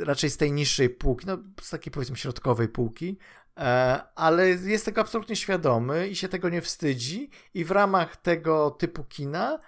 raczej 0.00 0.30
z 0.30 0.36
tej 0.36 0.52
niższej 0.52 0.90
półki, 0.90 1.26
no 1.26 1.38
z 1.60 1.70
takiej 1.70 1.90
powiedzmy 1.92 2.16
środkowej 2.16 2.68
półki, 2.68 3.18
e, 3.56 4.02
ale 4.14 4.48
jest 4.48 4.84
tego 4.84 5.00
absolutnie 5.00 5.36
świadomy 5.36 6.08
i 6.08 6.16
się 6.16 6.28
tego 6.28 6.48
nie 6.48 6.62
wstydzi 6.62 7.30
i 7.54 7.64
w 7.64 7.70
ramach 7.70 8.16
tego 8.16 8.70
typu 8.70 9.04
kina 9.04 9.58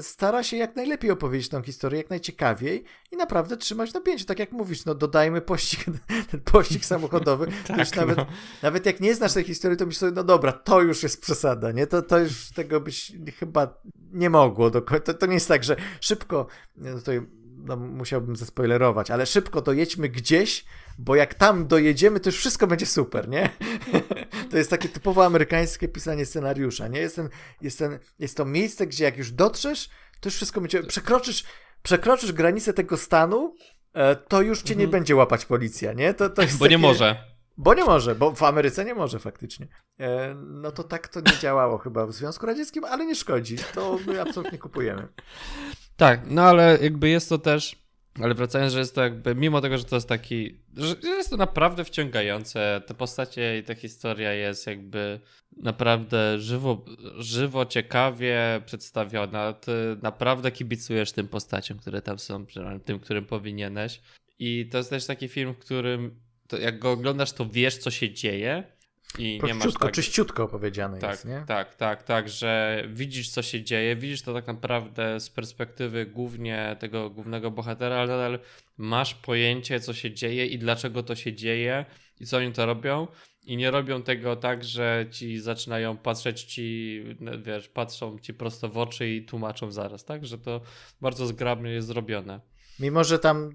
stara 0.00 0.42
się 0.42 0.56
jak 0.56 0.76
najlepiej 0.76 1.10
opowiedzieć 1.10 1.48
tą 1.48 1.62
historię, 1.62 1.98
jak 1.98 2.10
najciekawiej 2.10 2.84
i 3.12 3.16
naprawdę 3.16 3.56
trzymać 3.56 3.94
napięcie. 3.94 4.24
Tak 4.24 4.38
jak 4.38 4.52
mówisz, 4.52 4.84
no 4.84 4.94
dodajmy 4.94 5.40
pościg, 5.40 5.84
ten 6.30 6.40
pościg 6.40 6.84
samochodowy. 6.84 7.46
tak, 7.66 7.78
już 7.78 7.94
nawet, 7.94 8.16
no. 8.16 8.26
nawet 8.62 8.86
jak 8.86 9.00
nie 9.00 9.14
znasz 9.14 9.32
tej 9.32 9.44
historii, 9.44 9.78
to 9.78 9.86
myślisz 9.86 10.00
sobie, 10.00 10.12
no 10.12 10.24
dobra, 10.24 10.52
to 10.52 10.82
już 10.82 11.02
jest 11.02 11.20
przesada, 11.20 11.72
nie? 11.72 11.86
To, 11.86 12.02
to 12.02 12.18
już 12.18 12.50
tego 12.50 12.80
byś 12.80 13.12
chyba 13.38 13.82
nie 14.12 14.30
mogło. 14.30 14.70
Do, 14.70 14.80
to, 14.80 15.14
to 15.14 15.26
nie 15.26 15.34
jest 15.34 15.48
tak, 15.48 15.64
że 15.64 15.76
szybko, 16.00 16.46
no 16.76 16.98
tutaj 16.98 17.20
no, 17.64 17.76
musiałbym 17.76 18.36
zaspoilerować, 18.36 19.10
ale 19.10 19.26
szybko 19.26 19.62
dojedźmy 19.62 20.08
gdzieś, 20.08 20.64
bo 20.98 21.16
jak 21.16 21.34
tam 21.34 21.66
dojedziemy, 21.66 22.20
to 22.20 22.28
już 22.28 22.38
wszystko 22.38 22.66
będzie 22.66 22.86
super, 22.86 23.28
nie? 23.28 23.50
to 24.50 24.56
jest 24.56 24.70
takie 24.70 24.88
typowo 24.88 25.24
amerykańskie 25.24 25.88
pisanie 25.88 26.26
scenariusza, 26.26 26.88
nie? 26.88 27.00
Jest, 27.00 27.16
ten, 27.16 27.28
jest, 27.60 27.78
ten, 27.78 27.98
jest 28.18 28.36
to 28.36 28.44
miejsce, 28.44 28.86
gdzie 28.86 29.04
jak 29.04 29.18
już 29.18 29.32
dotrzesz, 29.32 29.88
to 30.20 30.28
już 30.28 30.36
wszystko 30.36 30.60
będzie, 30.60 30.82
przekroczysz, 30.82 31.44
przekroczysz 31.82 32.32
granicę 32.32 32.72
tego 32.72 32.96
stanu, 32.96 33.54
e, 33.92 34.16
to 34.16 34.42
już 34.42 34.62
cię 34.62 34.74
mhm. 34.74 34.80
nie 34.80 34.92
będzie 34.92 35.16
łapać 35.16 35.44
policja, 35.44 35.92
nie? 35.92 36.14
To, 36.14 36.30
to 36.30 36.42
jest 36.42 36.58
bo 36.58 36.64
takie... 36.64 36.74
nie 36.74 36.78
może. 36.78 37.34
Bo 37.56 37.74
nie 37.74 37.84
może, 37.84 38.14
bo 38.14 38.32
w 38.34 38.42
Ameryce 38.42 38.84
nie 38.84 38.94
może 38.94 39.18
faktycznie. 39.18 39.68
E, 40.00 40.34
no 40.34 40.72
to 40.72 40.84
tak 40.84 41.08
to 41.08 41.20
nie 41.20 41.38
działało 41.40 41.78
chyba 41.78 42.06
w 42.06 42.12
Związku 42.12 42.46
Radzieckim, 42.46 42.84
ale 42.84 43.06
nie 43.06 43.14
szkodzi. 43.14 43.56
To 43.74 43.98
my 44.06 44.20
absolutnie 44.20 44.58
kupujemy. 44.58 45.08
Tak, 45.96 46.20
no 46.26 46.42
ale 46.42 46.78
jakby 46.82 47.08
jest 47.08 47.28
to 47.28 47.38
też 47.38 47.84
Ale 48.22 48.34
wracając, 48.34 48.72
że 48.72 48.78
jest 48.78 48.94
to 48.94 49.02
jakby, 49.02 49.34
mimo 49.34 49.60
tego, 49.60 49.78
że 49.78 49.84
to 49.84 49.96
jest 49.96 50.08
taki, 50.08 50.60
że 50.76 50.94
jest 51.04 51.30
to 51.30 51.36
naprawdę 51.36 51.84
wciągające, 51.84 52.82
te 52.86 52.94
postacie 52.94 53.58
i 53.58 53.62
ta 53.62 53.74
historia 53.74 54.32
jest 54.32 54.66
jakby 54.66 55.20
naprawdę 55.56 56.38
żywo, 56.38 56.84
żywo 57.16 57.66
ciekawie 57.66 58.62
przedstawiona. 58.66 59.52
Ty 59.52 59.72
naprawdę 60.02 60.52
kibicujesz 60.52 61.12
tym 61.12 61.28
postaciom, 61.28 61.78
które 61.78 62.02
tam 62.02 62.18
są, 62.18 62.46
tym, 62.84 63.00
którym 63.00 63.26
powinieneś. 63.26 64.00
I 64.38 64.68
to 64.72 64.78
jest 64.78 64.90
też 64.90 65.06
taki 65.06 65.28
film, 65.28 65.54
w 65.54 65.58
którym 65.58 66.20
to 66.48 66.58
jak 66.58 66.78
go 66.78 66.90
oglądasz, 66.90 67.32
to 67.32 67.46
wiesz, 67.46 67.78
co 67.78 67.90
się 67.90 68.12
dzieje. 68.12 68.64
I 69.18 69.40
nie 69.44 69.54
masz 69.54 69.74
tak... 69.74 69.92
czyściutko 69.92 70.44
opowiedziane 70.44 70.98
tak, 70.98 71.10
jest, 71.10 71.24
nie? 71.24 71.44
Tak, 71.46 71.74
tak, 71.74 72.02
tak, 72.02 72.28
że 72.28 72.82
widzisz, 72.88 73.30
co 73.30 73.42
się 73.42 73.62
dzieje, 73.62 73.96
widzisz 73.96 74.22
to 74.22 74.34
tak 74.34 74.46
naprawdę 74.46 75.20
z 75.20 75.30
perspektywy 75.30 76.06
głównie 76.06 76.76
tego 76.78 77.10
głównego 77.10 77.50
bohatera, 77.50 77.96
ale 77.96 78.08
nadal 78.08 78.38
masz 78.76 79.14
pojęcie, 79.14 79.80
co 79.80 79.92
się 79.92 80.10
dzieje 80.10 80.46
i 80.46 80.58
dlaczego 80.58 81.02
to 81.02 81.14
się 81.14 81.32
dzieje 81.32 81.84
i 82.20 82.26
co 82.26 82.36
oni 82.36 82.52
to 82.52 82.66
robią. 82.66 83.06
I 83.46 83.56
nie 83.56 83.70
robią 83.70 84.02
tego 84.02 84.36
tak, 84.36 84.64
że 84.64 85.06
ci 85.10 85.38
zaczynają 85.38 85.96
patrzeć 85.96 86.42
ci, 86.42 87.00
wiesz, 87.42 87.68
patrzą 87.68 88.18
ci 88.18 88.34
prosto 88.34 88.68
w 88.68 88.78
oczy 88.78 89.08
i 89.08 89.24
tłumaczą 89.24 89.70
zaraz, 89.70 90.04
tak? 90.04 90.26
Że 90.26 90.38
to 90.38 90.60
bardzo 91.00 91.26
zgrabnie 91.26 91.70
jest 91.70 91.86
zrobione. 91.86 92.40
Mimo, 92.80 93.04
że 93.04 93.18
tam 93.18 93.44
e, 93.48 93.50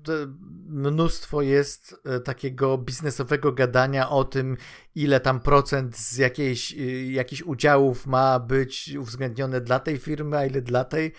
mnóstwo 0.68 1.42
jest 1.42 1.96
e, 2.06 2.20
takiego 2.20 2.78
biznesowego 2.78 3.52
gadania 3.52 4.10
o 4.10 4.24
tym, 4.24 4.58
ile 4.96 5.20
tam 5.20 5.40
procent 5.40 5.98
z 5.98 6.18
jakiejś, 6.18 6.74
e, 6.74 6.76
jakichś 7.12 7.42
udziałów 7.42 8.08
ma 8.08 8.40
być 8.40 8.96
uwzględnione 9.00 9.62
dla 9.62 9.80
tej 9.80 9.98
firmy, 9.98 10.38
a 10.38 10.46
ile 10.46 10.62
dla 10.62 10.84
tej. 10.84 11.14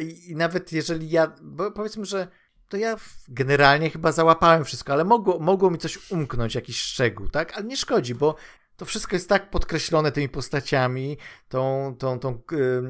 I, 0.00 0.30
i 0.30 0.36
nawet 0.36 0.72
jeżeli 0.72 1.10
ja, 1.10 1.32
bo 1.42 1.70
powiedzmy, 1.70 2.04
że 2.04 2.28
to 2.68 2.76
ja 2.76 2.96
generalnie 3.28 3.90
chyba 3.90 4.12
załapałem 4.12 4.64
wszystko, 4.64 4.92
ale 4.92 5.04
mogło, 5.04 5.38
mogło 5.38 5.70
mi 5.70 5.78
coś 5.78 6.10
umknąć, 6.10 6.54
jakiś 6.54 6.80
szczegół, 6.80 7.28
tak? 7.28 7.56
Ale 7.56 7.64
nie 7.64 7.76
szkodzi, 7.76 8.14
bo 8.14 8.34
to 8.76 8.84
wszystko 8.84 9.16
jest 9.16 9.28
tak 9.28 9.50
podkreślone 9.50 10.12
tymi 10.12 10.28
postaciami, 10.28 11.18
tą, 11.48 11.94
tą, 11.98 12.18
tą 12.18 12.42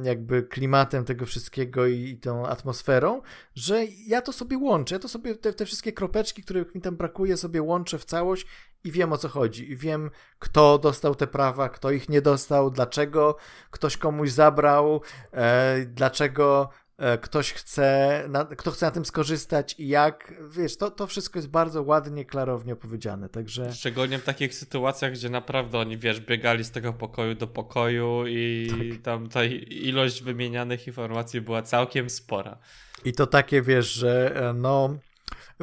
jakby 0.03 0.43
klimatem 0.43 1.05
tego 1.05 1.27
wszystkiego 1.27 1.87
i 1.87 2.17
tą 2.17 2.47
atmosferą, 2.47 3.23
że 3.55 3.85
ja 4.07 4.23
to 4.23 4.33
sobie 4.33 4.59
łączę, 4.59 4.95
ja 4.95 4.99
to 4.99 5.09
sobie 5.09 5.35
te, 5.35 5.53
te 5.53 5.65
wszystkie 5.65 5.93
kropeczki, 5.93 6.43
których 6.43 6.75
mi 6.75 6.81
tam 6.81 6.97
brakuje, 6.97 7.37
sobie 7.37 7.63
łączę 7.63 7.99
w 7.99 8.05
całość 8.05 8.47
i 8.85 8.93
wiem 8.93 9.13
o 9.13 9.19
co 9.19 9.29
chodzi. 9.29 9.71
I 9.71 9.77
wiem, 9.77 10.11
kto 10.39 10.79
dostał 10.79 11.15
te 11.15 11.27
prawa, 11.27 11.69
kto 11.69 11.91
ich 11.91 12.09
nie 12.09 12.23
dostał, 12.23 12.71
dlaczego 12.71 13.37
ktoś 13.71 13.97
komuś 13.97 14.31
zabrał, 14.31 15.03
e, 15.33 15.85
dlaczego 15.87 16.69
E, 16.69 16.86
ktoś 17.21 17.53
chce, 17.53 18.25
na, 18.29 18.45
kto 18.45 18.71
chce 18.71 18.87
na 18.87 18.93
tym 18.93 19.05
skorzystać 19.05 19.75
i 19.79 19.89
jak, 19.89 20.35
wiesz, 20.51 20.77
to, 20.77 20.91
to 20.91 21.07
wszystko 21.07 21.39
jest 21.39 21.49
bardzo 21.49 21.83
ładnie, 21.83 22.25
klarownie 22.25 22.73
opowiedziane, 22.73 23.29
także... 23.29 23.73
Szczególnie 23.73 24.19
w 24.19 24.25
takich 24.25 24.55
sytuacjach, 24.55 25.13
gdzie 25.13 25.31
naprawdę 25.31 25.79
oni, 25.79 25.99
wiesz, 25.99 26.21
biegali 26.21 26.65
z 26.65 26.71
tego 26.71 26.93
pokoju 26.93 27.35
do 27.35 27.47
pokoju 27.47 28.25
i 28.27 28.69
tak. 28.71 29.03
tam 29.03 29.29
ta 29.29 29.45
ilość 29.71 30.23
wymienianych 30.23 30.87
informacji 30.87 31.41
była 31.41 31.63
całkiem 31.63 32.11
spora. 32.11 32.59
I 33.05 33.13
to 33.13 33.27
takie, 33.27 33.63
wiesz, 33.63 33.93
że 33.93 34.37
e, 34.49 34.53
no... 34.53 34.99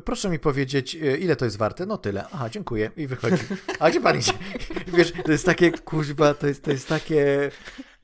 Proszę 0.05 0.29
mi 0.29 0.39
powiedzieć, 0.39 0.95
e, 0.95 1.17
ile 1.17 1.35
to 1.35 1.45
jest 1.45 1.57
warte? 1.57 1.85
No 1.85 1.97
tyle. 1.97 2.25
Aha, 2.31 2.49
dziękuję. 2.49 2.91
I 2.97 3.07
wychodzi. 3.07 3.43
A 3.79 3.89
gdzie 3.89 4.01
pan 4.01 4.19
idzie? 4.19 4.33
Wiesz, 4.97 5.13
to 5.25 5.31
jest 5.31 5.45
takie, 5.45 5.71
kuźba, 5.71 6.33
to 6.33 6.47
jest, 6.47 6.63
to 6.63 6.71
jest 6.71 6.87
takie 6.87 7.51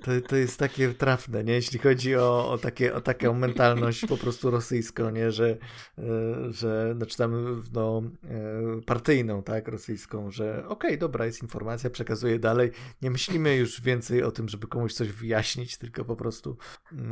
to, 0.04 0.12
to 0.28 0.36
jest 0.36 0.60
takie 0.60 0.94
trafne, 0.94 1.44
nie? 1.44 1.54
Jeśli 1.54 1.80
chodzi 1.80 2.16
o, 2.16 2.52
o, 2.52 2.58
takie, 2.58 2.96
o 2.96 3.02
taką 3.02 3.34
mentalność 3.34 4.06
po 4.06 4.18
prostu 4.18 4.52
rosyjską, 4.52 5.10
nie? 5.10 5.32
Że, 5.32 5.58
e, 5.98 6.04
że 6.50 6.94
znaczy 6.96 7.18
tam 7.18 7.64
no, 7.74 8.02
e, 8.24 8.82
partyjną, 8.86 9.44
tak, 9.44 9.68
rosyjską, 9.68 10.32
że 10.32 10.58
okej, 10.58 10.68
okay, 10.68 10.98
dobra, 10.98 11.26
jest 11.26 11.42
informacja, 11.42 11.90
przekazuję 11.90 12.40
dalej. 12.40 12.72
Nie 13.02 13.12
myślimy 13.12 13.56
już 13.56 13.82
więcej 13.82 14.24
o 14.24 14.32
tym, 14.32 14.50
żeby 14.50 14.68
komuś 14.68 14.94
coś 14.94 15.12
wyjaśnić, 15.12 15.78
tylko 15.78 16.06
po 16.06 16.16
prostu 16.16 16.58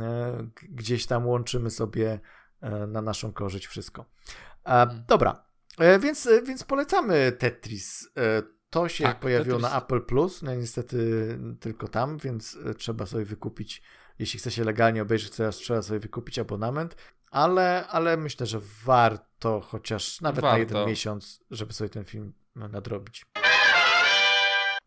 e, 0.00 0.48
gdzieś 0.62 1.06
tam 1.06 1.26
łączymy 1.26 1.70
sobie 1.70 2.20
na 2.88 3.02
naszą 3.02 3.32
korzyść 3.32 3.66
wszystko. 3.66 4.04
Mhm. 4.64 5.04
Dobra, 5.08 5.44
więc, 6.00 6.28
więc 6.46 6.64
polecamy 6.64 7.32
Tetris. 7.32 8.08
To 8.70 8.88
się 8.88 9.04
tak, 9.04 9.20
pojawiło 9.20 9.58
na 9.58 9.82
Apple 9.82 10.00
Plus, 10.00 10.42
no 10.42 10.54
niestety 10.54 10.98
tylko 11.60 11.88
tam, 11.88 12.18
więc 12.18 12.58
e, 12.66 12.74
trzeba 12.74 13.06
sobie 13.06 13.24
wykupić, 13.24 13.82
jeśli 14.18 14.38
chce 14.38 14.50
się 14.50 14.64
legalnie 14.64 15.02
obejrzeć, 15.02 15.30
to 15.30 15.50
trzeba 15.50 15.82
sobie 15.82 16.00
wykupić 16.00 16.38
abonament, 16.38 16.96
ale, 17.30 17.86
ale 17.88 18.16
myślę, 18.16 18.46
że 18.46 18.60
warto 18.84 19.60
chociaż 19.60 20.20
nawet 20.20 20.40
warto. 20.40 20.54
na 20.54 20.58
jeden 20.58 20.86
miesiąc, 20.86 21.40
żeby 21.50 21.72
sobie 21.72 21.90
ten 21.90 22.04
film 22.04 22.32
nadrobić. 22.56 23.26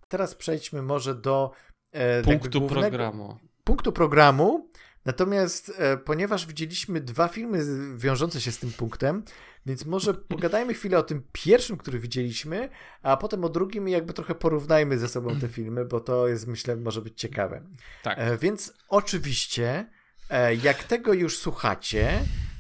Teraz 0.07 0.35
przejdźmy 0.35 0.81
może 0.81 1.15
do 1.15 1.51
e, 1.91 2.21
punktu 2.21 2.59
głównego, 2.59 2.89
programu. 2.89 3.37
Punktu 3.63 3.91
programu. 3.91 4.69
Natomiast 5.05 5.71
e, 5.77 5.97
ponieważ 5.97 6.45
widzieliśmy 6.45 7.01
dwa 7.01 7.27
filmy 7.27 7.59
wiążące 7.97 8.41
się 8.41 8.51
z 8.51 8.59
tym 8.59 8.71
punktem, 8.71 9.23
więc 9.65 9.85
może 9.85 10.13
pogadajmy 10.13 10.73
chwilę 10.73 10.97
o 10.97 11.03
tym 11.03 11.23
pierwszym, 11.31 11.77
który 11.77 11.99
widzieliśmy, 11.99 12.69
a 13.01 13.17
potem 13.17 13.43
o 13.43 13.49
drugim 13.49 13.89
i 13.89 13.91
jakby 13.91 14.13
trochę 14.13 14.35
porównajmy 14.35 14.99
ze 14.99 15.07
sobą 15.07 15.39
te 15.39 15.47
filmy, 15.47 15.85
bo 15.85 15.99
to 15.99 16.27
jest, 16.27 16.47
myślę, 16.47 16.75
może 16.75 17.01
być 17.01 17.19
ciekawe. 17.19 17.61
Tak. 18.03 18.19
E, 18.19 18.37
więc 18.37 18.73
oczywiście, 18.89 19.89
e, 20.29 20.55
jak 20.55 20.83
tego 20.83 21.13
już 21.13 21.37
słuchacie, 21.37 22.19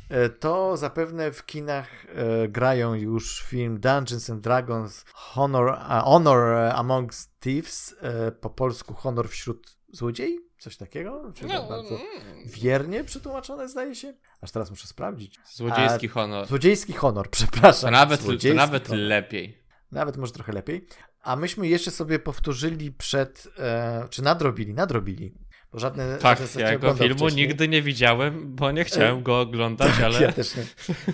e, 0.09 0.29
to 0.29 0.77
zapewne 0.77 1.31
w 1.31 1.45
kinach 1.45 1.89
grają 2.49 2.93
już 2.93 3.43
film 3.43 3.79
Dungeons 3.79 4.29
and 4.29 4.41
Dragons 4.41 5.05
Honor, 5.13 5.77
Honor 6.03 6.71
Amongst 6.75 7.39
Thieves, 7.39 7.95
po 8.41 8.49
polsku 8.49 8.93
Honor 8.93 9.29
wśród 9.29 9.77
złodziei? 9.89 10.50
Coś 10.61 10.77
takiego? 10.77 11.31
Czy 11.35 11.45
no, 11.45 11.63
bardzo 11.69 11.95
mm. 11.95 12.05
wiernie 12.45 13.03
przetłumaczone, 13.03 13.69
zdaje 13.69 13.95
się? 13.95 14.13
Aż 14.41 14.51
teraz 14.51 14.69
muszę 14.69 14.87
sprawdzić. 14.87 15.39
Złodziejski 15.53 16.07
A, 16.07 16.09
honor. 16.09 16.47
Złodziejski 16.47 16.93
honor, 16.93 17.29
przepraszam. 17.37 17.87
To 17.87 17.91
nawet, 17.91 18.21
to 18.21 18.53
nawet 18.53 18.87
honor. 18.87 19.03
lepiej. 19.03 19.63
Nawet 19.91 20.17
może 20.17 20.31
trochę 20.31 20.51
lepiej. 20.51 20.87
A 21.21 21.35
myśmy 21.35 21.67
jeszcze 21.67 21.91
sobie 21.91 22.19
powtórzyli 22.19 22.91
przed, 22.91 23.47
e, 23.59 24.07
czy 24.09 24.21
nadrobili, 24.21 24.73
nadrobili. 24.73 25.33
Bo 25.71 25.79
żadne, 25.79 26.17
tak, 26.17 26.39
żadne 26.39 26.61
ja 26.61 26.79
go 26.79 26.93
filmu 26.93 27.15
wcześniej. 27.15 27.47
nigdy 27.47 27.67
nie 27.67 27.81
widziałem, 27.81 28.55
bo 28.55 28.71
nie 28.71 28.83
chciałem 28.83 29.23
go 29.23 29.39
oglądać, 29.39 29.91
tak, 29.91 30.01
ale... 30.03 30.21
Ja 30.21 30.31
też 30.31 30.55
nie. 30.55 30.63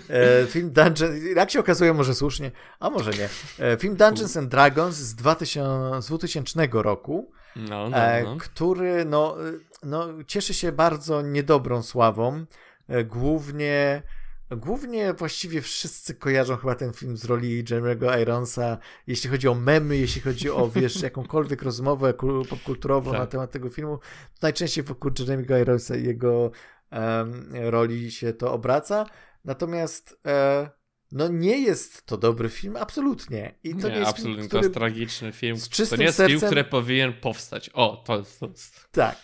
E, 0.10 0.46
film 0.48 0.72
Dungeons, 0.72 1.24
jak 1.36 1.52
się 1.52 1.60
okazuje, 1.60 1.94
może 1.94 2.16
słusznie, 2.16 2.52
a 2.80 2.90
może 2.90 3.12
nie. 3.12 3.30
E, 3.66 3.78
film 3.78 3.96
Dungeons 3.96 4.38
and 4.38 4.50
Dragons 4.50 4.96
z, 4.96 5.16
2000, 5.16 6.02
z 6.02 6.06
2000 6.06 6.68
roku 6.72 7.32
no, 7.58 7.90
no, 7.90 7.98
e, 7.98 8.24
no. 8.24 8.38
który 8.38 9.06
no, 9.06 9.36
no, 9.84 10.08
cieszy 10.28 10.54
się 10.54 10.72
bardzo 10.72 11.22
niedobrą 11.22 11.84
sławą. 11.84 12.46
E, 12.88 13.04
głównie, 13.04 14.04
głównie 14.52 15.14
właściwie 15.14 15.62
wszyscy 15.62 16.16
kojarzą 16.16 16.58
chyba 16.58 16.76
ten 16.76 16.94
film 16.94 17.18
z 17.18 17.26
roli 17.26 17.64
Jeremy'ego 17.64 18.22
Ironsa, 18.22 18.78
jeśli 19.08 19.30
chodzi 19.30 19.48
o 19.48 19.56
memy, 19.56 19.98
jeśli 19.98 20.22
chodzi 20.22 20.50
o, 20.50 20.70
wiesz, 20.76 21.02
jakąkolwiek 21.02 21.62
rozmowę 21.62 22.14
popkulturową 22.50 23.12
tak. 23.12 23.20
na 23.20 23.28
temat 23.28 23.52
tego 23.52 23.70
filmu, 23.70 24.00
najczęściej 24.42 24.84
wokół 24.84 25.12
Jeremy'ego 25.12 25.62
Ironsa 25.62 25.96
i 25.96 26.04
jego 26.04 26.52
um, 26.92 27.50
roli 27.54 28.12
się 28.12 28.34
to 28.34 28.54
obraca. 28.54 29.06
Natomiast 29.46 30.20
e, 30.26 30.70
no 31.12 31.28
nie 31.28 31.62
jest 31.62 32.06
to 32.06 32.18
dobry 32.18 32.50
film, 32.50 32.78
absolutnie. 32.78 33.56
I 33.64 33.76
to 33.76 33.88
nie, 33.88 33.94
nie 33.94 34.00
jest 34.00 34.10
absolutnie, 34.12 34.38
film, 34.38 34.50
to 34.50 34.58
jest 34.58 34.74
tragiczny 34.74 35.32
film. 35.32 35.58
To 35.90 35.96
nie 35.96 36.04
jest 36.04 36.18
sercem... 36.18 36.28
film, 36.28 36.42
który 36.42 36.64
powinien 36.64 37.14
powstać. 37.14 37.70
O, 37.74 38.04
to 38.06 38.18
jest, 38.18 38.40
to 38.40 38.48
jest. 38.48 38.88
Tak. 38.92 39.18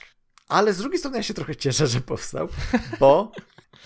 Ale 0.48 0.74
z 0.74 0.78
drugiej 0.78 1.00
strony 1.00 1.18
ja 1.18 1.24
się 1.24 1.34
trochę 1.34 1.56
cieszę, 1.56 1.88
że 1.88 2.02
powstał, 2.02 2.48
bo, 3.00 3.32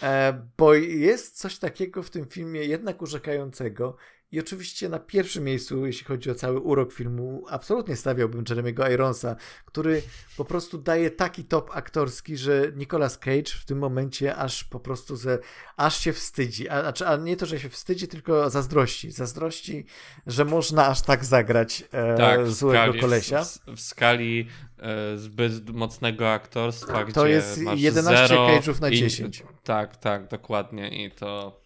e, 0.04 0.42
bo 0.58 0.74
jest 0.74 1.40
coś 1.40 1.58
takiego 1.58 2.04
w 2.04 2.10
tym 2.10 2.26
filmie 2.26 2.66
jednak 2.66 3.02
urzekającego, 3.02 3.98
i 4.32 4.40
oczywiście 4.40 4.90
na 4.90 5.00
pierwszym 5.00 5.44
miejscu, 5.44 5.86
jeśli 5.86 6.06
chodzi 6.06 6.32
o 6.32 6.36
cały 6.36 6.60
urok 6.60 6.94
filmu, 6.94 7.46
absolutnie 7.50 7.96
stawiałbym 7.96 8.44
Jeremy'ego 8.44 8.92
Ironsa, 8.94 9.36
który 9.66 10.02
po 10.38 10.46
prostu 10.46 10.78
daje 10.78 11.12
taki 11.12 11.44
top 11.44 11.70
aktorski, 11.74 12.38
że 12.38 12.72
Nicolas 12.76 13.18
Cage 13.18 13.52
w 13.62 13.66
tym 13.66 13.78
momencie 13.78 14.36
aż 14.36 14.64
po 14.64 14.80
prostu 14.80 15.16
ze, 15.16 15.40
aż 15.78 16.00
się 16.00 16.14
wstydzi. 16.14 16.70
A, 16.70 16.76
a, 16.76 17.06
a 17.06 17.16
nie 17.16 17.38
to, 17.38 17.46
że 17.46 17.60
się 17.60 17.70
wstydzi, 17.70 18.08
tylko 18.08 18.50
zazdrości. 18.50 19.12
Zazdrości, 19.12 19.86
że 20.28 20.46
można 20.46 20.88
aż 20.88 21.02
tak 21.02 21.26
zagrać 21.26 21.84
e, 21.92 22.18
tak, 22.18 22.48
złego 22.48 22.84
skali, 22.84 23.00
kolesia. 23.00 23.44
W, 23.44 23.76
w 23.76 23.82
skali 23.82 24.48
e, 24.80 25.18
zbyt 25.18 25.70
mocnego 25.70 26.32
aktorstwa, 26.32 27.06
to 27.06 27.24
gdzie 27.24 27.30
jest 27.30 27.62
11 27.76 28.36
Cage'ów 28.36 28.82
na 28.82 28.92
10. 28.92 29.40
I, 29.40 29.44
tak, 29.64 29.98
tak, 29.98 30.28
dokładnie. 30.28 31.06
I 31.06 31.12
to... 31.12 31.62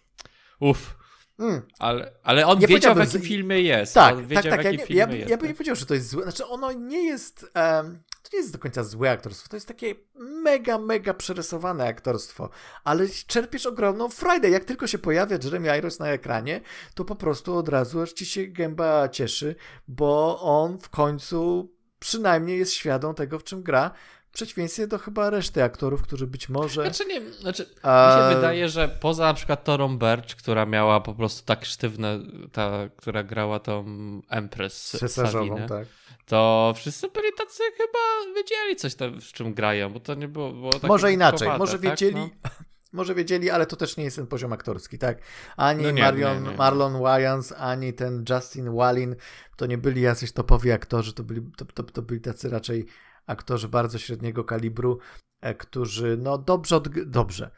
Uff. 0.60 1.01
Mm. 1.38 1.62
Ale, 1.78 2.12
ale 2.22 2.46
on 2.46 2.58
nie 2.58 2.66
wiedział, 2.66 2.94
w 2.94 2.98
jakim 2.98 3.20
filmie 3.20 3.60
jest. 3.60 3.94
Tak, 3.94 4.16
on 4.16 4.28
tak, 4.28 4.44
tak. 4.44 4.64
Ja, 4.64 5.06
ja, 5.06 5.26
ja, 5.28 5.36
bym 5.36 5.48
nie 5.48 5.54
powiedział, 5.54 5.76
że 5.76 5.86
to 5.86 5.94
jest 5.94 6.08
złe. 6.08 6.22
Znaczy, 6.22 6.46
ono 6.46 6.72
nie 6.72 7.04
jest. 7.04 7.46
Um, 7.54 8.02
to 8.22 8.28
nie 8.32 8.38
jest 8.38 8.52
do 8.52 8.58
końca 8.58 8.84
złe 8.84 9.10
aktorstwo, 9.10 9.48
to 9.48 9.56
jest 9.56 9.68
takie 9.68 9.94
mega, 10.14 10.78
mega 10.78 11.14
przerysowane 11.14 11.84
aktorstwo, 11.86 12.50
ale 12.84 13.08
czerpiesz 13.26 13.66
ogromną 13.66 14.08
frajdę. 14.08 14.50
Jak 14.50 14.64
tylko 14.64 14.86
się 14.86 14.98
pojawia 14.98 15.38
Jeremy 15.44 15.78
Irons 15.78 15.98
na 15.98 16.08
ekranie, 16.08 16.60
to 16.94 17.04
po 17.04 17.16
prostu 17.16 17.56
od 17.56 17.68
razu 17.68 18.00
aż 18.00 18.12
ci 18.12 18.26
się 18.26 18.46
gęba 18.46 19.08
cieszy, 19.08 19.56
bo 19.88 20.40
on 20.40 20.78
w 20.78 20.88
końcu 20.88 21.72
przynajmniej 21.98 22.58
jest 22.58 22.72
świadom 22.72 23.14
tego, 23.14 23.38
w 23.38 23.44
czym 23.44 23.62
gra, 23.62 23.90
przeciwieństwie 24.32 24.86
do 24.86 24.98
chyba 24.98 25.30
reszty 25.30 25.62
aktorów, 25.62 26.02
którzy 26.02 26.26
być 26.26 26.48
może. 26.48 26.82
Znaczy, 26.82 27.04
nie, 27.06 27.32
znaczy 27.32 27.66
A... 27.82 28.16
mi 28.16 28.30
się 28.30 28.36
wydaje, 28.36 28.68
że 28.68 28.88
poza 28.88 29.24
na 29.24 29.34
przykład 29.34 29.64
Torą 29.64 29.98
Birch, 29.98 30.36
która 30.36 30.66
miała 30.66 31.00
po 31.00 31.14
prostu 31.14 31.46
tak 31.46 31.64
sztywne, 31.64 32.18
ta, 32.52 32.88
która 32.96 33.22
grała 33.22 33.60
tą 33.60 33.84
Empress 34.28 34.90
Cesarzową, 34.90 35.66
tak. 35.66 35.86
To 36.26 36.72
wszyscy 36.76 37.08
byli 37.08 37.28
tacy 37.38 37.62
chyba 37.76 38.34
wiedzieli 38.34 38.76
coś 38.76 38.94
tam, 38.94 39.20
w 39.20 39.32
czym 39.32 39.54
grają, 39.54 39.90
bo 39.90 40.00
to 40.00 40.14
nie 40.14 40.28
było. 40.28 40.52
było 40.52 40.70
może 40.82 41.12
inaczej, 41.12 41.48
może 41.58 41.72
tak? 41.72 41.80
wiedzieli. 41.80 42.16
No. 42.16 42.28
Może 42.92 43.14
wiedzieli, 43.14 43.50
ale 43.50 43.66
to 43.66 43.76
też 43.76 43.96
nie 43.96 44.04
jest 44.04 44.16
ten 44.16 44.26
poziom 44.26 44.52
aktorski, 44.52 44.98
tak? 44.98 45.18
Ani 45.56 45.82
no 45.82 45.90
nie, 45.90 46.02
Marion, 46.02 46.42
nie, 46.42 46.50
nie, 46.50 46.56
Marlon 46.56 47.02
Wayans, 47.02 47.52
ani 47.52 47.92
ten 47.92 48.24
Justin 48.30 48.74
Wallin 48.74 49.16
to 49.56 49.66
nie 49.66 49.78
byli 49.78 50.02
jacyś 50.02 50.32
topowi 50.32 50.72
aktorzy, 50.72 51.12
to 51.12 51.22
byli, 51.22 51.42
to, 51.56 51.64
to, 51.64 51.82
to 51.82 52.02
byli 52.02 52.20
tacy 52.20 52.50
raczej 52.50 52.86
aktorzy 53.26 53.68
bardzo 53.68 53.98
średniego 53.98 54.44
kalibru, 54.44 54.98
e, 55.40 55.54
którzy 55.54 56.18
no 56.20 56.38
dobrze, 56.38 56.76
odg- 56.76 57.04
dobrze. 57.04 57.50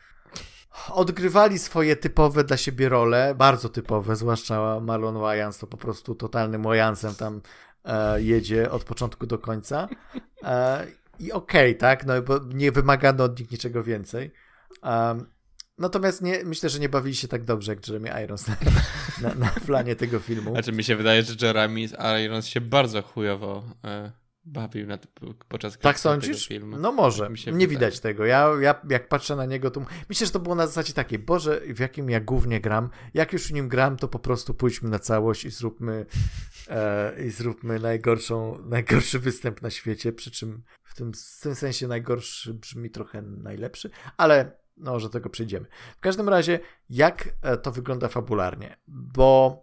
Odgrywali 0.92 1.58
swoje 1.58 1.96
typowe 1.96 2.44
dla 2.44 2.56
siebie 2.56 2.88
role, 2.88 3.34
bardzo 3.34 3.68
typowe, 3.68 4.16
zwłaszcza 4.16 4.80
Marlon 4.80 5.18
Wayans, 5.18 5.58
to 5.58 5.66
po 5.66 5.76
prostu 5.76 6.14
totalnym 6.14 6.62
Wayansem 6.62 7.14
tam 7.14 7.40
e, 7.84 8.22
jedzie 8.22 8.70
od 8.70 8.84
początku 8.84 9.26
do 9.26 9.38
końca. 9.38 9.88
E, 10.42 10.86
I 11.18 11.32
okej, 11.32 11.70
okay, 11.70 11.74
tak, 11.74 12.06
no 12.06 12.22
bo 12.22 12.38
nie 12.38 12.72
wymagano 12.72 13.24
od 13.24 13.40
nich 13.40 13.50
niczego 13.50 13.82
więcej. 13.82 14.32
Um, 14.82 15.26
natomiast 15.78 16.22
nie, 16.22 16.44
myślę, 16.44 16.68
że 16.68 16.78
nie 16.78 16.88
bawili 16.88 17.16
się 17.16 17.28
tak 17.28 17.44
dobrze 17.44 17.72
jak 17.72 17.88
Jeremy 17.88 18.22
Irons 18.24 18.48
na, 18.48 18.56
na, 19.22 19.34
na 19.34 19.50
planie 19.66 19.96
tego 19.96 20.18
filmu. 20.18 20.50
Znaczy 20.50 20.72
mi 20.72 20.84
się 20.84 20.96
wydaje, 20.96 21.22
że 21.22 21.46
Jeremy 21.46 21.80
Irons 22.24 22.46
się 22.46 22.60
bardzo 22.60 23.02
chujowo 23.02 23.64
e, 23.84 24.12
bawił 24.44 24.86
na, 24.86 24.98
podczas 25.48 25.78
tak 25.78 26.00
sądzisz? 26.00 26.46
tego 26.46 26.48
filmu. 26.48 26.78
No 26.78 26.92
może, 26.92 27.28
nie 27.28 27.52
wydaje. 27.52 27.68
widać 27.68 28.00
tego. 28.00 28.26
Ja, 28.26 28.50
ja 28.60 28.80
jak 28.90 29.08
patrzę 29.08 29.36
na 29.36 29.46
niego, 29.46 29.70
to 29.70 29.84
myślę, 30.08 30.26
że 30.26 30.32
to 30.32 30.40
było 30.40 30.54
na 30.54 30.66
zasadzie 30.66 30.92
takiej, 30.92 31.18
Boże, 31.18 31.60
w 31.68 31.80
jakim 31.80 32.10
ja 32.10 32.20
głównie 32.20 32.60
gram, 32.60 32.90
jak 33.14 33.32
już 33.32 33.48
w 33.48 33.52
nim 33.52 33.68
gram, 33.68 33.96
to 33.96 34.08
po 34.08 34.18
prostu 34.18 34.54
pójdźmy 34.54 34.90
na 34.90 34.98
całość 34.98 35.44
i 35.44 35.50
zróbmy 35.50 36.06
e, 36.68 37.24
i 37.26 37.30
zróbmy 37.30 37.80
najgorszą, 37.80 38.58
najgorszy 38.64 39.18
występ 39.18 39.62
na 39.62 39.70
świecie, 39.70 40.12
przy 40.12 40.30
czym 40.30 40.62
w 40.84 40.94
tym, 40.94 41.12
w 41.12 41.40
tym 41.40 41.54
sensie 41.54 41.88
najgorszy 41.88 42.54
brzmi 42.54 42.90
trochę 42.90 43.22
najlepszy, 43.22 43.90
ale 44.16 44.64
no, 44.76 45.00
że 45.00 45.10
tego 45.10 45.30
przejdziemy. 45.30 45.66
W 45.96 46.00
każdym 46.00 46.28
razie, 46.28 46.60
jak 46.90 47.28
e, 47.42 47.56
to 47.56 47.72
wygląda 47.72 48.08
fabularnie? 48.08 48.76
Bo. 48.86 49.62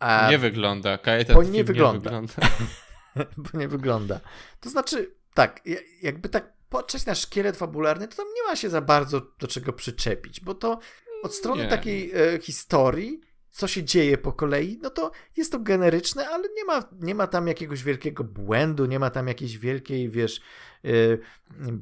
E, 0.00 0.30
nie 0.30 0.38
wygląda. 0.38 0.98
Kajetan 0.98 1.42
nie. 1.44 1.50
Nie 1.50 1.64
wygląda. 1.64 2.10
bo 3.52 3.58
nie 3.58 3.68
wygląda. 3.68 4.20
To 4.60 4.70
znaczy, 4.70 5.14
tak, 5.34 5.60
jakby 6.02 6.28
tak 6.28 6.52
patrzeć 6.68 7.06
na 7.06 7.14
szkielet 7.14 7.56
fabularny, 7.56 8.08
to 8.08 8.16
tam 8.16 8.26
nie 8.36 8.42
ma 8.42 8.56
się 8.56 8.70
za 8.70 8.80
bardzo 8.80 9.20
do 9.38 9.46
czego 9.46 9.72
przyczepić, 9.72 10.40
bo 10.40 10.54
to 10.54 10.78
od 11.22 11.34
strony 11.34 11.62
nie. 11.62 11.68
takiej 11.68 12.12
e, 12.14 12.38
historii 12.40 13.20
co 13.54 13.68
się 13.68 13.84
dzieje 13.84 14.18
po 14.18 14.32
kolei, 14.32 14.78
no 14.82 14.90
to 14.90 15.10
jest 15.36 15.52
to 15.52 15.58
generyczne, 15.58 16.28
ale 16.28 16.48
nie 16.56 16.64
ma, 16.64 16.82
nie 17.00 17.14
ma 17.14 17.26
tam 17.26 17.48
jakiegoś 17.48 17.82
wielkiego 17.82 18.24
błędu, 18.24 18.86
nie 18.86 18.98
ma 18.98 19.10
tam 19.10 19.28
jakiejś 19.28 19.58
wielkiej, 19.58 20.10
wiesz, 20.10 20.40
yy, 20.82 21.18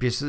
wiesz, 0.01 0.25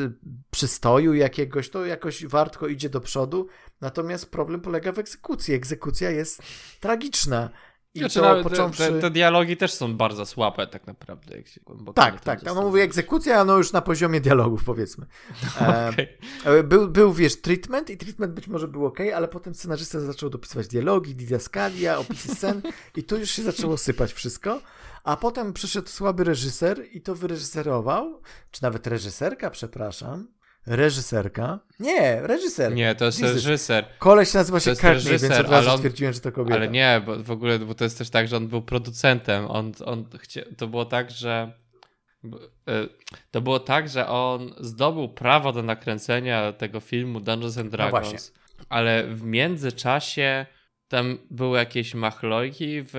przystoju 0.51 1.13
jakiegoś, 1.13 1.69
to 1.69 1.85
jakoś 1.85 2.25
wartko 2.25 2.67
idzie 2.67 2.89
do 2.89 3.01
przodu, 3.01 3.47
natomiast 3.81 4.31
problem 4.31 4.61
polega 4.61 4.91
w 4.91 4.99
egzekucji. 4.99 5.53
Egzekucja 5.53 6.09
jest 6.09 6.41
tragiczna 6.79 7.49
i 7.95 7.99
znaczy, 7.99 8.19
to 8.19 8.43
począwszy... 8.43 8.87
te, 8.87 8.99
te, 8.99 9.09
dialogi 9.09 9.57
też 9.57 9.73
są 9.73 9.97
bardzo 9.97 10.25
słabe 10.25 10.67
tak 10.67 10.87
naprawdę. 10.87 11.37
Jak 11.37 11.47
się 11.47 11.61
tak, 11.95 12.21
tak. 12.21 12.43
No 12.43 12.61
mówię 12.61 12.83
egzekucja, 12.83 13.45
no 13.45 13.57
już 13.57 13.71
na 13.71 13.81
poziomie 13.81 14.21
dialogów 14.21 14.63
powiedzmy. 14.63 15.05
okay. 15.55 16.07
e, 16.45 16.63
był, 16.63 16.87
był, 16.87 17.13
wiesz, 17.13 17.41
treatment 17.41 17.89
i 17.89 17.97
treatment 17.97 18.33
być 18.33 18.47
może 18.47 18.67
był 18.67 18.85
ok, 18.85 18.99
ale 19.15 19.27
potem 19.27 19.55
scenarzysta 19.55 19.99
zaczął 19.99 20.29
dopisywać 20.29 20.67
dialogi, 20.67 21.15
didaskalia, 21.15 21.97
opisy 21.97 22.35
scen 22.35 22.61
i 22.95 23.03
tu 23.03 23.17
już 23.17 23.31
się 23.31 23.43
zaczęło 23.43 23.77
sypać 23.77 24.13
wszystko. 24.13 24.61
A 25.03 25.17
potem 25.17 25.53
przyszedł 25.53 25.87
słaby 25.87 26.23
reżyser 26.23 26.85
i 26.91 27.01
to 27.01 27.15
wyreżyserował, 27.15 28.21
czy 28.51 28.63
nawet 28.63 28.87
reżyserka, 28.87 29.49
przepraszam 29.49 30.27
reżyserka. 30.67 31.59
Nie, 31.79 32.21
reżyser. 32.21 32.73
Nie, 32.73 32.95
to 32.95 33.05
jest 33.05 33.19
Jesus. 33.19 33.35
reżyser. 33.35 33.85
Koleś 33.99 34.33
nazywa 34.33 34.59
się 34.59 34.71
Courtney, 34.71 34.93
reżyser, 34.93 35.29
więc 35.29 35.39
od 35.45 35.51
razu 35.51 35.69
on, 35.69 35.77
stwierdziłem, 35.77 36.13
że 36.13 36.19
to 36.19 36.31
kobieta. 36.31 36.55
Ale 36.55 36.67
nie, 36.67 37.01
bo 37.05 37.23
w 37.23 37.31
ogóle 37.31 37.59
bo 37.59 37.75
to 37.75 37.83
jest 37.83 37.97
też 37.97 38.09
tak, 38.09 38.27
że 38.27 38.37
on 38.37 38.47
był 38.47 38.61
producentem. 38.61 39.45
On, 39.45 39.71
on 39.85 40.05
chcia, 40.19 40.41
to 40.57 40.67
było 40.67 40.85
tak, 40.85 41.11
że 41.11 41.53
e, 42.67 42.87
to 43.31 43.41
było 43.41 43.59
tak, 43.59 43.89
że 43.89 44.07
on 44.07 44.53
zdobył 44.59 45.09
prawo 45.09 45.51
do 45.51 45.63
nakręcenia 45.63 46.53
tego 46.53 46.79
filmu 46.79 47.19
Dungeons 47.19 47.57
and 47.57 47.71
no 47.71 47.77
Dragons, 47.77 48.33
no 48.35 48.65
ale 48.69 49.03
w 49.07 49.23
międzyczasie 49.23 50.45
tam 50.87 51.17
były 51.31 51.57
jakieś 51.57 51.93
machlojki 51.93 52.83
w, 52.83 52.91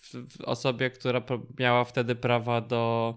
w, 0.00 0.38
w 0.38 0.40
osobie, 0.40 0.90
która 0.90 1.22
miała 1.58 1.84
wtedy 1.84 2.14
prawa 2.14 2.60
do 2.60 3.14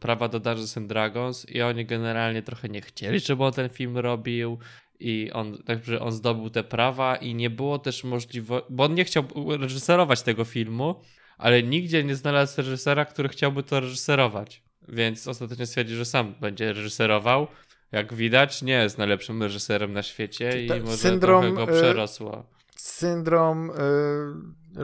prawa 0.00 0.28
do 0.28 0.40
Dungeons 0.40 0.76
and 0.76 0.86
Dragons 0.86 1.50
i 1.50 1.62
oni 1.62 1.86
generalnie 1.86 2.42
trochę 2.42 2.68
nie 2.68 2.80
chcieli, 2.80 3.20
żeby 3.20 3.44
on 3.44 3.52
ten 3.52 3.68
film 3.68 3.98
robił 3.98 4.58
i 5.00 5.30
on, 5.32 5.62
także 5.62 6.00
on 6.00 6.12
zdobył 6.12 6.50
te 6.50 6.64
prawa 6.64 7.16
i 7.16 7.34
nie 7.34 7.50
było 7.50 7.78
też 7.78 8.04
możliwości, 8.04 8.66
bo 8.70 8.84
on 8.84 8.94
nie 8.94 9.04
chciał 9.04 9.24
reżyserować 9.60 10.22
tego 10.22 10.44
filmu, 10.44 11.00
ale 11.38 11.62
nigdzie 11.62 12.04
nie 12.04 12.14
znalazł 12.14 12.56
reżysera, 12.56 13.04
który 13.04 13.28
chciałby 13.28 13.62
to 13.62 13.80
reżyserować. 13.80 14.62
Więc 14.88 15.28
ostatecznie 15.28 15.66
stwierdził, 15.66 15.96
że 15.96 16.04
sam 16.04 16.34
będzie 16.40 16.72
reżyserował. 16.72 17.46
Jak 17.92 18.14
widać, 18.14 18.62
nie 18.62 18.72
jest 18.72 18.98
najlepszym 18.98 19.42
reżyserem 19.42 19.92
na 19.92 20.02
świecie 20.02 20.66
i 20.66 20.68
może 20.68 20.96
syndrom, 20.96 21.42
trochę 21.42 21.66
go 21.66 21.72
e, 21.72 21.80
przerosło. 21.80 22.46
Syndrom 22.76 23.70
y, 23.70 23.74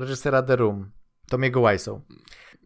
reżysera 0.01 0.43
The 0.43 0.57
Room, 0.57 0.91
Tomiego 1.29 1.69
Wiseau. 1.69 2.01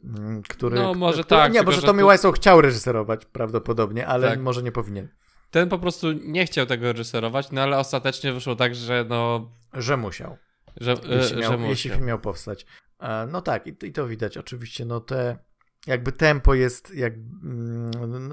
Mm, 0.05 0.43
który... 0.43 0.77
No 0.77 0.95
może 0.95 1.25
który, 1.25 1.41
tak. 1.41 1.53
Nie, 1.53 1.63
może 1.63 1.83
Tommy 1.83 2.03
tu... 2.03 2.11
Wiseau 2.11 2.33
chciał 2.33 2.61
reżyserować 2.61 3.27
prawdopodobnie, 3.27 4.07
ale 4.07 4.29
tak. 4.29 4.41
może 4.41 4.63
nie 4.63 4.73
powinien. 4.73 5.09
Ten 5.51 5.69
po 5.69 5.79
prostu 5.79 6.13
nie 6.13 6.47
chciał 6.47 6.67
tego 6.67 6.93
reżyserować, 6.93 7.51
no 7.53 7.63
ale 7.63 7.79
ostatecznie 7.79 8.33
wyszło 8.33 8.57
tak, 8.57 8.75
że 8.75 9.05
no... 9.09 9.51
Że 9.73 9.97
musiał. 9.97 10.37
Że, 10.77 10.95
jeśli, 11.05 11.37
miał, 11.37 11.51
że 11.51 11.57
musiał. 11.59 11.71
jeśli 11.71 11.91
film 11.91 12.05
miał 12.05 12.19
powstać. 12.19 12.67
E, 13.01 13.27
no 13.27 13.43
tak, 13.43 13.67
i, 13.67 13.77
i 13.87 13.93
to 13.93 14.07
widać 14.07 14.37
oczywiście, 14.37 14.85
no 14.85 15.01
te 15.01 15.39
jakby 15.87 16.13
tempo 16.13 16.55
jest 16.55 16.95
jak, 16.95 17.15
mm, 17.15 17.91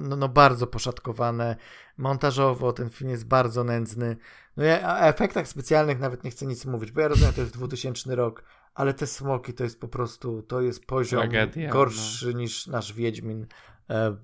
no, 0.10 0.16
no, 0.16 0.30
bardzo 0.30 0.68
poszatkowane. 0.68 1.56
Montażowo 1.98 2.74
ten 2.74 2.90
film 2.90 3.10
jest 3.10 3.28
bardzo 3.28 3.64
nędzny. 3.64 4.18
No 4.58 4.64
ja 4.64 4.96
o 4.96 5.00
efektach 5.00 5.48
specjalnych 5.48 6.00
nawet 6.00 6.24
nie 6.24 6.32
chcę 6.32 6.46
nic 6.46 6.66
mówić, 6.66 6.92
bo 6.92 7.02
ja 7.02 7.08
rozumiem, 7.08 7.34
to 7.34 7.42
jest 7.42 7.54
2000 7.54 8.16
rok, 8.16 8.44
ale 8.78 8.94
te 8.94 9.08
smoki 9.08 9.54
to 9.54 9.64
jest 9.64 9.80
po 9.80 9.88
prostu, 9.88 10.42
to 10.42 10.62
jest 10.62 10.86
poziom 10.86 11.20
Tragedia, 11.20 11.72
gorszy 11.72 12.26
no. 12.26 12.40
niż 12.40 12.68
nasz 12.68 12.94
Wiedźmin 12.94 13.48
e, 13.90 14.18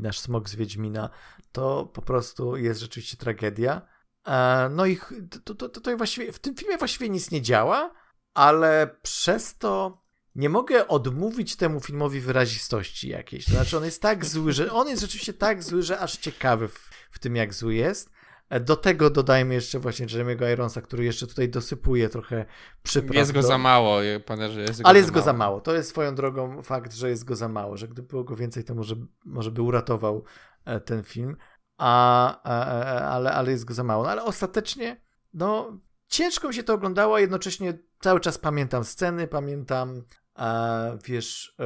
nasz 0.00 0.18
smok 0.18 0.48
z 0.48 0.54
Wiedźmina. 0.54 1.10
To 1.52 1.86
po 1.86 2.02
prostu 2.02 2.56
jest 2.56 2.80
rzeczywiście 2.80 3.16
tragedia. 3.16 3.82
E, 4.26 4.68
no 4.72 4.86
i 4.86 4.98
to, 5.44 5.54
to, 5.54 5.68
to, 5.68 5.80
to 5.80 5.96
właściwie, 5.96 6.32
w 6.32 6.38
tym 6.38 6.54
filmie 6.54 6.78
właściwie 6.78 7.08
nic 7.08 7.30
nie 7.30 7.42
działa, 7.42 7.94
ale 8.34 8.96
przez 9.02 9.58
to 9.58 10.02
nie 10.34 10.48
mogę 10.48 10.88
odmówić 10.88 11.56
temu 11.56 11.80
filmowi 11.80 12.20
wyrazistości 12.20 13.08
jakiejś. 13.08 13.44
To 13.44 13.50
znaczy, 13.50 13.76
on 13.76 13.84
jest 13.84 14.02
tak 14.02 14.24
zły, 14.24 14.52
że 14.52 14.72
on 14.72 14.88
jest 14.88 15.02
rzeczywiście 15.02 15.32
tak 15.32 15.62
zły, 15.62 15.82
że 15.82 15.98
aż 15.98 16.16
ciekawy 16.16 16.68
w, 16.68 16.90
w 17.10 17.18
tym, 17.18 17.36
jak 17.36 17.54
zły 17.54 17.74
jest. 17.74 18.10
E, 18.50 18.60
do 18.60 18.76
tego 18.76 19.10
dodajmy 19.10 19.54
jeszcze 19.54 19.78
właśnie 19.78 20.06
Jeremy'ego 20.06 20.52
Ironsa, 20.52 20.80
który 20.80 21.04
jeszcze 21.04 21.26
tutaj 21.26 21.48
dosypuje 21.48 22.08
trochę 22.08 22.44
przypraw. 22.82 23.14
Jest 23.16 23.32
go 23.32 23.42
do... 23.42 23.48
za 23.48 23.58
mało, 23.58 23.98
panie, 24.26 24.50
że 24.50 24.60
jest 24.60 24.82
go 24.82 24.88
Ale 24.88 24.98
jest 24.98 25.10
go 25.10 25.22
za 25.22 25.32
mało. 25.32 25.60
To 25.60 25.74
jest 25.74 25.88
swoją 25.88 26.14
drogą 26.14 26.62
fakt, 26.62 26.94
że 26.94 27.10
jest 27.10 27.24
go 27.24 27.36
za 27.36 27.48
mało, 27.48 27.76
że 27.76 27.88
gdyby 27.88 28.08
było 28.08 28.24
go 28.24 28.36
więcej, 28.36 28.64
to 28.64 28.74
może, 28.74 28.94
może 29.24 29.50
by 29.50 29.62
uratował 29.62 30.24
e, 30.64 30.80
ten 30.80 31.02
film. 31.02 31.36
A, 31.78 32.42
a, 32.42 32.64
ale, 33.08 33.32
ale 33.32 33.50
jest 33.50 33.64
go 33.64 33.74
za 33.74 33.84
mało. 33.84 34.04
No, 34.04 34.10
ale 34.10 34.24
ostatecznie, 34.24 35.00
no, 35.34 35.78
ciężko 36.08 36.48
mi 36.48 36.54
się 36.54 36.62
to 36.62 36.74
oglądało, 36.74 37.16
a 37.16 37.20
jednocześnie 37.20 37.78
cały 38.00 38.20
czas 38.20 38.38
pamiętam 38.38 38.84
sceny, 38.84 39.28
pamiętam 39.28 40.02
a 40.34 40.84
wiesz, 41.04 41.56
e, 41.58 41.64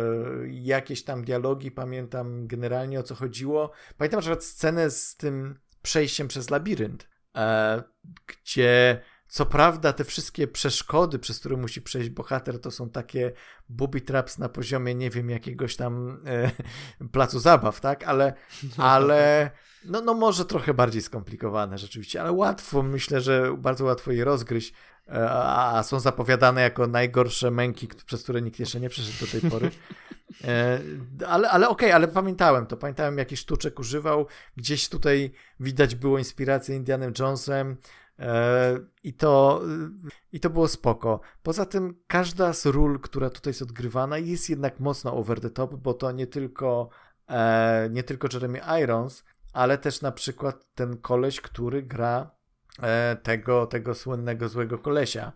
jakieś 0.49 1.05
tam 1.05 1.25
dialogi, 1.25 1.71
pamiętam 1.71 2.47
generalnie 2.47 3.01
o 3.01 3.03
co 3.03 3.15
chodziło. 3.15 3.71
Pamiętam 3.99 4.19
na 4.19 4.21
przykład 4.21 4.45
scenę 4.45 4.91
z 4.91 5.17
tym 5.17 5.59
przejściem 5.85 6.29
przez 6.29 6.51
labirynt, 6.51 7.09
e, 7.37 7.83
gdzie 8.27 9.01
co 9.29 9.47
prawda 9.47 9.93
te 9.93 10.05
wszystkie 10.05 10.47
przeszkody, 10.47 11.19
przez 11.19 11.41
które 11.41 11.57
musi 11.57 11.83
przejść 11.83 12.11
bohater, 12.11 12.61
to 12.61 12.71
są 12.71 12.91
takie 12.91 13.33
booby 13.69 14.01
traps 14.01 14.39
na 14.39 14.49
poziomie, 14.49 14.95
nie 14.95 15.11
wiem, 15.11 15.31
jakiegoś 15.31 15.77
tam 15.77 16.23
e, 16.27 16.51
placu 17.13 17.39
zabaw, 17.39 17.81
tak? 17.81 18.05
Ale, 18.05 18.35
ale 18.79 19.51
no, 19.85 20.01
no 20.01 20.15
może 20.15 20.45
trochę 20.45 20.75
bardziej 20.75 21.03
skomplikowane 21.03 21.79
rzeczywiście, 21.79 22.21
ale 22.21 22.33
łatwo, 22.33 22.83
myślę, 22.83 23.21
że 23.21 23.57
bardzo 23.59 23.85
łatwo 23.85 24.13
je 24.13 24.25
rozgryźć, 24.25 24.75
a, 25.13 25.79
a 25.79 25.83
są 25.83 26.01
zapowiadane 26.01 26.61
jako 26.63 26.87
najgorsze 26.87 27.51
męki, 27.51 27.89
przez 28.07 28.23
które 28.23 28.43
nikt 28.43 28.61
jeszcze 28.61 28.81
nie 28.81 28.89
przeszedł 28.89 29.27
do 29.27 29.41
tej 29.41 29.51
pory. 29.51 29.71
E, 30.45 30.81
ale 31.27 31.51
ale 31.51 31.69
okej, 31.69 31.89
okay, 31.89 31.95
ale 31.95 32.09
pamiętałem 32.09 32.67
to. 32.67 32.77
Pamiętałem, 32.77 33.19
jaki 33.19 33.37
sztuczek 33.37 33.79
używał. 33.79 34.27
Gdzieś 34.57 34.89
tutaj 34.89 35.33
widać 35.61 35.95
było 35.95 36.19
inspirację 36.19 36.77
Indianem 36.77 37.13
Jonesem. 37.19 37.77
E, 38.19 38.79
I 39.03 39.13
to, 39.13 39.63
I 40.33 40.41
to 40.41 40.51
było 40.51 40.69
spoko. 40.69 41.21
Poza 41.43 41.67
tym, 41.67 41.95
każda 42.07 42.53
z 42.53 42.67
ról, 42.67 43.01
która 43.01 43.31
tutaj 43.31 43.51
jest 43.51 43.63
odgrywana, 43.63 44.19
jest 44.19 44.51
jednak 44.51 44.81
mocno 44.81 45.17
over 45.17 45.41
the 45.41 45.51
top, 45.51 45.75
bo 45.75 45.95
to 45.95 46.13
nie 46.13 46.27
tylko, 46.27 46.89
e, 47.29 47.89
nie 47.91 48.03
tylko 48.03 48.29
Jeremy 48.33 48.61
Irons, 48.83 49.25
ale 49.53 49.79
też 49.79 50.01
na 50.01 50.13
przykład 50.13 50.75
ten 50.75 50.97
koleś, 50.97 51.41
który 51.41 51.83
gra 51.83 52.31
tego, 53.23 53.67
tego 53.67 53.95
słynnego 53.95 54.49
złego 54.49 54.79
kolesia. 54.79 55.33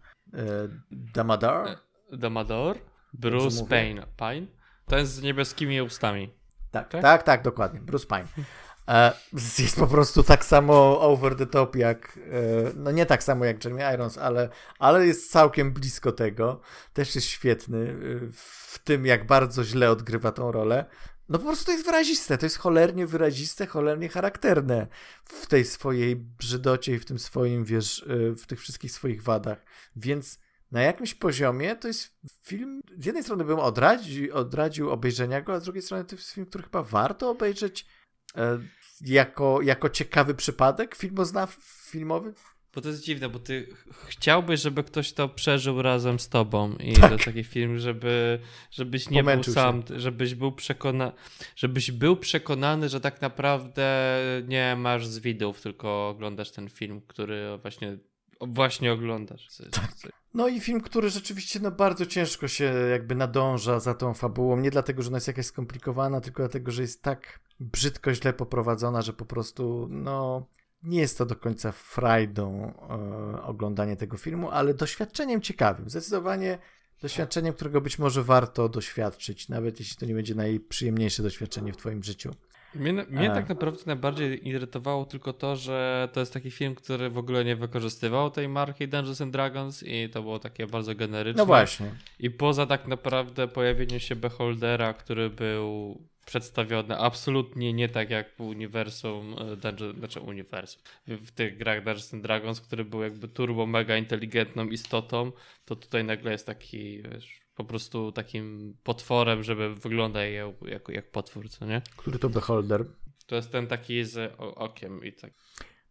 Damadar? 0.90 1.78
Damador? 2.12 2.76
Bruce 3.12 3.64
Payne. 3.64 4.06
Pine? 4.16 4.46
Ten 4.86 5.06
z 5.06 5.22
niebieskimi 5.22 5.82
ustami. 5.82 6.34
Tak, 6.70 6.88
tak, 6.88 7.02
tak, 7.02 7.22
tak 7.22 7.42
dokładnie. 7.42 7.80
Bruce 7.80 8.06
Pine. 8.06 8.44
E, 8.88 9.12
jest 9.58 9.76
po 9.76 9.86
prostu 9.86 10.22
tak 10.22 10.44
samo 10.44 11.00
over 11.00 11.36
the 11.36 11.46
top 11.46 11.76
jak, 11.76 12.18
e, 12.18 12.72
no 12.76 12.90
nie 12.90 13.06
tak 13.06 13.22
samo 13.22 13.44
jak 13.44 13.64
Jeremy 13.64 13.94
Irons, 13.94 14.18
ale, 14.18 14.48
ale 14.78 15.06
jest 15.06 15.30
całkiem 15.30 15.72
blisko 15.72 16.12
tego. 16.12 16.60
Też 16.92 17.14
jest 17.14 17.26
świetny 17.26 17.78
e, 17.78 17.94
w 18.32 18.78
tym, 18.84 19.06
jak 19.06 19.26
bardzo 19.26 19.64
źle 19.64 19.90
odgrywa 19.90 20.32
tą 20.32 20.52
rolę. 20.52 20.84
No 21.28 21.38
po 21.38 21.44
prostu 21.44 21.64
to 21.64 21.72
jest 21.72 21.84
wyraziste, 21.84 22.38
to 22.38 22.46
jest 22.46 22.58
cholernie 22.58 23.06
wyraziste, 23.06 23.66
cholernie 23.66 24.08
charakterne 24.08 24.86
w 25.24 25.46
tej 25.46 25.64
swojej 25.64 26.16
brzydocie 26.16 26.94
i 26.94 26.98
w 26.98 27.04
tym 27.04 27.18
swoim, 27.18 27.64
wiesz, 27.64 28.04
w 28.36 28.46
tych 28.46 28.60
wszystkich 28.60 28.92
swoich 28.92 29.22
wadach. 29.22 29.64
Więc 29.96 30.38
na 30.70 30.82
jakimś 30.82 31.14
poziomie 31.14 31.76
to 31.76 31.88
jest 31.88 32.16
film, 32.42 32.82
z 32.98 33.06
jednej 33.06 33.24
strony 33.24 33.44
bym 33.44 33.58
odradził, 33.58 34.36
odradził 34.36 34.90
obejrzenia 34.90 35.40
go, 35.40 35.52
a 35.52 35.60
z 35.60 35.64
drugiej 35.64 35.82
strony 35.82 36.04
to 36.04 36.16
jest 36.16 36.30
film, 36.30 36.46
który 36.46 36.64
chyba 36.64 36.82
warto 36.82 37.30
obejrzeć 37.30 37.86
e, 38.36 38.58
jako, 39.00 39.62
jako 39.62 39.88
ciekawy 39.88 40.34
przypadek 40.34 40.94
filmoznaw, 40.94 41.56
filmowy. 41.90 42.34
Bo 42.78 42.82
to 42.82 42.88
jest 42.88 43.04
dziwne, 43.04 43.28
bo 43.28 43.38
ty 43.38 43.68
chciałbyś, 44.06 44.60
żeby 44.60 44.84
ktoś 44.84 45.12
to 45.12 45.28
przeżył 45.28 45.82
razem 45.82 46.18
z 46.18 46.28
tobą 46.28 46.76
i 46.76 46.92
tak. 46.92 47.10
to 47.10 47.24
taki 47.24 47.44
film, 47.44 47.78
żeby, 47.78 48.38
żebyś 48.70 49.10
nie 49.10 49.20
Pomęczył 49.20 49.54
był 49.54 49.62
sam, 49.62 49.82
się. 49.88 50.00
żebyś 50.00 50.34
był 50.34 50.52
przekonany, 50.52 51.12
żebyś 51.56 51.90
był 51.90 52.16
przekonany, 52.16 52.88
że 52.88 53.00
tak 53.00 53.20
naprawdę 53.20 54.18
nie 54.48 54.76
masz 54.76 55.06
z 55.06 55.18
widów, 55.18 55.60
tylko 55.60 56.08
oglądasz 56.08 56.50
ten 56.50 56.68
film, 56.68 57.00
który 57.06 57.58
właśnie 57.62 57.98
właśnie 58.40 58.92
oglądasz. 58.92 59.48
Tak. 59.70 60.12
No 60.34 60.48
i 60.48 60.60
film, 60.60 60.80
który 60.80 61.10
rzeczywiście 61.10 61.60
no, 61.60 61.70
bardzo 61.70 62.06
ciężko 62.06 62.48
się 62.48 62.64
jakby 62.90 63.14
nadąża 63.14 63.80
za 63.80 63.94
tą 63.94 64.14
fabułą. 64.14 64.56
Nie 64.56 64.70
dlatego, 64.70 65.02
że 65.02 65.08
ona 65.08 65.16
jest 65.16 65.28
jakaś 65.28 65.46
skomplikowana, 65.46 66.20
tylko 66.20 66.42
dlatego, 66.42 66.70
że 66.70 66.82
jest 66.82 67.02
tak 67.02 67.40
brzydko 67.60 68.14
źle 68.14 68.32
poprowadzona, 68.32 69.02
że 69.02 69.12
po 69.12 69.24
prostu 69.24 69.88
no 69.90 70.46
nie 70.82 71.00
jest 71.00 71.18
to 71.18 71.26
do 71.26 71.36
końca 71.36 71.72
frajdą 71.72 72.74
e, 73.34 73.42
oglądanie 73.42 73.96
tego 73.96 74.16
filmu, 74.16 74.50
ale 74.50 74.74
doświadczeniem 74.74 75.40
ciekawym. 75.40 75.90
Zdecydowanie 75.90 76.58
doświadczeniem, 77.02 77.54
którego 77.54 77.80
być 77.80 77.98
może 77.98 78.22
warto 78.22 78.68
doświadczyć, 78.68 79.48
nawet 79.48 79.78
jeśli 79.80 79.96
to 79.96 80.06
nie 80.06 80.14
będzie 80.14 80.34
najprzyjemniejsze 80.34 81.22
doświadczenie 81.22 81.72
w 81.72 81.76
Twoim 81.76 82.02
życiu. 82.02 82.34
Mnie, 82.74 82.92
mnie 82.92 83.30
tak 83.30 83.48
naprawdę 83.48 83.82
najbardziej 83.86 84.48
irytowało 84.48 85.04
tylko 85.04 85.32
to, 85.32 85.56
że 85.56 86.08
to 86.12 86.20
jest 86.20 86.32
taki 86.32 86.50
film, 86.50 86.74
który 86.74 87.10
w 87.10 87.18
ogóle 87.18 87.44
nie 87.44 87.56
wykorzystywał 87.56 88.30
tej 88.30 88.48
marki 88.48 88.88
Dungeons 88.88 89.20
and 89.20 89.32
Dragons 89.32 89.82
i 89.82 90.08
to 90.08 90.22
było 90.22 90.38
takie 90.38 90.66
bardzo 90.66 90.94
generyczne. 90.94 91.42
No 91.42 91.46
właśnie. 91.46 91.90
I 92.18 92.30
poza 92.30 92.66
tak 92.66 92.86
naprawdę 92.86 93.48
pojawieniem 93.48 94.00
się 94.00 94.16
Beholdera, 94.16 94.94
który 94.94 95.30
był 95.30 95.98
przedstawiony 96.28 96.98
absolutnie 96.98 97.72
nie 97.72 97.88
tak 97.88 98.10
jak 98.10 98.36
w 98.36 98.40
uniwersum, 98.40 99.36
e, 99.38 99.56
Dungeon, 99.56 99.98
znaczy 99.98 100.20
uniwersum, 100.20 100.82
w 101.06 101.30
tych 101.30 101.56
grach 101.56 101.84
Dungeons 101.84 102.14
and 102.14 102.22
Dragons, 102.22 102.60
który 102.60 102.84
był 102.84 103.02
jakby 103.02 103.28
turbo 103.28 103.66
mega 103.66 103.96
inteligentną 103.96 104.66
istotą, 104.66 105.32
to 105.64 105.76
tutaj 105.76 106.04
nagle 106.04 106.32
jest 106.32 106.46
taki, 106.46 107.02
wiesz, 107.02 107.40
po 107.54 107.64
prostu 107.64 108.12
takim 108.12 108.76
potworem, 108.82 109.42
żeby 109.42 109.74
wyglądał 109.74 110.22
jak, 110.62 110.88
jak 110.88 111.10
potwór, 111.10 111.48
co 111.50 111.66
nie? 111.66 111.82
Który 111.96 112.18
to 112.18 112.28
Beholder? 112.28 112.84
To 113.26 113.36
jest 113.36 113.52
ten 113.52 113.66
taki 113.66 114.04
z 114.04 114.34
okiem 114.38 115.04
i 115.04 115.12
tak. 115.12 115.32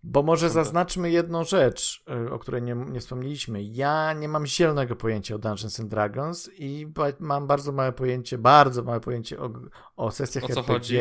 Bo 0.04 0.24
może 0.24 0.50
zaznaczmy 0.50 1.12
jedną 1.12 1.44
rzecz, 1.44 2.04
y, 2.28 2.32
o 2.32 2.40
której 2.40 2.62
nie, 2.62 2.76
nie 2.76 3.00
wspomnieliśmy. 3.00 3.64
Ja 3.64 4.14
nie 4.14 4.28
mam 4.28 4.46
zielonego 4.46 4.96
pojęcia 4.96 5.36
o 5.36 5.38
Dungeons 5.38 5.80
and 5.80 5.90
Dragons 5.90 6.50
i 6.54 6.94
mam 7.20 7.48
bardzo 7.48 7.72
małe 7.72 7.92
pojęcie, 7.92 8.38
bardzo 8.38 8.84
małe 8.84 9.00
pojęcie 9.00 9.40
o, 9.40 9.54
o 9.96 10.12
sesjach 10.12 10.44
o 10.44 10.48
RPG. 10.48 10.74
Chodzi? 10.74 10.98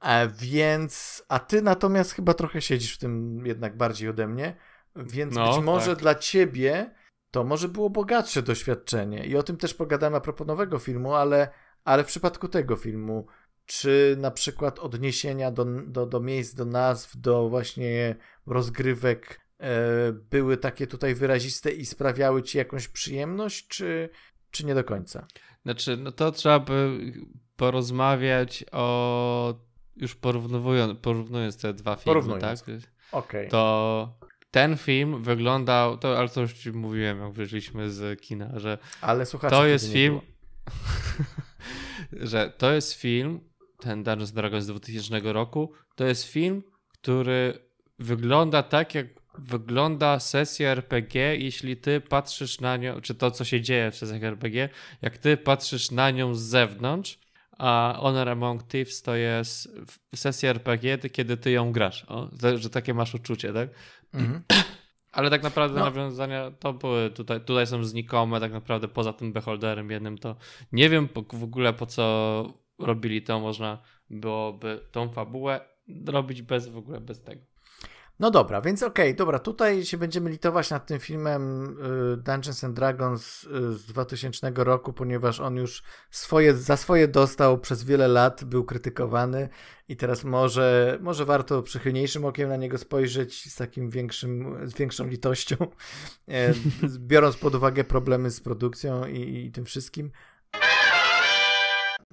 A 0.00 0.26
więc, 0.26 1.24
a 1.28 1.38
ty 1.38 1.62
natomiast 1.62 2.12
chyba 2.12 2.34
trochę 2.34 2.60
siedzisz 2.60 2.94
w 2.94 2.98
tym 2.98 3.42
jednak 3.46 3.76
bardziej 3.76 4.08
ode 4.08 4.28
mnie, 4.28 4.56
więc 4.96 5.34
no, 5.34 5.54
być 5.54 5.64
może 5.64 5.90
tak. 5.90 5.98
dla 5.98 6.14
ciebie 6.14 6.94
to 7.30 7.44
może 7.44 7.68
było 7.68 7.90
bogatsze 7.90 8.42
doświadczenie. 8.42 9.26
I 9.26 9.36
o 9.36 9.42
tym 9.42 9.56
też 9.56 9.74
pogadamy 9.74 10.16
a 10.16 10.20
propos 10.20 10.46
nowego 10.46 10.78
filmu, 10.78 11.14
ale, 11.14 11.48
ale 11.84 12.04
w 12.04 12.06
przypadku 12.06 12.48
tego 12.48 12.76
filmu, 12.76 13.26
czy 13.66 14.16
na 14.18 14.30
przykład 14.30 14.78
odniesienia 14.78 15.50
do, 15.50 15.64
do, 15.86 16.06
do 16.06 16.20
miejsc, 16.20 16.54
do 16.54 16.64
nazw, 16.64 17.16
do 17.16 17.48
właśnie 17.48 18.16
rozgrywek 18.46 19.40
e, 19.58 19.68
były 20.12 20.56
takie 20.56 20.86
tutaj 20.86 21.14
wyraziste 21.14 21.70
i 21.70 21.86
sprawiały 21.86 22.42
ci 22.42 22.58
jakąś 22.58 22.88
przyjemność, 22.88 23.68
czy, 23.68 24.08
czy 24.50 24.66
nie 24.66 24.74
do 24.74 24.84
końca? 24.84 25.26
Znaczy, 25.62 25.96
no 25.96 26.12
to 26.12 26.32
trzeba 26.32 26.58
by 26.58 27.00
porozmawiać 27.56 28.64
o 28.72 29.54
już 29.96 30.14
porównując, 30.14 30.98
porównując 31.00 31.56
te 31.56 31.74
dwa 31.74 31.96
filmy, 31.96 32.04
porównując. 32.04 32.62
tak? 32.62 32.74
Okay. 33.12 33.48
To 33.48 34.18
ten 34.50 34.76
film 34.76 35.22
wyglądał, 35.22 35.98
to, 35.98 36.18
ale 36.18 36.28
to 36.28 36.40
już 36.40 36.52
ci 36.52 36.72
mówiłem, 36.72 37.20
jak 37.20 37.32
wyszliśmy 37.32 37.90
z 37.90 38.20
kina, 38.20 38.58
że 38.58 38.78
ale 39.00 39.26
to 39.26 39.66
jest 39.66 39.92
film, 39.92 40.20
że 42.12 42.52
to 42.58 42.72
jest 42.72 42.92
film, 42.92 43.40
ten 43.84 44.02
Dungeons 44.02 44.32
Dragons 44.32 44.64
z 44.64 44.66
2000 44.66 45.32
roku, 45.32 45.72
to 45.94 46.04
jest 46.04 46.24
film, 46.24 46.62
który 46.88 47.58
wygląda 47.98 48.62
tak, 48.62 48.94
jak 48.94 49.06
wygląda 49.38 50.20
sesja 50.20 50.68
RPG, 50.68 51.36
jeśli 51.36 51.76
ty 51.76 52.00
patrzysz 52.00 52.60
na 52.60 52.76
nią, 52.76 53.00
czy 53.00 53.14
to, 53.14 53.30
co 53.30 53.44
się 53.44 53.60
dzieje 53.60 53.90
w 53.90 53.96
sesjach 53.96 54.22
RPG, 54.22 54.68
jak 55.02 55.18
ty 55.18 55.36
patrzysz 55.36 55.90
na 55.90 56.10
nią 56.10 56.34
z 56.34 56.40
zewnątrz, 56.40 57.18
a 57.58 57.98
Honor 58.00 58.28
Among 58.28 58.62
Thieves 58.62 59.02
to 59.02 59.14
jest 59.14 59.68
sesja 60.14 60.50
RPG, 60.50 60.98
kiedy 60.98 61.36
ty 61.36 61.50
ją 61.50 61.72
grasz. 61.72 62.04
O, 62.08 62.28
że 62.56 62.70
takie 62.70 62.94
masz 62.94 63.14
uczucie, 63.14 63.52
tak? 63.52 63.68
Mhm. 64.14 64.42
Ale 65.12 65.30
tak 65.30 65.42
naprawdę 65.42 65.78
no. 65.78 65.84
nawiązania 65.84 66.50
to 66.50 66.72
były 66.72 67.10
tutaj, 67.10 67.40
tutaj 67.40 67.66
są 67.66 67.84
znikome, 67.84 68.40
tak 68.40 68.52
naprawdę 68.52 68.88
poza 68.88 69.12
tym 69.12 69.32
beholderem 69.32 69.90
jednym 69.90 70.18
to 70.18 70.36
nie 70.72 70.88
wiem 70.88 71.08
w 71.32 71.42
ogóle 71.42 71.72
po 71.72 71.86
co 71.86 72.63
robili 72.78 73.22
to, 73.22 73.40
można 73.40 73.82
byłoby 74.10 74.80
tą 74.92 75.12
fabułę 75.12 75.60
robić 76.06 76.42
bez 76.42 76.68
w 76.68 76.76
ogóle 76.76 77.00
bez 77.00 77.22
tego. 77.22 77.42
No 78.18 78.30
dobra, 78.30 78.60
więc 78.60 78.82
okej, 78.82 79.08
okay, 79.08 79.14
dobra, 79.14 79.38
tutaj 79.38 79.84
się 79.84 79.98
będziemy 79.98 80.30
litować 80.30 80.70
nad 80.70 80.86
tym 80.86 80.98
filmem 80.98 81.64
y, 82.12 82.16
Dungeons 82.16 82.64
and 82.64 82.76
Dragons 82.76 83.44
y, 83.44 83.72
z 83.72 83.86
2000 83.86 84.52
roku, 84.56 84.92
ponieważ 84.92 85.40
on 85.40 85.56
już 85.56 85.82
swoje, 86.10 86.54
za 86.54 86.76
swoje 86.76 87.08
dostał 87.08 87.58
przez 87.58 87.84
wiele 87.84 88.08
lat, 88.08 88.44
był 88.44 88.64
krytykowany 88.64 89.48
i 89.88 89.96
teraz 89.96 90.24
może, 90.24 90.98
może 91.02 91.24
warto 91.24 91.62
przychylniejszym 91.62 92.24
okiem 92.24 92.48
na 92.48 92.56
niego 92.56 92.78
spojrzeć 92.78 93.52
z 93.52 93.56
takim 93.56 93.90
większym, 93.90 94.56
z 94.68 94.74
większą 94.74 95.06
litością, 95.06 95.56
e, 96.28 96.54
biorąc 96.98 97.36
pod 97.36 97.54
uwagę 97.54 97.84
problemy 97.84 98.30
z 98.30 98.40
produkcją 98.40 99.06
i, 99.06 99.46
i 99.46 99.52
tym 99.52 99.64
wszystkim. 99.64 100.10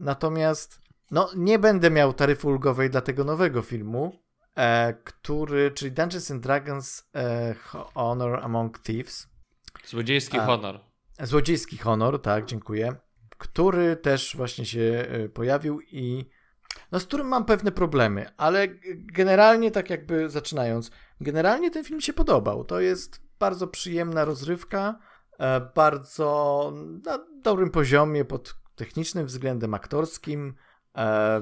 Natomiast 0.01 0.81
no, 1.11 1.29
nie 1.35 1.59
będę 1.59 1.89
miał 1.91 2.13
taryfy 2.13 2.47
ulgowej 2.47 2.89
dla 2.89 3.01
tego 3.01 3.23
nowego 3.23 3.61
filmu, 3.61 4.19
e, 4.55 4.93
który, 4.93 5.71
czyli 5.71 5.91
Dungeons 5.91 6.31
and 6.31 6.43
Dragons 6.43 7.09
e, 7.15 7.55
Honor 7.93 8.39
Among 8.43 8.79
Thieves. 8.79 9.27
Złodziejski 9.85 10.39
A, 10.39 10.45
honor. 10.45 10.79
Złodziejski 11.19 11.77
honor, 11.77 12.21
tak, 12.21 12.45
dziękuję. 12.45 12.95
Który 13.37 13.95
też 13.95 14.35
właśnie 14.37 14.65
się 14.65 15.05
e, 15.09 15.29
pojawił 15.29 15.81
i 15.81 16.29
no, 16.91 16.99
z 16.99 17.05
którym 17.05 17.27
mam 17.27 17.45
pewne 17.45 17.71
problemy, 17.71 18.25
ale 18.37 18.67
generalnie 18.95 19.71
tak 19.71 19.89
jakby 19.89 20.29
zaczynając, 20.29 20.91
generalnie 21.21 21.71
ten 21.71 21.83
film 21.83 22.01
się 22.01 22.13
podobał. 22.13 22.63
To 22.63 22.79
jest 22.79 23.21
bardzo 23.39 23.67
przyjemna 23.67 24.25
rozrywka, 24.25 24.99
e, 25.39 25.61
bardzo 25.75 26.73
na 27.05 27.19
dobrym 27.43 27.69
poziomie 27.69 28.25
pod 28.25 28.60
technicznym 28.81 29.25
względem 29.25 29.73
aktorskim. 29.73 30.53
E, 30.97 31.41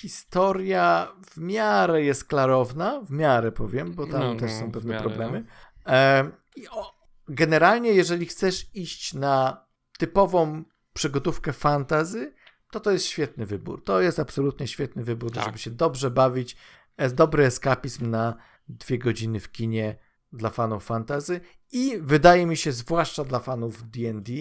historia 0.00 1.12
w 1.30 1.36
miarę 1.40 2.02
jest 2.02 2.24
klarowna, 2.24 3.00
w 3.00 3.10
miarę 3.10 3.52
powiem, 3.52 3.92
bo 3.92 4.06
tam 4.06 4.20
No, 4.20 4.34
też 4.34 4.52
no, 4.52 4.58
są 4.58 4.72
pewne 4.72 4.92
miarę, 4.94 5.04
problemy. 5.04 5.44
E, 5.86 6.30
i 6.56 6.68
o, 6.68 6.94
generalnie, 7.28 7.92
jeżeli 7.92 8.26
chcesz 8.26 8.74
iść 8.74 9.14
na 9.14 9.66
typową 9.98 10.64
przygotówkę 10.92 11.52
fantazy, 11.52 12.34
to 12.70 12.80
to 12.80 12.90
jest 12.90 13.06
świetny 13.06 13.46
wybór. 13.46 13.84
To 13.84 14.00
jest 14.00 14.18
absolutnie 14.18 14.66
świetny 14.68 15.04
wybór, 15.04 15.32
Tak. 15.32 15.44
żeby 15.44 15.58
się 15.58 15.70
dobrze 15.70 16.10
bawić. 16.10 16.56
Jest 16.98 17.14
dobry 17.14 17.44
eskapizm 17.44 18.10
na 18.10 18.36
dwie 18.68 18.98
godziny 18.98 19.40
w 19.40 19.52
kinie 19.52 19.98
dla 20.32 20.50
fanów 20.50 20.84
fantazy 20.84 21.40
i 21.72 21.98
wydaje 22.00 22.46
mi 22.46 22.56
się, 22.56 22.72
zwłaszcza 22.72 23.24
dla 23.24 23.38
fanów 23.38 23.90
D&D 23.90 24.32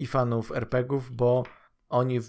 i 0.00 0.06
fanów 0.06 0.52
RPGów, 0.52 1.12
bo 1.12 1.42
oni 1.88 2.20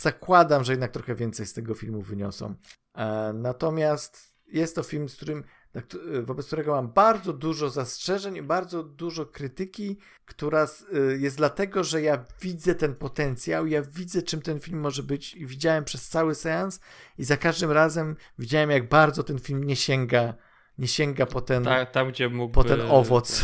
zakładam, 0.00 0.64
że 0.64 0.72
jednak 0.72 0.90
trochę 0.90 1.14
więcej 1.14 1.46
z 1.46 1.52
tego 1.52 1.74
filmu 1.74 2.02
wyniosą. 2.02 2.54
E, 2.94 3.32
natomiast 3.34 4.34
jest 4.46 4.74
to 4.74 4.82
film, 4.82 5.08
z 5.08 5.16
którym, 5.16 5.44
któ- 5.88 6.24
wobec 6.24 6.46
którego 6.46 6.72
mam 6.74 6.92
bardzo 6.92 7.32
dużo 7.32 7.70
zastrzeżeń 7.70 8.36
i 8.36 8.42
bardzo 8.42 8.82
dużo 8.82 9.26
krytyki, 9.26 9.98
która 10.24 10.64
y, 10.64 11.18
jest 11.18 11.36
dlatego, 11.36 11.84
że 11.84 12.02
ja 12.02 12.24
widzę 12.40 12.74
ten 12.74 12.94
potencjał, 12.94 13.66
ja 13.66 13.82
widzę, 13.82 14.22
czym 14.22 14.42
ten 14.42 14.60
film 14.60 14.80
może 14.80 15.02
być 15.02 15.34
i 15.34 15.46
widziałem 15.46 15.84
przez 15.84 16.08
cały 16.08 16.34
seans 16.34 16.80
i 17.18 17.24
za 17.24 17.36
każdym 17.36 17.70
razem 17.70 18.16
widziałem, 18.38 18.70
jak 18.70 18.88
bardzo 18.88 19.22
ten 19.22 19.38
film 19.38 19.64
nie 19.64 19.76
sięga, 19.76 20.34
nie 20.78 20.88
sięga 20.88 21.26
po 21.26 21.40
ten, 21.40 21.64
Ta, 21.64 21.86
tam, 21.86 22.08
gdzie 22.08 22.28
mógłby... 22.28 22.54
po 22.54 22.64
ten 22.64 22.80
owoc. 22.80 23.42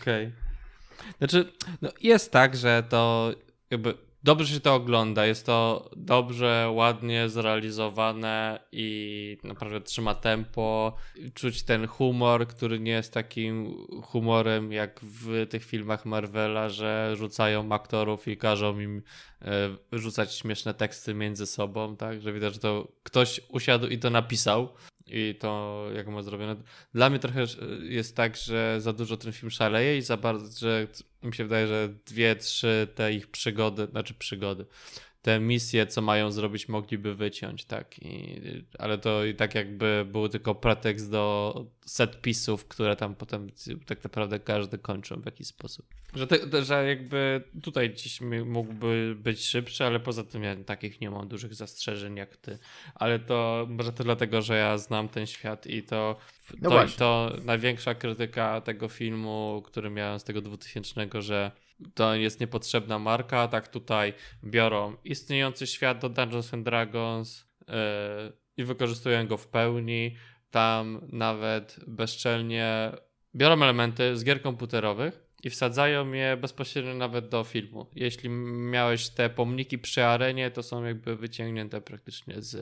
Okej. 0.00 0.32
Znaczy, 1.18 1.52
no 1.82 1.88
jest 2.02 2.32
tak, 2.32 2.56
że 2.56 2.82
to 2.88 3.32
jakby 3.70 3.94
dobrze 4.26 4.54
się 4.54 4.60
to 4.60 4.74
ogląda, 4.74 5.26
jest 5.26 5.46
to 5.46 5.90
dobrze, 5.96 6.70
ładnie 6.74 7.28
zrealizowane 7.28 8.60
i 8.72 9.38
naprawdę 9.44 9.80
trzyma 9.80 10.14
tempo. 10.14 10.96
Czuć 11.34 11.62
ten 11.62 11.86
humor, 11.86 12.48
który 12.48 12.80
nie 12.80 12.92
jest 12.92 13.12
takim 13.12 13.76
humorem 14.02 14.72
jak 14.72 15.00
w 15.02 15.46
tych 15.50 15.64
filmach 15.64 16.06
Marvela, 16.06 16.68
że 16.68 17.12
rzucają 17.16 17.72
aktorów 17.72 18.28
i 18.28 18.36
każą 18.36 18.78
im 18.78 19.02
e, 19.42 19.48
rzucać 19.92 20.34
śmieszne 20.34 20.74
teksty 20.74 21.14
między 21.14 21.46
sobą, 21.46 21.96
tak? 21.96 22.20
Że 22.20 22.32
widać, 22.32 22.54
że 22.54 22.60
to 22.60 22.88
ktoś 23.02 23.40
usiadł 23.48 23.86
i 23.86 23.98
to 23.98 24.10
napisał. 24.10 24.68
I 25.06 25.34
to 25.38 25.84
jak 25.94 26.06
ma 26.06 26.22
zrobione. 26.22 26.56
Dla 26.94 27.10
mnie 27.10 27.18
trochę 27.18 27.44
jest 27.82 28.16
tak, 28.16 28.36
że 28.36 28.80
za 28.80 28.92
dużo 28.92 29.16
ten 29.16 29.32
film 29.32 29.50
szaleje 29.50 29.98
i 29.98 30.02
za 30.02 30.16
bardzo, 30.16 30.58
że 30.58 30.86
mi 31.22 31.34
się 31.34 31.44
wydaje, 31.44 31.66
że 31.66 31.88
dwie, 32.06 32.36
trzy 32.36 32.88
te 32.94 33.12
ich 33.12 33.26
przygody, 33.26 33.86
znaczy 33.86 34.14
przygody, 34.14 34.66
te 35.26 35.40
misje, 35.40 35.86
co 35.86 36.02
mają 36.02 36.30
zrobić, 36.30 36.68
mogliby 36.68 37.14
wyciąć, 37.14 37.64
tak. 37.64 37.98
I, 38.02 38.40
ale 38.78 38.98
to 38.98 39.24
i 39.24 39.34
tak 39.34 39.54
jakby 39.54 40.06
był 40.12 40.28
tylko 40.28 40.54
pretekst 40.54 41.10
do 41.10 41.66
set 41.86 42.20
pisów, 42.20 42.68
które 42.68 42.96
tam 42.96 43.14
potem 43.14 43.50
tak 43.86 44.04
naprawdę 44.04 44.40
każdy 44.40 44.78
kończą 44.78 45.20
w 45.20 45.24
jakiś 45.26 45.46
sposób. 45.46 45.86
Że, 46.14 46.26
te, 46.26 46.64
że 46.64 46.88
jakby 46.88 47.44
tutaj 47.62 47.94
dziś 47.94 48.20
mi- 48.20 48.44
mógłby 48.44 49.16
być 49.18 49.44
szybszy, 49.46 49.84
ale 49.84 50.00
poza 50.00 50.24
tym 50.24 50.42
ja 50.42 50.56
takich 50.56 51.00
nie 51.00 51.10
mam 51.10 51.28
dużych 51.28 51.54
zastrzeżeń 51.54 52.16
jak 52.16 52.36
ty. 52.36 52.58
Ale 52.94 53.18
to 53.18 53.66
może 53.70 53.92
to 53.92 54.04
dlatego, 54.04 54.42
że 54.42 54.56
ja 54.56 54.78
znam 54.78 55.08
ten 55.08 55.26
świat 55.26 55.66
i 55.66 55.82
to 55.82 56.16
No 56.60 56.70
to, 56.70 56.86
to 56.98 57.32
największa 57.44 57.94
krytyka 57.94 58.60
tego 58.60 58.88
filmu, 58.88 59.62
który 59.66 59.90
miałem 59.90 60.20
z 60.20 60.24
tego 60.24 60.40
2000, 60.40 61.22
że 61.22 61.50
to 61.94 62.14
jest 62.14 62.40
niepotrzebna 62.40 62.98
marka, 62.98 63.48
tak 63.48 63.68
tutaj 63.68 64.14
biorą 64.44 64.96
istniejący 65.04 65.66
świat 65.66 65.98
do 65.98 66.08
Dungeons 66.08 66.54
and 66.54 66.64
Dragons 66.64 67.46
yy, 67.60 67.74
i 68.56 68.64
wykorzystują 68.64 69.26
go 69.26 69.36
w 69.36 69.48
pełni. 69.48 70.16
Tam 70.50 71.08
nawet 71.12 71.80
bezczelnie 71.86 72.92
biorą 73.34 73.62
elementy 73.62 74.16
z 74.16 74.24
gier 74.24 74.42
komputerowych 74.42 75.26
i 75.44 75.50
wsadzają 75.50 76.12
je 76.12 76.36
bezpośrednio 76.36 76.94
nawet 76.94 77.28
do 77.28 77.44
filmu. 77.44 77.86
Jeśli 77.94 78.28
miałeś 78.28 79.08
te 79.08 79.30
pomniki 79.30 79.78
przy 79.78 80.04
arenie, 80.04 80.50
to 80.50 80.62
są 80.62 80.84
jakby 80.84 81.16
wyciągnięte 81.16 81.80
praktycznie 81.80 82.42
z, 82.42 82.52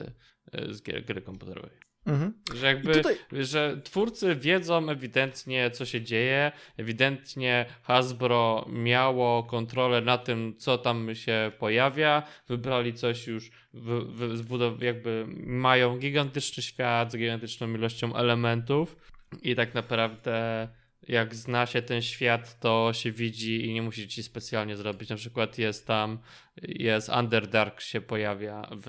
yy, 0.53 0.73
z 0.73 0.83
gier, 0.83 1.05
gry 1.05 1.21
komputerowej. 1.21 1.84
Mhm. 2.05 2.33
Że 2.55 2.67
jakby, 2.67 2.93
tutaj- 2.93 3.17
że 3.31 3.81
twórcy 3.83 4.35
wiedzą 4.35 4.89
ewidentnie, 4.89 5.71
co 5.71 5.85
się 5.85 6.01
dzieje. 6.01 6.51
Ewidentnie 6.77 7.65
Hasbro 7.83 8.65
miało 8.69 9.43
kontrolę 9.43 10.01
na 10.01 10.17
tym, 10.17 10.55
co 10.57 10.77
tam 10.77 11.15
się 11.15 11.51
pojawia. 11.59 12.23
Wybrali 12.47 12.93
coś 12.93 13.27
już, 13.27 13.51
wy, 13.73 14.37
zbudow- 14.37 14.83
jakby 14.83 15.25
mają 15.45 15.97
gigantyczny 15.97 16.63
świat 16.63 17.11
z 17.11 17.17
gigantyczną 17.17 17.73
ilością 17.73 18.15
elementów 18.15 18.95
i 19.41 19.55
tak 19.55 19.73
naprawdę 19.73 20.67
jak 21.07 21.35
zna 21.35 21.65
się 21.65 21.81
ten 21.81 22.01
świat, 22.01 22.59
to 22.59 22.91
się 22.93 23.11
widzi 23.11 23.65
i 23.65 23.73
nie 23.73 23.81
musi 23.81 24.07
ci 24.07 24.23
specjalnie 24.23 24.77
zrobić. 24.77 25.09
Na 25.09 25.15
przykład 25.15 25.57
jest 25.57 25.87
tam, 25.87 26.19
jest 26.61 27.09
Underdark 27.09 27.81
się 27.81 28.01
pojawia 28.01 28.69
w 28.71 28.87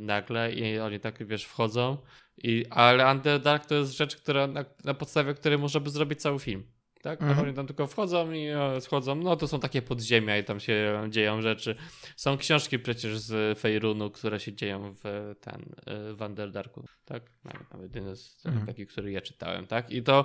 nagle 0.00 0.52
i 0.52 0.78
oni 0.78 1.00
tak, 1.00 1.26
wiesz, 1.26 1.44
wchodzą. 1.44 1.98
I, 2.42 2.64
ale 2.70 3.10
Underdark 3.10 3.66
to 3.66 3.74
jest 3.74 3.96
rzecz, 3.96 4.16
która, 4.16 4.46
na, 4.46 4.64
na 4.84 4.94
podstawie 4.94 5.34
której 5.34 5.58
można 5.58 5.80
by 5.80 5.90
zrobić 5.90 6.22
cały 6.22 6.38
film. 6.38 6.62
Tak? 7.02 7.22
Mhm. 7.22 7.46
Oni 7.46 7.54
tam 7.54 7.66
tylko 7.66 7.86
wchodzą 7.86 8.32
i 8.32 8.46
e, 8.46 8.80
schodzą. 8.80 9.14
No 9.14 9.36
to 9.36 9.48
są 9.48 9.60
takie 9.60 9.82
podziemia 9.82 10.38
i 10.38 10.44
tam 10.44 10.60
się 10.60 11.02
dzieją 11.08 11.42
rzeczy. 11.42 11.76
Są 12.16 12.38
książki 12.38 12.78
przecież 12.78 13.18
z 13.18 13.58
Fejrunu, 13.58 14.10
które 14.10 14.40
się 14.40 14.52
dzieją 14.52 14.94
w 15.04 15.34
ten 15.40 15.74
e, 15.86 16.14
w 16.14 16.20
Underdarku. 16.20 16.84
Tak? 17.04 17.22
Nawet, 17.44 17.70
nawet 17.72 17.94
jeden 17.94 18.16
z 18.16 18.46
Mhm. 18.46 18.66
takich, 18.66 18.88
który 18.88 19.12
ja 19.12 19.20
czytałem, 19.20 19.66
tak? 19.66 19.90
I 19.90 20.02
to 20.02 20.24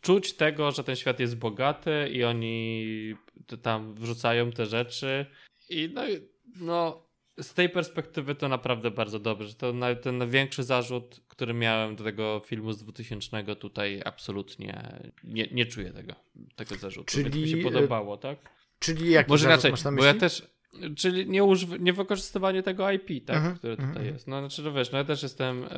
czuć 0.00 0.32
tego, 0.32 0.70
że 0.70 0.84
ten 0.84 0.96
świat 0.96 1.20
jest 1.20 1.36
bogaty 1.36 2.08
i 2.12 2.24
oni 2.24 3.14
tam 3.62 3.94
wrzucają 3.94 4.50
te 4.50 4.66
rzeczy. 4.66 5.26
I 5.70 5.90
no, 5.94 6.02
no 6.56 7.09
z 7.40 7.54
tej 7.54 7.68
perspektywy 7.68 8.34
to 8.34 8.48
naprawdę 8.48 8.90
bardzo 8.90 9.18
dobrze. 9.18 9.54
To 9.54 9.72
ten 10.02 10.18
największy 10.18 10.62
zarzut, 10.62 11.20
który 11.28 11.54
miałem 11.54 11.96
do 11.96 12.04
tego 12.04 12.42
filmu 12.46 12.72
z 12.72 12.78
2000 12.78 13.56
tutaj 13.56 14.02
absolutnie 14.04 15.00
nie, 15.24 15.48
nie 15.52 15.66
czuję 15.66 15.92
tego, 15.92 16.14
tego 16.56 16.74
zarzutu. 16.74 17.16
Więc 17.16 17.34
mi 17.34 17.42
Czyli, 17.42 17.50
się 17.50 17.58
e, 17.68 17.72
podobało, 17.72 18.16
tak? 18.16 18.38
Czyli 18.78 19.10
jaki 19.10 19.30
Może 19.30 19.46
inaczej, 19.46 19.70
masz 19.70 19.84
na 19.84 19.90
bo 19.90 19.96
myśli? 19.96 20.06
ja 20.06 20.14
też, 20.14 20.42
czyli 20.96 21.28
nie, 21.30 21.42
używ- 21.42 21.80
nie 21.80 21.92
wykorzystywanie 21.92 22.62
tego 22.62 22.90
IP, 22.90 23.26
tak, 23.26 23.36
Mhm, 23.36 23.56
które 23.56 23.72
mhm, 23.72 23.88
tutaj 23.88 24.02
mhm. 24.02 24.14
jest. 24.14 24.26
No 24.26 24.38
znaczy, 24.40 24.62
no 24.62 24.72
wiesz, 24.72 24.92
no 24.92 24.98
ja 24.98 25.04
też 25.04 25.22
jestem, 25.22 25.64
e, 25.64 25.68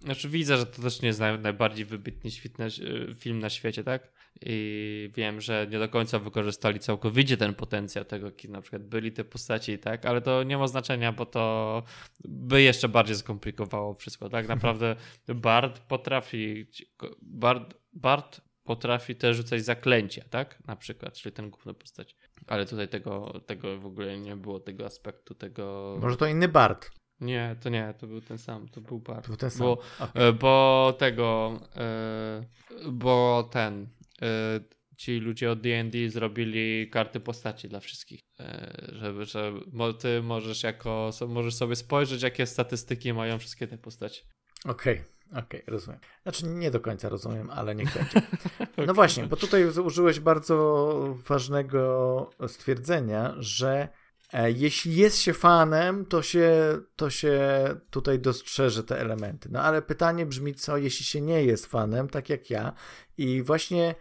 znaczy 0.00 0.28
widzę, 0.28 0.56
że 0.56 0.66
to 0.66 0.82
też 0.82 1.02
nie 1.02 1.08
jest 1.08 1.20
naj, 1.20 1.38
najbardziej 1.38 1.84
wybitnie 1.84 2.30
świetny 2.30 2.64
e, 2.64 3.14
film 3.14 3.38
na 3.38 3.50
świecie, 3.50 3.84
tak? 3.84 4.12
I 4.42 5.10
wiem, 5.16 5.40
że 5.40 5.66
nie 5.70 5.78
do 5.78 5.88
końca 5.88 6.18
wykorzystali 6.18 6.78
całkowicie 6.78 7.36
ten 7.36 7.54
potencjał 7.54 8.04
tego, 8.04 8.30
kim 8.30 8.52
na 8.52 8.60
przykład 8.60 8.82
byli 8.82 9.12
te 9.12 9.24
postaci, 9.24 9.78
tak? 9.78 10.06
Ale 10.06 10.20
to 10.20 10.42
nie 10.42 10.58
ma 10.58 10.66
znaczenia, 10.66 11.12
bo 11.12 11.26
to 11.26 11.82
by 12.24 12.62
jeszcze 12.62 12.88
bardziej 12.88 13.16
skomplikowało 13.16 13.94
wszystko, 13.94 14.28
tak? 14.28 14.48
Naprawdę 14.48 14.96
Bard 15.28 15.78
potrafi, 15.80 16.66
Bard, 17.22 17.74
Bard 17.92 18.40
potrafi 18.64 19.16
też 19.16 19.36
rzucać 19.36 19.64
zaklęcia, 19.64 20.24
tak? 20.30 20.66
Na 20.66 20.76
przykład, 20.76 21.14
czyli 21.14 21.32
ten 21.32 21.50
główny 21.50 21.74
postać. 21.74 22.16
Ale 22.46 22.66
tutaj 22.66 22.88
tego, 22.88 23.40
tego 23.46 23.78
w 23.78 23.86
ogóle 23.86 24.18
nie 24.18 24.36
było, 24.36 24.60
tego 24.60 24.86
aspektu, 24.86 25.34
tego... 25.34 25.96
Może 26.00 26.16
to 26.16 26.26
inny 26.26 26.48
Bart. 26.48 26.90
Nie, 27.20 27.56
to 27.60 27.68
nie, 27.68 27.94
to 27.98 28.06
był 28.06 28.20
ten 28.20 28.38
sam, 28.38 28.68
to 28.68 28.80
był 28.80 28.98
Bard. 28.98 29.22
To 29.22 29.28
był 29.28 29.36
ten 29.36 29.50
sam. 29.50 29.60
Bo, 29.60 29.72
Okej. 30.00 30.28
e, 30.28 30.32
bo 30.32 30.94
tego, 30.98 31.60
e, 31.76 32.44
bo 32.92 33.48
ten, 33.52 33.88
e, 34.22 34.60
ci 34.96 35.18
ludzie 35.18 35.50
od 35.50 35.60
D&D 35.60 36.10
zrobili 36.10 36.90
karty 36.90 37.20
postaci 37.20 37.68
dla 37.68 37.80
wszystkich, 37.80 38.20
żeby, 38.92 39.24
że 39.24 39.52
ty 39.98 40.22
możesz 40.22 40.62
jako, 40.62 41.10
możesz 41.28 41.54
sobie 41.54 41.76
spojrzeć, 41.76 42.22
jakie 42.22 42.46
statystyki 42.46 43.12
mają 43.12 43.38
wszystkie 43.38 43.66
te 43.66 43.78
postaci. 43.78 44.22
Okej, 44.64 45.02
okej, 45.36 45.62
rozumiem. 45.66 46.00
Znaczy 46.22 46.46
nie 46.46 46.70
do 46.70 46.80
końca 46.80 47.08
rozumiem, 47.08 47.50
ale 47.50 47.74
niech 47.74 47.94
będzie. 47.94 48.22
No 48.86 48.94
właśnie, 48.94 49.26
bo 49.26 49.36
tutaj 49.36 49.64
użyłeś 49.64 50.20
bardzo 50.20 51.16
ważnego 51.28 52.30
stwierdzenia, 52.46 53.34
że 53.38 53.88
e, 54.32 54.50
jeśli 54.50 54.96
jest 54.96 55.18
się 55.18 55.32
fanem, 55.32 56.06
to 56.06 56.22
się, 56.22 56.78
to 56.96 57.10
się 57.10 57.40
tutaj 57.90 58.18
dostrzeże 58.18 58.84
te 58.84 59.00
elementy. 59.00 59.48
No 59.52 59.62
ale 59.62 59.82
pytanie 59.82 60.26
brzmi, 60.26 60.54
co 60.54 60.76
jeśli 60.76 61.04
się 61.04 61.20
nie 61.20 61.44
jest 61.44 61.66
fanem, 61.66 62.08
tak 62.08 62.28
jak 62.28 62.50
ja. 62.50 62.72
I 63.18 63.42
właśnie 63.42 63.94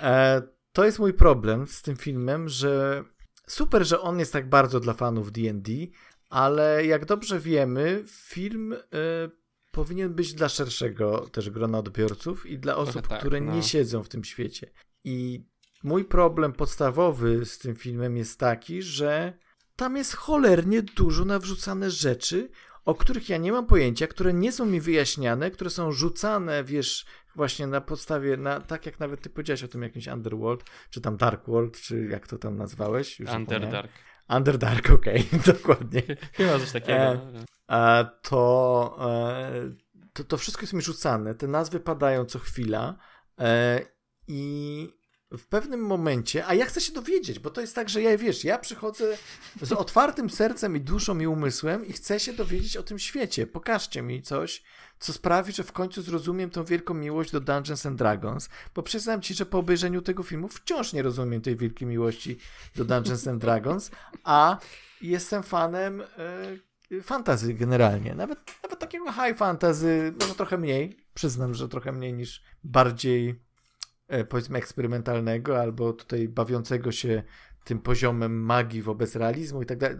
e, 0.00 0.42
to 0.72 0.84
jest 0.84 0.98
mój 0.98 1.14
problem 1.14 1.66
z 1.66 1.82
tym 1.82 1.96
filmem, 1.96 2.48
że 2.48 3.04
super, 3.46 3.86
że 3.86 4.00
on 4.00 4.18
jest 4.18 4.32
tak 4.32 4.48
bardzo 4.48 4.80
dla 4.80 4.94
fanów 4.94 5.32
D&D, 5.32 5.72
ale 6.30 6.86
jak 6.86 7.04
dobrze 7.04 7.40
wiemy, 7.40 8.04
film... 8.06 8.72
E, 8.72 9.43
powinien 9.74 10.14
być 10.14 10.34
dla 10.34 10.48
szerszego 10.48 11.28
też 11.32 11.50
grona 11.50 11.78
odbiorców 11.78 12.46
i 12.46 12.58
dla 12.58 12.76
osób, 12.76 13.08
tak, 13.08 13.18
które 13.18 13.40
no. 13.40 13.54
nie 13.54 13.62
siedzą 13.62 14.02
w 14.02 14.08
tym 14.08 14.24
świecie. 14.24 14.70
I 15.04 15.46
mój 15.82 16.04
problem 16.04 16.52
podstawowy 16.52 17.44
z 17.44 17.58
tym 17.58 17.76
filmem 17.76 18.16
jest 18.16 18.40
taki, 18.40 18.82
że 18.82 19.38
tam 19.76 19.96
jest 19.96 20.14
cholernie 20.14 20.82
dużo 20.82 21.24
nawrzucane 21.24 21.90
rzeczy, 21.90 22.50
o 22.84 22.94
których 22.94 23.28
ja 23.28 23.38
nie 23.38 23.52
mam 23.52 23.66
pojęcia, 23.66 24.06
które 24.06 24.32
nie 24.32 24.52
są 24.52 24.66
mi 24.66 24.80
wyjaśniane, 24.80 25.50
które 25.50 25.70
są 25.70 25.92
rzucane, 25.92 26.64
wiesz, 26.64 27.06
właśnie 27.36 27.66
na 27.66 27.80
podstawie, 27.80 28.36
na, 28.36 28.60
tak 28.60 28.86
jak 28.86 29.00
nawet 29.00 29.20
ty 29.20 29.30
powiedziałeś 29.30 29.64
o 29.64 29.68
tym 29.68 29.82
jakimś 29.82 30.06
Underworld, 30.06 30.64
czy 30.90 31.00
tam 31.00 31.16
Dark 31.16 31.46
World, 31.46 31.80
czy 31.80 32.08
jak 32.10 32.28
to 32.28 32.38
tam 32.38 32.56
nazwałeś? 32.56 33.20
Już. 33.20 33.30
Underdark. 33.30 33.92
Underdark, 34.28 34.90
okej, 34.90 35.28
dokładnie. 35.54 36.02
Chyba 36.32 36.58
coś 36.58 36.72
takiego. 36.72 37.00
E. 37.00 37.20
E, 37.70 38.06
to, 38.22 38.96
e, 39.00 39.52
to, 40.12 40.24
to 40.24 40.36
wszystko 40.36 40.62
jest 40.62 40.72
mi 40.72 40.82
rzucane. 40.82 41.34
Te 41.34 41.46
nazwy 41.46 41.80
padają 41.80 42.24
co 42.24 42.38
chwila 42.38 42.96
e, 43.38 43.80
i 44.28 44.88
w 45.38 45.46
pewnym 45.46 45.80
momencie, 45.80 46.46
a 46.46 46.54
ja 46.54 46.66
chcę 46.66 46.80
się 46.80 46.92
dowiedzieć, 46.92 47.38
bo 47.38 47.50
to 47.50 47.60
jest 47.60 47.74
tak, 47.74 47.88
że 47.88 48.02
ja 48.02 48.18
wiesz, 48.18 48.44
ja 48.44 48.58
przychodzę 48.58 49.16
z 49.62 49.72
otwartym 49.72 50.30
sercem 50.30 50.76
i 50.76 50.80
duszą 50.80 51.18
i 51.18 51.26
umysłem 51.26 51.86
i 51.86 51.92
chcę 51.92 52.20
się 52.20 52.32
dowiedzieć 52.32 52.76
o 52.76 52.82
tym 52.82 52.98
świecie. 52.98 53.46
Pokażcie 53.46 54.02
mi 54.02 54.22
coś, 54.22 54.62
co 54.98 55.12
sprawi, 55.12 55.52
że 55.52 55.64
w 55.64 55.72
końcu 55.72 56.02
zrozumiem 56.02 56.50
tą 56.50 56.64
wielką 56.64 56.94
miłość 56.94 57.30
do 57.30 57.40
Dungeons 57.40 57.86
and 57.86 57.98
Dragons, 57.98 58.48
bo 58.74 58.82
przyznam 58.82 59.22
ci, 59.22 59.34
że 59.34 59.46
po 59.46 59.58
obejrzeniu 59.58 60.02
tego 60.02 60.22
filmu 60.22 60.48
wciąż 60.48 60.92
nie 60.92 61.02
rozumiem 61.02 61.40
tej 61.40 61.56
wielkiej 61.56 61.88
miłości 61.88 62.38
do 62.76 62.84
Dungeons 62.84 63.26
and 63.26 63.40
Dragons, 63.40 63.90
a 64.24 64.58
jestem 65.00 65.42
fanem 65.42 66.00
e, 66.00 67.02
fantazy 67.02 67.54
generalnie. 67.54 68.14
Nawet, 68.14 68.38
nawet 68.62 68.78
takiego 68.78 69.12
high 69.12 69.36
fantasy, 69.36 70.14
może 70.20 70.34
trochę 70.34 70.58
mniej, 70.58 70.96
przyznam, 71.14 71.54
że 71.54 71.68
trochę 71.68 71.92
mniej 71.92 72.14
niż 72.14 72.42
bardziej 72.64 73.43
powiedzmy 74.28 74.58
eksperymentalnego 74.58 75.60
albo 75.60 75.92
tutaj 75.92 76.28
bawiącego 76.28 76.92
się 76.92 77.22
tym 77.64 77.78
poziomem 77.78 78.42
magii 78.42 78.82
wobec 78.82 79.16
realizmu 79.16 79.62
i 79.62 79.66
tak 79.66 79.78
dalej. 79.78 79.96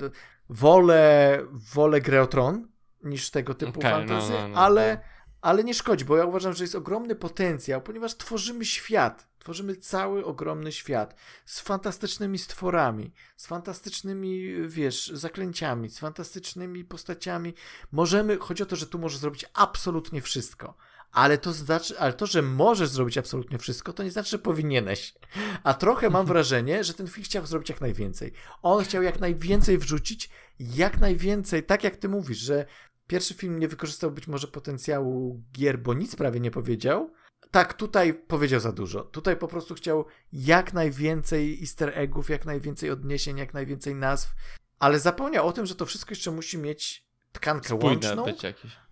Wolę, 0.48 1.38
wolę 1.52 2.00
grę 2.00 2.22
o 2.22 2.26
Tron 2.26 2.68
niż 3.02 3.30
tego 3.30 3.54
typu 3.54 3.78
Okej, 3.80 3.90
no, 3.90 3.98
fantazy, 3.98 4.32
no, 4.32 4.48
no, 4.48 4.56
ale, 4.56 4.94
no. 4.94 5.02
ale 5.40 5.64
nie 5.64 5.74
szkodzi, 5.74 6.04
bo 6.04 6.16
ja 6.16 6.24
uważam, 6.24 6.52
że 6.52 6.64
jest 6.64 6.74
ogromny 6.74 7.14
potencjał, 7.14 7.82
ponieważ 7.82 8.16
tworzymy 8.16 8.64
świat, 8.64 9.28
tworzymy 9.38 9.76
cały 9.76 10.24
ogromny 10.24 10.72
świat 10.72 11.14
z 11.44 11.60
fantastycznymi 11.60 12.38
stworami, 12.38 13.12
z 13.36 13.46
fantastycznymi, 13.46 14.54
wiesz, 14.68 15.06
zaklęciami, 15.06 15.90
z 15.90 15.98
fantastycznymi 15.98 16.84
postaciami. 16.84 17.54
Możemy, 17.92 18.38
chodzi 18.38 18.62
o 18.62 18.66
to, 18.66 18.76
że 18.76 18.86
tu 18.86 18.98
możesz 18.98 19.18
zrobić 19.18 19.46
absolutnie 19.54 20.20
wszystko. 20.20 20.76
Ale 21.14 21.38
to, 21.38 21.52
znaczy, 21.52 21.98
ale 21.98 22.12
to, 22.12 22.26
że 22.26 22.42
możesz 22.42 22.88
zrobić 22.88 23.18
absolutnie 23.18 23.58
wszystko, 23.58 23.92
to 23.92 24.02
nie 24.02 24.10
znaczy, 24.10 24.30
że 24.30 24.38
powinieneś. 24.38 25.14
A 25.62 25.74
trochę 25.74 26.10
mam 26.10 26.26
wrażenie, 26.32 26.84
że 26.84 26.94
ten 26.94 27.06
film 27.06 27.24
chciał 27.24 27.46
zrobić 27.46 27.68
jak 27.68 27.80
najwięcej. 27.80 28.32
On 28.62 28.84
chciał 28.84 29.02
jak 29.02 29.20
najwięcej 29.20 29.78
wrzucić, 29.78 30.30
jak 30.60 31.00
najwięcej, 31.00 31.62
tak 31.62 31.84
jak 31.84 31.96
ty 31.96 32.08
mówisz, 32.08 32.38
że 32.38 32.66
pierwszy 33.06 33.34
film 33.34 33.58
nie 33.58 33.68
wykorzystał 33.68 34.10
być 34.10 34.26
może 34.26 34.48
potencjału 34.48 35.42
gier, 35.52 35.78
bo 35.78 35.94
nic 35.94 36.16
prawie 36.16 36.40
nie 36.40 36.50
powiedział. 36.50 37.10
Tak, 37.50 37.74
tutaj 37.74 38.14
powiedział 38.14 38.60
za 38.60 38.72
dużo. 38.72 39.00
Tutaj 39.00 39.36
po 39.36 39.48
prostu 39.48 39.74
chciał 39.74 40.04
jak 40.32 40.72
najwięcej 40.72 41.60
easter 41.60 41.92
eggów, 41.94 42.30
jak 42.30 42.44
najwięcej 42.44 42.90
odniesień, 42.90 43.38
jak 43.38 43.54
najwięcej 43.54 43.94
nazw, 43.94 44.34
ale 44.78 44.98
zapomniał 44.98 45.46
o 45.46 45.52
tym, 45.52 45.66
że 45.66 45.74
to 45.74 45.86
wszystko 45.86 46.12
jeszcze 46.12 46.30
musi 46.30 46.58
mieć 46.58 47.04
tkankę 47.32 47.68
Spójne 47.68 48.16
łączną, 48.16 48.26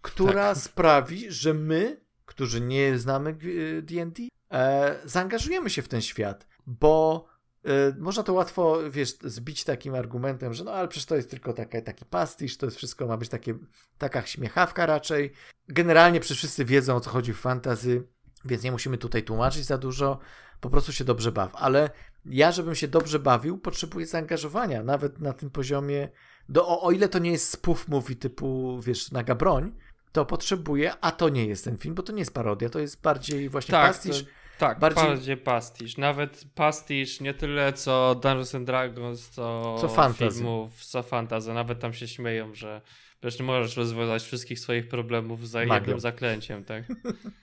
która 0.03 0.55
Tak. 0.55 0.59
sprawi, 0.63 1.31
że 1.31 1.55
my, 1.55 2.02
którzy 2.27 2.61
nie 2.61 2.99
znamy 2.99 3.37
D&D, 3.83 4.23
e, 4.53 4.97
zaangażujemy 5.05 5.71
się 5.71 5.83
w 5.83 5.89
ten 5.89 6.03
świat, 6.03 6.47
bo 6.67 7.25
e, 7.65 7.69
można 7.99 8.23
to 8.23 8.33
łatwo, 8.33 8.91
wiesz, 8.91 9.19
zbić 9.25 9.65
takim 9.65 9.95
argumentem, 9.95 10.55
że 10.55 10.65
no 10.65 10.73
ale 10.73 10.89
przecież 10.89 11.07
to 11.07 11.17
jest 11.17 11.31
tylko 11.31 11.53
taka, 11.53 11.83
taki 11.83 12.05
pastisz, 12.05 12.57
to 12.57 12.67
jest 12.67 12.77
wszystko 12.77 13.07
ma 13.07 13.17
być 13.17 13.29
takie, 13.29 13.55
taka 13.99 14.27
śmiechawka 14.27 14.87
raczej. 14.87 15.33
Generalnie 15.69 16.21
przecież 16.21 16.39
wszyscy 16.39 16.65
wiedzą, 16.65 16.97
o 16.97 17.01
co 17.01 17.11
chodzi 17.11 17.33
w 17.33 17.41
fantazy, 17.41 18.07
więc 18.45 18.63
nie 18.63 18.73
musimy 18.73 18.99
tutaj 18.99 19.23
tłumaczyć 19.23 19.65
za 19.65 19.79
dużo, 19.79 20.19
po 20.61 20.71
prostu 20.71 20.93
się 20.93 21.05
dobrze 21.05 21.33
baw. 21.33 21.55
Ale 21.55 21.91
ja, 22.25 22.53
żebym 22.53 22.75
się 22.75 22.89
dobrze 22.89 23.19
bawił, 23.19 23.59
potrzebuję 23.59 24.07
zaangażowania, 24.07 24.83
nawet 24.83 25.21
na 25.21 25.33
tym 25.33 25.51
poziomie, 25.51 26.09
do, 26.49 26.69
o, 26.69 26.83
o 26.83 26.91
ile 26.91 27.09
to 27.09 27.19
nie 27.19 27.33
jest 27.33 27.51
spoof 27.51 27.89
movie 27.89 28.17
typu, 28.17 28.81
wiesz, 28.81 29.11
naga 29.11 29.35
broń, 29.35 29.73
to 30.13 30.27
potrzebuję, 30.27 30.93
a 31.01 31.11
to 31.13 31.29
nie 31.29 31.47
jest 31.47 31.65
ten 31.65 31.79
film, 31.79 31.95
bo 31.95 32.03
to 32.03 32.13
nie 32.13 32.19
jest 32.19 32.35
parodia, 32.35 32.69
to 32.69 32.79
jest 32.79 33.01
bardziej 33.03 33.49
właśnie 33.49 33.73
Tak, 33.73 33.87
pastisz. 33.93 34.23
to, 34.23 34.29
tak 34.59 34.79
bardziej- 34.79 35.05
bardziej... 35.05 35.37
pastisz. 35.37 35.97
Nawet 35.97 36.45
pastisz 36.55 37.21
nie 37.21 37.35
tyle 37.35 37.73
co 37.73 38.15
Dungeons 38.15 38.55
and 38.55 38.67
Dragons, 38.67 39.29
co, 39.31 39.77
Co 39.81 39.89
fantasy. 39.89 40.35
filmów, 40.39 40.85
co 40.85 41.03
fantasy. 41.03 41.53
Nawet 41.53 41.81
tam 41.81 41.93
się 41.93 42.09
śmieją, 42.09 42.55
że 42.55 42.81
przecież 43.23 43.41
nie 43.41 43.47
możesz 43.47 43.77
rozwiązać 43.77 44.23
wszystkich 44.23 44.61
swoich 44.61 44.89
problemów 44.89 45.49
za 45.49 45.59
Magią. 45.59 45.75
jednym 45.75 46.01
zaklęciem, 46.01 46.65
tak? 46.65 46.85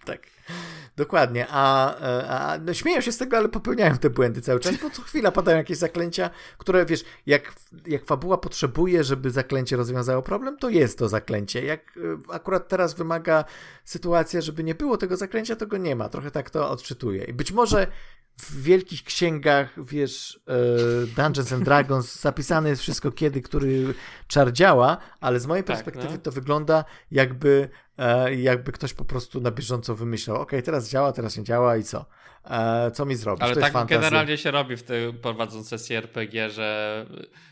Tak, 0.06 0.22
dokładnie. 0.98 1.46
A, 1.50 1.96
e, 2.02 2.30
a 2.30 2.58
no, 2.58 2.74
śmieją 2.74 3.02
się 3.02 3.12
z 3.12 3.18
tego, 3.18 3.38
ale 3.38 3.50
popełniają 3.50 3.98
te 3.98 4.10
błędy 4.10 4.42
cały 4.42 4.60
czas, 4.60 4.78
bo 4.78 4.90
co 4.90 5.02
chwila 5.02 5.32
padają 5.32 5.58
jakieś 5.58 5.78
zaklęcia, 5.78 6.30
które 6.58 6.86
wiesz, 6.86 7.04
jak, 7.26 7.54
jak 7.88 8.06
fabuła 8.06 8.38
potrzebuje, 8.38 9.04
żeby 9.04 9.32
zaklęcie 9.32 9.76
rozwiązało 9.76 10.22
problem, 10.22 10.58
to 10.58 10.70
jest 10.70 10.98
to 10.98 11.10
zaklęcie. 11.10 11.66
Jak 11.66 11.98
e, 11.98 12.34
akurat 12.34 12.68
teraz 12.68 12.94
wymaga 12.94 13.46
sytuacja, 13.86 14.42
żeby 14.42 14.64
nie 14.64 14.76
było 14.76 14.98
tego 14.98 15.18
zaklęcia, 15.18 15.56
to 15.56 15.68
go 15.68 15.78
nie 15.78 15.96
ma. 15.96 16.10
Trochę 16.10 16.32
tak 16.32 16.50
to 16.50 16.70
odczytuję. 16.70 17.24
I 17.24 17.34
być 17.34 17.52
może 17.52 17.88
w 18.40 18.64
wielkich 18.64 19.04
księgach, 19.04 19.86
wiesz, 19.86 20.40
e, 20.48 21.22
Dungeons 21.22 21.54
and 21.54 21.64
Dragons 21.64 22.20
zapisane 22.22 22.70
jest 22.70 22.82
wszystko 22.82 23.12
kiedy, 23.12 23.42
który 23.42 23.94
czar 24.28 24.54
działa, 24.54 24.98
ale 25.20 25.40
z 25.40 25.48
mojej 25.48 25.64
Tak, 25.64 25.76
perspektywy 25.76 26.14
no. 26.14 26.22
to 26.22 26.32
wygląda 26.32 26.86
jakby, 27.12 27.70
e, 27.98 28.36
jakby 28.36 28.72
ktoś 28.72 28.94
po 28.94 29.06
prostu 29.06 29.42
na 29.42 29.52
bieżąco 29.52 29.96
wymyślał, 29.96 30.42
ok, 30.42 30.52
teraz 30.64 30.90
działa, 30.90 31.12
teraz 31.12 31.38
nie 31.38 31.44
działa 31.44 31.78
i 31.78 31.84
co? 31.84 32.06
E, 32.46 32.92
co 32.92 33.06
mi 33.06 33.16
zrobisz? 33.16 33.44
Ale 33.44 33.56
to 33.56 33.62
tak 33.62 33.88
generalnie 33.88 34.38
się 34.38 34.52
robi 34.52 34.78
w 34.78 34.84
tej 34.84 35.14
prowadząc 35.14 35.68
sesję 35.68 35.98
RPG, 35.98 36.50
że 36.50 37.06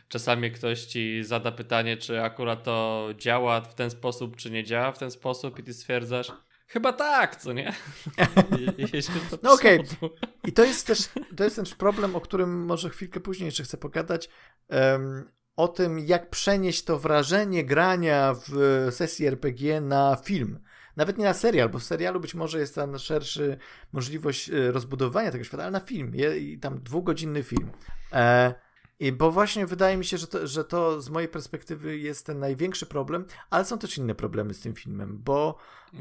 czasami 0.07 0.51
ktoś 0.51 0.85
ci 0.85 1.23
zada 1.23 1.51
pytanie, 1.51 1.97
czy 1.97 2.21
akurat 2.21 2.63
to 2.63 3.07
działa 3.17 3.61
w 3.61 3.75
ten 3.75 3.89
sposób, 3.89 4.35
czy 4.35 4.51
nie 4.51 4.63
działa 4.63 4.91
w 4.91 4.97
ten 4.97 5.11
sposób 5.11 5.59
i 5.59 5.63
ty 5.63 5.73
stwierdzasz, 5.73 6.31
chyba 6.67 6.93
tak, 6.93 7.35
co 7.35 7.53
nie? 7.53 7.73
No 9.43 9.53
okej. 9.53 9.83
przodu. 9.83 10.15
I 10.43 10.53
to 10.53 10.63
jest 10.63 10.87
też 10.87 11.09
to 11.37 11.43
jest 11.43 11.55
też 11.55 11.75
problem, 11.75 12.15
o 12.15 12.21
którym 12.21 12.65
może 12.65 12.89
chwilkę 12.89 13.19
później 13.19 13.45
jeszcze 13.45 13.63
chcę 13.63 13.77
pogadać. 13.77 14.29
em, 14.69 15.31
o 15.55 15.67
tym, 15.67 15.99
jak 15.99 16.29
przenieść 16.29 16.83
to 16.83 16.99
wrażenie 16.99 17.65
grania 17.65 18.35
w 18.47 18.87
sesji 18.91 19.25
RPG 19.25 19.81
na 19.81 20.17
film. 20.23 20.59
Nawet 20.95 21.17
nie 21.17 21.25
na 21.25 21.33
serial, 21.33 21.69
bo 21.69 21.79
w 21.79 21.83
serialu 21.83 22.19
być 22.19 22.35
może 22.35 22.59
jest 22.59 22.75
tam 22.75 22.99
szerszy 22.99 23.57
możliwość 23.91 24.49
e, 24.49 24.71
rozbudowania 24.71 25.31
tego 25.31 25.43
świata, 25.43 25.63
ale 25.63 25.71
na 25.71 25.79
film. 25.79 26.11
I 26.39 26.59
tam 26.59 26.83
dwugodzinny 26.83 27.43
film. 27.43 27.71
E, 28.13 28.53
i 28.99 29.11
bo 29.11 29.31
właśnie 29.31 29.65
wydaje 29.65 29.97
mi 29.97 30.05
się, 30.05 30.17
że 30.17 30.27
to, 30.27 30.47
że 30.47 30.63
to 30.63 31.01
z 31.01 31.09
mojej 31.09 31.29
perspektywy 31.29 31.97
jest 31.97 32.25
ten 32.25 32.39
największy 32.39 32.85
problem, 32.85 33.25
ale 33.49 33.65
są 33.65 33.77
też 33.77 33.97
inne 33.97 34.15
problemy 34.15 34.53
z 34.53 34.59
tym 34.59 34.73
filmem, 34.73 35.17
bo 35.23 35.57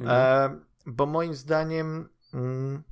E, 0.07 0.61
bo 0.86 1.07
moim 1.07 1.34
zdaniem, 1.34 2.09
mm, 2.34 2.82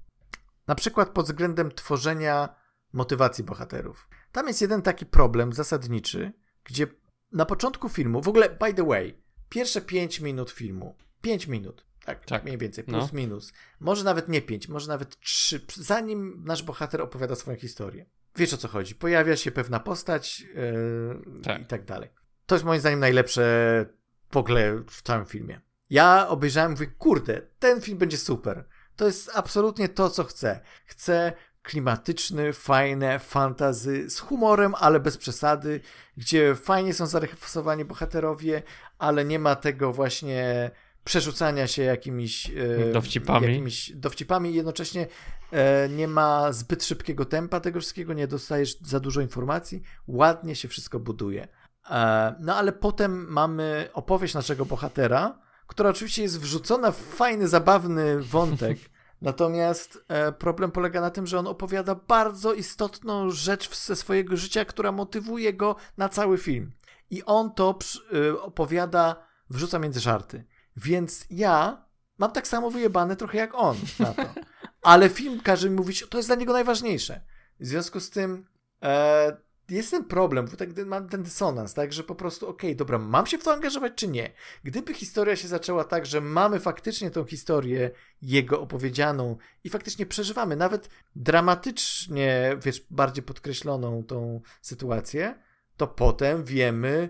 na 0.67 0.75
przykład 0.75 1.09
pod 1.09 1.27
względem 1.27 1.73
tworzenia 1.73 2.55
motywacji 2.93 3.45
bohaterów. 3.45 4.09
Tam 4.33 4.49
jest 4.49 4.61
jeden 4.61 4.83
taki 4.83 5.07
problem 5.07 5.53
zasadniczy, 5.53 6.33
gdzie 6.65 6.87
na 7.33 7.45
początku 7.47 7.89
filmu, 7.89 8.21
w 8.21 8.29
ogóle, 8.29 8.51
by 8.51 8.75
the 8.75 8.87
way, 8.87 9.23
pierwsze 9.49 9.81
5 9.81 10.21
minut 10.21 10.51
filmu, 10.51 10.97
5 11.23 11.47
minut, 11.47 11.87
tak, 12.05 12.25
Tak. 12.25 12.45
mniej 12.45 12.59
więcej, 12.59 12.85
plus 12.85 13.13
No. 13.13 13.19
minus, 13.19 13.53
może 13.81 14.05
nawet 14.05 14.29
nie 14.29 14.43
5, 14.43 14.69
może 14.69 14.89
nawet 14.89 15.21
3, 15.21 15.61
zanim 15.75 16.43
nasz 16.45 16.63
bohater 16.63 17.03
opowiada 17.03 17.35
swoją 17.35 17.57
historię. 17.57 18.07
Wiesz 18.37 18.55
o 18.55 18.57
co 18.57 18.69
chodzi, 18.69 18.95
pojawia 18.95 19.37
się 19.37 19.51
pewna 19.51 19.81
postać 19.81 20.45
e, 20.55 21.43
Tak. 21.43 21.63
i 21.63 21.67
tak 21.67 21.85
dalej. 21.85 22.09
To 22.47 22.55
jest 22.55 22.65
moim 22.65 22.81
zdaniem 22.81 23.01
najlepsze 23.01 23.87
w 24.33 24.37
ogóle 24.37 24.83
w 24.91 25.03
całym 25.03 25.27
filmie. 25.27 25.61
Ja 25.91 26.29
obejrzałem 26.29 26.73
i 26.73 26.75
mówię, 26.75 26.87
kurde, 26.87 27.41
ten 27.59 27.81
film 27.81 27.99
będzie 27.99 28.17
super. 28.19 28.65
To 28.97 29.07
jest 29.07 29.31
absolutnie 29.35 29.89
to, 29.89 30.11
co 30.11 30.25
chcę. 30.25 30.61
Chcę 30.87 31.33
klimatyczny, 31.63 32.53
fajne 32.53 33.19
fantazy 33.19 34.11
z 34.11 34.19
humorem, 34.19 34.75
ale 34.79 35.01
bez 35.01 35.17
przesady, 35.19 35.81
gdzie 36.17 36.55
fajnie 36.55 36.95
są 36.95 37.07
zarysowani 37.07 37.85
bohaterowie, 37.85 38.63
ale 38.99 39.25
nie 39.25 39.39
ma 39.39 39.57
tego 39.57 39.93
właśnie 39.93 40.71
przerzucania 41.05 41.67
się 41.67 41.83
jakimiś 41.83 42.51
e, 42.51 42.93
Dowcipami. 42.93 43.47
jakimiś 43.47 43.93
dowcipami 43.93 44.51
i 44.51 44.55
jednocześnie 44.55 45.07
e, 45.53 45.89
nie 45.89 46.09
ma 46.09 46.53
zbyt 46.53 46.85
szybkiego 46.85 47.25
tempa 47.25 47.61
tego 47.61 47.81
wszystkiego, 47.81 48.13
nie 48.13 48.27
dostajesz 48.27 48.79
za 48.81 49.01
dużo 49.01 49.21
informacji, 49.21 49.83
ładnie 50.07 50.57
się 50.57 50.69
wszystko 50.69 51.01
buduje. 51.01 51.49
E, 51.91 52.35
no 52.41 52.57
ale 52.57 52.73
potem 52.73 53.27
mamy 53.29 53.89
opowieść 53.93 54.35
naszego 54.35 54.67
bohatera, 54.67 55.39
która 55.67 55.91
oczywiście 55.91 56.23
jest 56.23 56.41
wrzucona 56.41 56.91
w 56.91 56.97
fajny, 56.97 57.49
zabawny 57.49 58.21
wątek. 58.21 58.79
Natomiast 59.23 60.05
e, 60.09 60.33
problem 60.33 60.71
polega 60.71 61.01
na 61.01 61.11
tym, 61.11 61.27
że 61.27 61.39
on 61.39 61.47
opowiada 61.47 61.95
bardzo 61.95 62.55
istotną 62.55 63.31
rzecz 63.31 63.77
ze 63.77 63.97
swojego 63.97 64.37
życia, 64.37 64.65
która 64.65 64.93
motywuje 64.93 65.53
go 65.53 65.77
na 65.97 66.09
cały 66.09 66.39
film. 66.39 66.73
I 67.11 67.25
on 67.25 67.55
to 67.55 67.79
e, 68.13 68.41
opowiada, 68.41 69.17
wrzuca 69.51 69.79
między 69.79 70.01
żarty. 70.01 70.45
Więc 70.77 71.27
ja 71.31 71.85
mam 72.19 72.33
tak 72.33 72.49
samo 72.49 72.71
wyjebane 72.71 73.17
trochę 73.17 73.39
jak 73.39 73.55
on 73.55 73.77
na 73.99 74.13
to. 74.13 74.35
Ale 74.83 75.09
film 75.09 75.41
każe 75.41 75.71
mi 75.71 75.77
mówić, 75.77 76.07
to 76.11 76.19
jest 76.19 76.29
dla 76.29 76.37
niego 76.37 76.53
najważniejsze. 76.53 77.21
W 77.61 77.67
związku 77.67 78.01
z 78.01 78.11
tym 78.11 78.47
e, 78.83 79.37
jest 79.69 79.91
ten 79.91 80.05
problem, 80.05 80.47
bo 80.47 80.57
tak 80.57 80.87
mam 80.87 81.09
ten 81.09 81.23
dysonans, 81.23 81.75
tak, 81.75 81.93
że 81.93 82.05
po 82.05 82.15
prostu, 82.15 82.49
okej, 82.49 82.71
okay, 82.71 82.77
dobra, 82.77 82.99
mam 82.99 83.27
się 83.27 83.39
w 83.39 83.45
to 83.45 83.53
angażować 83.53 83.93
czy 83.97 84.09
nie? 84.09 84.33
Gdyby 84.65 84.95
historia 84.95 85.37
się 85.37 85.49
zaczęła 85.49 85.85
tak, 85.85 86.07
że 86.07 86.21
mamy 86.21 86.61
faktycznie 86.61 87.11
tą 87.11 87.25
historię 87.25 87.91
jego 88.23 88.61
opowiedzianą 88.61 89.37
i 89.65 89.71
faktycznie 89.71 90.07
przeżywamy, 90.07 90.57
nawet 90.57 90.89
dramatycznie, 91.17 92.57
wiesz, 92.63 92.87
bardziej 92.91 93.25
podkreśloną 93.25 94.05
tą 94.05 94.41
sytuację, 94.63 95.35
to 95.77 95.87
potem 95.87 96.45
wiemy, 96.45 97.09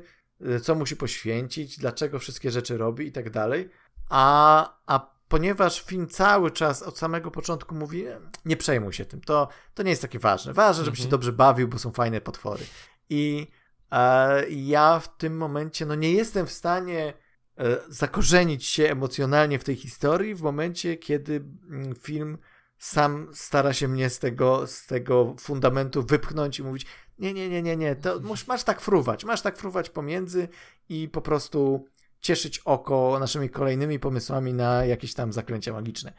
co 0.62 0.74
musi 0.74 0.96
poświęcić, 0.96 1.78
dlaczego 1.78 2.18
wszystkie 2.18 2.50
rzeczy 2.50 2.78
robi 2.78 3.06
i 3.06 3.12
tak 3.12 3.30
dalej. 3.30 3.70
A, 4.08 4.78
a 4.86 5.14
ponieważ 5.28 5.82
film 5.82 6.08
cały 6.08 6.50
czas 6.50 6.82
od 6.82 6.98
samego 6.98 7.30
początku 7.30 7.74
mówi, 7.74 8.04
nie 8.44 8.56
przejmuj 8.56 8.92
się 8.92 9.04
tym, 9.04 9.20
to, 9.20 9.48
to 9.74 9.82
nie 9.82 9.90
jest 9.90 10.02
takie 10.02 10.18
ważne. 10.18 10.52
Ważne, 10.52 10.84
żeby 10.84 10.96
się 10.96 11.02
mhm. 11.02 11.10
dobrze 11.10 11.32
bawił, 11.32 11.68
bo 11.68 11.78
są 11.78 11.92
fajne 11.92 12.20
potwory. 12.20 12.64
I 13.10 13.46
e, 13.90 14.48
ja 14.50 15.00
w 15.00 15.16
tym 15.16 15.36
momencie 15.36 15.86
no 15.86 15.94
nie 15.94 16.12
jestem 16.12 16.46
w 16.46 16.52
stanie 16.52 17.14
e, 17.58 17.76
zakorzenić 17.88 18.66
się 18.66 18.90
emocjonalnie 18.90 19.58
w 19.58 19.64
tej 19.64 19.76
historii 19.76 20.34
w 20.34 20.42
momencie, 20.42 20.96
kiedy 20.96 21.44
mm, 21.70 21.94
film 21.94 22.38
sam 22.78 23.28
stara 23.32 23.72
się 23.72 23.88
mnie 23.88 24.10
z 24.10 24.18
tego, 24.18 24.66
z 24.66 24.86
tego 24.86 25.34
fundamentu 25.40 26.02
wypchnąć 26.02 26.58
i 26.58 26.62
mówić 26.62 26.86
nie, 27.18 27.34
nie, 27.34 27.48
nie, 27.48 27.62
nie, 27.62 27.76
nie, 27.76 27.96
to 27.96 28.20
masz 28.46 28.64
tak 28.64 28.80
fruwać, 28.80 29.24
masz 29.24 29.42
tak 29.42 29.58
fruwać 29.58 29.90
pomiędzy 29.90 30.48
i 30.88 31.08
po 31.08 31.20
prostu 31.20 31.84
cieszyć 32.20 32.58
oko 32.58 33.16
naszymi 33.20 33.50
kolejnymi 33.50 33.98
pomysłami 33.98 34.54
na 34.54 34.84
jakieś 34.84 35.14
tam 35.14 35.32
zaklęcia 35.32 35.72
magiczne. 35.72 36.12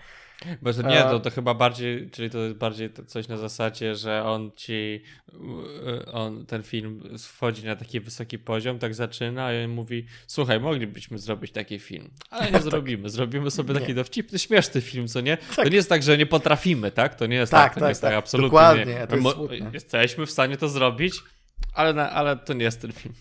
Bo 0.61 0.73
to 0.73 0.81
nie, 0.81 1.01
to, 1.01 1.19
to 1.19 1.29
chyba 1.29 1.53
bardziej, 1.53 2.09
czyli 2.11 2.29
to 2.29 2.37
jest 2.37 2.55
bardziej 2.55 2.89
coś 3.07 3.27
na 3.27 3.37
zasadzie, 3.37 3.95
że 3.95 4.23
on 4.23 4.51
ci, 4.55 5.01
on, 6.11 6.45
ten 6.45 6.63
film 6.63 7.17
wchodzi 7.19 7.65
na 7.65 7.75
taki 7.75 7.99
wysoki 7.99 8.39
poziom, 8.39 8.79
tak 8.79 8.95
zaczyna 8.95 9.53
i 9.53 9.63
on 9.63 9.71
mówi, 9.71 10.05
słuchaj, 10.27 10.59
moglibyśmy 10.59 11.19
zrobić 11.19 11.51
taki 11.51 11.79
film, 11.79 12.09
ale 12.29 12.45
nie 12.45 12.51
tak. 12.59 12.63
zrobimy, 12.63 13.09
zrobimy 13.09 13.51
sobie 13.51 13.73
nie. 13.73 13.79
taki 13.79 13.93
dowcipny, 13.93 14.39
śmieszny 14.39 14.81
film, 14.81 15.07
co 15.07 15.21
nie? 15.21 15.37
Tak. 15.37 15.55
To 15.55 15.69
nie 15.69 15.75
jest 15.75 15.89
tak, 15.89 16.03
że 16.03 16.17
nie 16.17 16.25
potrafimy, 16.25 16.91
tak? 16.91 17.15
To 17.15 17.25
nie 17.25 17.35
jest 17.35 17.51
tak, 17.51 17.73
tak 17.73 17.79
to 17.79 17.85
nie 17.85 17.89
jest 17.89 18.01
tak, 18.01 18.11
tak 18.11 18.19
absolutnie 18.19 18.49
Dokładnie, 18.49 18.85
nie. 18.85 19.07
To 19.07 19.53
jest 19.53 19.73
jesteśmy 19.73 20.25
w 20.25 20.31
stanie 20.31 20.57
to 20.57 20.69
zrobić, 20.69 21.15
ale, 21.73 21.93
na, 21.93 22.11
ale 22.11 22.37
to 22.37 22.53
nie 22.53 22.63
jest 22.63 22.81
ten 22.81 22.91
film. 22.91 23.13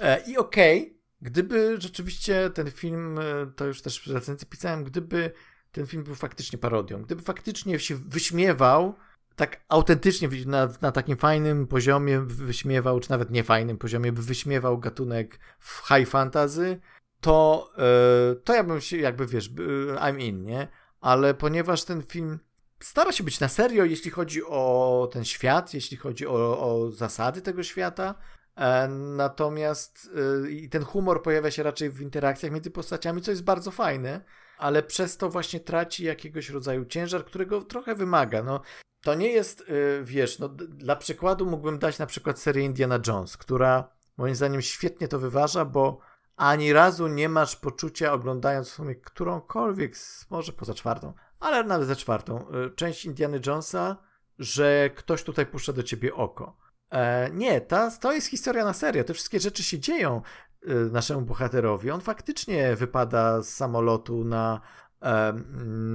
E, 0.00 0.20
I 0.26 0.36
okej, 0.36 0.80
okay 0.80 0.98
Gdyby 1.20 1.76
rzeczywiście 1.80 2.50
ten 2.50 2.70
film, 2.70 3.18
e, 3.18 3.22
to 3.56 3.64
już 3.64 3.82
też 3.82 4.00
w 4.00 4.12
recenzji 4.12 4.46
pisałem, 4.46 4.84
gdyby 4.84 5.32
ten 5.72 5.86
film 5.86 6.04
był 6.04 6.14
faktycznie 6.14 6.58
parodią, 6.58 7.02
gdyby 7.02 7.22
faktycznie 7.22 7.78
się 7.78 7.94
wyśmiewał, 7.94 8.94
tak 9.36 9.60
autentycznie 9.68 10.28
na, 10.46 10.68
na 10.80 10.92
takim 10.92 11.16
fajnym 11.16 11.66
poziomie 11.66 12.20
wyśmiewał, 12.20 13.00
czy 13.00 13.10
nawet 13.10 13.30
niefajnym 13.30 13.78
poziomie 13.78 14.12
by 14.12 14.22
wyśmiewał 14.22 14.78
gatunek 14.78 15.38
w 15.58 15.88
high 15.88 16.08
fantasy, 16.08 16.80
to, 17.20 17.70
yy, 18.30 18.36
to 18.36 18.54
ja 18.54 18.64
bym 18.64 18.80
się 18.80 18.96
jakby, 18.96 19.26
wiesz, 19.26 19.50
I'm 19.96 20.20
in, 20.20 20.44
nie? 20.44 20.68
Ale 21.00 21.34
ponieważ 21.34 21.84
ten 21.84 22.02
film 22.02 22.38
stara 22.80 23.12
się 23.12 23.24
być 23.24 23.40
na 23.40 23.48
serio, 23.48 23.84
jeśli 23.84 24.10
chodzi 24.10 24.44
o 24.44 25.08
ten 25.12 25.24
świat, 25.24 25.74
jeśli 25.74 25.96
chodzi 25.96 26.26
o, 26.26 26.60
o 26.60 26.90
zasady 26.90 27.42
tego 27.42 27.62
świata, 27.62 28.14
E, 28.58 28.88
natomiast 28.88 30.10
y, 30.46 30.50
i 30.50 30.68
ten 30.68 30.84
humor 30.84 31.22
pojawia 31.22 31.50
się 31.50 31.62
raczej 31.62 31.90
w 31.90 32.00
interakcjach 32.00 32.52
między 32.52 32.70
postaciami, 32.70 33.22
co 33.22 33.30
jest 33.30 33.44
bardzo 33.44 33.70
fajne, 33.70 34.24
ale 34.58 34.82
przez 34.82 35.16
to 35.16 35.30
właśnie 35.30 35.60
traci 35.60 36.04
jakiegoś 36.04 36.50
rodzaju 36.50 36.84
ciężar, 36.84 37.24
którego 37.24 37.62
trochę 37.62 37.94
wymaga. 37.94 38.42
No, 38.42 38.60
to 39.00 39.14
nie 39.14 39.28
jest, 39.28 39.60
y, 39.60 40.00
wiesz, 40.04 40.38
no, 40.38 40.48
dla 40.48 40.96
przykładu 40.96 41.46
mógłbym 41.46 41.78
dać 41.78 41.98
na 41.98 42.06
przykład 42.06 42.38
serię 42.38 42.64
Indiana 42.64 42.98
Jones, 43.06 43.36
która 43.36 43.88
moim 44.16 44.34
zdaniem 44.34 44.62
świetnie 44.62 45.08
to 45.08 45.18
wyważa, 45.18 45.64
bo 45.64 46.00
ani 46.36 46.72
razu 46.72 47.06
nie 47.06 47.28
masz 47.28 47.56
poczucia 47.56 48.12
oglądając 48.12 48.68
w 48.68 48.72
sumie 48.72 48.94
którąkolwiek, 48.94 49.94
może 50.30 50.52
poza 50.52 50.74
czwartą, 50.74 51.12
ale 51.40 51.64
nawet 51.64 51.88
za 51.88 51.96
czwartą, 51.96 52.46
y, 52.66 52.70
część 52.74 53.04
Indiana 53.04 53.36
Jonesa, 53.46 53.96
że 54.38 54.90
ktoś 54.96 55.22
tutaj 55.22 55.46
puszcza 55.46 55.72
do 55.72 55.82
ciebie 55.82 56.14
oko 56.14 56.68
E, 56.90 57.30
nie, 57.30 57.60
ta, 57.60 57.90
to 57.90 58.12
jest 58.12 58.26
historia 58.26 58.64
na 58.64 58.72
serio. 58.72 59.04
Te 59.04 59.14
wszystkie 59.14 59.40
rzeczy 59.40 59.62
się 59.62 59.78
dzieją 59.78 60.22
naszemu 60.92 61.22
bohaterowi. 61.22 61.90
On 61.90 62.00
faktycznie 62.00 62.76
wypada 62.76 63.42
z 63.42 63.48
samolotu 63.48 64.24
na, 64.24 64.60
e, 65.02 65.32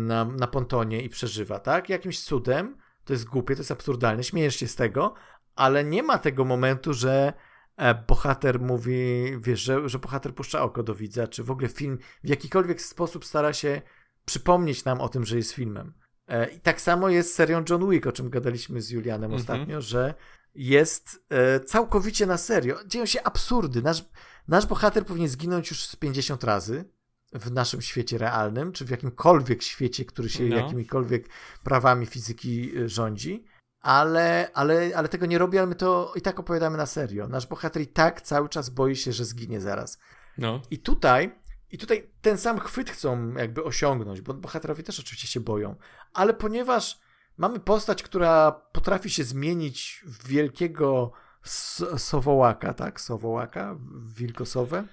na, 0.07 0.25
na 0.25 0.47
pontonie 0.47 1.01
i 1.01 1.09
przeżywa, 1.09 1.59
tak? 1.59 1.89
Jakimś 1.89 2.23
cudem. 2.23 2.77
To 3.05 3.13
jest 3.13 3.25
głupie, 3.25 3.55
to 3.55 3.59
jest 3.59 3.71
absurdalne, 3.71 4.23
śmiejesz 4.23 4.55
się 4.55 4.67
z 4.67 4.75
tego, 4.75 5.13
ale 5.55 5.83
nie 5.83 6.03
ma 6.03 6.17
tego 6.17 6.45
momentu, 6.45 6.93
że 6.93 7.33
e, 7.77 7.95
bohater 7.95 8.59
mówi, 8.59 9.31
wiesz, 9.39 9.59
że, 9.59 9.89
że 9.89 9.99
bohater 9.99 10.35
puszcza 10.35 10.61
oko 10.61 10.83
do 10.83 10.95
widza, 10.95 11.27
czy 11.27 11.43
w 11.43 11.51
ogóle 11.51 11.69
film 11.69 11.97
w 12.23 12.29
jakikolwiek 12.29 12.81
sposób 12.81 13.25
stara 13.25 13.53
się 13.53 13.81
przypomnieć 14.25 14.85
nam 14.85 15.01
o 15.01 15.09
tym, 15.09 15.25
że 15.25 15.37
jest 15.37 15.51
filmem. 15.51 15.93
E, 16.27 16.49
I 16.49 16.59
tak 16.59 16.81
samo 16.81 17.09
jest 17.09 17.31
z 17.31 17.35
serią 17.35 17.63
John 17.69 17.89
Wick, 17.89 18.07
o 18.07 18.11
czym 18.11 18.29
gadaliśmy 18.29 18.81
z 18.81 18.89
Julianem 18.89 19.31
mm 19.31 19.37
-hmm. 19.37 19.41
ostatnio, 19.41 19.81
że 19.81 20.13
jest 20.55 21.25
całkowicie 21.65 22.25
na 22.25 22.37
serio. 22.37 22.77
Dzieją 22.87 23.05
się 23.05 23.23
absurdy. 23.23 23.81
Nasz, 23.81 24.03
nasz 24.47 24.65
bohater 24.65 25.05
powinien 25.05 25.29
zginąć 25.29 25.69
już 25.69 25.85
z 25.85 25.95
50 25.95 26.43
razy 26.43 26.85
w 27.33 27.51
naszym 27.51 27.81
świecie 27.81 28.17
realnym, 28.17 28.71
czy 28.71 28.85
w 28.85 28.89
jakimkolwiek 28.89 29.63
świecie, 29.63 30.05
który 30.05 30.29
się 30.29 30.43
no. 30.43 30.55
jakimikolwiek 30.55 31.29
prawami 31.63 32.05
fizyki 32.05 32.77
e, 32.77 32.89
rządzi. 32.89 33.45
Ale, 33.81 34.49
ale, 34.53 34.91
ale 34.95 35.09
tego 35.09 35.25
nie 35.25 35.37
robi, 35.37 35.57
ale 35.57 35.67
my 35.67 35.75
to 35.75 36.13
i 36.15 36.21
tak 36.21 36.39
opowiadamy 36.39 36.77
na 36.77 36.85
serio. 36.85 37.27
Nasz 37.27 37.47
bohater 37.47 37.81
i 37.81 37.87
tak 37.87 38.21
cały 38.21 38.49
czas 38.49 38.69
boi 38.69 38.95
się, 38.95 39.11
że 39.11 39.25
zginie 39.25 39.61
zaraz. 39.61 39.99
No. 40.37 40.61
I 40.71 40.79
tutaj 40.79 41.43
i 41.73 41.77
tutaj 41.77 42.09
ten 42.21 42.37
sam 42.37 42.59
chwyt 42.59 42.89
chcą 42.89 43.33
jakby 43.33 43.63
osiągnąć, 43.63 44.21
bo 44.21 44.33
bohaterowie 44.33 44.83
też 44.83 44.99
oczywiście 44.99 45.27
się 45.27 45.39
boją. 45.39 45.75
Ale 46.13 46.33
ponieważ 46.33 46.99
mamy 47.37 47.59
postać, 47.59 48.03
która 48.03 48.51
potrafi 48.51 49.09
się 49.09 49.23
zmienić 49.23 50.03
w 50.07 50.27
wielkiego 50.27 51.11
sowołaka, 51.97 52.73
tak? 52.73 53.01
Sowołaka, 53.01 53.75
wilkosowe, 54.15 54.83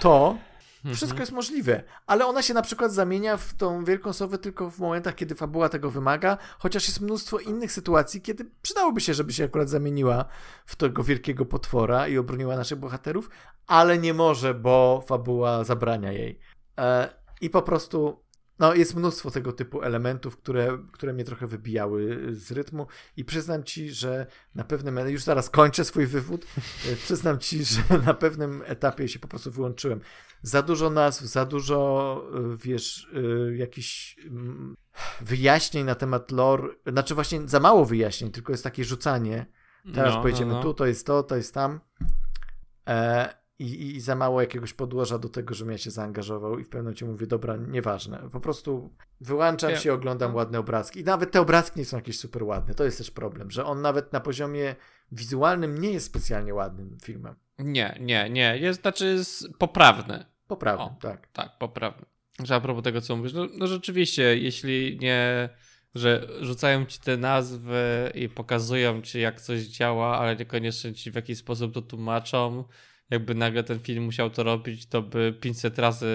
to 0.00 0.38
mhm. 0.76 0.94
wszystko 0.94 1.20
jest 1.20 1.32
możliwe, 1.32 1.82
ale 2.06 2.26
ona 2.26 2.42
się 2.42 2.54
na 2.54 2.62
przykład 2.62 2.92
zamienia 2.92 3.36
w 3.36 3.54
tą 3.54 3.84
wielką 3.84 4.12
sowę 4.12 4.38
tylko 4.38 4.70
w 4.70 4.78
momentach, 4.78 5.14
kiedy 5.14 5.34
fabuła 5.34 5.68
tego 5.68 5.90
wymaga, 5.90 6.38
chociaż 6.58 6.88
jest 6.88 7.00
mnóstwo 7.00 7.38
innych 7.38 7.72
sytuacji, 7.72 8.20
kiedy 8.20 8.50
przydałoby 8.62 9.00
się, 9.00 9.14
żeby 9.14 9.32
się 9.32 9.44
akurat 9.44 9.68
zamieniła 9.68 10.24
w 10.66 10.76
tego 10.76 11.04
wielkiego 11.04 11.46
potwora 11.46 12.08
i 12.08 12.18
obroniła 12.18 12.56
naszych 12.56 12.78
bohaterów, 12.78 13.30
ale 13.66 13.98
nie 13.98 14.14
może, 14.14 14.54
bo 14.54 15.04
fabuła 15.06 15.64
zabrania 15.64 16.12
jej. 16.12 16.40
E, 16.78 17.14
I 17.40 17.50
po 17.50 17.62
prostu 17.62 18.22
no, 18.60 18.74
jest 18.74 18.96
mnóstwo 18.96 19.30
tego 19.30 19.52
typu 19.52 19.82
elementów, 19.82 20.36
które, 20.36 20.78
które 20.92 21.12
mnie 21.12 21.24
trochę 21.24 21.46
wybijały 21.46 22.26
z 22.30 22.52
rytmu 22.52 22.86
i 23.16 23.24
przyznam 23.24 23.64
ci, 23.64 23.90
że 23.90 24.26
na 24.54 24.64
pewnym, 24.64 25.08
już 25.08 25.22
zaraz 25.22 25.50
kończę 25.50 25.84
swój 25.84 26.06
wywód, 26.06 26.46
e, 26.92 26.96
przyznam 26.96 27.38
ci, 27.38 27.64
że 27.72 27.82
na 28.06 28.14
pewnym 28.14 28.62
etapie 28.66 29.08
się 29.08 29.18
po 29.18 29.28
prostu 29.28 29.50
wyłączyłem. 29.50 30.00
Za 30.42 30.62
dużo 30.62 30.90
nazw, 30.90 31.22
za 31.22 31.44
dużo, 31.44 32.22
e, 32.34 32.56
wiesz, 32.56 33.10
e, 33.14 33.56
jakichś 33.56 34.16
mm, 34.26 34.76
wyjaśnień 35.20 35.84
na 35.84 35.94
temat 35.94 36.30
lore, 36.30 36.68
znaczy 36.86 37.14
właśnie 37.14 37.48
za 37.48 37.60
mało 37.60 37.84
wyjaśnień, 37.84 38.30
tylko 38.30 38.52
jest 38.52 38.64
takie 38.64 38.84
rzucanie. 38.84 39.46
Teraz 39.94 40.14
no, 40.14 40.22
pojedziemy 40.22 40.52
no, 40.52 40.58
no. 40.58 40.62
tu, 40.62 40.74
to 40.74 40.86
jest 40.86 41.06
to, 41.06 41.22
to 41.22 41.36
jest 41.36 41.54
tam. 41.54 41.80
E, 42.88 43.39
i, 43.60 43.96
i 43.96 44.00
za 44.00 44.14
mało 44.14 44.40
jakiegoś 44.40 44.72
podłoża 44.72 45.18
do 45.18 45.28
tego, 45.28 45.54
żebym 45.54 45.72
ja 45.72 45.78
się 45.78 45.90
zaangażował 45.90 46.58
i 46.58 46.64
w 46.64 46.68
pewnym 46.68 46.84
momencie 46.84 47.06
mówię, 47.06 47.26
dobra, 47.26 47.56
nieważne. 47.56 48.28
Po 48.32 48.40
prostu 48.40 48.90
wyłączam 49.20 49.76
się, 49.76 49.92
oglądam 49.92 50.30
no. 50.30 50.36
ładne 50.36 50.58
obrazki. 50.58 51.00
I 51.00 51.04
nawet 51.04 51.30
te 51.30 51.40
obrazki 51.40 51.78
nie 51.78 51.84
są 51.84 51.96
jakieś 51.96 52.18
super 52.18 52.42
ładne. 52.42 52.74
To 52.74 52.84
jest 52.84 52.98
też 52.98 53.10
problem, 53.10 53.50
że 53.50 53.64
on 53.64 53.82
nawet 53.82 54.12
na 54.12 54.20
poziomie 54.20 54.76
wizualnym 55.12 55.80
nie 55.80 55.92
jest 55.92 56.06
specjalnie 56.06 56.54
ładnym 56.54 56.98
filmem. 57.02 57.34
Nie, 57.58 57.98
nie, 58.00 58.30
nie. 58.30 58.58
Jest, 58.58 58.80
znaczy 58.80 59.06
jest 59.06 59.48
poprawny. 59.58 60.24
Poprawny, 60.46 60.84
o, 60.84 60.96
tak. 61.00 61.28
Tak, 61.32 61.58
poprawny. 61.58 62.06
Że 62.44 62.54
a 62.54 62.60
propos 62.60 62.84
tego, 62.84 63.00
co 63.00 63.16
mówisz, 63.16 63.32
no, 63.32 63.46
no 63.58 63.66
rzeczywiście, 63.66 64.38
jeśli 64.38 64.98
nie 65.00 65.48
że 65.94 66.26
rzucają 66.40 66.86
ci 66.86 67.00
te 67.00 67.16
nazwy 67.16 68.10
i 68.14 68.28
pokazują 68.28 69.02
ci, 69.02 69.20
jak 69.20 69.40
coś 69.40 69.60
działa, 69.60 70.18
ale 70.18 70.36
niekoniecznie 70.36 70.94
ci 70.94 71.10
w 71.10 71.14
jakiś 71.14 71.38
sposób 71.38 71.74
to 71.74 71.82
tłumaczą, 71.82 72.64
jakby 73.10 73.34
nagle 73.34 73.64
ten 73.64 73.78
film 73.80 74.04
musiał 74.04 74.30
to 74.30 74.42
robić, 74.42 74.86
to 74.86 75.02
by 75.02 75.34
500 75.40 75.78
razy, 75.78 76.08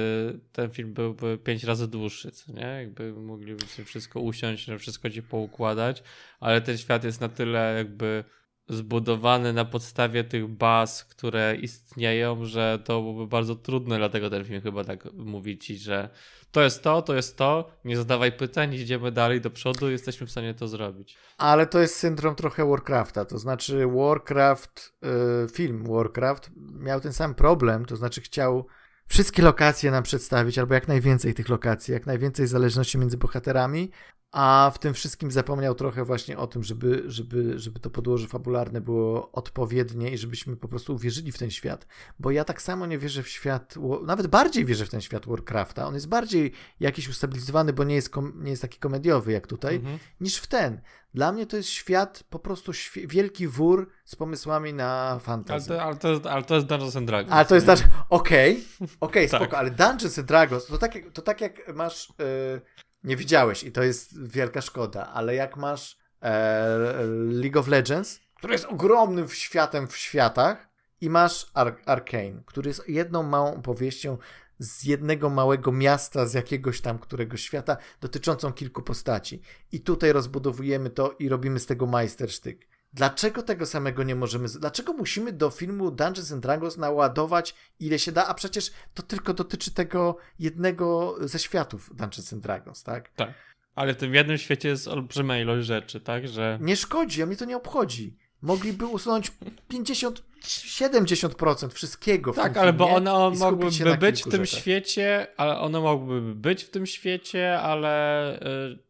ten 0.51 0.71
film 0.71 0.93
byłby 0.93 1.37
5 1.37 1.63
razy 1.63 1.87
dłuższy, 1.87 2.31
co 2.31 2.53
nie? 2.53 2.61
Jakby 2.61 3.13
mogliby 3.13 3.65
sobie 3.65 3.85
wszystko 3.85 4.19
usiąść, 4.19 4.67
wszystko 4.79 5.09
ci 5.09 5.23
poukładać, 5.23 6.03
ale 6.39 6.61
ten 6.61 6.77
świat 6.77 7.03
jest 7.03 7.21
na 7.21 7.29
tyle 7.29 7.73
jakby 7.77 8.23
zbudowany 8.69 9.53
na 9.53 9.65
podstawie 9.65 10.23
tych 10.23 10.47
baz, 10.47 11.03
które 11.03 11.55
istnieją, 11.55 12.45
że 12.45 12.79
to 12.83 13.01
byłoby 13.01 13.27
bardzo 13.27 13.55
trudne, 13.55 13.97
dlatego 13.97 14.29
ten 14.29 14.45
film 14.45 14.61
chyba 14.61 14.83
tak 14.83 15.13
mówi 15.13 15.57
ci, 15.57 15.77
że 15.77 16.09
to 16.51 16.61
jest 16.61 16.83
to, 16.83 17.01
to 17.01 17.15
jest 17.15 17.37
to, 17.37 17.71
nie 17.85 17.97
zadawaj 17.97 18.31
pytań, 18.31 18.73
idziemy 18.73 19.11
dalej 19.11 19.41
do 19.41 19.49
przodu, 19.49 19.91
jesteśmy 19.91 20.27
w 20.27 20.31
stanie 20.31 20.53
to 20.53 20.67
zrobić. 20.67 21.17
Ale 21.37 21.67
to 21.67 21.79
jest 21.79 21.95
syndrom 21.95 22.35
trochę 22.35 22.65
Warcrafta, 22.65 23.25
to 23.25 23.37
znaczy 23.37 23.87
Warcraft, 23.87 24.93
yy, 25.01 25.47
film 25.53 25.83
Warcraft 25.87 26.51
miał 26.79 27.01
ten 27.01 27.13
sam 27.13 27.35
problem, 27.35 27.85
to 27.85 27.95
znaczy 27.95 28.21
chciał 28.21 28.67
wszystkie 29.07 29.41
lokacje 29.41 29.91
nam 29.91 30.03
przedstawić, 30.03 30.59
albo 30.59 30.73
jak 30.73 30.87
najwięcej 30.87 31.33
tych 31.33 31.49
lokacji, 31.49 31.93
jak 31.93 32.05
najwięcej 32.05 32.47
zależności 32.47 32.97
między 32.97 33.17
bohaterami, 33.17 33.91
a 34.35 34.71
w 34.73 34.79
tym 34.79 34.93
wszystkim 34.93 35.31
zapomniał 35.31 35.75
trochę 35.75 36.05
właśnie 36.05 36.37
o 36.37 36.47
tym, 36.47 36.63
żeby, 36.63 37.03
żeby, 37.07 37.59
żeby 37.59 37.79
to 37.79 37.89
podłoże 37.89 38.27
fabularne 38.27 38.81
było 38.81 39.31
odpowiednie 39.31 40.11
i 40.11 40.17
żebyśmy 40.17 40.55
po 40.55 40.67
prostu 40.67 40.93
uwierzyli 40.93 41.31
w 41.31 41.37
ten 41.37 41.51
świat. 41.51 41.87
Bo 42.19 42.31
ja 42.31 42.43
tak 42.43 42.61
samo 42.61 42.85
nie 42.85 42.97
wierzę 42.97 43.23
w 43.23 43.29
świat, 43.29 43.75
nawet 44.05 44.27
bardziej 44.27 44.65
wierzę 44.65 44.85
w 44.85 44.89
ten 44.89 45.01
świat 45.01 45.25
Warcrafta. 45.25 45.87
On 45.87 45.93
jest 45.93 46.07
bardziej 46.07 46.51
jakiś 46.79 47.09
ustabilizowany, 47.09 47.73
bo 47.73 47.83
nie 47.83 47.95
jest, 47.95 48.11
nie 48.35 48.49
jest 48.49 48.61
taki 48.61 48.79
komediowy 48.79 49.31
jak 49.31 49.47
tutaj, 49.47 49.75
mhm. 49.75 49.99
niż 50.19 50.37
w 50.37 50.47
ten. 50.47 50.81
Dla 51.13 51.31
mnie 51.31 51.45
to 51.45 51.57
jest 51.57 51.69
świat, 51.69 52.23
po 52.29 52.39
prostu 52.39 52.71
wielki 52.95 53.47
wór 53.47 53.89
z 54.05 54.15
pomysłami 54.15 54.73
na 54.73 55.19
fantasy. 55.19 55.81
Ale 55.81 55.95
to, 55.95 56.09
ale 56.09 56.19
to, 56.19 56.31
ale 56.31 56.43
to 56.43 56.55
jest 56.55 56.67
Dungeons 56.67 56.95
and 56.95 57.07
Dragons. 57.07 57.33
Ale 57.33 57.45
to 57.45 57.55
jest 57.55 57.67
Dungeons... 57.67 57.91
Okej, 58.09 58.65
okay, 58.79 58.95
okay, 59.09 59.27
tak. 59.27 59.41
spoko, 59.41 59.57
ale 59.57 59.71
Dungeons 59.71 60.19
and 60.19 60.27
Dragons, 60.27 60.65
to 60.65 60.77
tak, 60.77 60.93
to 61.13 61.21
tak 61.21 61.41
jak 61.41 61.75
masz... 61.75 62.13
Yy 62.19 62.84
nie 63.05 63.15
widziałeś 63.15 63.63
i 63.63 63.71
to 63.71 63.83
jest 63.83 64.27
wielka 64.27 64.61
szkoda, 64.61 65.07
ale 65.13 65.35
jak 65.35 65.57
masz 65.57 65.97
e, 66.21 67.05
League 67.29 67.59
of 67.59 67.67
Legends, 67.67 68.19
który 68.35 68.53
jest 68.53 68.65
ogromnym 68.65 69.29
światem 69.29 69.87
w 69.87 69.97
światach 69.97 70.69
i 71.01 71.09
masz 71.09 71.51
Ar 71.53 71.77
Arcane, 71.85 72.43
który 72.45 72.69
jest 72.69 72.89
jedną 72.89 73.23
małą 73.23 73.55
opowieścią 73.55 74.17
z 74.59 74.83
jednego 74.83 75.29
małego 75.29 75.71
miasta, 75.71 76.25
z 76.25 76.33
jakiegoś 76.33 76.81
tam 76.81 76.99
którego 76.99 77.37
świata, 77.37 77.77
dotyczącą 78.01 78.53
kilku 78.53 78.81
postaci. 78.81 79.41
I 79.71 79.79
tutaj 79.79 80.11
rozbudowujemy 80.11 80.89
to 80.89 81.15
i 81.19 81.29
robimy 81.29 81.59
z 81.59 81.65
tego 81.65 81.85
majstersztyk. 81.85 82.67
Dlaczego 82.95 83.43
tego 83.43 83.65
samego 83.65 84.03
nie 84.03 84.15
możemy? 84.15 84.47
Dlaczego 84.59 84.93
musimy 84.93 85.31
do 85.33 85.49
filmu 85.49 85.91
Dungeons 85.91 86.31
and 86.31 86.43
Dragons 86.43 86.77
naładować 86.77 87.55
ile 87.79 87.99
się 87.99 88.11
da, 88.11 88.27
a 88.27 88.33
przecież 88.33 88.71
to 88.93 89.03
tylko 89.03 89.33
dotyczy 89.33 89.71
tego 89.71 90.17
jednego 90.39 91.15
ze 91.21 91.39
światów 91.39 91.89
Dungeons 91.95 92.33
and 92.33 92.43
Dragons, 92.43 92.83
tak? 92.83 93.09
Tak. 93.15 93.33
Ale 93.75 93.93
w 93.93 93.97
tym 93.97 94.13
jednym 94.13 94.37
świecie 94.37 94.69
jest 94.69 94.87
olbrzymia 94.87 95.39
ilość 95.41 95.67
rzeczy, 95.67 95.99
tak? 95.99 96.27
Że... 96.27 96.57
Nie 96.61 96.75
szkodzi, 96.75 97.23
a 97.23 97.25
mnie 97.25 97.37
to 97.37 97.45
nie 97.45 97.57
obchodzi. 97.57 98.17
Mogliby 98.41 98.85
usunąć 98.85 99.31
50, 99.67 100.23
70% 100.43 101.69
wszystkiego 101.69 102.33
w 102.33 102.35
Tak, 102.35 102.53
tym 102.53 102.61
ale 102.61 102.71
filmie 102.71 102.87
bo 102.87 102.95
one 102.95 103.37
mogłyby 103.39 103.97
być 103.97 104.21
w 104.21 104.29
tym 104.29 104.45
rzeczach. 104.45 104.59
świecie, 104.59 105.27
ale 105.37 105.59
one 105.59 105.79
mogłyby 105.79 106.35
być 106.35 106.63
w 106.63 106.69
tym 106.69 106.85
świecie, 106.85 107.59
ale 107.59 108.39
yy, 108.69 108.84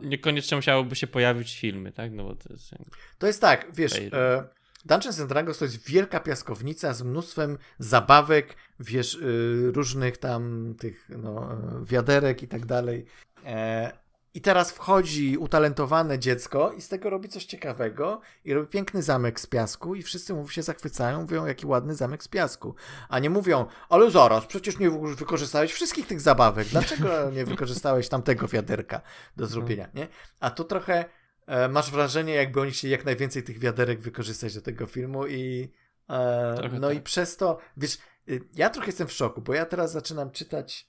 niekoniecznie 0.00 0.56
musiałoby 0.56 0.96
się 0.96 1.06
pojawić 1.06 1.60
filmy, 1.60 1.92
tak? 1.92 2.12
No 2.12 2.24
bo 2.24 2.34
to 2.34 2.52
jest... 2.52 2.70
To 3.18 3.26
jest 3.26 3.40
tak, 3.40 3.66
wiesz... 3.74 3.92
E, 4.12 4.48
Dungeons 4.84 5.20
and 5.20 5.28
Dragons 5.28 5.58
to 5.58 5.64
jest 5.64 5.88
wielka 5.88 6.20
piaskownica 6.20 6.94
z 6.94 7.02
mnóstwem 7.02 7.58
zabawek, 7.78 8.56
wiesz, 8.80 9.14
y, 9.14 9.72
różnych 9.74 10.18
tam 10.18 10.74
tych 10.78 11.08
no, 11.08 11.48
wiaderek 11.84 12.42
i 12.42 12.48
tak 12.48 12.66
dalej. 12.66 13.04
E, 13.44 13.92
i 14.34 14.40
teraz 14.40 14.72
wchodzi 14.72 15.36
utalentowane 15.38 16.18
dziecko 16.18 16.72
i 16.72 16.80
z 16.80 16.88
tego 16.88 17.10
robi 17.10 17.28
coś 17.28 17.44
ciekawego 17.44 18.20
i 18.44 18.54
robi 18.54 18.68
piękny 18.68 19.02
zamek 19.02 19.40
z 19.40 19.46
piasku 19.46 19.94
i 19.94 20.02
wszyscy 20.02 20.34
mu 20.34 20.48
się 20.48 20.62
zachwycają, 20.62 21.20
mówią 21.20 21.46
jaki 21.46 21.66
ładny 21.66 21.94
zamek 21.94 22.24
z 22.24 22.28
piasku. 22.28 22.74
A 23.08 23.18
nie 23.18 23.30
mówią, 23.30 23.66
ale 23.88 24.10
zaraz, 24.10 24.46
przecież 24.46 24.78
nie 24.78 24.90
wykorzystałeś 24.90 25.72
wszystkich 25.72 26.06
tych 26.06 26.20
zabawek, 26.20 26.68
dlaczego 26.68 27.08
nie 27.36 27.44
wykorzystałeś 27.44 28.08
tamtego 28.08 28.48
wiaderka 28.48 29.00
do 29.36 29.46
zrobienia, 29.46 29.88
nie? 29.94 30.08
A 30.40 30.50
tu 30.50 30.64
trochę 30.64 31.04
e, 31.46 31.68
masz 31.68 31.90
wrażenie, 31.90 32.34
jakby 32.34 32.60
oni 32.60 32.70
chcieli 32.70 32.92
jak 32.92 33.04
najwięcej 33.04 33.42
tych 33.42 33.58
wiaderek 33.58 34.00
wykorzystać 34.00 34.54
do 34.54 34.62
tego 34.62 34.86
filmu 34.86 35.26
i 35.26 35.72
e, 36.08 36.70
no 36.80 36.88
tak. 36.88 36.96
i 36.96 37.00
przez 37.00 37.36
to, 37.36 37.58
wiesz, 37.76 37.98
y, 38.28 38.40
ja 38.54 38.70
trochę 38.70 38.88
jestem 38.88 39.06
w 39.08 39.12
szoku, 39.12 39.40
bo 39.40 39.54
ja 39.54 39.66
teraz 39.66 39.92
zaczynam 39.92 40.30
czytać 40.30 40.88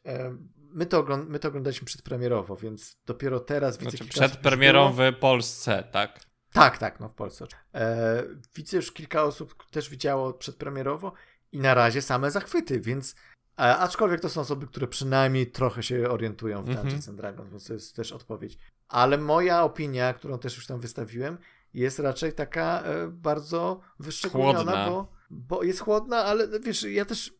my 0.71 0.85
to, 0.85 0.99
ogląd 0.99 1.29
my 1.29 1.39
to 1.39 1.47
oglądaliśmy 1.47 1.85
przedpremierowo, 1.85 2.55
więc 2.55 2.97
dopiero 3.05 3.39
teraz 3.39 3.77
widzę 3.77 3.97
znaczy, 3.97 4.05
Przed 4.05 4.37
premierą 4.37 4.93
w 4.93 5.19
Polsce, 5.19 5.83
tak? 5.91 6.19
Tak, 6.53 6.77
tak, 6.77 6.99
no 6.99 7.09
w 7.09 7.13
Polsce. 7.13 7.45
E, 7.73 8.23
widzę 8.55 8.77
już 8.77 8.91
kilka 8.91 9.23
osób 9.23 9.69
też 9.71 9.89
widziało 9.89 10.33
przedpremierowo 10.33 11.13
i 11.51 11.59
na 11.59 11.73
razie 11.73 12.01
same 12.01 12.31
zachwyty, 12.31 12.79
więc 12.79 13.15
e, 13.59 13.77
aczkolwiek 13.77 14.21
to 14.21 14.29
są 14.29 14.41
osoby, 14.41 14.67
które 14.67 14.87
przynajmniej 14.87 15.51
trochę 15.51 15.83
się 15.83 16.09
orientują 16.09 16.63
w 16.63 16.65
Dungeons 16.65 17.07
mm 17.07 17.17
-hmm. 17.17 17.21
Dragons, 17.21 17.49
więc 17.49 17.67
to 17.67 17.73
jest 17.73 17.95
też 17.95 18.11
odpowiedź. 18.11 18.57
Ale 18.87 19.17
moja 19.17 19.63
opinia, 19.63 20.13
którą 20.13 20.39
też 20.39 20.55
już 20.55 20.67
tam 20.67 20.79
wystawiłem, 20.79 21.37
jest 21.73 21.99
raczej 21.99 22.33
taka 22.33 22.81
e, 22.81 23.07
bardzo 23.07 23.79
wyszczególniona, 23.99 24.89
bo, 24.89 25.11
bo 25.29 25.63
jest 25.63 25.79
chłodna, 25.79 26.17
ale 26.17 26.59
wiesz, 26.59 26.83
ja 26.83 27.05
też 27.05 27.33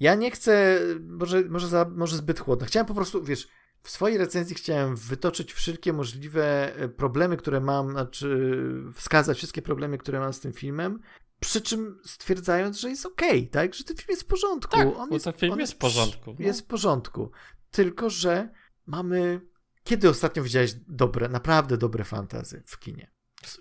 ja 0.00 0.14
nie 0.14 0.30
chcę, 0.30 0.80
może, 1.00 1.42
może, 1.42 1.68
za, 1.68 1.90
może 1.96 2.16
zbyt 2.16 2.40
chłodno. 2.40 2.66
Chciałem 2.66 2.86
po 2.86 2.94
prostu, 2.94 3.22
wiesz, 3.22 3.48
w 3.82 3.90
swojej 3.90 4.18
recenzji 4.18 4.56
chciałem 4.56 4.96
wytoczyć 4.96 5.52
wszelkie 5.52 5.92
możliwe 5.92 6.76
e, 6.76 6.88
problemy, 6.88 7.36
które 7.36 7.60
mam, 7.60 7.90
znaczy 7.90 8.54
wskazać 8.94 9.36
wszystkie 9.36 9.62
problemy, 9.62 9.98
które 9.98 10.20
mam 10.20 10.32
z 10.32 10.40
tym 10.40 10.52
filmem, 10.52 11.00
przy 11.40 11.60
czym 11.60 12.00
stwierdzając, 12.04 12.80
że 12.80 12.90
jest 12.90 13.06
okej, 13.06 13.38
okay, 13.38 13.46
tak? 13.46 13.74
Że 13.74 13.84
ten 13.84 13.96
film 13.96 14.06
jest 14.10 14.22
w 14.22 14.26
porządku. 14.26 14.76
Tak, 14.76 14.88
on 14.96 15.12
jest, 15.12 15.24
ten 15.24 15.34
film 15.34 15.60
jest 15.60 15.72
w 15.72 15.76
porządku. 15.76 16.36
No. 16.38 16.46
Jest 16.46 16.60
w 16.60 16.66
porządku. 16.66 17.30
Tylko, 17.70 18.10
że 18.10 18.48
mamy... 18.86 19.40
Kiedy 19.84 20.08
ostatnio 20.08 20.42
widziałeś 20.42 20.74
dobre, 20.88 21.28
naprawdę 21.28 21.76
dobre 21.76 22.04
fantazy 22.04 22.62
w 22.66 22.78
kinie? 22.78 23.10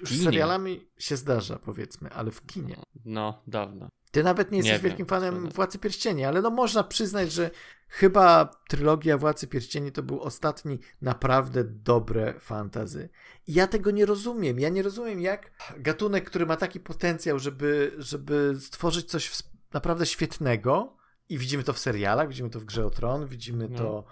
Już 0.02 0.10
z 0.10 0.24
serialami 0.24 0.88
się 0.98 1.18
zdarza, 1.18 1.60
powiedzmy, 1.60 2.10
ale 2.10 2.32
w 2.32 2.46
kinie. 2.46 2.76
No, 3.06 3.44
dawno. 3.48 3.90
Ty 4.12 4.24
nawet 4.24 4.52
nie 4.52 4.58
jesteś 4.58 4.74
nie 4.74 4.80
wielkim 4.80 5.06
wiem, 5.06 5.08
fanem 5.08 5.50
Władcy 5.50 5.80
Pierścieni, 5.80 6.26
ale 6.26 6.42
no 6.42 6.50
można 6.50 6.84
przyznać, 6.84 7.32
że 7.32 7.52
chyba 7.88 8.46
trylogia 8.68 9.18
Władcy 9.18 9.48
Pierścieni 9.48 9.92
to 9.92 10.04
był 10.04 10.22
ostatni 10.22 10.80
naprawdę 11.02 11.64
dobre 11.64 12.40
fantazy. 12.40 13.10
I 13.48 13.54
ja 13.54 13.68
tego 13.68 13.92
nie 13.92 14.06
rozumiem. 14.06 14.60
Ja 14.60 14.70
nie 14.70 14.84
rozumiem, 14.84 15.22
jak 15.22 15.52
gatunek, 15.78 16.30
który 16.30 16.46
ma 16.46 16.58
taki 16.58 16.80
potencjał, 16.80 17.40
żeby, 17.40 17.92
żeby 17.98 18.56
stworzyć 18.60 19.10
coś 19.10 19.44
naprawdę 19.74 20.06
świetnego, 20.06 21.00
i 21.30 21.38
widzimy 21.38 21.64
to 21.64 21.74
w 21.74 21.80
serialach, 21.80 22.28
widzimy 22.28 22.50
to 22.50 22.60
w 22.60 22.66
Grze 22.66 22.86
o 22.86 22.90
Tron, 22.90 23.28
widzimy 23.28 23.70
no. 23.70 23.78
to 23.78 24.04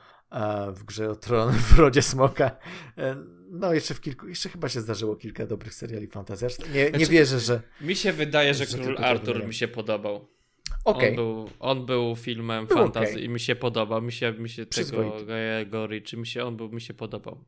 w 0.74 0.84
grze 0.84 1.10
o 1.10 1.16
Tron, 1.16 1.54
w 1.70 1.80
Rodzie 1.80 2.02
Smoka. 2.02 2.52
No, 3.52 3.74
jeszcze 3.74 3.94
w 3.94 4.02
kilku, 4.02 4.28
jeszcze 4.28 4.50
chyba 4.50 4.70
się 4.70 4.82
zdarzyło 4.82 5.16
kilka 5.16 5.46
dobrych 5.46 5.74
seriali 5.74 6.08
fantazjastycznych. 6.08 6.76
Nie, 6.76 6.84
nie 6.84 6.90
znaczy, 6.90 7.12
wierzę, 7.12 7.40
że. 7.40 7.62
Mi 7.82 7.96
się 7.96 8.14
wydaje, 8.14 8.54
że, 8.54 8.66
że 8.66 8.78
Król 8.78 8.98
Artur 8.98 9.48
mi 9.48 9.54
się 9.54 9.68
podobał. 9.68 10.28
Okay. 10.84 11.10
On, 11.10 11.16
był, 11.16 11.50
on 11.60 11.86
był 11.86 12.16
filmem 12.16 12.68
był 12.68 12.78
fantazy 12.78 13.12
okay. 13.12 13.24
i 13.24 13.30
mi 13.30 13.40
się 13.40 13.56
podobał. 13.56 14.02
Mi 14.02 14.12
się, 14.12 14.34
mi 14.34 14.50
się 14.50 14.66
tego 14.66 15.26
Gajego 15.26 15.88
Riczy, 15.88 16.18
mi 16.18 16.28
się, 16.28 16.44
on 16.44 16.58
był, 16.58 16.70
mi 16.70 16.82
się 16.82 16.94
podobał. 16.94 17.46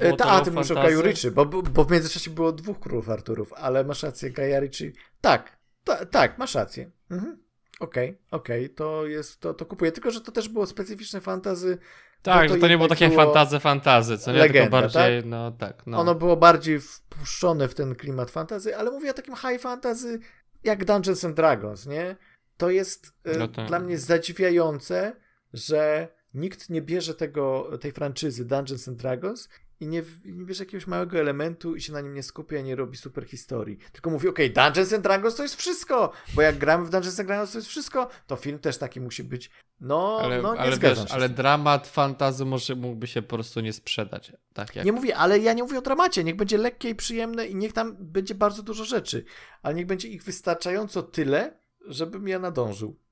E, 0.00 0.12
ta, 0.12 0.24
a 0.24 0.40
ty 0.40 0.50
mówisz 0.50 0.70
o 0.70 0.74
Gaju 0.74 1.02
Riczy, 1.02 1.30
bo, 1.30 1.46
bo 1.46 1.84
w 1.84 1.90
międzyczasie 1.90 2.30
było 2.30 2.52
dwóch 2.52 2.80
Królów 2.80 3.08
Arturów, 3.08 3.52
ale 3.52 3.84
masz 3.84 4.02
rację, 4.02 4.30
Gaja 4.30 4.60
Riczy. 4.60 4.92
Tak, 5.20 5.58
ta, 5.84 6.06
tak, 6.06 6.38
masz 6.38 6.54
rację. 6.54 6.90
Mhm. 7.10 7.45
Okej, 7.80 8.08
okay, 8.08 8.40
okej, 8.40 8.64
okay, 8.64 8.76
to 8.76 9.06
jest, 9.06 9.40
to, 9.40 9.54
to 9.54 9.66
kupuję. 9.66 9.92
Tylko, 9.92 10.10
że 10.10 10.20
to 10.20 10.32
też 10.32 10.48
było 10.48 10.66
specyficzne 10.66 11.20
fantazy. 11.20 11.78
Tak, 12.22 12.48
to 12.48 12.54
że 12.54 12.60
to 12.60 12.68
nie 12.68 12.76
było 12.76 12.88
takie 12.88 13.08
było 13.08 13.24
fantazy, 13.24 13.60
fantazy, 13.60 14.18
co 14.18 14.32
nie? 14.32 14.38
Legenda, 14.38 14.80
Tylko 14.80 14.94
bardziej, 14.94 15.22
tak? 15.22 15.30
no 15.30 15.50
tak. 15.50 15.86
No. 15.86 15.98
Ono 15.98 16.14
było 16.14 16.36
bardziej 16.36 16.80
wpuszczone 16.80 17.68
w 17.68 17.74
ten 17.74 17.94
klimat 17.94 18.30
fantazy, 18.30 18.76
ale 18.76 18.90
mówię 18.90 19.10
o 19.10 19.14
takim 19.14 19.36
high 19.36 19.60
fantazy 19.60 20.20
jak 20.64 20.84
Dungeons 20.84 21.24
and 21.24 21.36
Dragons, 21.36 21.86
nie? 21.86 22.16
To 22.56 22.70
jest 22.70 23.12
e, 23.24 23.38
no 23.38 23.48
tak. 23.48 23.68
dla 23.68 23.78
mnie 23.78 23.98
zadziwiające, 23.98 25.16
że 25.52 26.08
nikt 26.34 26.70
nie 26.70 26.82
bierze 26.82 27.14
tego, 27.14 27.70
tej 27.80 27.92
franczyzy 27.92 28.44
Dungeons 28.44 28.88
and 28.88 28.98
Dragons 28.98 29.48
i 29.80 29.88
nie, 29.88 30.02
nie 30.24 30.44
bierze 30.44 30.64
jakiegoś 30.64 30.86
małego 30.86 31.18
elementu 31.18 31.76
i 31.76 31.80
się 31.80 31.92
na 31.92 32.00
nim 32.00 32.14
nie 32.14 32.22
skupia, 32.22 32.60
nie 32.60 32.76
robi 32.76 32.96
super 32.96 33.26
historii. 33.26 33.78
Tylko 33.92 34.10
mówi, 34.10 34.28
okej, 34.28 34.52
okay, 34.52 34.64
Dungeons 34.64 34.92
and 34.92 35.02
Dragons 35.02 35.34
to 35.34 35.42
jest 35.42 35.56
wszystko, 35.56 36.12
bo 36.34 36.42
jak 36.42 36.58
gramy 36.58 36.84
w 36.84 36.90
Dungeons 36.90 37.20
and 37.20 37.28
Dragons 37.28 37.52
to 37.52 37.58
jest 37.58 37.68
wszystko, 37.68 38.08
to 38.26 38.36
film 38.36 38.58
też 38.58 38.78
taki 38.78 39.00
musi 39.00 39.24
być. 39.24 39.50
No, 39.80 40.18
ale, 40.22 40.42
no 40.42 40.54
nie 40.54 40.60
ale 40.60 40.76
zgadzam 40.76 41.04
wiesz, 41.04 41.10
się. 41.10 41.14
Ale 41.14 41.28
dramat, 41.28 41.88
fantazy 41.88 42.44
może 42.44 42.74
mógłby 42.74 43.06
się 43.06 43.22
po 43.22 43.36
prostu 43.36 43.60
nie 43.60 43.72
sprzedać. 43.72 44.32
Tak 44.52 44.76
jak... 44.76 44.84
Nie 44.84 44.92
mówię, 44.92 45.16
ale 45.16 45.38
ja 45.38 45.52
nie 45.52 45.62
mówię 45.62 45.78
o 45.78 45.82
dramacie. 45.82 46.24
Niech 46.24 46.36
będzie 46.36 46.58
lekkie 46.58 46.88
i 46.88 46.94
przyjemne 46.94 47.46
i 47.46 47.54
niech 47.54 47.72
tam 47.72 47.96
będzie 48.00 48.34
bardzo 48.34 48.62
dużo 48.62 48.84
rzeczy, 48.84 49.24
ale 49.62 49.74
niech 49.74 49.86
będzie 49.86 50.08
ich 50.08 50.22
wystarczająco 50.22 51.02
tyle, 51.02 51.58
żebym 51.86 52.28
ja 52.28 52.38
nadążył. 52.38 53.05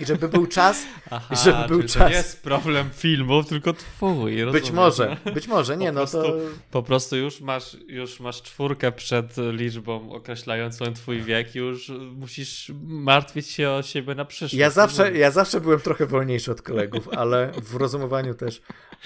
I 0.00 0.06
żeby 0.06 0.28
był 0.28 0.46
czas, 0.46 0.82
Aha, 1.10 1.34
żeby 1.34 1.68
był 1.68 1.82
czas. 1.82 1.92
To 1.92 2.08
nie 2.08 2.14
jest 2.14 2.42
problem 2.42 2.90
filmów, 2.94 3.46
tylko 3.46 3.72
twój. 3.72 4.32
Być 4.34 4.44
rozumiem. 4.44 4.74
może, 4.74 5.16
być 5.34 5.48
może, 5.48 5.76
nie, 5.76 5.88
Po 5.88 5.92
no 5.94 6.06
to... 6.06 6.10
prostu- 6.22 6.40
Po 6.70 6.82
prostu 6.82 7.16
już 7.16 7.40
masz, 7.40 7.76
już 7.86 8.20
masz 8.20 8.42
czwórkę 8.42 8.92
przed 8.92 9.34
liczbą 9.52 10.12
określającą 10.12 10.92
twój 10.94 11.22
wiek 11.22 11.54
i 11.54 11.58
już 11.58 11.92
musisz 12.16 12.72
martwić 12.82 13.46
się 13.46 13.70
o 13.70 13.82
siebie 13.82 14.14
na 14.14 14.24
przyszłość. 14.24 14.54
Ja 14.54 14.70
zawsze, 14.70 15.12
ja 15.18 15.30
zawsze 15.30 15.60
byłem 15.60 15.80
trochę 15.80 16.06
wolniejszy 16.06 16.50
od 16.52 16.62
kolegów, 16.62 17.08
ale 17.08 17.52
w 17.62 17.74
rozumowaniu 17.74 18.34
też, 18.34 18.62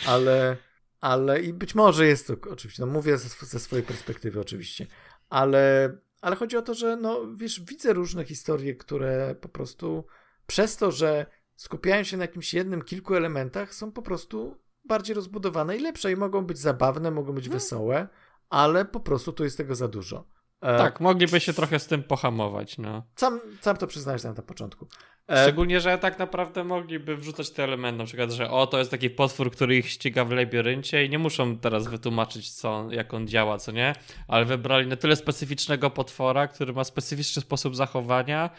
ale, 0.07 0.57
ale 1.01 1.41
i 1.41 1.53
być 1.53 1.75
może 1.75 2.07
jest 2.07 2.27
to, 2.27 2.35
oczywiście, 2.51 2.87
no 2.87 2.93
mówię 2.93 3.19
ze, 3.19 3.47
ze 3.47 3.61
swojej 3.61 3.85
perspektywy 3.85 4.41
oczywiście, 4.41 4.87
ale, 5.31 5.93
ale 6.21 6.37
chodzi 6.37 6.57
o 6.57 6.63
to, 6.63 6.75
że 6.75 6.97
no 6.97 7.21
wiesz, 7.35 7.61
widzę 7.61 7.93
różne 7.93 8.25
historie, 8.25 8.75
które 8.75 9.35
po 9.41 9.49
prostu 9.49 10.05
przez 10.47 10.77
to, 10.77 10.91
że 10.91 11.27
skupiają 11.57 12.05
się 12.05 12.17
na 12.17 12.25
jakimś 12.25 12.55
jednym, 12.55 12.83
kilku 12.83 13.15
elementach, 13.15 13.75
są 13.75 13.93
po 13.93 14.03
prostu 14.03 14.57
bardziej 14.85 15.15
rozbudowane 15.15 15.77
i 15.77 15.81
lepsze 15.81 16.13
i 16.13 16.17
mogą 16.17 16.47
być 16.47 16.59
zabawne, 16.59 17.11
mogą 17.11 17.33
być 17.33 17.49
wesołe, 17.49 18.09
ale 18.49 18.85
po 18.85 19.01
prostu 19.01 19.33
tu 19.33 19.45
jest 19.45 19.57
tego 19.57 19.75
za 19.75 19.89
dużo. 19.89 20.25
E, 20.61 20.79
Tak, 20.79 21.01
mogliby 21.01 21.41
się 21.41 21.53
trochę 21.53 21.79
z 21.79 21.87
tym 21.87 22.03
pohamować, 22.03 22.79
no. 22.79 23.07
Sam, 23.17 23.41
sam 23.61 23.77
to 23.77 23.87
przyznałeś 23.87 24.25
na 24.25 24.35
początku. 24.35 24.87
E, 25.31 25.43
Szczególnie, 25.43 25.81
że 25.81 25.99
tak 25.99 26.19
naprawdę 26.19 26.65
mogliby 26.65 27.17
wrzucać 27.17 27.51
te 27.51 27.65
elementy, 27.65 27.99
na 27.99 28.05
przykład, 28.05 28.31
że 28.31 28.51
o, 28.51 28.67
to 28.67 28.79
jest 28.79 28.91
taki 28.91 29.11
potwór, 29.11 29.53
który 29.53 29.77
ich 29.77 29.89
ściga 29.89 30.25
w 30.25 30.31
labiryncie 30.31 31.05
i 31.05 31.11
nie 31.11 31.19
muszą 31.19 31.59
teraz 31.59 31.89
wytłumaczyć, 31.89 32.51
co, 32.51 32.87
jak 32.91 33.15
on 33.15 33.29
działa, 33.29 33.59
co 33.59 33.73
nie? 33.73 33.95
Ale 34.29 34.45
wybrali 34.45 34.87
na 34.87 34.97
tyle 34.97 35.17
specyficznego 35.17 35.91
potwora, 35.91 36.49
który 36.49 36.73
ma 36.73 36.85
specyficzny 36.85 37.43
sposób 37.43 37.77
zachowania, 37.77 38.51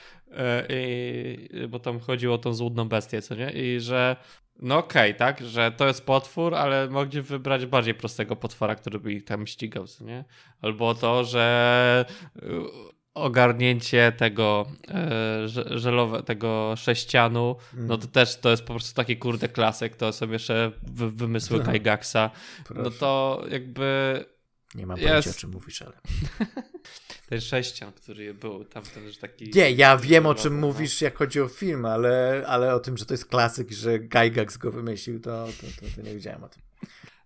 i, 0.70 1.68
bo 1.70 1.80
tam 1.80 2.00
chodziło 2.00 2.36
o 2.36 2.38
tą 2.38 2.54
złudną 2.54 2.90
bestię, 2.90 3.22
co 3.22 3.36
nie? 3.36 3.52
I 3.52 3.80
że 3.80 4.16
no 4.60 4.78
okej, 4.78 5.16
tak, 5.16 5.42
że 5.42 5.72
to 5.72 5.88
jest 5.88 6.06
potwór, 6.06 6.56
ale 6.56 6.90
mogli 6.90 7.22
wybrać 7.22 7.66
bardziej 7.66 7.94
prostego 7.94 8.36
potwora, 8.36 8.76
który 8.76 9.00
by 9.00 9.14
ich 9.14 9.24
tam 9.24 9.48
ścigał, 9.48 9.88
co 9.88 10.04
nie? 10.04 10.24
Albo 10.62 10.96
to, 10.96 11.24
że 11.24 12.06
ogarnięcie 13.14 14.12
tego 14.18 14.66
e, 14.88 15.48
że- 15.48 15.80
żelowe, 15.80 16.24
tego 16.24 16.74
sześcianu, 16.78 17.56
Mm. 17.74 17.88
no 17.88 17.98
to 17.98 18.08
też 18.08 18.36
to 18.38 18.50
jest 18.50 18.64
po 18.64 18.74
prostu 18.74 18.96
taki 18.96 19.18
kurde 19.18 19.50
klasyk, 19.50 19.96
to 19.96 20.14
są 20.14 20.30
jeszcze 20.32 20.72
wy, 20.84 21.12
wymysły 21.12 21.58
No. 21.60 21.66
Kaigaxa, 21.66 22.14
no 22.16 22.32
proszę. 22.76 22.92
to 23.00 23.44
jakby 23.50 24.26
Nie 24.76 24.86
mam 24.88 24.98
jest- 24.98 25.08
pojęcia, 25.10 25.30
o 25.30 25.34
czym 25.34 25.52
mówisz, 25.52 25.82
ale... 25.82 25.94
ten 27.30 27.42
sześcian, 27.42 27.92
który 27.94 28.34
był 28.34 28.66
tamten, 28.66 29.12
że 29.12 29.20
taki... 29.20 29.52
Nie, 29.56 29.72
ja 29.72 29.98
wiem 29.98 30.26
o 30.26 30.36
czym 30.36 30.60
no. 30.60 30.68
mówisz, 30.68 31.02
jak 31.02 31.18
chodzi 31.18 31.42
o 31.42 31.48
film, 31.48 31.86
ale, 31.86 32.44
ale 32.48 32.76
o 32.76 32.80
tym, 32.80 32.98
że 32.98 33.06
to 33.06 33.14
jest 33.14 33.26
klasyk, 33.26 33.72
że 33.72 34.00
Gygax 34.00 34.58
go 34.58 34.72
wymyślił, 34.72 35.20
to, 35.20 35.48
to, 35.62 35.68
to, 35.88 35.96
to 35.96 36.02
nie 36.02 36.14
wiedziałem 36.14 36.44
o 36.44 36.50
tym. 36.50 36.62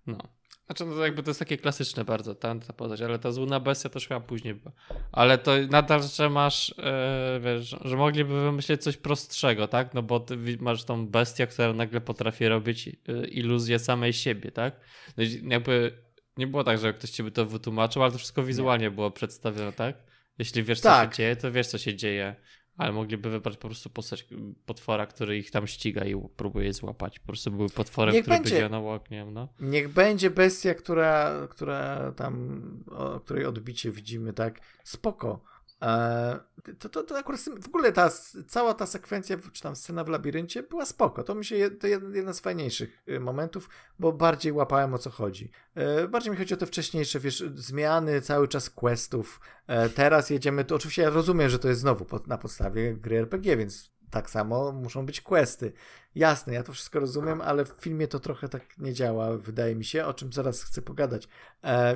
No. 0.07 0.17
Znaczy, 0.65 0.85
no 0.85 0.95
to 0.95 1.03
jakby 1.05 1.23
to 1.23 1.29
jest 1.29 1.39
takie 1.39 1.57
klasyczne 1.57 2.05
bardzo, 2.05 2.35
ta, 2.35 2.55
ta 2.55 2.73
postać, 2.73 3.01
ale 3.01 3.19
ta 3.19 3.31
złudna 3.31 3.59
bestia 3.59 3.89
to 3.89 3.99
już 3.99 4.07
chyba 4.07 4.19
później 4.19 4.53
była. 4.53 4.71
Ale 5.11 5.37
to 5.37 5.51
nadal, 5.69 6.03
że 6.03 6.29
masz, 6.29 6.75
e, 6.79 7.39
wiesz, 7.43 7.75
że 7.85 7.97
mogliby 7.97 8.33
wymyślić 8.43 8.83
coś 8.83 8.97
prostszego, 8.97 9.67
tak? 9.67 9.93
No 9.93 10.01
bo 10.03 10.25
masz 10.59 10.83
tą 10.83 11.07
bestię, 11.07 11.47
która 11.47 11.73
nagle 11.73 12.01
potrafi 12.01 12.47
robić 12.47 12.87
e, 12.87 13.27
iluzję 13.27 13.79
samej 13.79 14.13
siebie, 14.13 14.51
tak? 14.51 14.79
No 15.17 15.23
jakby 15.43 16.05
nie 16.37 16.47
było 16.47 16.63
tak, 16.63 16.77
że 16.79 16.93
ktoś 16.93 17.09
ci 17.09 17.23
by 17.23 17.31
to 17.31 17.45
wytłumaczył, 17.45 18.03
ale 18.03 18.11
to 18.11 18.17
wszystko 18.17 18.43
wizualnie 18.43 18.91
było 18.91 19.11
przedstawione, 19.11 19.73
tak? 19.73 19.95
Jeśli 20.39 20.63
wiesz, 20.63 20.79
co 20.79 20.89
Tak. 20.89 21.11
się 21.13 21.17
dzieje, 21.17 21.35
to 21.35 21.51
wiesz, 21.51 21.67
co 21.67 21.77
się 21.77 21.95
dzieje. 21.95 22.35
Ale 22.77 22.91
mogliby 22.91 23.29
wybrać 23.29 23.57
po 23.57 23.67
prostu 23.67 23.89
postać 23.89 24.27
potwora, 24.65 25.05
który 25.05 25.37
ich 25.37 25.51
tam 25.51 25.67
ściga 25.67 26.05
i 26.05 26.15
próbuje 26.35 26.65
je 26.67 26.73
złapać. 26.73 27.19
Po 27.19 27.27
prostu 27.27 27.51
był 27.51 27.69
potworem, 27.69 28.13
Niech 28.13 28.23
który 28.23 28.37
będzie. 28.37 28.55
będzie 28.55 28.69
na 28.69 28.79
ogniem, 28.79 29.33
no. 29.33 29.47
Niech 29.59 29.89
będzie 29.89 30.29
bestia, 30.29 30.73
która, 30.73 31.31
która 31.49 32.11
tam, 32.11 32.61
o 32.91 33.19
której 33.19 33.45
odbicie 33.45 33.91
widzimy, 33.91 34.33
tak? 34.33 34.59
Spoko. 34.83 35.54
E, 35.85 36.39
to, 36.79 36.89
to, 36.89 37.03
to 37.03 37.17
akurat 37.17 37.41
w 37.61 37.67
ogóle 37.67 37.91
ta, 37.91 38.11
cała 38.47 38.73
ta 38.73 38.85
sekwencja, 38.85 39.37
czy 39.53 39.61
tam 39.61 39.75
scena 39.75 40.03
w 40.03 40.07
labiryncie 40.07 40.63
była 40.63 40.85
spoko. 40.85 41.23
To 41.23 41.35
mi 41.35 41.45
się 41.45 41.71
to 41.71 41.87
jeden 41.87 42.33
z 42.33 42.39
fajniejszych 42.39 43.03
y, 43.09 43.19
momentów, 43.19 43.69
bo 43.99 44.13
bardziej 44.13 44.51
łapałem 44.51 44.93
o 44.93 44.97
co 44.97 45.09
chodzi. 45.09 45.51
E, 45.75 46.07
bardziej 46.07 46.31
mi 46.31 46.37
chodzi 46.37 46.53
o 46.53 46.57
te 46.57 46.65
wcześniejsze, 46.65 47.19
wiesz, 47.19 47.43
zmiany 47.55 48.21
cały 48.21 48.47
czas 48.47 48.69
questów. 48.69 49.41
E, 49.67 49.89
teraz 49.89 50.29
jedziemy, 50.29 50.65
to 50.65 50.75
oczywiście 50.75 51.01
ja 51.01 51.09
rozumiem, 51.09 51.49
że 51.49 51.59
to 51.59 51.67
jest 51.67 51.81
znowu 51.81 52.05
pod, 52.05 52.27
na 52.27 52.37
podstawie 52.37 52.93
gry 52.93 53.17
RPG, 53.17 53.57
więc 53.57 53.91
tak 54.11 54.29
samo 54.29 54.71
muszą 54.71 55.05
być 55.05 55.21
questy. 55.21 55.73
Jasne, 56.15 56.53
ja 56.53 56.63
to 56.63 56.73
wszystko 56.73 56.99
rozumiem, 56.99 57.41
ale 57.41 57.65
w 57.65 57.69
filmie 57.79 58.07
to 58.07 58.19
trochę 58.19 58.49
tak 58.49 58.77
nie 58.77 58.93
działa, 58.93 59.37
wydaje 59.37 59.75
mi 59.75 59.85
się, 59.85 60.05
o 60.05 60.13
czym 60.13 60.33
zaraz 60.33 60.63
chcę 60.63 60.81
pogadać. 60.81 61.27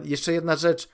Jeszcze 0.03 0.33
jedna 0.33 0.55
rzecz. 0.55 0.89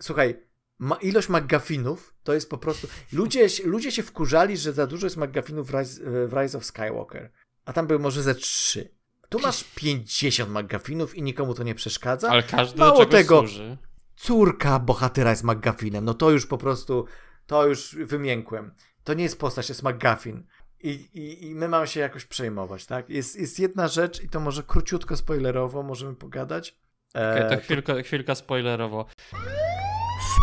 Słuchaj, 0.00 0.51
ma, 0.82 0.96
ilość 0.96 1.28
McGuffinów 1.28 2.14
to 2.22 2.34
jest 2.34 2.50
po 2.50 2.58
prostu. 2.58 2.86
Ludzie, 3.12 3.48
się- 3.48 3.64
ludzie 3.66 3.92
się 3.92 4.02
wkurzali, 4.02 4.56
że 4.56 4.72
za 4.72 4.86
dużo 4.86 5.06
jest 5.06 5.16
McGuffinów 5.16 5.70
w 5.70 5.74
Rise, 5.74 6.00
w 6.26 6.32
Rise 6.32 6.58
of 6.58 6.64
Skywalker, 6.64 7.30
a 7.64 7.72
tam 7.72 7.86
były 7.86 7.98
może 8.00 8.22
ze 8.22 8.34
trzy. 8.34 8.94
Tu 9.28 9.38
masz 9.40 9.64
50 9.74 10.50
McGuffinów 10.50 11.14
i 11.14 11.22
nikomu 11.22 11.54
to 11.54 11.62
nie 11.62 11.74
przeszkadza. 11.74 12.28
Ale 12.28 12.42
każdy 12.42 12.78
Mało 12.80 12.98
do 12.98 13.06
tego, 13.06 13.38
służy. 13.38 13.76
Córka 14.16 14.78
bohatera 14.78 15.30
jest 15.30 15.44
McGuffinem. 15.44 16.04
No 16.04 16.14
to 16.14 16.30
już 16.30 16.46
po 16.46 16.58
prostu, 16.58 17.06
to 17.46 17.66
już 17.66 17.96
wymiękłem. 17.96 18.74
To 19.04 19.14
nie 19.14 19.22
jest 19.22 19.38
postać, 19.38 19.68
jest 19.68 19.82
McGuffin. 19.82 20.46
I, 20.80 20.90
i, 20.90 21.46
I 21.46 21.54
my 21.54 21.68
mamy 21.68 21.86
się 21.86 22.00
jakoś 22.00 22.24
przejmować, 22.24 22.86
tak? 22.86 23.10
Jest, 23.10 23.36
jest 23.36 23.58
jedna 23.58 23.88
rzecz 23.88 24.22
i 24.22 24.28
to 24.28 24.40
może 24.40 24.62
króciutko 24.62 25.16
spoilerowo 25.16 25.82
możemy 25.82 26.14
pogadać. 26.16 26.76
E, 27.14 27.30
Okej, 27.46 27.56
to 27.58 27.64
chwilka, 27.64 28.02
chwilka 28.02 28.34
spoilerowo. 28.34 29.06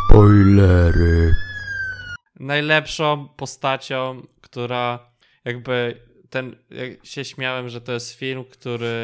Spoilery. 0.10 1.36
Najlepszą 2.40 3.27
postacią, 3.27 4.22
która 4.41 5.11
jakby 5.45 6.02
ten, 6.30 6.56
jak 6.69 7.06
się 7.06 7.26
śmiałem, 7.26 7.69
że 7.69 7.81
to 7.81 7.91
jest 7.91 8.14
film, 8.14 8.45
który 8.45 8.98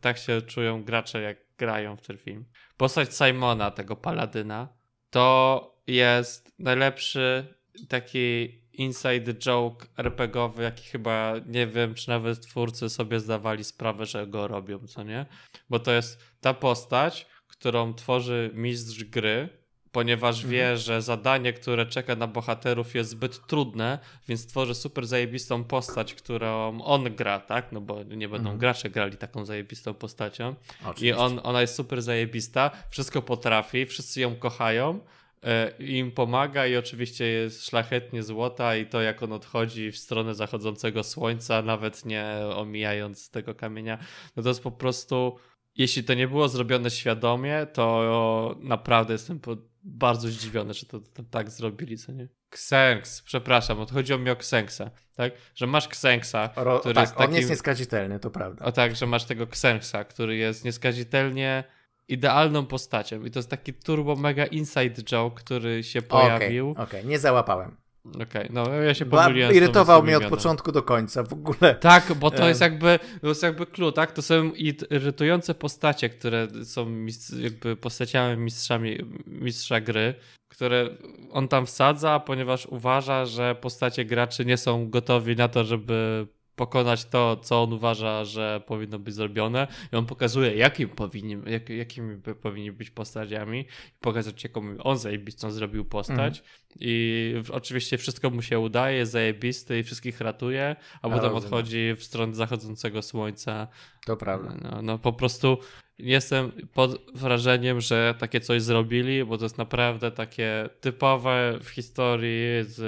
tak 0.00 0.18
się 0.18 0.42
czują 0.42 0.84
gracze, 0.84 1.20
jak 1.20 1.36
grają 1.58 1.96
w 1.96 2.02
ten 2.02 2.18
film. 2.18 2.44
Postać 2.76 3.08
Simona, 3.16 3.70
tego 3.70 3.96
paladyna, 3.96 4.68
to 5.10 5.82
jest 5.86 6.52
najlepszy 6.58 7.54
taki 7.88 8.58
inside 8.72 9.34
joke 9.34 9.86
RPGowy, 9.96 10.62
jaki 10.62 10.84
chyba 10.84 11.34
nie 11.46 11.66
wiem, 11.66 11.94
czy 11.94 12.08
nawet 12.08 12.40
twórcy 12.40 12.88
sobie 12.88 13.20
zdawali 13.20 13.64
sprawę, 13.64 14.06
że 14.06 14.26
go 14.26 14.48
robią, 14.48 14.78
co 14.86 15.02
nie? 15.02 15.26
Bo 15.70 15.78
to 15.78 15.92
jest 15.92 16.22
ta 16.40 16.54
postać, 16.54 17.26
którą 17.46 17.94
tworzy 17.94 18.50
mistrz 18.54 19.04
gry, 19.04 19.61
ponieważ 19.92 20.46
wie, 20.46 20.76
że 20.76 21.02
zadanie, 21.02 21.52
które 21.52 21.86
czeka 21.86 22.16
na 22.16 22.26
bohaterów 22.26 22.94
jest 22.94 23.10
zbyt 23.10 23.46
trudne, 23.46 23.98
więc 24.28 24.46
tworzy 24.46 24.74
super 24.74 25.06
zajebistą 25.06 25.64
postać, 25.64 26.14
którą 26.14 26.82
on 26.82 27.04
gra, 27.14 27.40
tak? 27.40 27.72
No 27.72 27.80
bo 27.80 28.02
nie 28.02 28.28
będą 28.28 28.42
Mhm. 28.42 28.58
gracze 28.58 28.90
grali 28.90 29.16
taką 29.16 29.44
zajebistą 29.44 29.94
postacią. 29.94 30.54
I 30.80 30.86
Oczywiście. 30.86 31.16
on, 31.16 31.40
ona 31.42 31.60
jest 31.60 31.74
super 31.74 32.02
zajebista, 32.02 32.70
wszystko 32.90 33.22
potrafi, 33.22 33.86
wszyscy 33.86 34.20
ją 34.20 34.36
kochają, 34.36 35.00
e, 35.44 35.72
im 35.78 36.10
pomaga 36.12 36.66
i 36.66 36.76
oczywiście 36.76 37.24
jest 37.24 37.66
szlachetnie 37.66 38.22
złota 38.22 38.76
i 38.76 38.86
to 38.86 39.02
jak 39.02 39.22
on 39.22 39.32
odchodzi 39.32 39.90
w 39.92 39.98
stronę 39.98 40.34
zachodzącego 40.34 41.02
słońca, 41.04 41.62
nawet 41.62 42.04
nie 42.04 42.24
omijając 42.56 43.30
tego 43.30 43.54
kamienia, 43.54 43.98
no 44.36 44.42
to 44.42 44.48
jest 44.48 44.62
po 44.62 44.70
prostu, 44.70 45.38
jeśli 45.76 46.04
to 46.04 46.14
nie 46.14 46.28
było 46.28 46.48
zrobione 46.48 46.90
świadomie, 46.90 47.66
to 47.72 48.56
naprawdę 48.60 49.12
jestem 49.12 49.40
bardzo 49.84 50.28
zdziwiony, 50.28 50.74
że 50.74 50.86
to, 50.86 51.00
to 51.00 51.22
tak 51.30 51.50
zrobili, 51.50 51.98
co 51.98 52.12
nie? 52.12 52.28
Ksenks, 52.50 53.22
przepraszam, 53.22 53.80
odchodziło 53.80 54.18
mi 54.18 54.30
o 54.30 54.36
Ksenksa, 54.36 54.90
tak? 55.14 55.32
Że 55.54 55.66
masz 55.66 55.88
Ksenksa, 55.88 56.50
Ro, 56.56 56.80
który 56.80 56.94
tak, 56.94 57.02
jest 57.02 57.12
on 57.12 57.18
takim... 57.18 57.36
jest 57.36 57.50
nieskazitelny, 57.50 58.20
to 58.20 58.30
prawda. 58.30 58.64
O 58.64 58.72
tak, 58.72 58.96
że 58.96 59.06
masz 59.06 59.24
tego 59.24 59.44
Xenxa, 59.44 60.04
który 60.04 60.36
jest 60.36 60.64
nieskazitelnie 60.64 61.64
idealną 62.08 62.66
postacią. 62.66 63.24
I 63.24 63.30
to 63.30 63.38
jest 63.38 63.50
taki 63.50 63.74
turbo 63.74 64.16
mega 64.16 64.46
inside 64.46 65.02
joke, 65.02 65.36
który 65.44 65.82
się 65.82 66.02
pojawił. 66.02 66.70
Okej, 66.70 66.84
okej, 66.84 67.06
nie 67.06 67.18
załapałem. 67.18 67.76
Okej, 68.22 68.48
no 68.52 68.72
ja 68.72 68.94
się 68.94 69.06
pomyliłem. 69.06 69.52
irytował 69.54 70.02
mnie 70.02 70.16
od 70.16 70.24
początku 70.24 70.72
do 70.72 70.82
końca, 70.82 71.22
w 71.22 71.32
ogóle. 71.32 71.74
Tak, 71.74 72.12
bo 72.14 72.30
to 72.30 72.42
Em. 72.42 72.48
jest 72.48 72.60
jakby 72.60 72.98
to 73.20 73.28
jest 73.28 73.42
jakby 73.42 73.66
clue, 73.66 73.92
tak? 73.92 74.12
To 74.12 74.22
są 74.22 74.50
irytujące 74.90 75.54
postacie, 75.54 76.08
które 76.08 76.48
są 76.64 77.06
jakby 77.38 77.76
postaciami 77.76 78.42
mistrzami, 78.42 78.98
mistrza 79.26 79.80
gry, 79.80 80.14
które 80.48 80.88
on 81.30 81.48
tam 81.48 81.66
wsadza, 81.66 82.20
ponieważ 82.20 82.66
uważa, 82.66 83.26
że 83.26 83.54
postacie 83.54 84.04
graczy 84.04 84.44
nie 84.44 84.56
są 84.56 84.90
gotowi 84.90 85.36
na 85.36 85.48
to, 85.48 85.64
żeby 85.64 86.26
pokonać 86.56 87.04
to, 87.04 87.36
co 87.36 87.62
on 87.62 87.72
uważa, 87.72 88.24
że 88.24 88.62
powinno 88.66 88.98
być 88.98 89.14
zrobione 89.14 89.66
i 89.92 89.96
on 89.96 90.06
pokazuje, 90.06 90.56
jakim 90.56 90.88
powinni, 90.88 91.36
jak, 91.46 91.68
jakimi 91.68 92.16
powinni 92.42 92.72
być 92.72 92.90
postaciami 92.90 93.66
pokazać, 94.00 94.44
jaką 94.44 94.76
on 94.78 94.98
zajebistą 94.98 95.50
zrobił 95.50 95.84
postać 95.84 96.38
mm. 96.38 96.50
i 96.80 97.34
w, 97.44 97.50
oczywiście 97.50 97.98
wszystko 97.98 98.30
mu 98.30 98.42
się 98.42 98.58
udaje, 98.58 98.96
jest 98.96 99.12
zajebisty 99.12 99.78
i 99.78 99.82
wszystkich 99.82 100.20
ratuje, 100.20 100.76
a 101.02 101.10
potem 101.10 101.34
odchodzi 101.34 101.94
w 101.96 102.04
stronę 102.04 102.34
zachodzącego 102.34 103.02
słońca. 103.02 103.68
To 104.06 104.16
prawda. 104.16 104.56
No, 104.62 104.82
no 104.82 104.98
po 104.98 105.12
prostu 105.12 105.58
jestem 106.02 106.52
pod 106.74 107.10
wrażeniem, 107.14 107.80
że 107.80 108.14
takie 108.18 108.40
coś 108.40 108.62
zrobili, 108.62 109.24
bo 109.24 109.38
to 109.38 109.44
jest 109.44 109.58
naprawdę 109.58 110.10
takie 110.10 110.68
typowe 110.80 111.58
w 111.62 111.68
historii 111.68 112.40
z 112.62 112.78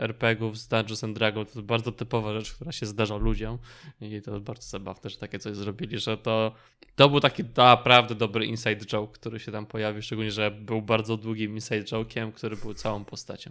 RPGów, 0.00 0.58
z 0.58 0.68
Dungeons 0.68 1.04
and 1.04 1.18
Dragons. 1.18 1.52
To 1.52 1.58
jest 1.58 1.66
bardzo 1.66 1.92
typowa 1.92 2.32
rzecz, 2.32 2.52
która 2.52 2.72
się 2.72 2.86
zdarza 2.86 3.16
ludziom 3.16 3.58
i 4.00 4.22
to 4.22 4.30
jest 4.30 4.44
bardzo 4.44 4.68
zabawne, 4.68 5.10
że 5.10 5.16
takie 5.16 5.38
coś 5.38 5.56
zrobili, 5.56 5.98
że 5.98 6.18
to, 6.18 6.54
to 6.96 7.08
był 7.08 7.20
taki 7.20 7.44
naprawdę 7.56 8.14
dobry 8.14 8.46
inside 8.46 8.86
joke, 8.86 9.14
który 9.14 9.40
się 9.40 9.52
tam 9.52 9.66
pojawił, 9.66 10.02
szczególnie, 10.02 10.30
że 10.30 10.50
był 10.50 10.82
bardzo 10.82 11.16
długim 11.16 11.54
inside 11.54 11.82
joke'iem, 11.82 12.32
który 12.32 12.56
był 12.56 12.74
całą 12.74 13.04
postacią. 13.04 13.50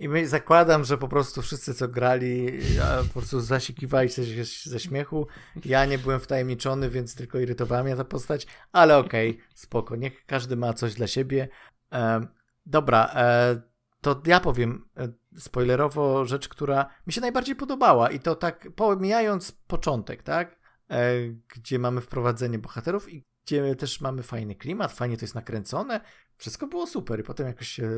I 0.00 0.08
my 0.08 0.28
zakładam, 0.28 0.84
że 0.84 0.98
po 0.98 1.08
prostu 1.08 1.42
wszyscy, 1.42 1.74
co 1.74 1.88
grali, 1.88 2.58
po 3.06 3.12
prostu 3.12 3.40
zasikiwali 3.40 4.10
się 4.10 4.22
ze 4.64 4.80
śmiechu. 4.80 5.26
Ja 5.64 5.84
nie 5.84 5.98
byłem 5.98 6.20
wtajemniczony, 6.20 6.90
więc 6.90 7.14
tylko 7.14 7.38
irytowała 7.38 7.82
mnie 7.82 7.96
ta 7.96 8.04
postać, 8.04 8.46
ale 8.72 8.98
okej, 8.98 9.30
okay, 9.30 9.42
spoko, 9.54 9.96
niech 9.96 10.26
każdy 10.26 10.56
ma 10.56 10.72
coś 10.72 10.94
dla 10.94 11.06
siebie. 11.06 11.48
E, 11.92 12.20
dobra, 12.66 13.10
e, 13.14 13.62
to 14.00 14.22
ja 14.26 14.40
powiem 14.40 14.88
e, 14.96 15.08
spoilerowo 15.38 16.24
rzecz, 16.24 16.48
która 16.48 16.90
mi 17.06 17.12
się 17.12 17.20
najbardziej 17.20 17.56
podobała 17.56 18.10
i 18.10 18.20
to 18.20 18.34
tak 18.34 18.68
pomijając 18.76 19.52
początek, 19.52 20.22
tak? 20.22 20.58
E, 20.90 21.12
gdzie 21.54 21.78
mamy 21.78 22.00
wprowadzenie 22.00 22.58
bohaterów 22.58 23.12
i 23.12 23.24
gdzie 23.44 23.76
też 23.76 24.00
mamy 24.00 24.22
fajny 24.22 24.54
klimat, 24.54 24.92
fajnie 24.92 25.16
to 25.16 25.24
jest 25.24 25.34
nakręcone, 25.34 26.00
wszystko 26.38 26.66
było 26.66 26.86
super 26.86 27.20
i 27.20 27.22
potem 27.22 27.46
jakoś 27.46 27.68
się 27.68 27.90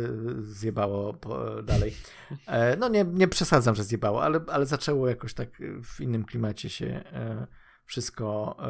zjebało 0.43 1.19
dalej. 1.62 1.95
E, 2.47 2.77
no 2.77 2.89
nie, 2.89 3.05
nie 3.05 3.29
przesadzam, 3.29 3.75
że 3.75 3.85
zjebało, 3.85 4.23
ale, 4.25 4.41
ale 4.47 4.67
zaczęło 4.67 5.09
jakoś 5.09 5.35
tak 5.35 5.49
w 5.85 6.01
innym 6.01 6.25
klimacie 6.25 6.71
się 6.71 6.87
e, 6.87 7.47
wszystko 7.85 8.57
e, 8.59 8.67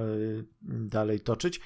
dalej 0.63 1.21
toczyć. 1.21 1.61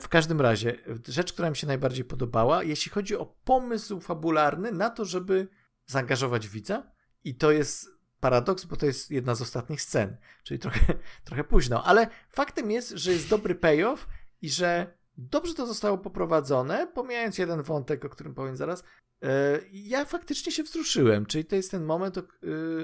W 0.00 0.08
każdym 0.08 0.40
razie, 0.40 0.78
rzecz, 1.08 1.32
która 1.32 1.50
mi 1.50 1.56
się 1.56 1.66
najbardziej 1.66 2.04
podobała, 2.04 2.62
jeśli 2.62 2.92
chodzi 2.92 3.16
o 3.16 3.26
pomysł 3.44 4.00
fabularny 4.00 4.72
na 4.72 4.90
to, 4.90 5.04
żeby 5.04 5.48
zaangażować 5.86 6.48
widza, 6.48 6.92
i 7.24 7.34
to 7.34 7.50
jest 7.50 7.88
paradoks, 8.20 8.64
bo 8.64 8.76
to 8.76 8.86
jest 8.86 9.10
jedna 9.10 9.34
z 9.34 9.42
ostatnich 9.42 9.82
scen, 9.82 10.16
czyli 10.42 10.60
trochę, 10.60 10.94
trochę 11.24 11.44
późno, 11.44 11.84
ale 11.84 12.06
faktem 12.30 12.70
jest, 12.70 12.90
że 12.90 13.12
jest 13.12 13.28
dobry 13.28 13.54
payoff 13.54 14.08
i 14.42 14.50
że 14.50 14.97
dobrze 15.18 15.54
to 15.54 15.66
zostało 15.66 15.98
poprowadzone, 15.98 16.86
pomijając 16.94 17.38
jeden 17.38 17.62
wątek, 17.62 18.04
o 18.04 18.08
którym 18.08 18.34
powiem 18.34 18.56
zaraz. 18.56 18.84
E, 19.22 19.60
ja 19.72 20.04
faktycznie 20.04 20.52
się 20.52 20.62
wzruszyłem, 20.62 21.26
czyli 21.26 21.44
to 21.44 21.56
jest 21.56 21.70
ten 21.70 21.84
moment, 21.84 22.18
o, 22.18 22.22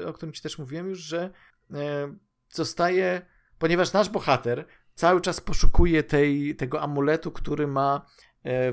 e, 0.03 0.07
o 0.07 0.13
którym 0.13 0.33
ci 0.33 0.43
też 0.43 0.59
mówiłem 0.59 0.89
już, 0.89 0.99
że 0.99 1.31
e, 1.75 2.15
zostaje, 2.49 3.23
ponieważ 3.59 3.93
nasz 3.93 4.09
bohater 4.09 4.67
cały 4.95 5.21
czas 5.21 5.41
poszukuje 5.41 6.03
tej, 6.03 6.57
tego 6.57 6.81
amuletu, 6.81 7.33
który 7.33 7.67
ma 7.67 8.07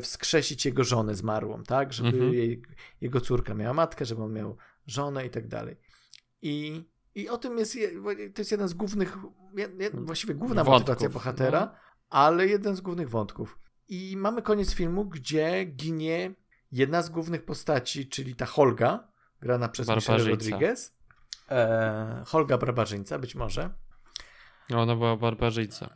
wskrzesić 0.02 0.66
jego 0.66 0.84
żonę 0.84 1.16
zmarłą, 1.16 1.64
tak? 1.64 1.94
Żeby 1.94 2.10
mhm. 2.10 2.34
jej, 2.34 2.62
jego 3.02 3.22
córka 3.22 3.54
miała 3.54 3.74
matkę, 3.74 4.06
żeby 4.06 4.24
on 4.24 4.34
miał 4.34 4.58
żonę 4.88 5.26
i 5.26 5.30
tak 5.30 5.48
dalej. 5.48 5.78
I, 6.42 6.84
I 7.16 7.30
o 7.30 7.38
tym 7.38 7.58
jest, 7.58 7.78
to 8.36 8.42
jest 8.42 8.52
jeden 8.52 8.68
z 8.68 8.74
głównych, 8.74 9.18
właściwie 9.94 10.36
główna 10.36 10.64
Wątków, 10.64 10.80
motywacja 10.80 11.10
bohatera, 11.10 11.60
no 11.60 11.91
ale 12.12 12.48
jeden 12.48 12.76
z 12.76 12.82
głównych 12.82 13.10
wątków. 13.10 13.60
I 13.90 14.18
mamy 14.18 14.42
koniec 14.42 14.74
filmu, 14.74 15.06
gdzie 15.06 15.66
ginie 15.66 16.34
jedna 16.72 17.02
z 17.02 17.10
głównych 17.10 17.46
postaci, 17.46 18.10
czyli 18.10 18.36
ta 18.36 18.46
Holga, 18.46 19.08
grana 19.42 19.70
przez 19.70 19.88
Michelle 19.88 20.30
Rodriguez. 20.30 20.98
E, 21.50 22.24
Holga 22.28 22.58
Barbarzyńca, 22.58 23.20
być 23.20 23.36
może. 23.36 23.70
No, 24.70 24.82
ona 24.82 24.96
była 24.96 25.18
barbarzyńcą. 25.18 25.90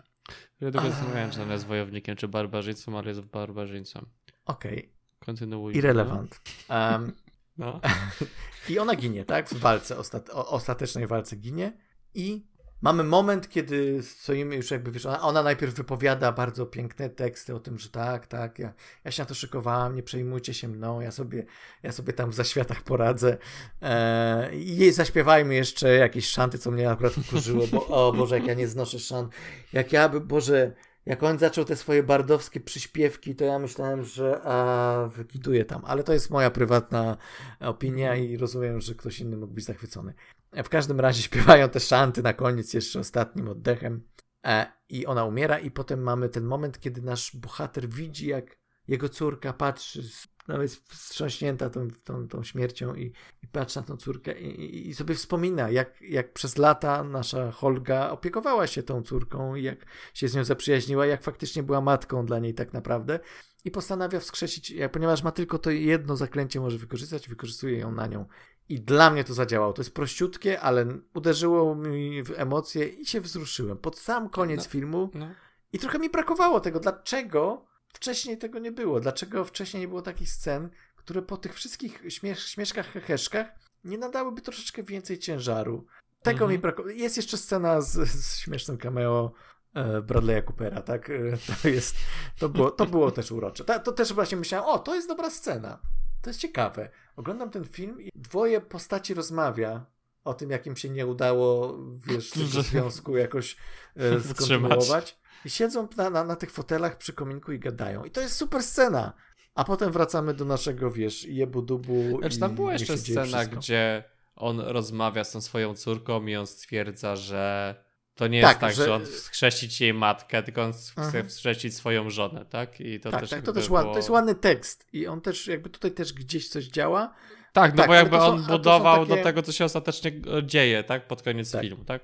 Ja 0.61 0.71
tylko 0.71 0.89
zastanawiałem, 0.89 1.31
czy 1.31 1.41
ona 1.41 1.53
jest 1.53 1.65
wojownikiem, 1.65 2.15
czy 2.15 2.27
barbarzyńcą, 2.27 2.97
ale 2.97 3.07
jest 3.07 3.21
barbarzyńcą. 3.21 4.05
Okej. 4.45 4.79
Okay. 4.79 4.89
Kontynuuj. 5.19 5.75
Irrelevant. 5.75 6.41
Um, 6.69 7.13
no. 7.57 7.81
I 8.69 8.79
ona 8.79 8.95
ginie, 8.95 9.25
tak? 9.25 9.49
W 9.49 9.59
walce, 9.59 9.97
ostat 9.97 10.29
ostatecznej 10.29 11.07
walce 11.07 11.35
ginie. 11.35 11.77
I 12.13 12.47
mamy 12.81 13.03
moment, 13.03 13.49
kiedy 13.49 14.03
stoimy 14.03 14.55
już 14.55 14.71
jakby, 14.71 14.91
wiesz, 14.91 15.05
ona, 15.05 15.43
najpierw 15.43 15.73
wypowiada 15.73 16.31
bardzo 16.31 16.65
piękne 16.65 17.09
teksty 17.09 17.55
o 17.55 17.59
tym, 17.59 17.79
że 17.79 17.89
tak, 17.89 18.27
tak, 18.27 18.59
ja, 18.59 18.73
ja 19.03 19.11
się 19.11 19.21
na 19.21 19.25
to 19.25 19.33
szykowałam, 19.33 19.95
nie 19.95 20.03
przejmujcie 20.03 20.53
się 20.53 20.67
mną, 20.67 21.01
ja 21.01 21.11
sobie, 21.11 21.45
ja 21.83 21.91
sobie 21.91 22.13
tam 22.13 22.31
w 22.31 22.35
zaświatach 22.35 22.81
poradzę. 22.81 23.37
E, 23.81 24.55
i 24.55 24.91
zaśpiewajmy 24.91 25.55
jeszcze 25.55 25.95
jakieś 25.95 26.27
szanty, 26.27 26.57
co 26.57 26.71
mnie 26.71 26.89
akurat 26.89 27.13
wkurzyło, 27.13 27.67
bo 27.71 27.87
o 27.87 28.13
Boże, 28.13 28.35
jak 28.35 28.47
ja 28.47 28.53
nie 28.53 28.67
znoszę 28.67 28.99
szant, 28.99 29.33
jak 29.73 29.93
ja 29.93 30.09
by, 30.09 30.21
Boże, 30.21 30.73
jak 31.05 31.23
on 31.23 31.39
zaczął 31.39 31.65
te 31.65 31.75
swoje 31.75 32.03
bardowskie 32.03 32.59
przyśpiewki, 32.59 33.35
to 33.35 33.45
ja 33.45 33.59
myślałem, 33.59 34.03
że 34.03 34.41
a, 34.43 35.09
wykituję 35.15 35.65
tam, 35.65 35.81
ale 35.85 36.03
to 36.03 36.13
jest 36.13 36.29
moja 36.29 36.51
prywatna 36.51 37.17
opinia 37.59 38.15
i 38.15 38.37
rozumiem, 38.37 38.81
że 38.81 38.95
ktoś 38.95 39.19
inny 39.19 39.37
mógł 39.37 39.53
być 39.53 39.65
zachwycony. 39.65 40.13
W 40.63 40.69
każdym 40.69 40.99
razie 40.99 41.21
śpiewają 41.29 41.69
te 41.69 41.79
szanty 41.79 42.23
na 42.23 42.33
koniec 42.33 42.73
jeszcze 42.73 42.99
ostatnim 42.99 43.47
oddechem. 43.47 44.07
E, 44.45 44.73
i 44.89 45.05
ona 45.05 45.25
umiera 45.25 45.59
i 45.59 45.71
potem 45.71 46.03
mamy 46.03 46.29
ten 46.29 46.43
moment, 46.43 46.79
kiedy 46.79 47.01
nasz 47.01 47.35
bohater 47.35 47.89
widzi, 47.89 48.27
jak 48.27 48.57
jego 48.87 49.09
córka 49.09 49.53
patrzy, 49.53 50.03
nawet 50.47 50.71
wstrząśnięta 50.71 51.69
tą, 51.69 51.87
tą, 52.03 52.27
tą 52.27 52.43
śmiercią 52.43 52.95
i, 52.95 53.13
i 53.43 53.47
patrzy 53.47 53.79
na 53.79 53.85
tą 53.85 53.97
córkę 53.97 54.39
i, 54.39 54.89
i, 54.89 54.95
sobie 54.95 55.15
wspomina, 55.15 55.69
jak, 55.69 56.01
jak 56.01 56.33
przez 56.33 56.57
lata 56.57 57.03
nasza 57.03 57.51
Holga 57.51 58.09
opiekowała 58.09 58.67
się 58.67 58.83
tą 58.83 59.01
córką 59.01 59.55
i 59.55 59.63
jak 59.63 59.85
się 60.13 60.27
z 60.27 60.35
nią 60.35 60.43
zaprzyjaźniła, 60.43 61.05
jak 61.05 61.23
faktycznie 61.23 61.63
była 61.63 61.81
matką 61.81 62.25
dla 62.25 62.39
niej 62.39 62.53
tak 62.53 62.73
naprawdę. 62.73 63.19
I 63.65 63.71
postanawia 63.71 64.19
wskrzesić, 64.19 64.73
ponieważ 64.91 65.23
ma 65.23 65.31
tylko 65.31 65.59
to 65.59 65.71
jedno 65.71 66.15
zaklęcie 66.15 66.59
może 66.59 66.77
wykorzystać, 66.77 67.29
wykorzystuje 67.29 67.77
ją 67.79 67.91
na 67.91 68.07
nią 68.07 68.25
i 68.69 68.81
dla 68.81 69.09
mnie 69.09 69.23
to 69.23 69.33
zadziałało. 69.33 69.73
To 69.73 69.81
jest 69.81 69.93
prościutkie, 69.93 70.61
ale 70.61 70.85
uderzyło 71.13 71.75
mi 71.75 72.23
w 72.23 72.31
emocje 72.35 72.87
i 72.87 73.05
się 73.05 73.21
wzruszyłem. 73.21 73.77
Pod 73.77 73.99
sam 73.99 74.29
koniec 74.29 74.63
no, 74.65 74.69
filmu. 74.69 75.09
No. 75.13 75.29
I 75.73 75.79
trochę 75.79 75.99
mi 75.99 76.09
brakowało 76.09 76.59
tego. 76.59 76.79
Dlaczego 76.79 77.65
wcześniej 77.87 78.37
tego 78.37 78.59
nie 78.59 78.71
było? 78.71 78.99
Dlaczego 78.99 79.45
wcześniej 79.45 79.81
nie 79.81 79.87
było 79.87 80.01
takich 80.01 80.29
scen, 80.29 80.69
które 80.95 81.21
po 81.21 81.37
tych 81.37 81.53
wszystkich 81.53 82.03
śmiesz 82.09 82.45
śmieszkach, 82.45 82.91
heheszkach 82.91 83.47
nie 83.83 83.97
nadałyby 83.97 84.41
troszeczkę 84.41 84.83
więcej 84.83 85.19
ciężaru? 85.19 85.85
Tego 86.21 86.35
mhm. 86.35 86.51
mi 86.51 86.59
brakowało. 86.59 86.95
Jest 86.95 87.17
jeszcze 87.17 87.37
scena 87.37 87.81
z, 87.81 88.09
z 88.09 88.37
śmiesznym 88.39 88.77
cameo 88.77 89.31
e, 89.73 90.01
Bradley'a 90.01 90.43
Coopera, 90.43 90.81
tak? 90.81 91.09
E, 91.09 91.13
to 91.61 91.69
jest, 91.69 91.95
to 92.39 92.49
było, 92.49 92.71
to 92.71 92.85
było 92.85 93.11
też 93.11 93.31
urocze. 93.31 93.63
To, 93.63 93.79
to 93.79 93.91
też 93.91 94.13
właśnie 94.13 94.37
myślałem, 94.37 94.69
o, 94.69 94.79
to 94.79 94.95
jest 94.95 95.07
dobra 95.07 95.29
scena. 95.29 95.79
To 96.25 96.29
jest 96.29 96.39
ciekawe. 96.39 96.89
Oglądam 97.15 97.49
ten 97.49 97.65
film 97.65 98.01
i 98.01 98.09
dwoje 98.15 98.61
postaci 98.61 99.13
rozmawia 99.13 99.85
o 100.23 100.33
tym, 100.33 100.49
jak 100.49 100.67
im 100.67 100.75
się 100.75 100.89
nie 100.89 101.07
udało, 101.07 101.77
wiesz, 102.07 102.29
tego 102.29 102.61
związku 102.61 103.17
jakoś 103.17 103.57
e, 103.95 104.19
skontynuować. 104.33 105.17
I 105.45 105.49
siedzą 105.49 105.87
na, 105.97 106.09
na, 106.09 106.23
na, 106.23 106.35
tych 106.35 106.51
fotelach 106.51 106.97
przy 106.97 107.13
kominku 107.13 107.51
i 107.51 107.59
gadają. 107.59 108.03
I 108.03 108.11
to 108.11 108.21
jest 108.21 108.35
super 108.35 108.63
scena. 108.63 109.13
A 109.55 109.63
potem 109.63 109.91
wracamy 109.91 110.33
do 110.33 110.45
naszego, 110.45 110.91
wiesz, 110.91 111.25
jebu-dubu. 111.25 112.19
Znaczy, 112.19 112.39
tam 112.39 112.55
była 112.55 112.73
jeszcze 112.73 112.97
scena, 112.97 113.45
gdzie 113.45 114.03
on 114.35 114.59
rozmawia 114.59 115.23
z 115.23 115.31
tą 115.31 115.41
swoją 115.41 115.75
córką 115.75 116.25
i 116.25 116.35
on 116.35 116.47
stwierdza, 116.47 117.15
że 117.15 117.75
to 118.15 118.27
nie 118.27 118.41
tak, 118.41 118.49
jest 118.49 118.59
tak, 118.61 118.73
że... 118.73 118.85
że 118.85 118.93
on 118.93 119.05
wskrzesić 119.05 119.81
jej 119.81 119.93
matkę, 119.93 120.43
tylko 120.43 120.63
on 120.63 120.73
chce 120.73 121.01
mhm. 121.01 121.29
wskrzesić 121.29 121.75
swoją 121.75 122.09
żonę, 122.09 122.45
tak? 122.45 122.81
I 122.81 122.99
to 122.99 123.11
tak, 123.11 123.21
też 123.21 123.29
tak, 123.29 123.41
to 123.41 123.53
też 123.53 123.67
było... 123.67 123.83
to 123.83 123.95
jest 123.95 124.09
ładny 124.09 124.35
tekst 124.35 124.87
i 124.93 125.07
on 125.07 125.21
też 125.21 125.47
jakby 125.47 125.69
tutaj 125.69 125.91
też 125.91 126.13
gdzieś 126.13 126.49
coś 126.49 126.65
działa. 126.65 127.13
Tak, 127.53 127.71
no 127.71 127.77
tak, 127.77 127.87
bo 127.87 127.93
jakby 127.93 128.17
on 128.17 128.43
są, 128.43 128.47
budował 128.47 129.05
takie... 129.05 129.17
do 129.17 129.23
tego, 129.23 129.41
co 129.41 129.51
się 129.51 129.65
ostatecznie 129.65 130.11
dzieje, 130.43 130.83
tak? 130.83 131.07
Pod 131.07 131.21
koniec 131.21 131.51
tak. 131.51 131.61
filmu, 131.61 131.85
tak? 131.85 132.01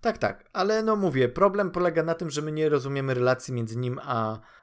Tak, 0.00 0.18
tak, 0.18 0.50
ale 0.52 0.82
no 0.82 0.96
mówię, 0.96 1.28
problem 1.28 1.70
polega 1.70 2.02
na 2.02 2.14
tym, 2.14 2.30
że 2.30 2.42
my 2.42 2.52
nie 2.52 2.68
rozumiemy 2.68 3.14
relacji 3.14 3.54
między 3.54 3.76
nim 3.76 4.00
a 4.02 4.34
E, 4.34 4.59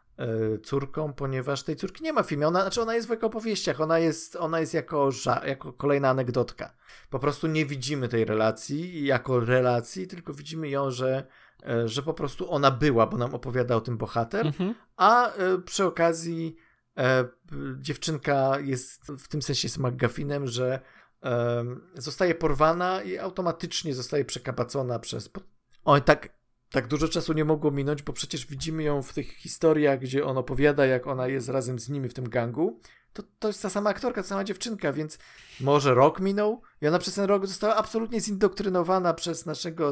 córką, 0.63 1.13
ponieważ 1.13 1.63
tej 1.63 1.75
córki 1.75 2.03
nie 2.03 2.13
ma 2.13 2.23
w 2.23 2.27
filmie. 2.27 2.47
Ona, 2.47 2.61
znaczy 2.61 2.81
ona 2.81 2.95
jest 2.95 3.07
w 3.07 3.23
opowieściach, 3.23 3.81
ona 3.81 3.99
jest, 3.99 4.35
ona 4.35 4.59
jest 4.59 4.73
jako, 4.73 5.09
jako 5.45 5.73
kolejna 5.73 6.09
anegdotka. 6.09 6.73
Po 7.09 7.19
prostu 7.19 7.47
nie 7.47 7.65
widzimy 7.65 8.07
tej 8.07 8.25
relacji 8.25 9.05
jako 9.05 9.39
relacji, 9.39 10.07
tylko 10.07 10.33
widzimy 10.33 10.69
ją, 10.69 10.91
że, 10.91 11.27
e, 11.63 11.87
że 11.87 12.03
po 12.03 12.13
prostu 12.13 12.51
ona 12.51 12.71
była, 12.71 13.07
bo 13.07 13.17
nam 13.17 13.35
opowiada 13.35 13.75
o 13.75 13.81
tym 13.81 13.97
bohater, 13.97 14.47
mhm. 14.47 14.75
a 14.97 15.33
e, 15.33 15.57
przy 15.57 15.85
okazji 15.85 16.55
e, 16.97 17.25
dziewczynka 17.79 18.59
jest 18.59 19.05
w 19.05 19.27
tym 19.27 19.41
sensie 19.41 19.65
jest 19.65 19.77
McGuffinem, 19.77 20.47
że 20.47 20.79
zostaje 21.95 22.35
porwana 22.35 23.03
i 23.03 23.17
automatycznie 23.17 23.93
zostaje 23.93 24.25
przekabacona 24.25 24.99
przez... 24.99 25.29
Oj, 25.85 26.01
tak, 26.01 26.36
tak 26.71 26.87
dużo 26.87 27.07
czasu 27.07 27.33
nie 27.33 27.45
mogło 27.45 27.71
minąć, 27.71 28.03
bo 28.03 28.13
przecież 28.13 28.45
widzimy 28.45 28.83
ją 28.83 29.03
w 29.03 29.13
tych 29.13 29.33
historiach, 29.33 29.99
gdzie 29.99 30.25
on 30.25 30.37
opowiada, 30.37 30.85
jak 30.85 31.07
ona 31.07 31.27
jest 31.27 31.49
razem 31.49 31.79
z 31.79 31.89
nimi 31.89 32.09
w 32.09 32.13
tym 32.13 32.29
gangu. 32.29 32.79
To, 33.13 33.23
to 33.39 33.47
jest 33.47 33.61
ta 33.61 33.69
sama 33.69 33.89
aktorka, 33.89 34.21
ta 34.21 34.27
sama 34.27 34.43
dziewczynka, 34.43 34.93
więc 34.93 35.19
może 35.61 35.93
rok 35.93 36.19
minął 36.19 36.61
i 36.81 36.87
ona 36.87 36.99
przez 36.99 37.13
ten 37.13 37.25
rok 37.25 37.47
została 37.47 37.75
absolutnie 37.75 38.21
zindoktrynowana 38.21 39.13
przez 39.13 39.45
naszego 39.45 39.91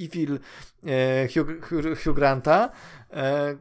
evil 0.00 0.38
e, 0.86 1.28
Hugh, 1.28 1.48
Hugh, 2.04 2.16
Granta, 2.16 2.70
e, 3.10 3.56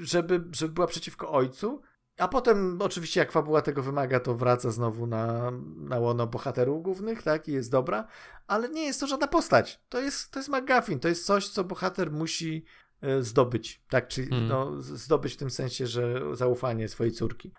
żeby, 0.00 0.44
żeby 0.52 0.72
była 0.72 0.86
przeciwko 0.86 1.30
ojcu. 1.32 1.82
A 2.22 2.28
potem, 2.28 2.78
oczywiście, 2.82 3.20
jak 3.20 3.32
fabuła 3.32 3.62
tego 3.62 3.82
wymaga, 3.82 4.20
to 4.20 4.34
wraca 4.34 4.70
znowu 4.70 5.06
na, 5.06 5.50
na 5.76 5.98
łono 5.98 6.26
bohaterów 6.26 6.82
głównych, 6.82 7.22
tak, 7.22 7.48
i 7.48 7.52
jest 7.52 7.70
dobra, 7.70 8.06
ale 8.46 8.68
nie 8.68 8.84
jest 8.84 9.00
to 9.00 9.06
żadna 9.06 9.26
postać. 9.26 9.80
To 9.88 10.00
jest, 10.00 10.30
to 10.30 10.38
jest 10.38 10.48
McGuffin, 10.48 11.00
to 11.00 11.08
jest 11.08 11.26
coś, 11.26 11.48
co 11.48 11.64
bohater 11.64 12.12
musi 12.12 12.64
e, 13.00 13.22
zdobyć, 13.22 13.82
tak, 13.88 14.08
czyli 14.08 14.28
hmm. 14.28 14.48
no, 14.48 14.80
zdobyć 14.80 15.34
w 15.34 15.36
tym 15.36 15.50
sensie, 15.50 15.86
że 15.86 16.20
zaufanie 16.36 16.88
swojej 16.88 17.12
córki. 17.12 17.52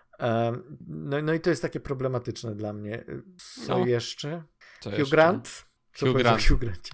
no, 0.86 1.22
no 1.22 1.32
i 1.34 1.40
to 1.40 1.50
jest 1.50 1.62
takie 1.62 1.80
problematyczne 1.80 2.54
dla 2.54 2.72
mnie. 2.72 3.04
Co 3.66 3.78
no. 3.78 3.86
jeszcze? 3.86 4.42
Co 4.80 4.90
Hugh 4.90 4.98
jeszcze? 4.98 5.16
Grant? 5.16 5.64
Co 5.94 6.06
Hugh 6.06 6.16
Grant. 6.16 6.42
Hugh 6.48 6.60
Grant? 6.60 6.90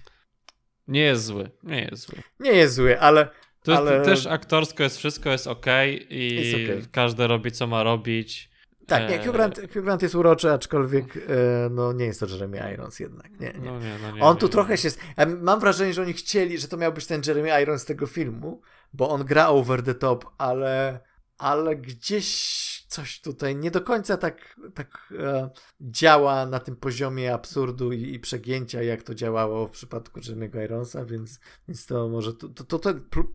Nie 0.87 1.01
jest 1.01 1.25
zły, 1.25 1.51
nie 1.63 1.81
jest 1.81 2.07
zły. 2.07 2.21
Nie 2.39 2.51
jest 2.51 2.75
zły, 2.75 2.99
ale 2.99 3.29
to 3.63 3.77
ale... 3.77 3.93
jest, 3.93 4.05
też 4.05 4.27
aktorsko 4.27 4.83
jest 4.83 4.97
wszystko 4.97 5.29
jest 5.29 5.47
ok 5.47 5.65
i 6.09 6.35
jest 6.35 6.55
okay. 6.55 6.91
każdy 6.91 7.27
robi 7.27 7.51
co 7.51 7.67
ma 7.67 7.83
robić. 7.83 8.51
Tak, 8.87 9.09
nie, 9.09 9.21
e, 9.21 9.25
Hugh 9.25 9.33
Grant, 9.33 9.59
Hugh 9.73 9.83
Grant 9.83 10.01
jest 10.01 10.15
uroczy, 10.15 10.51
aczkolwiek 10.51 11.17
e, 11.17 11.21
no, 11.69 11.93
nie 11.93 12.05
jest 12.05 12.19
to 12.19 12.25
Jeremy 12.25 12.73
Irons 12.73 12.99
jednak. 12.99 13.39
Nie, 13.39 13.53
nie. 13.53 13.71
No 13.71 13.79
nie, 13.79 13.95
no 14.01 14.11
nie 14.11 14.21
on 14.21 14.37
tu 14.37 14.49
trochę 14.49 14.77
się. 14.77 14.89
Mam 15.41 15.59
wrażenie, 15.59 15.93
że 15.93 16.01
oni 16.01 16.13
chcieli, 16.13 16.57
że 16.57 16.67
to 16.67 16.77
miał 16.77 16.93
być 16.93 17.05
ten 17.05 17.21
Jeremy 17.27 17.61
Irons 17.61 17.81
z 17.81 17.85
tego 17.85 18.07
filmu, 18.07 18.61
bo 18.93 19.09
on 19.09 19.25
gra 19.25 19.47
over 19.47 19.83
the 19.83 19.95
top, 19.95 20.25
ale, 20.37 20.99
ale 21.37 21.75
gdzieś 21.75 22.70
coś 22.91 23.21
tutaj 23.21 23.55
nie 23.55 23.71
do 23.71 23.81
końca 23.81 24.17
tak, 24.17 24.59
tak 24.73 25.13
e, 25.19 25.49
działa 25.81 26.45
na 26.45 26.59
tym 26.59 26.75
poziomie 26.75 27.33
absurdu 27.33 27.91
i, 27.91 28.13
i, 28.13 28.19
przegięcia, 28.19 28.83
jak 28.83 29.03
to 29.03 29.15
działało 29.15 29.67
w 29.67 29.71
przypadku 29.71 30.19
Jimmy'ego 30.19 30.63
Ironsa, 30.63 31.05
więc, 31.05 31.39
więc 31.67 31.85
to 31.85 32.09
może 32.09 32.33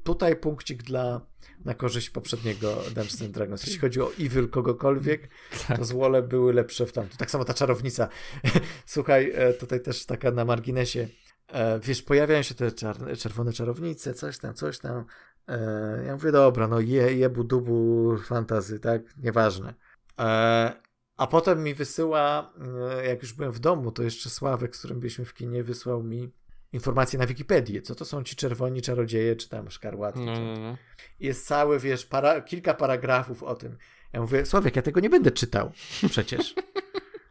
tutaj 0.04 0.36
punkcik 0.36 0.82
dla 0.82 1.20
na 1.64 1.74
korzyść 1.74 2.10
poprzedniego 2.10 2.76
Dungeons 2.84 3.22
and 3.22 3.30
Dragons. 3.30 3.62
Jeśli 3.62 3.80
chodzi 3.80 4.00
o 4.00 4.12
evil 4.20 4.48
kogokolwiek, 4.48 5.28
tak. 5.68 5.78
to 5.78 5.84
złole 5.84 6.22
były 6.22 6.52
lepsze 6.52 6.86
w 6.86 6.92
tamtym. 6.92 7.18
Tak 7.18 7.30
samo 7.30 7.44
ta 7.44 7.54
czarownica. 7.54 8.08
Słuchaj, 8.86 9.32
e, 9.34 9.52
tutaj 9.52 9.82
też 9.82 10.06
taka 10.06 10.30
na 10.30 10.44
marginesie. 10.44 11.08
E, 11.48 11.80
wiesz, 11.80 12.02
pojawiają 12.02 12.42
się 12.42 12.54
te 12.54 12.72
czarne, 12.72 13.16
czerwone 13.16 13.52
czarownice, 13.52 14.14
coś 14.14 14.38
tam, 14.38 14.54
coś 14.54 14.78
tam. 14.78 15.04
E, 15.48 16.02
ja 16.06 16.12
mówię, 16.12 16.32
dobra, 16.32 16.68
no 16.68 16.80
je, 16.80 17.16
jebu 17.16 17.44
dubu 17.44 18.16
fantazy, 18.18 18.80
tak? 18.80 19.02
Nieważne. 19.16 19.74
E, 20.18 20.72
a 21.16 21.26
potem 21.26 21.62
mi 21.62 21.74
wysyła, 21.74 22.52
e, 23.00 23.06
jak 23.06 23.22
już 23.22 23.32
byłem 23.32 23.52
w 23.52 23.58
domu, 23.58 23.92
to 23.92 24.02
jeszcze 24.02 24.30
Sławek, 24.30 24.76
z 24.76 24.78
którym 24.78 25.00
byliśmy 25.00 25.24
w 25.24 25.34
kinie, 25.34 25.62
wysłał 25.62 26.02
mi 26.02 26.32
informacje 26.72 27.18
na 27.18 27.26
Wikipedię, 27.26 27.82
co 27.82 27.94
to 27.94 28.04
są 28.04 28.22
ci 28.22 28.36
czerwoni 28.36 28.82
czarodzieje, 28.82 29.36
czy 29.36 29.48
tam 29.48 29.70
szkarłaty. 29.70 30.18
No, 30.18 30.40
no, 30.40 30.56
no. 30.56 30.76
Jest 31.20 31.46
cały, 31.46 31.78
wiesz, 31.78 32.06
para, 32.06 32.40
kilka 32.40 32.74
paragrafów 32.74 33.42
o 33.42 33.54
tym. 33.54 33.78
Ja 34.12 34.20
mówię, 34.20 34.46
Sławek, 34.46 34.76
ja 34.76 34.82
tego 34.82 35.00
nie 35.00 35.10
będę 35.10 35.30
czytał 35.30 35.72
przecież. 36.10 36.54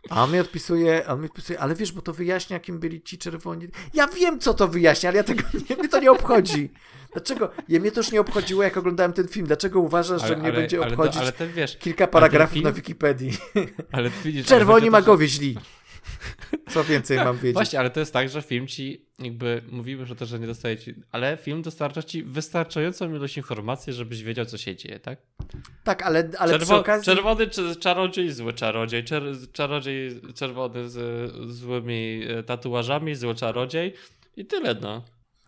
A 0.09 0.23
on 0.23 0.31
mi 0.31 0.39
odpisuje, 0.39 1.07
on 1.07 1.19
mi 1.19 1.25
odpisuje, 1.25 1.59
ale 1.59 1.75
wiesz, 1.75 1.91
bo 1.91 2.01
to 2.01 2.13
wyjaśnia, 2.13 2.59
kim 2.59 2.79
byli 2.79 3.01
ci 3.01 3.17
czerwoni. 3.17 3.67
Ja 3.93 4.07
wiem, 4.07 4.39
co 4.39 4.53
to 4.53 4.67
wyjaśnia, 4.67 5.09
ale 5.09 5.17
ja 5.17 5.23
tego 5.23 5.43
nie, 5.69 5.75
mnie 5.79 5.89
to 5.89 5.99
nie 5.99 6.11
obchodzi. 6.11 6.69
Dlaczego? 7.13 7.51
Ja 7.69 7.79
mnie 7.79 7.91
to 7.91 7.99
już 7.99 8.11
nie 8.11 8.21
obchodziło, 8.21 8.63
jak 8.63 8.77
oglądałem 8.77 9.13
ten 9.13 9.27
film. 9.27 9.47
Dlaczego 9.47 9.79
uważasz, 9.79 10.21
ale, 10.21 10.27
że 10.27 10.37
mnie 10.37 10.47
ale, 10.47 10.57
będzie 10.57 10.81
obchodzić 10.81 11.21
ale, 11.21 11.31
ten, 11.31 11.51
wiesz, 11.53 11.77
kilka 11.77 12.07
paragrafów 12.07 12.53
film... 12.53 12.65
na 12.65 12.71
Wikipedii? 12.71 13.31
Ale 13.91 14.09
widzisz, 14.23 14.47
Czerwoni 14.47 14.89
magowie 14.89 15.27
źli. 15.27 15.57
Co 16.73 16.83
więcej 16.83 17.17
mam 17.17 17.35
wiedzieć? 17.35 17.53
Właśnie, 17.53 17.79
ale 17.79 17.89
to 17.89 17.99
jest 17.99 18.13
tak, 18.13 18.29
że 18.29 18.41
film 18.41 18.67
ci, 18.67 19.05
jakby 19.19 19.61
mówimy, 19.71 20.05
że 20.05 20.15
to, 20.15 20.25
że 20.25 20.39
nie 20.39 20.47
dostaje 20.47 20.77
ci, 20.77 20.95
ale 21.11 21.37
film 21.37 21.61
dostarcza 21.61 22.03
ci 22.03 22.23
wystarczającą 22.23 23.15
ilość 23.15 23.37
informacji, 23.37 23.93
żebyś 23.93 24.23
wiedział, 24.23 24.45
co 24.45 24.57
się 24.57 24.75
dzieje, 24.75 24.99
tak? 24.99 25.19
Tak, 25.83 26.01
ale, 26.01 26.29
ale 26.39 26.51
Czerwo, 26.51 26.65
przy 26.65 26.75
okazji... 26.75 27.05
Czerwony 27.05 27.47
czarodziej, 27.79 28.31
zły 28.31 28.53
czarodziej, 28.53 29.03
czer, 29.03 29.23
czarodziej 29.51 30.21
czerwony 30.35 30.89
z 30.89 31.31
złymi 31.51 32.23
e, 32.27 32.43
tatuażami, 32.43 33.15
zły 33.15 33.35
czarodziej 33.35 33.93
i 34.35 34.45
tyle, 34.45 34.75
no. 34.81 35.03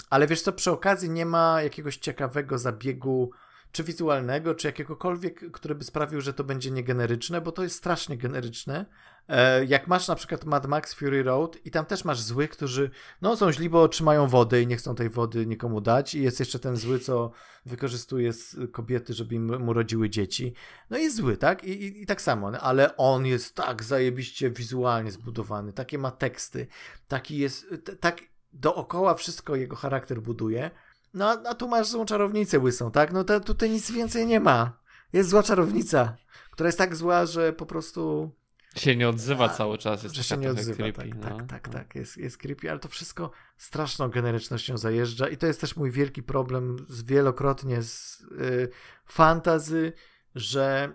Ale 0.10 0.28
wiesz 0.28 0.42
co, 0.42 0.54
przy 0.54 0.72
okazji 0.72 1.10
nie 1.10 1.26
ma 1.26 1.62
jakiegoś 1.62 1.98
ciekawego 1.98 2.58
zabiegu 2.58 3.32
czy 3.72 3.84
wizualnego, 3.84 4.56
czy 4.56 4.68
jakiegokolwiek, 4.68 5.52
który 5.52 5.76
by 5.76 5.84
sprawił, 5.84 6.22
że 6.22 6.34
to 6.34 6.44
będzie 6.44 6.72
niegeneryczne, 6.72 7.42
bo 7.42 7.52
to 7.52 7.64
jest 7.64 7.76
strasznie 7.76 8.18
generyczne. 8.18 8.86
E, 9.30 9.66
jak 9.66 9.88
masz 9.88 10.08
na 10.08 10.16
przykład 10.16 10.46
Mad 10.46 10.66
Max 10.66 10.94
Fury 10.94 11.24
Road 11.24 11.58
i 11.66 11.72
tam 11.72 11.86
też 11.86 12.06
masz 12.06 12.22
złych, 12.22 12.50
którzy 12.50 12.90
no, 13.22 13.38
są 13.38 13.52
źli, 13.52 13.70
bo 13.70 13.88
trzymają 13.88 14.28
wodę 14.28 14.62
i 14.62 14.68
nie 14.68 14.78
chcą 14.78 14.96
tej 14.96 15.10
wody 15.10 15.46
nikomu 15.46 15.82
dać 15.82 16.16
i 16.16 16.24
jest 16.24 16.40
jeszcze 16.40 16.60
ten 16.60 16.76
zły, 16.76 17.00
co 17.00 17.32
wykorzystuje 17.66 18.32
kobiety, 18.72 19.14
żeby 19.14 19.36
im, 19.36 19.64
mu 19.64 19.74
rodziły 19.74 20.10
dzieci. 20.10 20.54
No 20.90 20.98
jest 20.98 21.16
zły, 21.16 21.38
tak? 21.38 21.64
I, 21.64 21.72
i, 21.72 22.02
i 22.02 22.06
tak 22.06 22.22
samo, 22.22 22.52
no, 22.52 22.60
ale 22.60 22.98
on 22.98 23.26
jest 23.26 23.56
tak 23.56 23.84
zajebiście 23.84 24.50
wizualnie 24.50 25.12
zbudowany, 25.12 25.74
takie 25.74 25.98
ma 25.98 26.12
teksty, 26.12 26.68
taki 27.08 27.38
jest, 27.38 27.66
tak 28.00 28.22
dookoła 28.54 29.14
wszystko 29.14 29.56
jego 29.56 29.76
charakter 29.76 30.22
buduje. 30.22 30.72
No 31.14 31.30
a 31.30 31.56
tu 31.56 31.68
masz 31.68 31.88
złą 31.88 32.06
czarownicę 32.06 32.60
łysą, 32.60 32.92
tak? 32.92 33.14
No 33.14 33.24
to, 33.24 33.40
tutaj 33.40 33.70
nic 33.70 33.92
więcej 33.92 34.28
nie 34.28 34.40
ma. 34.40 34.78
Jest 35.14 35.30
zła 35.30 35.44
czarownica, 35.44 36.18
która 36.52 36.68
jest 36.68 36.78
tak 36.78 36.96
zła, 36.96 37.26
że 37.26 37.54
po 37.54 37.66
prostu... 37.66 38.32
Się 38.78 38.96
nie 38.96 39.10
odzywa 39.10 39.50
cały 39.50 39.78
czas. 39.78 40.04
Jest 40.04 40.16
że 40.16 40.24
się 40.24 40.38
nie 40.38 40.52
odzywa, 40.52 40.78
creepy, 40.78 41.02
tak, 41.02 41.16
no. 41.16 41.22
tak, 41.22 41.48
tak, 41.48 41.70
tak. 41.70 41.96
Jest, 41.96 42.18
jest 42.18 42.38
creepy, 42.38 42.72
ale 42.72 42.80
to 42.80 42.88
wszystko 42.88 43.32
straszną 43.58 44.10
generycznością 44.10 44.78
zajeżdża 44.78 45.28
i 45.28 45.38
to 45.38 45.48
jest 45.48 45.62
też 45.62 45.76
mój 45.76 45.92
wielki 45.92 46.24
problem 46.24 46.86
z 46.90 47.04
wielokrotnie 47.04 47.82
z 47.82 48.22
y, 48.22 48.70
fantazy, 49.06 49.94
że, 50.36 50.94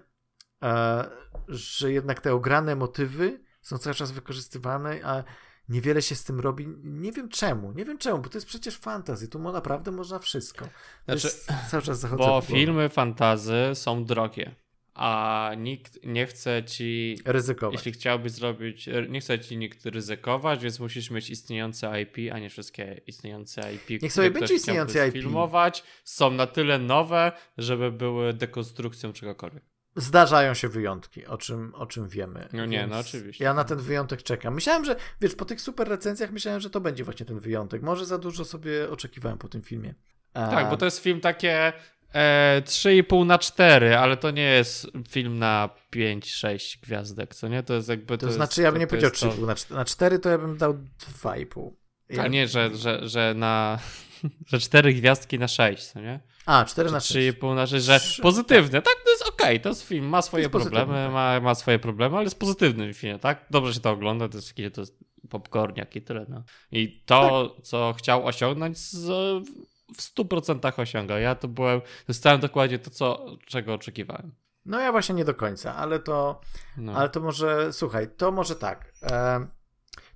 e, 0.62 1.10
że 1.48 1.92
jednak 1.92 2.20
te 2.20 2.34
ograne 2.34 2.76
motywy 2.76 3.40
są 3.62 3.78
cały 3.78 3.94
czas 3.94 4.12
wykorzystywane, 4.12 5.00
a 5.04 5.24
niewiele 5.68 6.02
się 6.02 6.14
z 6.14 6.24
tym 6.24 6.40
robi. 6.40 6.68
Nie 6.84 7.12
wiem 7.12 7.28
czemu, 7.28 7.72
nie 7.72 7.84
wiem 7.84 7.98
czemu, 7.98 8.18
bo 8.18 8.28
to 8.28 8.36
jest 8.36 8.46
przecież 8.46 8.76
fantazy, 8.76 9.28
tu 9.28 9.38
naprawdę 9.38 9.90
można 9.90 10.18
wszystko. 10.18 10.68
Znaczy, 11.04 11.28
cały 11.70 11.82
czas 11.82 11.98
zachodzę 11.98 12.24
Bo 12.24 12.40
filmy 12.40 12.88
fantazy 12.88 13.70
są 13.74 14.04
drogie, 14.04 14.54
a 14.94 15.50
nikt 15.58 15.98
nie 16.04 16.26
chce 16.26 16.64
ci 16.64 17.18
ryzykować. 17.24 17.74
Jeśli 17.74 17.92
chciałbyś 17.92 18.32
zrobić, 18.32 18.88
nie 19.08 19.20
chce 19.20 19.38
ci 19.38 19.56
nikt 19.56 19.86
ryzykować, 19.86 20.62
więc 20.62 20.80
musisz 20.80 21.10
mieć 21.10 21.30
istniejące 21.30 22.02
IP, 22.02 22.16
a 22.32 22.38
nie 22.38 22.50
wszystkie 22.50 23.00
istniejące 23.06 23.74
IP. 23.74 24.02
Niech 24.02 24.12
sobie 24.12 24.30
będzie 24.30 24.54
istniejące 24.54 25.08
IP. 25.08 25.12
filmować, 25.12 25.84
są 26.04 26.30
na 26.30 26.46
tyle 26.46 26.78
nowe, 26.78 27.32
żeby 27.58 27.92
były 27.92 28.32
dekonstrukcją 28.32 29.12
czegokolwiek. 29.12 29.62
Zdarzają 29.96 30.54
się 30.54 30.68
wyjątki, 30.68 31.26
o 31.26 31.38
czym, 31.38 31.74
o 31.74 31.86
czym 31.86 32.08
wiemy. 32.08 32.48
No 32.52 32.66
nie, 32.66 32.86
no 32.86 32.98
oczywiście. 32.98 33.44
Ja 33.44 33.54
na 33.54 33.64
ten 33.64 33.78
wyjątek 33.78 34.22
czekam. 34.22 34.54
Myślałem, 34.54 34.84
że, 34.84 34.96
wiesz, 35.20 35.34
po 35.34 35.44
tych 35.44 35.60
super 35.60 35.88
recenzjach 35.88 36.30
myślałem, 36.30 36.60
że 36.60 36.70
to 36.70 36.80
będzie 36.80 37.04
właśnie 37.04 37.26
ten 37.26 37.38
wyjątek. 37.38 37.82
Może 37.82 38.06
za 38.06 38.18
dużo 38.18 38.44
sobie 38.44 38.90
oczekiwałem 38.90 39.38
po 39.38 39.48
tym 39.48 39.62
filmie. 39.62 39.94
Tak, 40.32 40.70
bo 40.70 40.76
to 40.76 40.84
jest 40.84 41.02
film 41.02 41.20
takie 41.20 41.72
e, 42.12 42.62
3,5 42.64 43.26
na 43.26 43.38
4, 43.38 43.96
ale 43.96 44.16
to 44.16 44.30
nie 44.30 44.42
jest 44.42 44.86
film 45.08 45.38
na 45.38 45.68
5-6 45.92 46.78
gwiazdek, 46.82 47.34
co 47.34 47.48
nie? 47.48 47.62
To 47.62 47.74
jest 47.74 47.88
jakby... 47.88 48.18
To, 48.18 48.26
to 48.26 48.32
znaczy, 48.32 48.60
jest, 48.60 48.64
ja 48.64 48.72
bym 48.72 48.80
nie 48.80 48.86
powiedział 48.86 49.10
3,5 49.10 49.40
to... 49.40 49.46
na 49.46 49.54
4, 49.54 49.78
na 49.78 49.84
4 49.84 50.18
to 50.18 50.28
ja 50.28 50.38
bym 50.38 50.56
dał 50.56 50.74
2,5. 51.22 51.70
Ja... 52.08 52.22
A 52.22 52.28
nie, 52.28 52.48
że, 52.48 52.76
że, 52.76 53.08
że 53.08 53.34
na... 53.36 53.78
że 54.50 54.58
4 54.58 54.94
gwiazdki 54.94 55.38
na 55.38 55.48
6, 55.48 55.84
co 55.84 56.00
nie? 56.00 56.20
A, 56.46 56.64
4 56.64 56.90
na 56.90 57.00
6. 57.00 57.38
3,5 57.38 57.54
na 57.54 57.66
6, 57.66 57.84
że 57.84 58.00
3, 58.00 58.22
pozytywne. 58.22 58.82
Tak. 58.82 58.94
tak, 58.94 59.04
to 59.04 59.10
jest 59.10 59.22
okej, 59.22 59.46
okay, 59.46 59.60
to 59.60 59.68
jest 59.68 59.88
film, 59.88 60.06
ma 60.06 60.22
swoje 60.22 60.48
problemy, 60.48 60.94
tak. 60.94 61.12
ma, 61.12 61.40
ma 61.40 61.54
swoje 61.54 61.78
problemy, 61.78 62.16
ale 62.16 62.24
jest 62.24 62.38
pozytywny 62.38 62.94
film, 62.94 63.18
tak? 63.18 63.46
Dobrze 63.50 63.74
się 63.74 63.80
to 63.80 63.90
ogląda, 63.90 64.28
to 64.28 64.38
jest, 64.38 64.54
to 64.74 64.80
jest 64.80 64.98
popcorniak 65.30 65.96
i 65.96 66.02
tyle, 66.02 66.26
no. 66.28 66.42
I 66.72 67.02
to, 67.06 67.48
tak. 67.56 67.64
co 67.64 67.94
chciał 67.98 68.26
osiągnąć, 68.26 68.78
z, 68.78 69.48
w 69.96 70.14
100% 70.14 70.80
osiągał. 70.80 71.18
Ja 71.18 71.34
to 71.34 71.48
byłem, 71.48 71.80
dostałem 72.06 72.40
dokładnie 72.40 72.78
to, 72.78 72.90
co, 72.90 73.26
czego 73.46 73.74
oczekiwałem. 73.74 74.32
No 74.66 74.80
ja 74.80 74.92
właśnie 74.92 75.14
nie 75.14 75.24
do 75.24 75.34
końca, 75.34 75.76
ale 75.76 75.98
to, 75.98 76.40
no. 76.76 76.92
ale 76.94 77.08
to 77.08 77.20
może, 77.20 77.72
słuchaj, 77.72 78.08
to 78.16 78.32
może 78.32 78.56
tak. 78.56 78.92
E, 79.02 79.46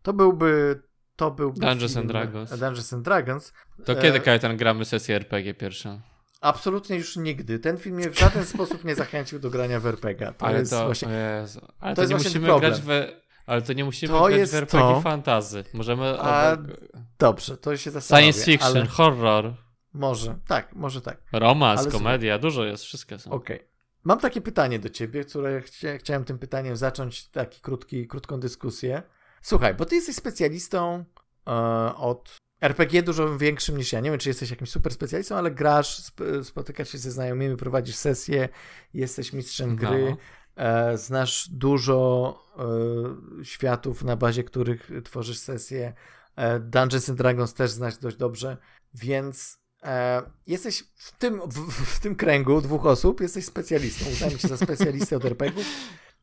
to 0.03 0.13
byłby 0.13 0.83
to 1.17 1.31
byłby 1.31 1.61
Dungeons 1.61 1.93
film, 1.93 2.03
and 2.03 2.09
Dragons. 2.09 2.51
Dungeons 2.51 2.93
and 2.93 3.05
Dragons. 3.05 3.53
To 3.85 3.93
e, 3.93 4.03
kiedy, 4.03 4.21
Kajtan, 4.21 4.57
gramy 4.57 4.85
sesję 4.85 5.17
RPG 5.17 5.55
pierwszą? 5.55 6.01
Absolutnie 6.41 6.97
już 6.97 7.17
nigdy. 7.17 7.59
Ten 7.59 7.79
film 7.79 7.97
mnie 7.97 8.11
w 8.11 8.19
żaden 8.19 8.45
sposób 8.55 8.85
nie 8.85 8.95
zachęcił 8.95 9.39
do 9.39 9.51
grania 9.51 9.81
w 9.81 9.87
RPG. 9.87 10.33
To 10.39 10.47
ale 10.47 10.59
jest 10.59 10.71
to, 10.71 10.85
właśnie. 10.85 11.09
Ale 11.81 11.97
to, 11.97 12.03
to 12.03 12.09
nie 12.09 12.15
musimy 12.15 12.47
problem. 12.47 12.73
grać 12.73 12.83
w 12.83 12.89
Ale 13.47 13.63
to 13.63 13.73
nie 13.73 13.85
musimy 13.85 14.13
To 14.13 14.27
grać 14.27 14.39
jest 14.39 14.53
w 14.53 14.57
RPG 14.57 14.95
to. 14.95 15.01
fantazy. 15.01 15.65
Możemy... 15.75 16.21
A, 16.21 16.57
Dobrze, 17.19 17.57
to 17.57 17.77
się 17.77 17.91
zastanowię. 17.91 18.23
Science 18.33 18.45
fiction, 18.45 18.77
Ale 18.77 18.87
horror, 18.87 19.55
może, 19.97 20.39
tak, 20.47 20.75
może 20.75 21.01
tak. 21.01 21.23
romans, 21.33 21.81
Ale 21.81 21.91
komedia, 21.91 22.39
dużo 22.39 22.65
jest, 22.65 22.85
wszystkie 22.85 23.19
są. 23.19 23.31
Okej. 23.31 23.69
Mam 24.05 24.21
takie 24.21 24.41
pytanie 24.41 24.79
do 24.79 24.89
ciebie, 24.91 25.25
które 25.25 25.61
chcia, 25.63 25.99
chciałem 25.99 26.25
tym 26.25 26.39
pytaniem 26.39 26.77
zacząć 26.77 27.29
taki 27.29 27.61
krótki, 27.61 28.07
krótką 28.09 28.41
dyskusję. 28.41 29.03
Słuchaj, 29.43 29.75
bo 29.75 29.85
ty 29.85 29.95
jesteś 29.95 30.17
specjalistą 30.17 31.05
e, 31.47 31.53
od 31.97 32.37
RPG 32.61 33.03
dużo 33.03 33.39
większym 33.39 33.77
niż 33.77 33.93
ja. 33.93 34.01
Nie 34.01 34.11
wiem, 34.11 34.19
czy 34.19 34.29
jesteś 34.29 34.51
jakimś 34.51 34.71
super 34.71 34.93
specjalistą, 34.93 35.37
ale 35.37 35.51
grasz, 35.51 35.99
sp 36.09 36.19
spotykasz 36.45 36.89
się 36.89 36.99
ze 36.99 37.11
znajomymi, 37.11 37.57
prowadzisz 37.57 37.95
sesje, 37.97 38.49
jesteś 38.95 39.33
mistrzem 39.33 39.77
gry, 39.77 40.17
No. 40.57 40.63
e, 40.65 40.99
znasz 40.99 41.49
dużo 41.49 42.39
e, 43.41 43.45
światów, 43.45 44.05
na 44.05 44.17
bazie 44.17 44.45
których 44.45 44.91
tworzysz 45.05 45.39
sesje. 45.39 45.95
E, 46.37 46.61
Dungeons 46.61 47.09
and 47.09 47.19
Dragons 47.19 47.55
też 47.55 47.71
znasz 47.71 47.99
dość 47.99 48.17
dobrze, 48.17 48.57
więc 48.95 49.59
jesteś 50.47 50.85
w 50.97 51.19
tym, 51.19 51.41
w, 51.49 51.71
w 51.73 52.01
tym 52.01 52.17
kręgu 52.17 52.61
dwóch 52.61 52.87
osób, 52.87 53.21
jesteś 53.21 53.45
specjalistą. 53.45 54.11
Uznajmy 54.11 54.39
cię 54.39 54.49
za 54.49 54.57
specjalistę 54.57 55.17
od 55.17 55.25
RPGów. 55.25 55.65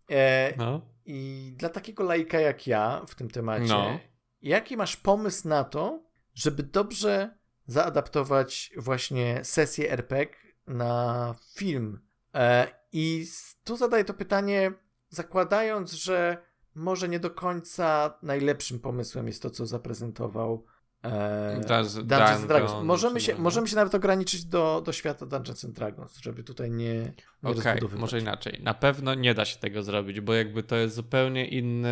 E, 0.09 0.53
No. 0.57 0.81
I 1.05 1.53
dla 1.57 1.69
takiego 1.69 2.03
laika 2.03 2.39
jak 2.39 2.67
ja 2.67 3.01
w 3.07 3.15
tym 3.15 3.29
temacie, 3.29 3.65
No. 3.67 3.99
jaki 4.41 4.77
masz 4.77 4.95
pomysł 4.97 5.47
na 5.47 5.63
to, 5.63 6.03
żeby 6.33 6.63
dobrze 6.63 7.37
zaadaptować 7.67 8.71
właśnie 8.77 9.39
sesję 9.43 9.91
RPG 9.91 10.35
na 10.67 11.35
film? 11.55 11.99
E, 12.33 12.67
I 12.91 13.25
tu 13.63 13.77
zadaję 13.77 14.03
to 14.05 14.13
pytanie, 14.13 14.71
zakładając, 15.09 15.91
że 15.91 16.37
może 16.75 17.09
nie 17.09 17.19
do 17.19 17.31
końca 17.31 18.13
najlepszym 18.23 18.79
pomysłem 18.79 19.27
jest 19.27 19.41
to, 19.41 19.49
co 19.49 19.65
zaprezentował 19.65 20.65
e, 21.03 21.59
Dungeons- 21.67 21.97
and 21.99 22.07
Dragons. 22.07 22.47
Dragons, 22.47 22.83
Możemy 22.85 23.21
się, 23.21 23.35
możemy 23.35 23.67
się 23.67 23.75
nawet 23.75 23.95
ograniczyć 23.95 24.45
do, 24.45 24.81
do 24.85 24.91
świata 24.91 25.25
Dungeons 25.25 25.65
and 25.65 25.73
Dragons, 25.75 26.17
żeby 26.21 26.43
tutaj 26.43 26.71
nie, 26.71 26.93
nie 26.93 27.13
Okej, 27.43 27.53
rozbudowywać. 27.63 27.99
może 28.01 28.19
inaczej. 28.19 28.59
Na 28.63 28.73
pewno 28.73 29.13
nie 29.15 29.33
da 29.33 29.45
się 29.45 29.59
tego 29.59 29.83
zrobić, 29.83 30.19
bo 30.21 30.33
jakby 30.33 30.63
to 30.63 30.75
jest 30.75 30.95
zupełnie 30.95 31.47
inny. 31.47 31.89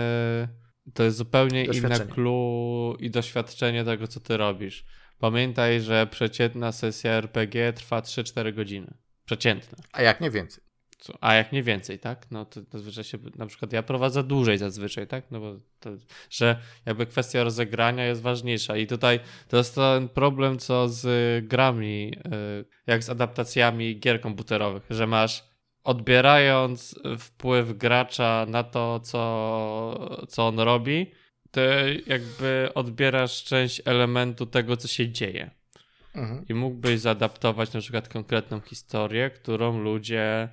To 0.94 1.04
jest 1.04 1.18
zupełnie 1.18 1.66
inne 1.66 2.00
clue 2.00 2.96
i 3.00 3.10
doświadczenie 3.12 3.84
tego, 3.86 4.08
co 4.08 4.20
ty 4.20 4.38
robisz. 4.38 4.86
Pamiętaj, 5.20 5.82
że 5.82 6.08
przeciętna 6.08 6.72
sesja 6.72 7.12
RPG 7.12 7.74
trwa 7.74 8.00
3-4 8.00 8.54
godziny. 8.54 8.94
Przeciętna. 9.26 9.78
A 9.92 10.02
jak 10.02 10.22
nie 10.22 10.32
więcej? 10.32 10.64
Co- 11.02 11.18
A 11.22 11.34
jak 11.34 11.52
nie 11.52 11.64
więcej, 11.64 12.00
tak? 12.00 12.26
No 12.32 12.46
to 12.46 12.62
zazwyczaj 12.72 13.04
się, 13.04 13.18
na 13.36 13.46
przykład 13.46 13.74
ja 13.74 13.84
prowadzę 13.84 14.24
dłużej 14.24 14.58
zazwyczaj, 14.58 15.08
tak? 15.08 15.32
No 15.32 15.40
bo 15.40 15.56
to, 15.80 15.90
że 16.30 16.60
jakby 16.86 17.06
kwestia 17.06 17.44
rozegrania 17.44 18.06
jest 18.06 18.22
ważniejsza 18.22 18.78
i 18.78 18.88
tutaj 18.88 19.20
to 19.48 19.58
jest 19.58 19.76
ten 19.76 20.10
problem, 20.10 20.60
co 20.60 20.90
z 20.90 21.06
grami, 21.48 22.14
y, 22.62 22.66
jak 22.88 23.04
z 23.04 23.10
adaptacjami 23.10 24.00
gier 24.00 24.22
komputerowych, 24.22 24.84
że 24.90 25.08
masz 25.08 25.44
odbierając 25.84 26.96
wpływ 27.20 27.78
gracza 27.78 28.46
na 28.50 28.64
to, 28.64 29.00
co, 29.00 30.26
co 30.30 30.48
on 30.48 30.60
robi, 30.60 31.12
ty 31.52 31.62
jakby 32.08 32.70
odbierasz 32.76 33.44
część 33.44 33.82
elementu 33.86 34.46
tego, 34.46 34.78
co 34.78 34.88
się 34.88 35.10
dzieje. 35.10 35.52
Mhm. 36.16 36.46
I 36.50 36.54
mógłbyś 36.54 37.00
zaadaptować 37.00 37.74
na 37.74 37.80
przykład 37.80 38.10
konkretną 38.10 38.62
historię, 38.62 39.30
którą 39.30 39.80
ludzie 39.80 40.22
e, 40.22 40.50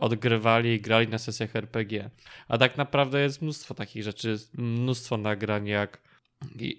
odgrywali 0.00 0.74
i 0.74 0.80
grali 0.80 1.08
na 1.08 1.18
sesjach 1.18 1.56
RPG. 1.56 2.10
A 2.48 2.58
tak 2.58 2.76
naprawdę 2.76 3.20
jest 3.20 3.42
mnóstwo 3.42 3.74
takich 3.74 4.02
rzeczy, 4.02 4.28
jest 4.28 4.58
mnóstwo 4.58 5.16
nagrań, 5.16 5.66
jak 5.66 5.98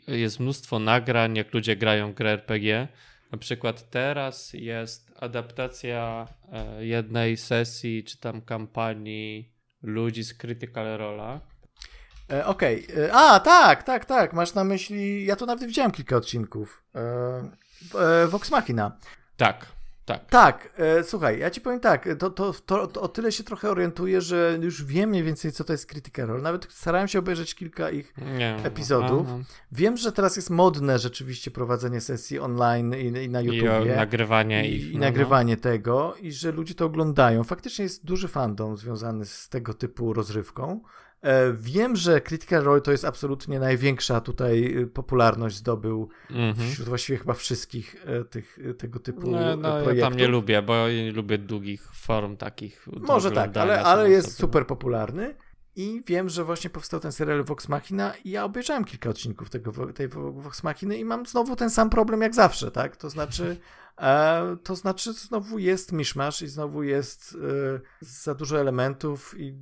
jest 0.07 0.39
mnóstwo 0.39 0.80
nagrań, 0.80 1.35
jak 1.35 1.53
ludzie 1.53 1.76
grają 1.76 2.14
grę 2.14 2.31
RPG. 2.31 2.88
Na 3.31 3.38
przykład 3.38 3.89
teraz 3.89 4.53
jest 4.53 5.11
adaptacja 5.19 6.27
e, 6.51 6.85
jednej 6.85 7.38
sesji 7.38 8.03
czy 8.03 8.18
tam 8.18 8.41
kampanii 8.41 9.51
ludzi 9.81 10.23
z 10.23 10.34
Critical 10.34 10.97
Rola. 10.97 11.41
E, 12.31 12.45
Okej. 12.45 12.88
E, 12.97 13.14
A, 13.14 13.39
tak, 13.39 13.84
tak, 13.84 14.05
tak. 14.05 14.34
Masz 14.34 14.53
na 14.53 14.64
myśli. 14.64 15.26
Ja 15.26 15.35
to 15.35 15.45
nawet 15.45 15.65
widziałem 15.68 15.91
kilka 15.91 16.18
odcinków. 16.18 16.84
E, 16.95 17.01
e, 17.99 18.27
Vox 18.27 18.51
Machina. 18.51 18.97
Tak, 19.38 19.65
tak. 20.07 20.25
Tak, 20.29 20.69
e, 20.77 21.03
słuchaj, 21.03 21.39
ja 21.39 21.49
ci 21.49 21.61
powiem 21.61 21.79
tak, 21.79 22.09
to, 22.19 22.29
to, 22.29 22.53
to, 22.65 22.88
to 22.88 23.01
o 23.01 23.07
tyle 23.07 23.31
się 23.31 23.43
trochę 23.43 23.69
orientuję, 23.69 24.21
że 24.21 24.59
już 24.61 24.84
wiem 24.84 25.09
mniej 25.09 25.23
więcej, 25.23 25.51
co 25.51 25.63
to 25.63 25.73
jest 25.73 25.85
Critical 25.85 26.27
Role. 26.27 26.41
Nawet 26.41 26.67
starałem 26.69 27.07
się 27.07 27.19
obejrzeć 27.19 27.55
kilka 27.55 27.89
ich. 27.89 28.13
Nie, 28.38 28.57
Epizodów. 28.63 29.27
aha. 29.29 29.39
Wiem, 29.71 29.97
że 29.97 30.11
teraz 30.11 30.35
jest 30.35 30.49
modne 30.49 30.99
rzeczywiście 30.99 31.51
prowadzenie 31.51 32.01
sesji 32.01 32.39
online 32.39 32.93
i, 32.93 33.23
i 33.23 33.29
na 33.29 33.41
I 33.41 33.67
o, 33.67 33.85
nagrywanie 33.85 34.69
i, 34.69 34.75
ich. 34.75 34.89
i 34.89 34.93
no, 34.93 34.99
no. 34.99 35.05
nagrywanie 35.05 35.57
tego 35.57 36.15
i 36.21 36.31
że 36.31 36.51
ludzie 36.51 36.75
to 36.75 36.85
oglądają. 36.85 37.43
Faktycznie 37.43 37.84
jest 37.84 38.05
duży 38.05 38.27
fandom 38.27 38.77
związany 38.77 39.25
z 39.25 39.49
tego 39.49 39.73
typu 39.73 40.13
rozrywką. 40.13 40.81
E, 41.28 41.54
wiem, 41.54 41.95
że 41.95 42.22
Critical 42.22 42.64
Role 42.64 42.82
to 42.82 42.91
jest 42.91 43.06
absolutnie 43.06 43.60
największa 43.60 44.22
tutaj 44.22 44.78
y, 44.78 44.88
popularność 44.88 45.56
zdobył 45.56 46.10
Mhm. 46.30 46.70
wśród 46.72 46.88
właściwie 46.88 47.20
chyba 47.20 47.34
wszystkich 47.34 47.95
e, 48.06 48.24
tych, 48.26 48.60
e, 48.70 48.74
tego 48.74 48.99
typu 48.99 49.32
No, 49.32 49.40
e, 49.52 49.58
no 49.58 49.78
ja 49.78 49.84
projektów. 49.84 50.10
tam 50.10 50.18
nie 50.20 50.28
lubię, 50.28 50.62
bo 50.62 50.76
ja 50.76 51.04
nie 51.04 51.12
lubię 51.12 51.38
długich 51.38 51.90
form 51.94 52.38
takich. 52.38 52.88
Może 53.02 53.32
tak, 53.32 53.58
ale, 53.58 53.84
ale 53.84 54.10
jest 54.10 54.26
samostopowo. 54.28 54.48
super 54.48 54.68
popularny. 54.68 55.36
I 55.76 56.04
wiem, 56.08 56.30
że 56.30 56.44
właśnie 56.44 56.70
powstał 56.70 56.99
ten 56.99 57.12
serial 57.12 57.44
Vox 57.44 57.70
Machina 57.70 58.14
i 58.24 58.30
ja 58.32 58.44
obejrzałem 58.45 58.86
kilka 58.86 59.10
odcinków 59.10 59.49
tego, 59.49 59.94
tej 59.94 60.10
Vo- 60.10 60.41
Vox 60.41 60.64
Machiny 60.64 60.98
i 60.98 61.06
mam 61.06 61.26
znowu 61.26 61.56
ten 61.56 61.70
sam 61.70 61.90
problem 61.90 62.22
jak 62.22 62.36
zawsze, 62.36 62.72
tak? 62.72 62.98
To 62.98 63.10
znaczy, 63.10 63.58
e, 63.98 64.58
to 64.64 64.76
znaczy 64.76 65.14
znowu 65.14 65.60
jest 65.60 65.91
miszmasz 65.91 66.41
i 66.41 66.48
znowu 66.48 66.84
jest 66.84 67.38
e, 67.76 67.80
za 68.02 68.36
dużo 68.36 68.60
elementów 68.60 69.36
i 69.40 69.54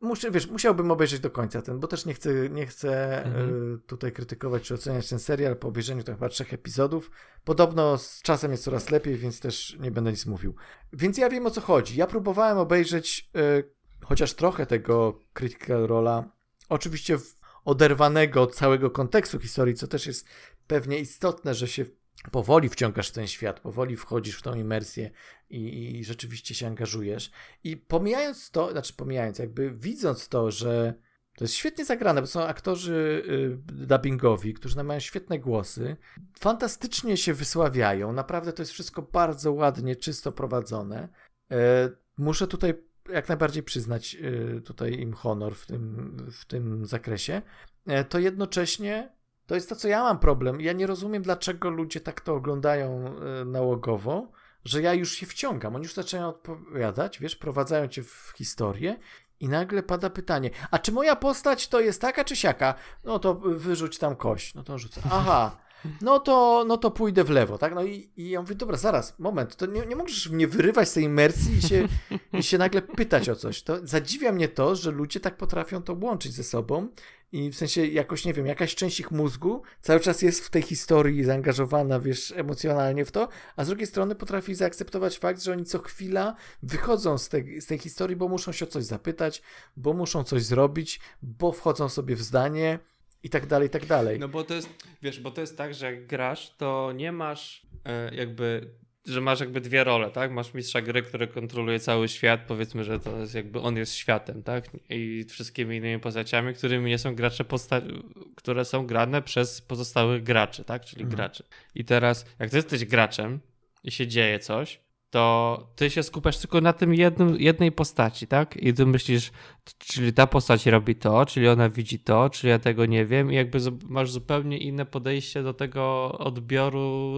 muszę, 0.00 0.30
wiesz, 0.30 0.46
musiałbym 0.46 0.90
obejrzeć 0.90 1.20
do 1.20 1.30
końca 1.30 1.62
ten, 1.62 1.80
bo 1.80 1.86
też 1.86 2.06
nie 2.06 2.14
chcę, 2.14 2.48
nie 2.50 2.66
chcę 2.66 3.24
Mhm. 3.24 3.74
e, 3.74 3.78
tutaj 3.78 4.12
krytykować 4.12 4.62
czy 4.62 4.74
oceniać 4.74 5.08
ten 5.08 5.18
serial 5.18 5.56
po 5.56 5.68
obejrzeniu 5.68 6.02
to 6.02 6.12
chyba 6.12 6.28
trzech 6.28 6.54
epizodów. 6.54 7.10
Podobno 7.44 7.98
z 7.98 8.22
czasem 8.22 8.50
jest 8.50 8.64
coraz 8.64 8.90
lepiej, 8.90 9.16
więc 9.16 9.40
też 9.40 9.76
nie 9.80 9.90
będę 9.90 10.10
nic 10.10 10.26
mówił. 10.26 10.54
Więc 10.92 11.18
ja 11.18 11.28
wiem 11.30 11.46
o 11.46 11.50
co 11.50 11.60
chodzi. 11.60 11.96
Ja 11.96 12.06
próbowałem 12.06 12.58
obejrzeć 12.58 13.30
e, 13.34 13.62
chociaż 14.04 14.34
trochę 14.34 14.66
tego 14.66 15.20
Critical 15.32 15.86
Rola, 15.86 16.24
oczywiście 16.68 17.18
w, 17.18 17.34
oderwanego 17.64 18.42
od 18.42 18.54
całego 18.54 18.90
kontekstu 18.90 19.40
historii, 19.40 19.74
co 19.74 19.86
też 19.86 20.06
jest 20.06 20.26
pewnie 20.66 20.98
istotne, 20.98 21.54
że 21.54 21.68
się 21.68 21.84
powoli 22.30 22.68
wciągasz 22.68 23.08
w 23.08 23.12
ten 23.12 23.26
świat, 23.26 23.60
powoli 23.60 23.96
wchodzisz 23.96 24.38
w 24.38 24.42
tą 24.42 24.54
imersję 24.54 25.10
i, 25.50 25.96
i 25.98 26.04
rzeczywiście 26.04 26.54
się 26.54 26.66
angażujesz. 26.66 27.30
I 27.64 27.76
pomijając 27.76 28.50
to, 28.50 28.70
znaczy 28.72 28.92
pomijając, 28.94 29.38
jakby 29.38 29.70
widząc 29.70 30.28
to, 30.28 30.50
że 30.50 30.94
to 31.36 31.44
jest 31.44 31.54
świetnie 31.54 31.84
zagrane, 31.84 32.20
bo 32.20 32.26
są 32.26 32.42
aktorzy 32.42 33.22
y, 33.28 33.86
dubbingowi, 33.86 34.54
którzy 34.54 34.84
mają 34.84 35.00
świetne 35.00 35.38
głosy, 35.38 35.96
fantastycznie 36.38 37.16
się 37.16 37.34
wysławiają, 37.34 38.12
naprawdę 38.12 38.52
to 38.52 38.62
jest 38.62 38.72
wszystko 38.72 39.02
bardzo 39.02 39.52
ładnie, 39.52 39.96
czysto 39.96 40.32
prowadzone. 40.32 41.08
E, 41.50 41.90
muszę 42.18 42.46
tutaj 42.46 42.74
jak 43.08 43.28
najbardziej 43.28 43.62
przyznać 43.62 44.16
y, 44.20 44.60
tutaj 44.60 44.92
im 44.92 45.12
honor 45.12 45.54
w 45.54 45.66
tym, 45.66 46.16
w 46.32 46.44
tym 46.44 46.86
zakresie. 46.86 47.42
E, 47.86 48.04
to 48.04 48.18
jednocześnie 48.18 49.12
to 49.50 49.54
jest 49.54 49.68
to, 49.68 49.76
co 49.76 49.88
ja 49.88 50.02
mam 50.02 50.18
problem. 50.18 50.60
Ja 50.60 50.72
nie 50.72 50.86
rozumiem, 50.86 51.22
dlaczego 51.22 51.70
ludzie 51.70 52.00
tak 52.00 52.20
to 52.20 52.34
oglądają 52.34 53.14
y, 53.42 53.44
nałogowo, 53.44 54.32
że 54.64 54.82
ja 54.82 54.94
już 54.94 55.12
się 55.12 55.26
wciągam. 55.26 55.74
Oni 55.76 55.82
już 55.82 55.94
zaczynają 55.94 56.28
odpowiadać, 56.28 57.18
wiesz, 57.18 57.36
prowadzają 57.36 57.88
cię 57.88 58.02
w 58.02 58.32
historię 58.36 58.96
i 59.40 59.48
nagle 59.48 59.82
pada 59.82 60.10
pytanie, 60.10 60.50
a 60.70 60.78
czy 60.78 60.92
moja 60.92 61.16
postać 61.16 61.68
to 61.68 61.80
jest 61.80 62.00
taka 62.00 62.24
czy 62.24 62.36
siaka? 62.36 62.74
No 63.04 63.18
to 63.18 63.34
wyrzuć 63.34 63.98
tam 63.98 64.16
kość. 64.16 64.54
No 64.54 64.62
to 64.62 64.78
rzucę. 64.78 65.00
Aha. 65.04 65.56
No 66.00 66.18
to, 66.18 66.64
no 66.68 66.76
to 66.76 66.90
pójdę 66.90 67.24
w 67.24 67.30
lewo, 67.30 67.58
tak? 67.58 67.74
No 67.74 67.84
i, 67.84 68.10
i 68.16 68.30
ja 68.30 68.40
mówię, 68.40 68.54
dobra, 68.54 68.76
zaraz, 68.76 69.18
moment, 69.18 69.56
to 69.56 69.66
nie, 69.66 69.86
nie 69.86 69.96
możesz 69.96 70.30
mnie 70.30 70.48
wyrywać 70.48 70.88
z 70.88 70.92
tej 70.92 71.04
imersji 71.04 71.54
i 71.58 71.62
się, 71.62 71.88
i 72.32 72.42
się 72.42 72.58
nagle 72.58 72.82
pytać 72.82 73.28
o 73.28 73.36
coś. 73.36 73.62
To 73.62 73.86
zadziwia 73.86 74.32
mnie 74.32 74.48
to, 74.48 74.76
że 74.76 74.90
ludzie 74.90 75.20
tak 75.20 75.36
potrafią 75.36 75.82
to 75.82 75.96
łączyć 76.00 76.32
ze 76.32 76.44
sobą 76.44 76.88
i 77.32 77.50
w 77.50 77.56
sensie 77.56 77.86
jakoś, 77.86 78.24
nie 78.24 78.34
wiem, 78.34 78.46
jakaś 78.46 78.74
część 78.74 79.00
ich 79.00 79.10
mózgu 79.10 79.62
cały 79.82 80.00
czas 80.00 80.22
jest 80.22 80.44
w 80.44 80.50
tej 80.50 80.62
historii 80.62 81.24
zaangażowana, 81.24 82.00
wiesz, 82.00 82.32
emocjonalnie 82.36 83.04
w 83.04 83.12
to, 83.12 83.28
a 83.56 83.64
z 83.64 83.68
drugiej 83.68 83.86
strony 83.86 84.14
potrafi 84.14 84.54
zaakceptować 84.54 85.18
fakt, 85.18 85.42
że 85.42 85.52
oni 85.52 85.64
co 85.64 85.78
chwila 85.78 86.36
wychodzą 86.62 87.18
z 87.18 87.28
tej, 87.28 87.60
z 87.60 87.66
tej 87.66 87.78
historii, 87.78 88.16
bo 88.16 88.28
muszą 88.28 88.52
się 88.52 88.64
o 88.64 88.68
coś 88.68 88.84
zapytać, 88.84 89.42
bo 89.76 89.92
muszą 89.92 90.24
coś 90.24 90.42
zrobić, 90.42 91.00
bo 91.22 91.52
wchodzą 91.52 91.88
sobie 91.88 92.16
w 92.16 92.22
zdanie 92.22 92.78
i 93.22 93.30
tak 93.30 93.46
dalej, 93.46 93.68
i 93.68 93.70
tak 93.70 93.86
dalej. 93.86 94.18
No 94.18 94.28
bo 94.28 94.44
to 94.44 94.54
jest, 94.54 94.68
wiesz, 95.02 95.20
bo 95.20 95.30
to 95.30 95.40
jest 95.40 95.58
tak, 95.58 95.74
że 95.74 95.86
jak 95.86 96.06
grasz, 96.06 96.54
to 96.56 96.92
nie 96.92 97.12
masz 97.12 97.62
e, 97.84 98.14
jakby 98.14 98.70
że 99.06 99.20
masz 99.20 99.40
jakby 99.40 99.60
dwie 99.60 99.84
role, 99.84 100.10
tak? 100.10 100.32
Masz 100.32 100.54
mistrza 100.54 100.82
gry, 100.82 101.02
który 101.02 101.26
kontroluje 101.26 101.80
cały 101.80 102.08
świat, 102.08 102.40
powiedzmy, 102.48 102.84
że 102.84 103.00
to 103.00 103.18
jest 103.18 103.34
jakby 103.34 103.60
on 103.60 103.76
jest 103.76 103.94
światem, 103.94 104.42
tak? 104.42 104.64
I 104.88 105.24
wszystkimi 105.28 105.76
innymi 105.76 106.00
postaciami, 106.00 106.54
którymi 106.54 106.90
nie 106.90 106.98
są 106.98 107.14
gracze, 107.14 107.44
posta- 107.44 108.02
które 108.36 108.64
są 108.64 108.86
grane 108.86 109.22
przez 109.22 109.60
pozostałych 109.60 110.22
graczy, 110.22 110.64
tak? 110.64 110.84
Czyli 110.84 111.02
mhm. 111.02 111.16
graczy. 111.16 111.44
I 111.74 111.84
teraz, 111.84 112.26
jak 112.38 112.50
ty 112.50 112.56
jesteś 112.56 112.84
graczem 112.84 113.40
i 113.84 113.90
się 113.90 114.06
dzieje 114.06 114.38
coś, 114.38 114.80
to 115.10 115.66
ty 115.76 115.90
się 115.90 116.02
skupiasz 116.02 116.38
tylko 116.38 116.60
na 116.60 116.72
tym 116.72 116.94
jednym, 116.94 117.36
jednej 117.40 117.72
postaci, 117.72 118.26
tak? 118.26 118.56
I 118.56 118.74
ty 118.74 118.86
myślisz, 118.86 119.30
czyli 119.78 120.12
ta 120.12 120.26
postać 120.26 120.66
robi 120.66 120.96
to, 120.96 121.26
czyli 121.26 121.48
ona 121.48 121.68
widzi 121.68 121.98
to, 121.98 122.30
czyli 122.30 122.50
ja 122.50 122.58
tego 122.58 122.86
nie 122.86 123.06
wiem 123.06 123.32
i 123.32 123.34
jakby 123.34 123.58
masz 123.88 124.10
zupełnie 124.10 124.58
inne 124.58 124.86
podejście 124.86 125.42
do 125.42 125.54
tego 125.54 126.12
odbioru 126.18 127.14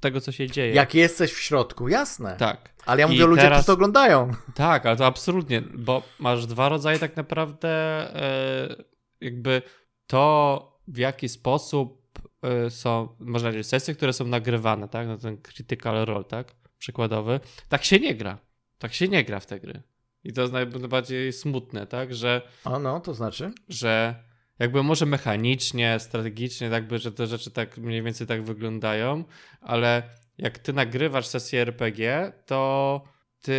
tego, 0.00 0.20
co 0.20 0.32
się 0.32 0.50
dzieje. 0.50 0.74
Jak 0.74 0.94
jesteś 0.94 1.32
w 1.32 1.40
środku, 1.40 1.88
jasne. 1.88 2.36
Tak. 2.36 2.74
Ale 2.86 3.00
ja 3.00 3.06
mówię 3.06 3.18
I 3.18 3.22
o 3.22 3.26
ludziach, 3.26 3.44
teraz... 3.44 3.58
którzy 3.58 3.66
to 3.66 3.72
oglądają. 3.72 4.30
Tak, 4.54 4.86
ale 4.86 4.96
to 4.96 5.06
absolutnie, 5.06 5.60
bo 5.60 6.02
masz 6.18 6.46
dwa 6.46 6.68
rodzaje 6.68 6.98
tak 6.98 7.16
naprawdę 7.16 7.68
e, 7.68 8.76
jakby 9.20 9.62
to, 10.06 10.80
w 10.88 10.98
jaki 10.98 11.28
sposób 11.28 12.20
e, 12.42 12.70
są, 12.70 13.08
można 13.20 13.48
powiedzieć, 13.48 13.66
sesje, 13.66 13.94
które 13.94 14.12
są 14.12 14.26
nagrywane, 14.26 14.88
tak? 14.88 15.06
No 15.06 15.18
ten 15.18 15.36
critical 15.42 16.04
role, 16.04 16.24
tak? 16.24 16.61
Przykładowy, 16.82 17.40
tak 17.68 17.84
się 17.84 17.98
nie 17.98 18.14
gra. 18.14 18.38
Tak 18.78 18.94
się 18.94 19.08
nie 19.08 19.24
gra 19.24 19.40
w 19.40 19.46
te 19.46 19.60
gry. 19.60 19.82
I 20.24 20.32
to 20.32 20.40
jest 20.40 20.52
najbardziej 20.52 21.32
smutne, 21.32 21.86
tak, 21.86 22.14
że... 22.14 22.42
A 22.64 22.78
no, 22.78 23.00
to 23.00 23.14
znaczy? 23.14 23.52
Że 23.68 24.14
jakby 24.58 24.82
może 24.82 25.06
mechanicznie, 25.06 25.98
strategicznie, 26.00 26.66
jakby, 26.66 26.98
że 26.98 27.12
te 27.12 27.26
rzeczy 27.26 27.50
tak 27.50 27.78
mniej 27.78 28.02
więcej 28.02 28.26
tak 28.26 28.44
wyglądają, 28.44 29.24
ale 29.60 30.02
jak 30.38 30.58
ty 30.58 30.72
nagrywasz 30.72 31.26
sesję 31.26 31.60
RPG, 31.60 32.32
to 32.46 33.02
ty 33.42 33.56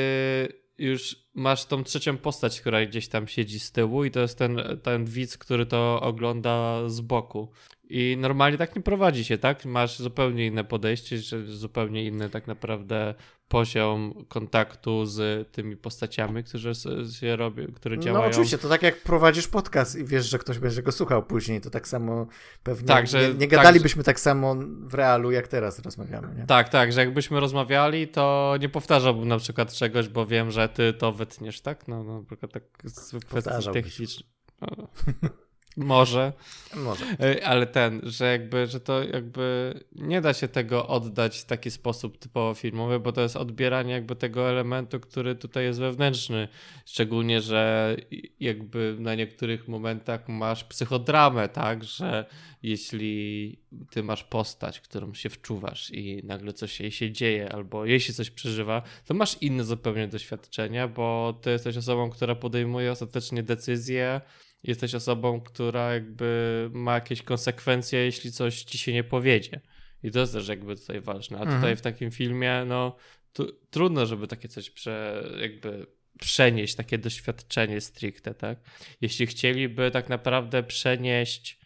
już 0.78 1.16
masz 1.34 1.66
tą 1.66 1.84
trzecią 1.84 2.18
postać, 2.18 2.62
która 2.62 2.86
gdzieś 2.86 3.08
tam 3.08 3.28
siedzi 3.28 3.60
z 3.60 3.72
tyłu 3.72 4.04
i 4.04 4.12
to 4.12 4.20
jest 4.20 4.38
ten, 4.38 4.62
ten 4.84 5.06
widz, 5.06 5.38
który 5.38 5.66
to 5.66 6.02
ogląda 6.02 6.90
z 6.90 7.02
boku. 7.02 7.52
I 7.96 8.18
normalnie 8.18 8.58
tak 8.58 8.76
nie 8.76 8.82
prowadzi 8.82 9.26
się, 9.26 9.38
tak? 9.38 9.66
Masz 9.66 10.00
zupełnie 10.00 10.46
inne 10.48 10.64
podejście, 10.64 11.18
zupełnie 11.46 12.06
inny 12.06 12.30
tak 12.30 12.48
naprawdę 12.48 13.16
poziom 13.48 14.26
kontaktu 14.28 15.06
z 15.06 15.52
tymi 15.52 15.78
postaciami, 15.78 16.44
które 16.44 16.76
się 17.20 17.36
robią, 17.36 17.68
które 17.76 18.00
działają. 18.00 18.26
No 18.26 18.32
oczywiście, 18.32 18.58
to 18.58 18.70
tak 18.70 18.84
jak 18.84 19.02
prowadzisz 19.02 19.48
podcast 19.48 19.96
i 19.96 20.04
wiesz, 20.04 20.30
że 20.30 20.40
ktoś 20.40 20.60
będzie 20.60 20.84
go 20.84 20.92
słuchał 20.92 21.24
później, 21.24 21.62
to 21.62 21.70
tak 21.70 21.88
samo 21.88 22.28
pewnie 22.64 22.88
tak, 22.88 23.08
że, 23.08 23.30
nie, 23.30 23.34
nie 23.34 23.48
gadalibyśmy 23.48 24.04
tak, 24.04 24.16
tak, 24.16 24.20
samo 24.20 24.56
w 24.80 24.94
realu, 24.94 25.32
jak 25.32 25.48
teraz 25.48 25.80
rozmawiamy. 25.80 26.36
Nie? 26.36 26.46
Tak, 26.46 26.70
tak, 26.70 26.94
że 26.94 27.00
jakbyśmy 27.00 27.40
rozmawiali, 27.40 28.08
to 28.08 28.56
nie 28.60 28.70
powtarzałbym 28.70 29.28
na 29.28 29.38
przykład 29.38 29.74
czegoś, 29.74 30.08
bo 30.08 30.26
wiem, 30.26 30.52
że 30.52 30.70
ty 30.70 30.94
to 30.94 31.12
wytniesz, 31.12 31.62
tak? 31.62 31.88
No, 31.88 32.04
no 32.04 32.20
na 32.20 32.26
przykład 32.26 32.52
tak 32.52 32.64
z 32.84 33.26
kwestii 33.26 33.72
technicznych. 33.74 34.28
Może. 35.78 36.34
Może. 36.76 37.06
E, 37.20 37.48
ale 37.48 37.68
ten, 37.68 38.02
że 38.04 38.32
jakby, 38.32 38.68
że 38.68 38.80
to 38.80 39.04
jakby 39.04 39.74
nie 39.96 40.22
da 40.22 40.34
się 40.34 40.48
tego 40.48 40.88
oddać 40.88 41.40
w 41.40 41.46
taki 41.46 41.72
sposób 41.72 42.18
typowo 42.18 42.54
filmowy, 42.54 43.00
bo 43.00 43.12
to 43.12 43.22
jest 43.22 43.36
odbieranie 43.36 43.94
jakby 43.94 44.16
tego 44.16 44.50
elementu, 44.50 45.00
który 45.00 45.36
tutaj 45.36 45.64
jest 45.64 45.80
wewnętrzny. 45.80 46.48
Szczególnie, 46.86 47.42
że 47.42 47.96
jakby 48.40 48.96
na 49.00 49.16
niektórych 49.16 49.68
momentach 49.68 50.30
masz 50.30 50.64
psychodramę, 50.64 51.50
tak, 51.50 51.84
że 51.84 52.26
jeśli 52.64 53.58
ty 53.92 54.04
masz 54.04 54.24
postać, 54.24 54.80
którą 54.80 55.14
się 55.14 55.30
wczuwasz 55.30 55.92
i 55.92 56.22
nagle 56.24 56.54
coś 56.54 56.80
jej 56.80 56.92
się 56.92 57.12
dzieje, 57.12 57.54
albo 57.54 57.86
jej 57.86 58.00
się 58.00 58.14
coś 58.14 58.30
przeżywa, 58.30 58.82
to 59.06 59.14
masz 59.14 59.38
inne 59.42 59.64
zupełnie 59.64 60.08
doświadczenia, 60.08 60.88
bo 60.88 61.40
ty 61.42 61.50
jesteś 61.50 61.78
osobą, 61.78 62.10
która 62.10 62.36
podejmuje 62.36 62.92
ostatecznie 62.92 63.44
decyzje, 63.44 64.22
jesteś 64.64 64.96
osobą, 64.96 65.42
która 65.42 65.94
jakby 65.94 66.70
ma 66.74 66.94
jakieś 66.94 67.22
konsekwencje, 67.22 68.00
jeśli 68.00 68.32
coś 68.32 68.64
ci 68.64 68.78
się 68.78 68.94
nie 68.94 69.04
powiedzie. 69.04 69.62
I 70.04 70.12
to 70.12 70.20
jest 70.20 70.34
też 70.34 70.48
jakby 70.48 70.76
tutaj 70.76 71.02
ważne. 71.02 71.38
A 71.38 71.42
mhm. 71.42 71.60
tutaj 71.60 71.76
w 71.76 71.82
takim 71.82 72.12
filmie, 72.12 72.64
no 72.68 72.96
tu, 73.34 73.52
trudno, 73.70 74.06
żeby 74.06 74.28
takie 74.28 74.48
coś 74.48 74.70
prze, 74.70 75.24
jakby 75.42 75.88
przenieść, 76.20 76.76
takie 76.76 76.98
doświadczenie 76.98 77.82
stricte, 77.82 78.34
tak? 78.34 78.60
Jeśli 79.02 79.28
chcieliby 79.28 79.92
tak 79.92 80.10
naprawdę 80.10 80.64
przenieść 80.64 81.60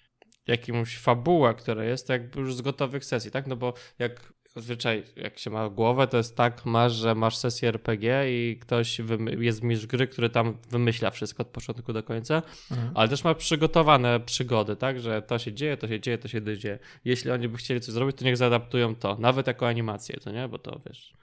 jakąś 0.47 0.97
fabułę, 0.97 1.53
która 1.53 1.83
jest, 1.83 2.07
to 2.07 2.13
jakby 2.13 2.39
już 2.39 2.55
z 2.55 2.61
gotowych 2.61 3.05
sesji, 3.05 3.31
tak? 3.31 3.47
No 3.47 3.55
bo 3.55 3.73
jak 3.99 4.33
Zazwyczaj 4.57 5.03
jak 5.15 5.39
się 5.39 5.49
ma 5.49 5.69
głowę, 5.69 6.07
to 6.07 6.17
jest 6.17 6.35
tak, 6.35 6.65
masz, 6.65 6.93
że 6.93 7.15
masz 7.15 7.37
sesję 7.37 7.69
RPG 7.69 8.25
i 8.31 8.57
ktoś 8.57 9.01
jest 9.39 9.63
mistrz 9.63 9.85
gry, 9.85 10.07
który 10.07 10.29
tam 10.29 10.57
wymyśla 10.69 11.11
wszystko 11.11 11.41
od 11.41 11.47
początku 11.47 11.93
do 11.93 12.03
końca, 12.03 12.41
mhm. 12.71 12.91
ale 12.95 13.09
też 13.09 13.23
ma 13.23 13.35
przygotowane 13.35 14.19
przygody, 14.19 14.75
tak, 14.75 14.99
że 14.99 15.21
to 15.21 15.39
się 15.39 15.53
dzieje, 15.53 15.77
to 15.77 15.87
się 15.87 15.99
dzieje, 15.99 16.17
to 16.17 16.27
się 16.27 16.57
dzieje. 16.57 16.79
Jeśli 17.05 17.31
oni 17.31 17.47
by 17.47 17.57
chcieli 17.57 17.81
coś 17.81 17.93
zrobić, 17.93 18.17
to 18.17 18.25
niech 18.25 18.37
zaadaptują 18.37 18.95
to, 18.95 19.17
nawet 19.19 19.47
jako 19.47 19.67
animację, 19.67 20.19
to 20.23 20.31
nie, 20.31 20.47
bo 20.47 20.59
to 20.59 20.79
wiesz, 20.85 21.13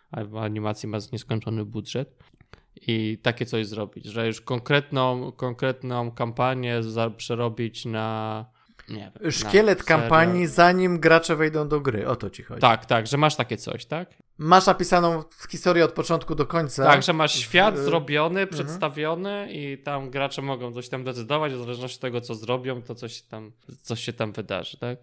animacji 0.41 0.89
ma 0.89 0.99
nieskończony 1.13 1.65
budżet 1.65 2.17
i 2.87 3.19
takie 3.23 3.47
coś 3.47 3.67
zrobić, 3.67 4.05
że 4.05 4.27
już 4.27 4.41
konkretną, 4.41 5.33
konkretną 5.33 6.11
kampanię 6.11 6.81
przerobić 7.17 7.85
na 7.85 8.47
nie 8.89 9.13
wiem, 9.21 9.33
Szkielet 9.33 9.85
kampanii, 9.85 10.47
zanim 10.47 11.01
gracze 11.01 11.37
wejdą 11.37 11.69
do 11.69 11.81
gry. 11.81 12.09
O 12.09 12.17
to 12.17 12.31
ci 12.31 12.43
chodzi. 12.43 12.61
Tak, 12.61 12.87
tak, 12.87 13.07
że 13.07 13.17
masz 13.17 13.37
takie 13.37 13.57
coś, 13.57 13.87
tak? 13.87 14.11
Masz 14.39 14.67
napisaną 14.67 15.23
historię 15.51 15.85
od 15.85 15.93
początku 15.93 16.35
do 16.35 16.47
końca. 16.47 16.85
Tak, 16.85 17.03
że 17.03 17.13
masz 17.13 17.35
świat 17.35 17.75
w... 17.75 17.85
zrobiony, 17.85 18.41
mhm. 18.41 18.49
przedstawiony 18.49 19.49
i 19.53 19.79
tam 19.79 20.11
gracze 20.11 20.43
mogą 20.43 20.73
coś 20.73 20.89
tam 20.89 21.05
decydować, 21.05 21.53
w 21.53 21.59
zależności 21.59 21.97
od 21.97 22.01
tego, 22.01 22.21
co 22.21 22.35
zrobią, 22.35 22.83
to 22.83 22.95
coś 22.95 23.23
tam, 23.23 23.53
coś 23.83 24.01
się 24.01 24.13
tam 24.13 24.33
wydarzy, 24.33 24.79
tak? 24.79 24.99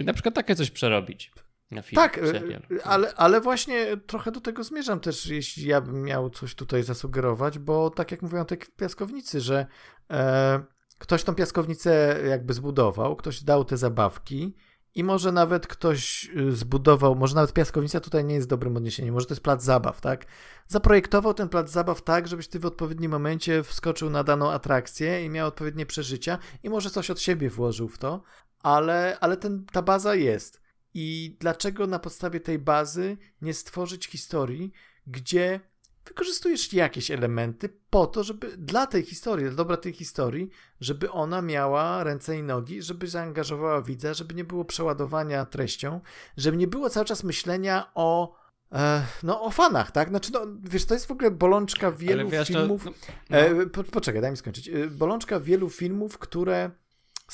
I 0.00 0.04
na 0.04 0.12
przykład 0.12 0.34
takie 0.34 0.56
coś 0.56 0.70
przerobić. 0.70 1.32
Na 1.70 1.82
film, 1.82 2.02
tak, 2.02 2.14
serial. 2.14 2.62
ale, 2.84 3.14
ale 3.14 3.40
właśnie 3.40 3.96
trochę 4.06 4.32
do 4.32 4.40
tego 4.40 4.64
zmierzam 4.64 5.00
też, 5.00 5.26
jeśli 5.26 5.66
ja 5.66 5.80
bym 5.80 6.02
miał 6.02 6.30
coś 6.30 6.54
tutaj 6.54 6.82
zasugerować, 6.82 7.58
bo 7.58 7.90
tak 7.90 8.10
jak 8.10 8.22
mówią 8.22 8.44
te 8.44 8.56
piaskownicy, 8.56 9.40
że 9.40 9.66
e, 10.10 10.62
ktoś 10.98 11.24
tą 11.24 11.34
piaskownicę 11.34 12.20
jakby 12.28 12.54
zbudował, 12.54 13.16
ktoś 13.16 13.42
dał 13.42 13.64
te 13.64 13.76
zabawki 13.76 14.56
i 14.94 15.04
może 15.04 15.32
nawet 15.32 15.66
ktoś 15.66 16.30
y, 16.36 16.52
zbudował, 16.52 17.14
może 17.14 17.34
nawet 17.34 17.52
piaskownica 17.52 18.00
tutaj 18.00 18.24
nie 18.24 18.34
jest 18.34 18.48
dobrym 18.48 18.76
odniesieniem, 18.76 19.14
może 19.14 19.26
to 19.26 19.34
jest 19.34 19.42
plac 19.42 19.62
zabaw, 19.62 20.00
tak? 20.00 20.26
Zaprojektował 20.68 21.34
ten 21.34 21.48
plac 21.48 21.70
zabaw 21.70 22.02
tak, 22.02 22.28
żebyś 22.28 22.48
ty 22.48 22.58
w 22.58 22.66
odpowiednim 22.66 23.10
momencie 23.10 23.62
wskoczył 23.62 24.10
na 24.10 24.24
daną 24.24 24.50
atrakcję 24.50 25.24
i 25.24 25.30
miał 25.30 25.48
odpowiednie 25.48 25.86
przeżycia 25.86 26.38
i 26.62 26.70
może 26.70 26.90
coś 26.90 27.10
od 27.10 27.20
siebie 27.20 27.50
włożył 27.50 27.88
w 27.88 27.98
to, 27.98 28.22
ale, 28.60 29.18
ale 29.20 29.36
ten, 29.36 29.66
ta 29.72 29.82
baza 29.82 30.14
jest. 30.14 30.64
I 30.94 31.36
dlaczego 31.40 31.86
na 31.86 31.98
podstawie 31.98 32.40
tej 32.40 32.58
bazy 32.58 33.16
nie 33.40 33.54
stworzyć 33.54 34.06
historii, 34.06 34.72
gdzie 35.06 35.60
wykorzystujesz 36.04 36.72
jakieś 36.72 37.10
elementy 37.10 37.68
po 37.90 38.06
to, 38.06 38.24
żeby 38.24 38.56
dla 38.56 38.86
tej 38.86 39.02
historii, 39.02 39.46
dla 39.46 39.54
dobra 39.54 39.76
tej 39.76 39.92
historii, 39.92 40.50
żeby 40.80 41.10
ona 41.10 41.42
miała 41.42 42.04
ręce 42.04 42.38
i 42.38 42.42
nogi, 42.42 42.82
żeby 42.82 43.06
zaangażowała 43.06 43.82
widza, 43.82 44.14
żeby 44.14 44.34
nie 44.34 44.44
było 44.44 44.64
przeładowania 44.64 45.44
treścią, 45.44 46.00
żeby 46.36 46.56
nie 46.56 46.66
było 46.66 46.90
cały 46.90 47.06
czas 47.06 47.24
myślenia 47.24 47.90
o 47.94 48.36
e, 48.72 49.06
no 49.22 49.42
o 49.42 49.50
fanach, 49.50 49.90
tak? 49.90 50.08
Znaczy, 50.08 50.32
no, 50.32 50.40
wiesz, 50.62 50.84
to 50.84 50.94
jest 50.94 51.06
w 51.06 51.10
ogóle 51.10 51.30
bolączka 51.30 51.92
wielu 51.92 52.28
wiesz, 52.28 52.48
filmów. 52.48 52.84
No, 52.84 52.92
no. 53.30 53.36
E, 53.36 53.66
po, 53.66 53.84
poczekaj, 53.84 54.22
daj 54.22 54.30
mi 54.30 54.36
skończyć. 54.36 54.68
E, 54.68 54.86
bolączka 54.86 55.40
wielu 55.40 55.70
filmów, 55.70 56.18
które 56.18 56.70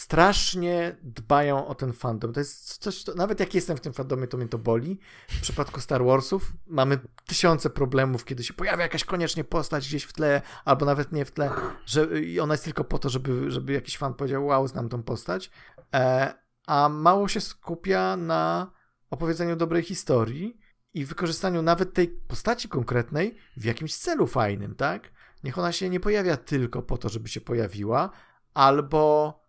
strasznie 0.01 0.97
dbają 1.03 1.67
o 1.67 1.75
ten 1.75 1.93
fandom. 1.93 2.33
To 2.33 2.41
jest 2.41 2.79
coś, 2.79 3.05
to, 3.05 3.15
nawet 3.15 3.41
jak 3.41 3.55
jestem 3.55 3.77
w 3.77 3.81
tym 3.81 3.93
fandomie, 3.93 4.27
to 4.27 4.37
mnie 4.37 4.49
to 4.49 4.59
boli. 4.59 4.99
W 5.29 5.41
przypadku 5.41 5.81
Star 5.81 6.05
Warsów 6.05 6.53
mamy 6.67 6.99
tysiące 7.27 7.71
problemów, 7.71 8.25
kiedy 8.25 8.45
się 8.45 8.55
pojawia 8.55 8.83
jakaś 8.83 9.05
koniecznie 9.05 9.45
postać 9.45 9.89
gdzieś 9.89 10.05
w 10.05 10.13
tle, 10.13 10.43
albo 10.65 10.87
nawet 10.87 11.13
nie 11.13 11.25
w 11.25 11.31
tle, 11.31 11.51
że 11.87 12.21
i 12.21 12.41
ona 12.41 12.55
jest 12.55 12.65
tylko 12.65 12.85
po 12.85 12.99
to, 12.99 13.11
żeby, 13.11 13.51
żeby 13.51 13.73
jakiś 13.73 13.99
fan 13.99 14.15
powiedział, 14.15 14.47
wow, 14.47 14.69
znam 14.69 14.89
tą 14.89 15.03
postać. 15.03 15.51
E, 15.95 16.35
a 16.67 16.89
mało 16.89 17.29
się 17.29 17.41
skupia 17.41 18.17
na 18.17 18.71
opowiedzeniu 19.11 19.57
dobrej 19.57 19.83
historii 19.83 20.61
i 20.95 21.05
wykorzystaniu 21.05 21.63
nawet 21.63 21.95
tej 21.95 22.09
postaci 22.09 22.69
konkretnej 22.69 23.37
w 23.57 23.65
jakimś 23.65 23.97
celu 23.97 24.27
fajnym, 24.27 24.75
tak? 24.75 25.13
Niech 25.45 25.59
ona 25.59 25.73
się 25.73 25.91
nie 25.91 26.01
pojawia 26.01 26.37
tylko 26.37 26.83
po 26.83 26.99
to, 26.99 27.09
żeby 27.09 27.29
się 27.29 27.41
pojawiła, 27.41 28.11
albo 28.55 29.41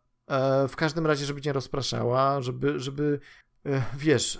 w 0.68 0.76
każdym 0.76 1.06
razie, 1.06 1.26
żeby 1.26 1.42
nie 1.46 1.54
rozpraszała, 1.54 2.42
żeby, 2.42 2.80
żeby 2.80 3.20
e, 3.66 3.84
wiesz, 3.98 4.40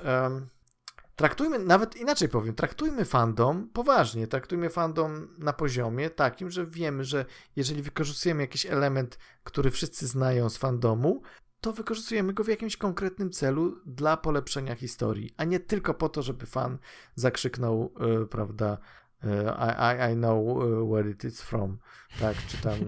traktujmy, 1.16 1.60
nawet 1.60 1.96
inaczej 1.96 2.30
powiem, 2.30 2.56
traktujmy 2.56 3.06
fandom 3.06 3.70
poważnie, 3.74 4.28
traktujmy 4.28 4.70
fandom 4.70 5.28
na 5.38 5.54
poziomie 5.54 6.10
takim, 6.10 6.52
że 6.52 6.66
wiemy, 6.66 7.04
że 7.04 7.26
jeżeli 7.56 7.82
wykorzystujemy 7.82 8.42
jakiś 8.42 8.66
element, 8.66 9.18
który 9.44 9.72
wszyscy 9.72 10.08
znają 10.08 10.50
z 10.50 10.58
fandomu, 10.58 11.22
to 11.62 11.74
wykorzystujemy 11.74 12.34
go 12.34 12.44
w 12.44 12.48
jakimś 12.48 12.78
konkretnym 12.78 13.32
celu 13.32 13.82
dla 13.86 14.18
polepszenia 14.18 14.76
historii, 14.76 15.34
a 15.38 15.44
nie 15.44 15.60
tylko 15.60 15.94
po 15.94 16.10
to, 16.10 16.22
żeby 16.22 16.46
fan 16.46 16.78
zakrzyknął, 17.16 17.94
yy, 18.00 18.28
prawda, 18.28 18.78
i, 19.24 20.08
I, 20.08 20.12
I 20.12 20.16
know 20.16 20.58
where 20.92 21.10
it 21.10 21.24
is 21.24 21.42
from, 21.42 21.78
tak, 22.20 22.38
czy 22.48 22.58
tam 22.58 22.80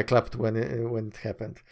I 0.00 0.04
clapped 0.04 0.36
when 0.36 0.56
it, 0.56 0.68
when 0.92 1.08
it 1.08 1.18
happened. 1.18 1.64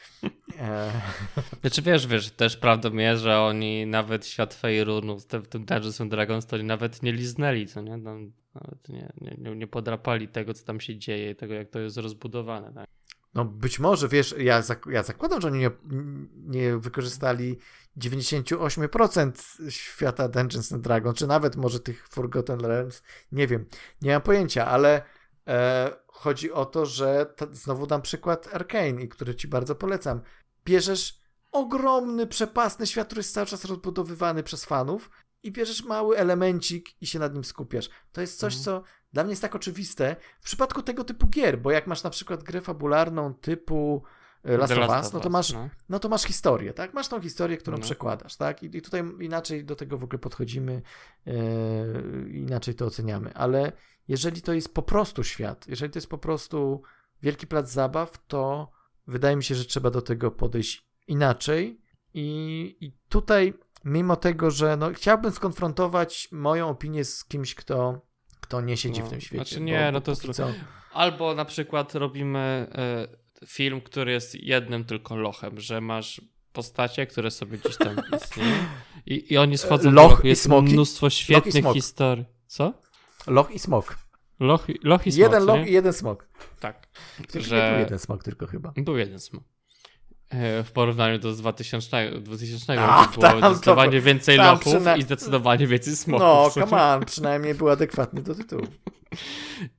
E. 0.59 0.93
Znaczy 1.60 1.82
wiesz, 1.82 2.06
wiesz, 2.06 2.30
też 2.30 2.56
prawdą 2.56 2.93
jest, 2.93 3.22
że 3.22 3.40
oni 3.40 3.86
nawet 3.86 4.26
świat 4.26 4.55
Fejrunu, 4.55 5.18
w 5.18 5.26
tym 5.26 5.64
Dungeons 5.64 6.01
and 6.01 6.10
Dragons, 6.10 6.47
to 6.47 6.56
oni 6.56 6.64
nawet 6.64 7.02
nie 7.02 7.12
liznęli, 7.12 7.66
co 7.66 7.82
nie? 7.82 8.02
Tam 8.02 8.32
nawet 8.55 8.88
nie, 8.88 9.12
nie, 9.38 9.56
nie 9.56 9.66
podrapali 9.66 10.28
tego, 10.28 10.55
co 10.55 10.64
tam 10.64 10.80
się 10.80 10.98
dzieje, 10.98 11.34
tego, 11.34 11.55
jak 11.55 11.68
to 11.68 11.78
jest 11.78 11.97
rozbudowane, 11.97 12.72
tak? 12.74 12.86
No 13.34 13.44
być 13.44 13.78
może, 13.78 14.09
wiesz, 14.09 14.34
ja, 14.38 14.62
zak 14.62 14.86
ja 14.90 15.02
zakładam, 15.02 15.40
że 15.40 15.48
oni 15.48 15.59
nie, 15.59 15.70
nie 16.47 16.76
wykorzystali 16.76 17.56
98% 17.98 19.70
świata 19.70 20.28
Dungeons 20.28 20.73
and 20.73 20.82
Dragons, 20.82 21.18
czy 21.18 21.27
nawet 21.27 21.56
może 21.56 21.81
tych 21.81 22.09
Forgotten 22.09 22.60
Realms, 22.60 23.02
nie 23.32 23.47
wiem, 23.47 23.66
nie 24.02 24.12
mam 24.12 24.23
pojęcia, 24.23 24.66
ale 24.66 25.02
e, 25.47 25.90
chodzi 26.06 26.52
o 26.52 26.64
to, 26.64 26.86
że 26.86 27.27
ta, 27.36 27.47
znowu 27.52 27.86
dam 27.86 28.02
przykład 28.02 28.55
Arkane, 28.55 29.02
i 29.02 29.09
który 29.09 29.35
ci 29.35 29.48
bardzo 29.48 29.74
polecam. 29.74 30.20
Bierzesz 30.64 31.20
ogromny, 31.52 32.27
przepasny 32.27 32.86
świat, 32.86 33.06
który 33.06 33.18
jest 33.18 33.35
cały 33.35 33.47
czas 33.47 33.64
rozbudowywany 33.64 34.43
przez 34.43 34.64
fanów 34.64 35.10
i 35.43 35.52
bierzesz 35.52 35.85
mały 35.85 36.16
elemencik 36.16 37.02
i 37.02 37.06
się 37.06 37.18
nad 37.18 37.35
nim 37.35 37.44
skupiasz. 37.44 37.90
To 38.12 38.20
jest 38.20 38.39
coś, 38.39 38.56
mhm. 38.56 38.64
co 38.64 38.82
dla 39.12 39.24
mnie 39.24 39.32
jest 39.32 39.43
tak 39.43 39.55
oczywiste 39.55 40.16
w 40.40 40.44
przypadku 40.44 40.82
tego 40.82 41.05
typu 41.05 41.27
gier, 41.27 41.59
bo 41.59 41.70
jak 41.70 41.86
masz 41.86 42.02
na 42.02 42.10
przykład 42.10 42.43
grę 42.43 42.60
fabularną 42.60 43.35
typu 43.35 44.02
Last, 44.47 44.73
of 44.73 44.89
Us, 44.89 45.12
no 45.12 45.20
to 45.20 45.31
masz, 45.31 45.52
no. 45.52 45.68
no. 45.89 45.98
to 45.98 46.09
masz 46.09 46.23
historię, 46.23 46.73
tak? 46.73 46.94
Masz 46.94 47.09
tą 47.09 47.20
historię, 47.20 47.56
którą 47.56 47.77
no. 47.77 47.82
przekładasz, 47.82 48.36
tak? 48.36 48.62
I, 48.62 48.77
I, 48.77 48.82
tutaj 48.82 49.02
inaczej 49.20 49.64
do 49.64 49.77
tego 49.77 49.98
w 49.98 50.05
ogóle 50.05 50.18
podchodzimy, 50.18 50.82
yy, 51.27 51.35
inaczej 52.31 52.74
to 52.74 52.86
oceniamy, 52.86 53.35
ale 53.35 53.73
jeżeli 54.09 54.43
to 54.43 54.52
jest 54.52 54.74
po 54.74 54.82
prostu 54.82 55.24
świat, 55.24 55.68
jeżeli 55.68 55.93
to 55.93 55.97
jest 55.97 56.10
po 56.10 56.18
prostu 56.18 56.82
wielki 57.23 57.47
plac 57.47 57.70
zabaw, 57.70 58.27
to 58.27 58.70
wydaje 59.06 59.36
mi 59.36 59.44
się, 59.44 59.55
że 59.55 59.64
trzeba 59.64 59.90
do 59.90 60.02
tego 60.02 60.31
podejść 60.31 60.86
inaczej 61.06 61.81
i, 62.14 62.77
i 62.81 62.93
tutaj 63.09 63.55
mimo 63.85 64.16
tego, 64.16 64.51
że 64.51 64.77
no, 64.77 64.90
chciałbym 64.93 65.32
skonfrontować 65.32 66.28
moją 66.32 66.68
opinię 66.68 67.05
z 67.05 67.24
kimś, 67.24 67.55
kto 67.55 68.06
kto 68.47 68.60
nie 68.60 68.77
siedzi 68.77 69.01
no, 69.01 69.06
w 69.06 69.10
tym 69.10 69.20
świecie. 69.20 69.44
Znaczy 69.44 69.60
nie, 69.60 69.85
bo, 69.86 69.93
no 69.93 70.01
to 70.01 70.10
jest... 70.10 70.32
Co... 70.32 70.48
Albo 70.93 71.35
na 71.35 71.44
przykład 71.44 71.94
robimy 71.94 72.66
y, 73.12 73.26
film, 73.46 73.80
który 73.80 74.12
jest 74.12 74.34
jednym 74.34 74.84
tylko 74.84 75.16
lochem, 75.16 75.60
że 75.60 75.80
masz 75.80 76.20
postacie, 76.52 77.06
które 77.06 77.30
sobie 77.30 77.58
gdzieś 77.58 77.76
tam 77.76 77.96
istnieją 78.22 78.56
i, 79.06 79.32
i 79.32 79.36
oni 79.36 79.58
schodzą 79.58 79.90
Loch 79.90 80.04
do 80.08 80.10
lochu. 80.10 80.26
Jest 80.26 80.42
smoki? 80.42 80.72
mnóstwo 80.72 81.10
świetnych 81.10 81.64
historii. 81.74 82.24
Co? 82.46 82.72
Loch 83.26 83.50
i 83.50 83.58
smok. 83.58 83.98
Loch, 84.40 84.66
loch 84.82 85.06
i 85.06 85.12
smok. 85.12 85.22
Jeden 85.22 85.44
loch 85.44 85.66
i 85.66 85.72
jeden 85.72 85.92
smok. 85.92 86.28
Tak. 86.60 86.88
Że... 87.34 87.70
Był 87.70 87.80
jeden 87.80 87.98
smok 87.98 88.24
tylko 88.24 88.46
chyba. 88.46 88.72
Był 88.76 88.96
jeden 88.96 89.20
smok. 89.20 89.44
E, 90.31 90.62
w 90.62 90.73
porównaniu 90.73 91.19
do 91.19 91.32
2000, 91.32 92.11
2000 92.20 92.81
A, 92.81 93.09
było 93.09 93.23
tam, 93.23 93.55
zdecydowanie 93.55 94.01
to, 94.01 94.07
więcej 94.07 94.36
lochów 94.36 94.74
przyna... 94.74 94.97
i 94.97 95.03
zdecydowanie 95.03 95.66
więcej 95.66 95.97
smoków. 95.97 96.57
No, 96.57 96.66
come 96.66 96.82
on, 96.82 97.05
przynajmniej 97.05 97.55
był 97.55 97.70
adekwatny 97.70 98.23
do 98.23 98.35
tytułu. 98.35 98.66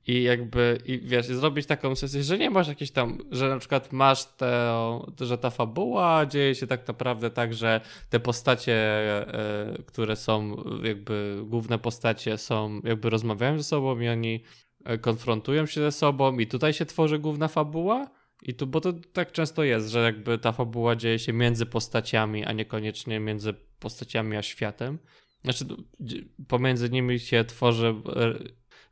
I 0.06 0.22
jakby, 0.22 0.78
i 0.84 0.98
wiesz, 0.98 1.26
zrobić 1.26 1.66
taką 1.66 1.96
sesję, 1.96 2.22
że 2.22 2.38
nie 2.38 2.50
masz 2.50 2.68
jakieś 2.68 2.90
tam, 2.90 3.18
że 3.30 3.48
na 3.48 3.58
przykład 3.58 3.92
masz 3.92 4.24
te, 4.24 4.72
że 5.20 5.38
ta 5.38 5.50
fabuła 5.50 6.26
dzieje 6.26 6.54
się 6.54 6.66
tak 6.66 6.88
naprawdę 6.88 7.30
tak, 7.30 7.54
że 7.54 7.80
te 8.10 8.20
postacie, 8.20 8.74
e, 8.74 9.82
które 9.86 10.16
są 10.16 10.64
jakby 10.82 11.42
główne 11.44 11.78
postacie 11.78 12.38
są, 12.38 12.80
jakby 12.84 13.10
rozmawiają 13.10 13.58
ze 13.58 13.64
sobą 13.64 14.00
i 14.00 14.08
oni 14.08 14.42
e, 14.84 14.98
konfrontują 14.98 15.66
się 15.66 15.80
ze 15.80 15.92
sobą 15.92 16.38
i 16.38 16.46
tutaj 16.46 16.72
się 16.72 16.86
tworzy 16.86 17.18
główna 17.18 17.48
fabuła, 17.48 18.10
i 18.42 18.54
tu, 18.54 18.66
bo 18.66 18.80
to 18.80 18.92
tak 19.12 19.32
często 19.32 19.64
jest, 19.64 19.88
że 19.88 20.02
jakby 20.02 20.38
ta 20.38 20.52
fabuła 20.52 20.96
dzieje 20.96 21.18
się 21.18 21.32
między 21.32 21.66
postaciami, 21.66 22.44
a 22.44 22.52
niekoniecznie 22.52 23.20
między 23.20 23.54
postaciami 23.78 24.36
a 24.36 24.42
światem. 24.42 24.98
Znaczy, 25.44 25.64
pomiędzy 26.48 26.90
nimi 26.90 27.20
się 27.20 27.44
tworzy, 27.44 27.94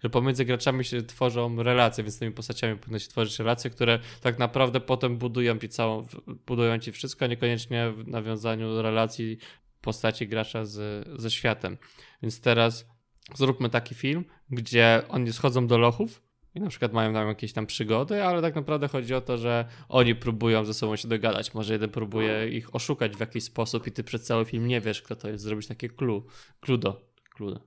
że 0.03 0.11
pomiędzy 0.11 0.45
graczami 0.45 0.85
się 0.85 1.03
tworzą 1.03 1.63
relacje, 1.63 2.05
więc 2.05 2.15
z 2.15 2.19
tymi 2.19 2.33
postaciami 2.33 2.79
powinno 2.79 2.99
się 2.99 3.09
tworzyć 3.09 3.39
relacje, 3.39 3.71
które 3.71 3.99
tak 4.21 4.39
naprawdę 4.39 4.81
potem 4.81 5.19
budują 5.19 5.59
ci 5.59 5.69
całą, 5.69 6.07
budują 6.47 6.79
ci 6.79 6.93
wszystko, 6.93 7.25
a 7.25 7.29
niekoniecznie 7.29 7.91
w 7.91 8.09
nawiązaniu 8.09 8.83
relacji 8.83 9.39
postaci 9.81 10.29
gracza 10.29 10.65
z, 10.65 11.07
ze 11.21 11.31
światem. 11.31 11.79
Więc 12.23 12.41
teraz 12.41 12.87
zróbmy 13.35 13.71
taki 13.71 13.95
film, 13.95 14.25
gdzie 14.51 15.03
oni 15.09 15.33
schodzą 15.33 15.67
do 15.67 15.79
lochów, 15.79 16.26
i 16.57 16.61
na 16.61 16.69
przykład 16.69 16.93
mają 16.93 17.13
tam 17.13 17.29
jakieś 17.29 17.53
tam 17.53 17.67
przygody, 17.67 18.25
ale 18.25 18.43
tak 18.43 18.55
naprawdę 18.55 18.89
chodzi 18.89 19.15
o 19.15 19.21
to, 19.21 19.39
że 19.39 19.65
oni 19.89 20.15
próbują 20.15 20.65
ze 20.65 20.75
sobą 20.75 20.97
się 20.97 21.09
dogadać. 21.09 21.55
Może 21.55 21.73
jeden 21.73 21.91
próbuje 21.91 22.49
ich 22.49 22.75
oszukać 22.75 23.17
w 23.17 23.21
jakiś 23.21 23.45
sposób 23.45 23.87
i 23.87 23.93
ty 23.93 24.05
przez 24.05 24.25
cały 24.25 24.45
film 24.45 24.67
nie 24.67 24.81
wiesz, 24.81 25.03
kto 25.03 25.17
to 25.17 25.29
jest, 25.29 25.45
zrobić 25.45 25.67
takie 25.67 25.89
clue. 25.89 26.23
Cluedo. 26.61 27.01
Cluedo. 27.35 27.61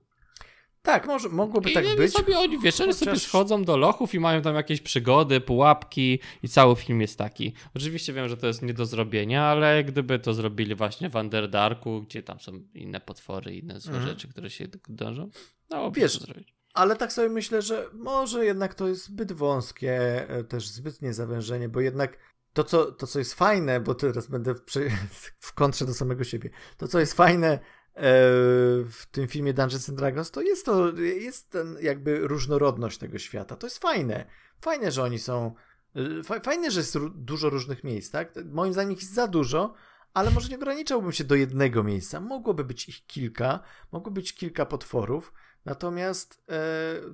Tak, 0.82 1.06
może, 1.06 1.28
mogłoby 1.28 1.70
I 1.70 1.74
tak 1.74 1.96
być. 1.96 2.12
Sobie 2.12 2.38
oni, 2.38 2.58
wiesz, 2.58 2.80
oni 2.80 2.94
sobie 2.94 3.18
schodzą 3.18 3.64
do 3.64 3.76
lochów 3.76 4.14
i 4.14 4.20
mają 4.20 4.42
tam 4.42 4.54
jakieś 4.54 4.80
przygody, 4.80 5.40
pułapki 5.40 6.18
i 6.42 6.48
cały 6.48 6.76
film 6.76 7.00
jest 7.00 7.18
taki. 7.18 7.52
Oczywiście 7.74 8.12
wiem, 8.12 8.28
że 8.28 8.36
to 8.36 8.46
jest 8.46 8.62
nie 8.62 8.74
do 8.74 8.86
zrobienia, 8.86 9.44
ale 9.44 9.84
gdyby 9.84 10.18
to 10.18 10.34
zrobili 10.34 10.74
właśnie 10.74 11.10
w 11.10 11.14
Underdarku, 11.14 12.02
gdzie 12.02 12.22
tam 12.22 12.40
są 12.40 12.52
inne 12.74 13.00
potwory, 13.00 13.56
inne 13.56 13.80
złe 13.80 13.96
mm. 13.96 14.08
rzeczy, 14.08 14.28
które 14.28 14.50
się 14.50 14.68
dążą, 14.88 15.30
no 15.70 15.90
wiesz, 15.90 16.20
zrobić. 16.20 16.59
Ale 16.74 16.96
tak 16.96 17.12
sobie 17.12 17.28
myślę, 17.28 17.62
że 17.62 17.90
może 17.92 18.44
jednak 18.44 18.74
to 18.74 18.88
jest 18.88 19.04
zbyt 19.04 19.32
wąskie, 19.32 20.28
e, 20.28 20.44
też 20.44 20.68
zbytnie 20.68 21.14
zawężenie, 21.14 21.68
bo 21.68 21.80
jednak 21.80 22.18
to, 22.52 22.64
co, 22.64 22.92
to, 22.92 23.06
co 23.06 23.18
jest 23.18 23.34
fajne, 23.34 23.80
bo 23.80 23.94
teraz 23.94 24.26
będę 24.26 24.54
w, 24.54 24.60
w 25.48 25.52
kontrze 25.52 25.86
do 25.86 25.94
samego 25.94 26.24
siebie, 26.24 26.50
to, 26.76 26.88
co 26.88 27.00
jest 27.00 27.14
fajne 27.14 27.48
e, 27.48 27.60
w 28.90 29.06
tym 29.10 29.28
filmie 29.28 29.54
Dungeons 29.54 29.88
and 29.88 29.98
Dragons, 29.98 30.30
to 30.30 30.42
jest 30.42 30.66
to, 30.66 30.92
jest 30.98 31.50
ten 31.50 31.76
jakby 31.80 32.20
różnorodność 32.28 32.98
tego 32.98 33.18
świata. 33.18 33.56
To 33.56 33.66
jest 33.66 33.78
fajne. 33.78 34.26
Fajne, 34.60 34.90
że 34.90 35.02
oni 35.02 35.18
są, 35.18 35.54
e, 36.30 36.40
fajne, 36.40 36.70
że 36.70 36.80
jest 36.80 36.98
dużo 37.14 37.50
różnych 37.50 37.84
miejsc, 37.84 38.10
tak? 38.10 38.32
Moim 38.44 38.72
zdaniem 38.72 38.92
ich 38.92 39.00
jest 39.00 39.14
za 39.14 39.26
dużo, 39.26 39.74
ale 40.14 40.30
może 40.30 40.48
nie 40.48 40.56
ograniczałbym 40.56 41.12
się 41.12 41.24
do 41.24 41.34
jednego 41.34 41.84
miejsca. 41.84 42.20
Mogłoby 42.20 42.64
być 42.64 42.88
ich 42.88 43.06
kilka, 43.06 43.60
mogło 43.92 44.12
być 44.12 44.34
kilka 44.34 44.66
potworów, 44.66 45.32
Natomiast 45.64 46.42
e, 46.48 46.54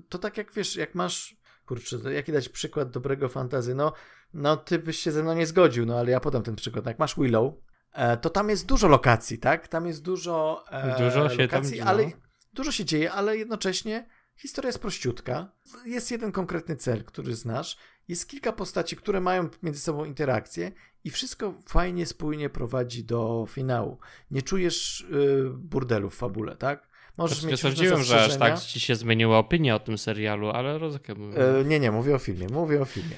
to 0.09 0.19
tak 0.19 0.37
jak 0.37 0.53
wiesz, 0.53 0.77
jak 0.77 0.95
masz, 0.95 1.37
kurczę, 1.67 2.15
jaki 2.15 2.33
dać 2.33 2.49
przykład 2.49 2.91
dobrego 2.91 3.29
fantazy, 3.29 3.75
no, 3.75 3.93
no 4.35 4.57
ty 4.57 4.79
byś 4.79 4.99
się 4.99 5.13
ze 5.13 5.23
mną 5.23 5.35
nie 5.35 5.47
zgodził, 5.47 5.87
no 5.87 5.99
ale 5.99 6.11
ja 6.11 6.21
podam 6.21 6.43
ten 6.43 6.57
przykład. 6.57 6.87
Jak 6.87 6.99
masz 6.99 7.17
Willow, 7.17 7.55
e, 7.93 8.17
to 8.17 8.31
tam 8.31 8.51
jest 8.51 8.67
dużo 8.67 8.89
lokacji, 8.89 9.39
tak? 9.39 9.69
Tam 9.69 9.87
jest 9.87 10.03
dużo, 10.03 10.65
e, 10.71 10.99
dużo 10.99 11.29
się 11.29 11.43
lokacji, 11.43 11.79
tam, 11.79 11.89
ale 11.89 12.11
dużo 12.53 12.73
się 12.73 12.85
dzieje, 12.85 13.13
ale 13.13 13.37
jednocześnie 13.37 14.07
historia 14.37 14.69
jest 14.69 14.79
prościutka. 14.79 15.53
Jest 15.85 16.11
jeden 16.11 16.33
konkretny 16.33 16.77
cel, 16.77 17.05
który 17.05 17.35
znasz. 17.35 17.77
Jest 18.09 18.29
kilka 18.29 18.53
postaci, 18.53 18.97
które 18.97 19.21
mają 19.21 19.49
między 19.63 19.81
sobą 19.81 20.05
interakcje 20.05 20.73
i 21.05 21.11
wszystko 21.11 21.55
fajnie, 21.69 22.07
spójnie 22.07 22.51
prowadzi 22.51 23.05
do 23.05 23.47
finału. 23.49 23.99
Nie 24.31 24.43
czujesz 24.43 25.01
y, 25.01 25.51
burdelu 25.55 26.11
w 26.11 26.15
fabule, 26.15 26.57
tak? 26.57 26.89
Możesz 27.19 27.39
znaczy, 27.39 27.53
mieć 27.53 27.61
sądziłem, 27.61 28.03
że 28.03 28.25
aż 28.25 28.37
tak 28.37 28.61
ci 28.61 28.81
się 28.81 28.95
zmieniła 28.95 29.39
opinia 29.39 29.75
o 29.75 29.79
tym 29.79 29.99
serialu, 29.99 30.51
ale 30.51 30.79
rozumiem. 30.79 31.33
E, 31.61 31.65
nie, 31.65 31.81
nie, 31.81 31.91
mówię 31.91 32.15
o 32.15 32.19
filmie, 32.19 32.47
mówię 32.49 32.83
o 32.83 32.85
filmie. 32.85 33.17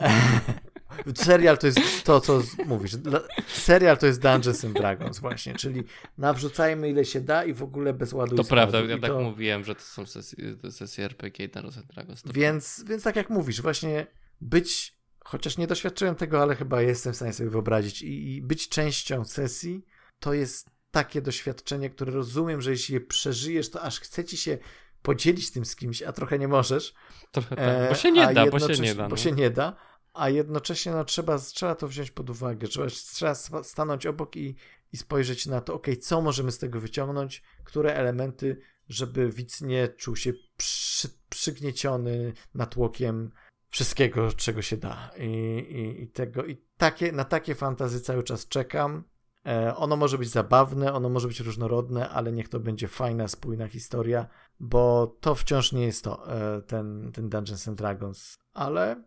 Serial 1.14 1.58
to 1.58 1.66
jest 1.66 2.04
to, 2.04 2.20
co 2.20 2.42
mówisz. 2.66 2.92
Serial 3.46 3.98
to 3.98 4.06
jest 4.06 4.22
Dungeons 4.22 4.64
and 4.64 4.74
Dragons 4.74 5.18
właśnie, 5.18 5.54
czyli 5.54 5.84
nawrzucajmy 6.18 6.90
ile 6.90 7.04
się 7.04 7.20
da 7.20 7.44
i 7.44 7.54
w 7.54 7.62
ogóle 7.62 7.92
bez 7.92 8.12
ładu 8.12 8.36
To 8.36 8.44
prawda, 8.44 8.80
ja 8.80 8.98
tak 8.98 9.10
to... 9.10 9.20
mówiłem, 9.20 9.64
że 9.64 9.74
to 9.74 9.80
są 9.80 10.06
sesje, 10.06 10.56
sesje 10.70 11.04
RPG 11.04 11.46
i 11.46 11.48
Dungeons 11.48 11.78
and 11.78 11.86
Dragons. 11.86 12.22
Więc, 12.34 12.84
więc 12.88 13.02
tak 13.02 13.16
jak 13.16 13.30
mówisz, 13.30 13.62
właśnie 13.62 14.06
być, 14.40 14.98
chociaż 15.24 15.58
nie 15.58 15.66
doświadczyłem 15.66 16.14
tego, 16.14 16.42
ale 16.42 16.54
chyba 16.54 16.82
jestem 16.82 17.12
w 17.12 17.16
stanie 17.16 17.32
sobie 17.32 17.50
wyobrazić 17.50 18.02
i, 18.02 18.36
i 18.36 18.42
być 18.42 18.68
częścią 18.68 19.24
sesji, 19.24 19.86
to 20.18 20.34
jest 20.34 20.70
takie 20.90 21.22
doświadczenie, 21.22 21.90
które 21.90 22.12
rozumiem, 22.12 22.60
że 22.60 22.70
jeśli 22.70 22.94
je 22.94 23.00
przeżyjesz, 23.00 23.70
to 23.70 23.82
aż 23.82 24.00
chce 24.00 24.24
ci 24.24 24.36
się 24.36 24.58
podzielić 25.02 25.50
tym 25.50 25.64
z 25.64 25.76
kimś, 25.76 26.02
a 26.02 26.12
trochę 26.12 26.38
nie 26.38 26.48
możesz. 26.48 26.94
Trochę 27.30 27.56
tak, 27.56 27.88
bo 27.88 27.94
się 27.94 28.12
nie 28.12 28.34
da, 28.34 28.46
bo 28.46 28.58
się 28.58 28.82
nie 28.82 28.94
da. 28.94 29.02
No. 29.02 29.08
Bo 29.08 29.16
się 29.16 29.32
nie 29.32 29.50
da, 29.50 29.76
a 30.14 30.28
jednocześnie 30.28 30.92
no, 30.92 31.04
trzeba, 31.04 31.38
trzeba 31.38 31.74
to 31.74 31.88
wziąć 31.88 32.10
pod 32.10 32.30
uwagę, 32.30 32.68
trzeba, 32.68 32.86
trzeba 32.86 33.34
stanąć 33.62 34.06
obok 34.06 34.36
i, 34.36 34.56
i 34.92 34.96
spojrzeć 34.96 35.46
na 35.46 35.60
to, 35.60 35.74
ok, 35.74 35.86
co 36.00 36.20
możemy 36.20 36.52
z 36.52 36.58
tego 36.58 36.80
wyciągnąć, 36.80 37.42
które 37.64 37.94
elementy, 37.94 38.60
żeby 38.88 39.30
widz 39.30 39.60
nie 39.60 39.88
czuł 39.88 40.16
się 40.16 40.32
przy, 40.56 41.08
przygnieciony 41.28 42.32
natłokiem 42.54 43.30
wszystkiego, 43.68 44.32
czego 44.32 44.62
się 44.62 44.76
da. 44.76 45.10
I, 45.18 45.24
i, 45.70 46.02
i 46.02 46.08
tego, 46.08 46.46
i 46.46 46.56
takie, 46.76 47.12
na 47.12 47.24
takie 47.24 47.54
fantazy 47.54 48.00
cały 48.00 48.22
czas 48.22 48.48
czekam. 48.48 49.04
E, 49.46 49.76
ono 49.76 49.96
może 49.96 50.18
być 50.18 50.28
zabawne, 50.28 50.92
ono 50.92 51.08
może 51.08 51.28
być 51.28 51.40
różnorodne, 51.40 52.08
ale 52.08 52.32
niech 52.32 52.48
to 52.48 52.60
będzie 52.60 52.88
fajna, 52.88 53.28
spójna 53.28 53.68
historia, 53.68 54.26
bo 54.60 55.06
to 55.20 55.34
wciąż 55.34 55.72
nie 55.72 55.86
jest 55.86 56.04
to, 56.04 56.34
e, 56.36 56.62
ten, 56.62 57.12
ten 57.12 57.28
Dungeons 57.28 57.68
and 57.68 57.78
Dragons, 57.78 58.38
ale... 58.52 59.04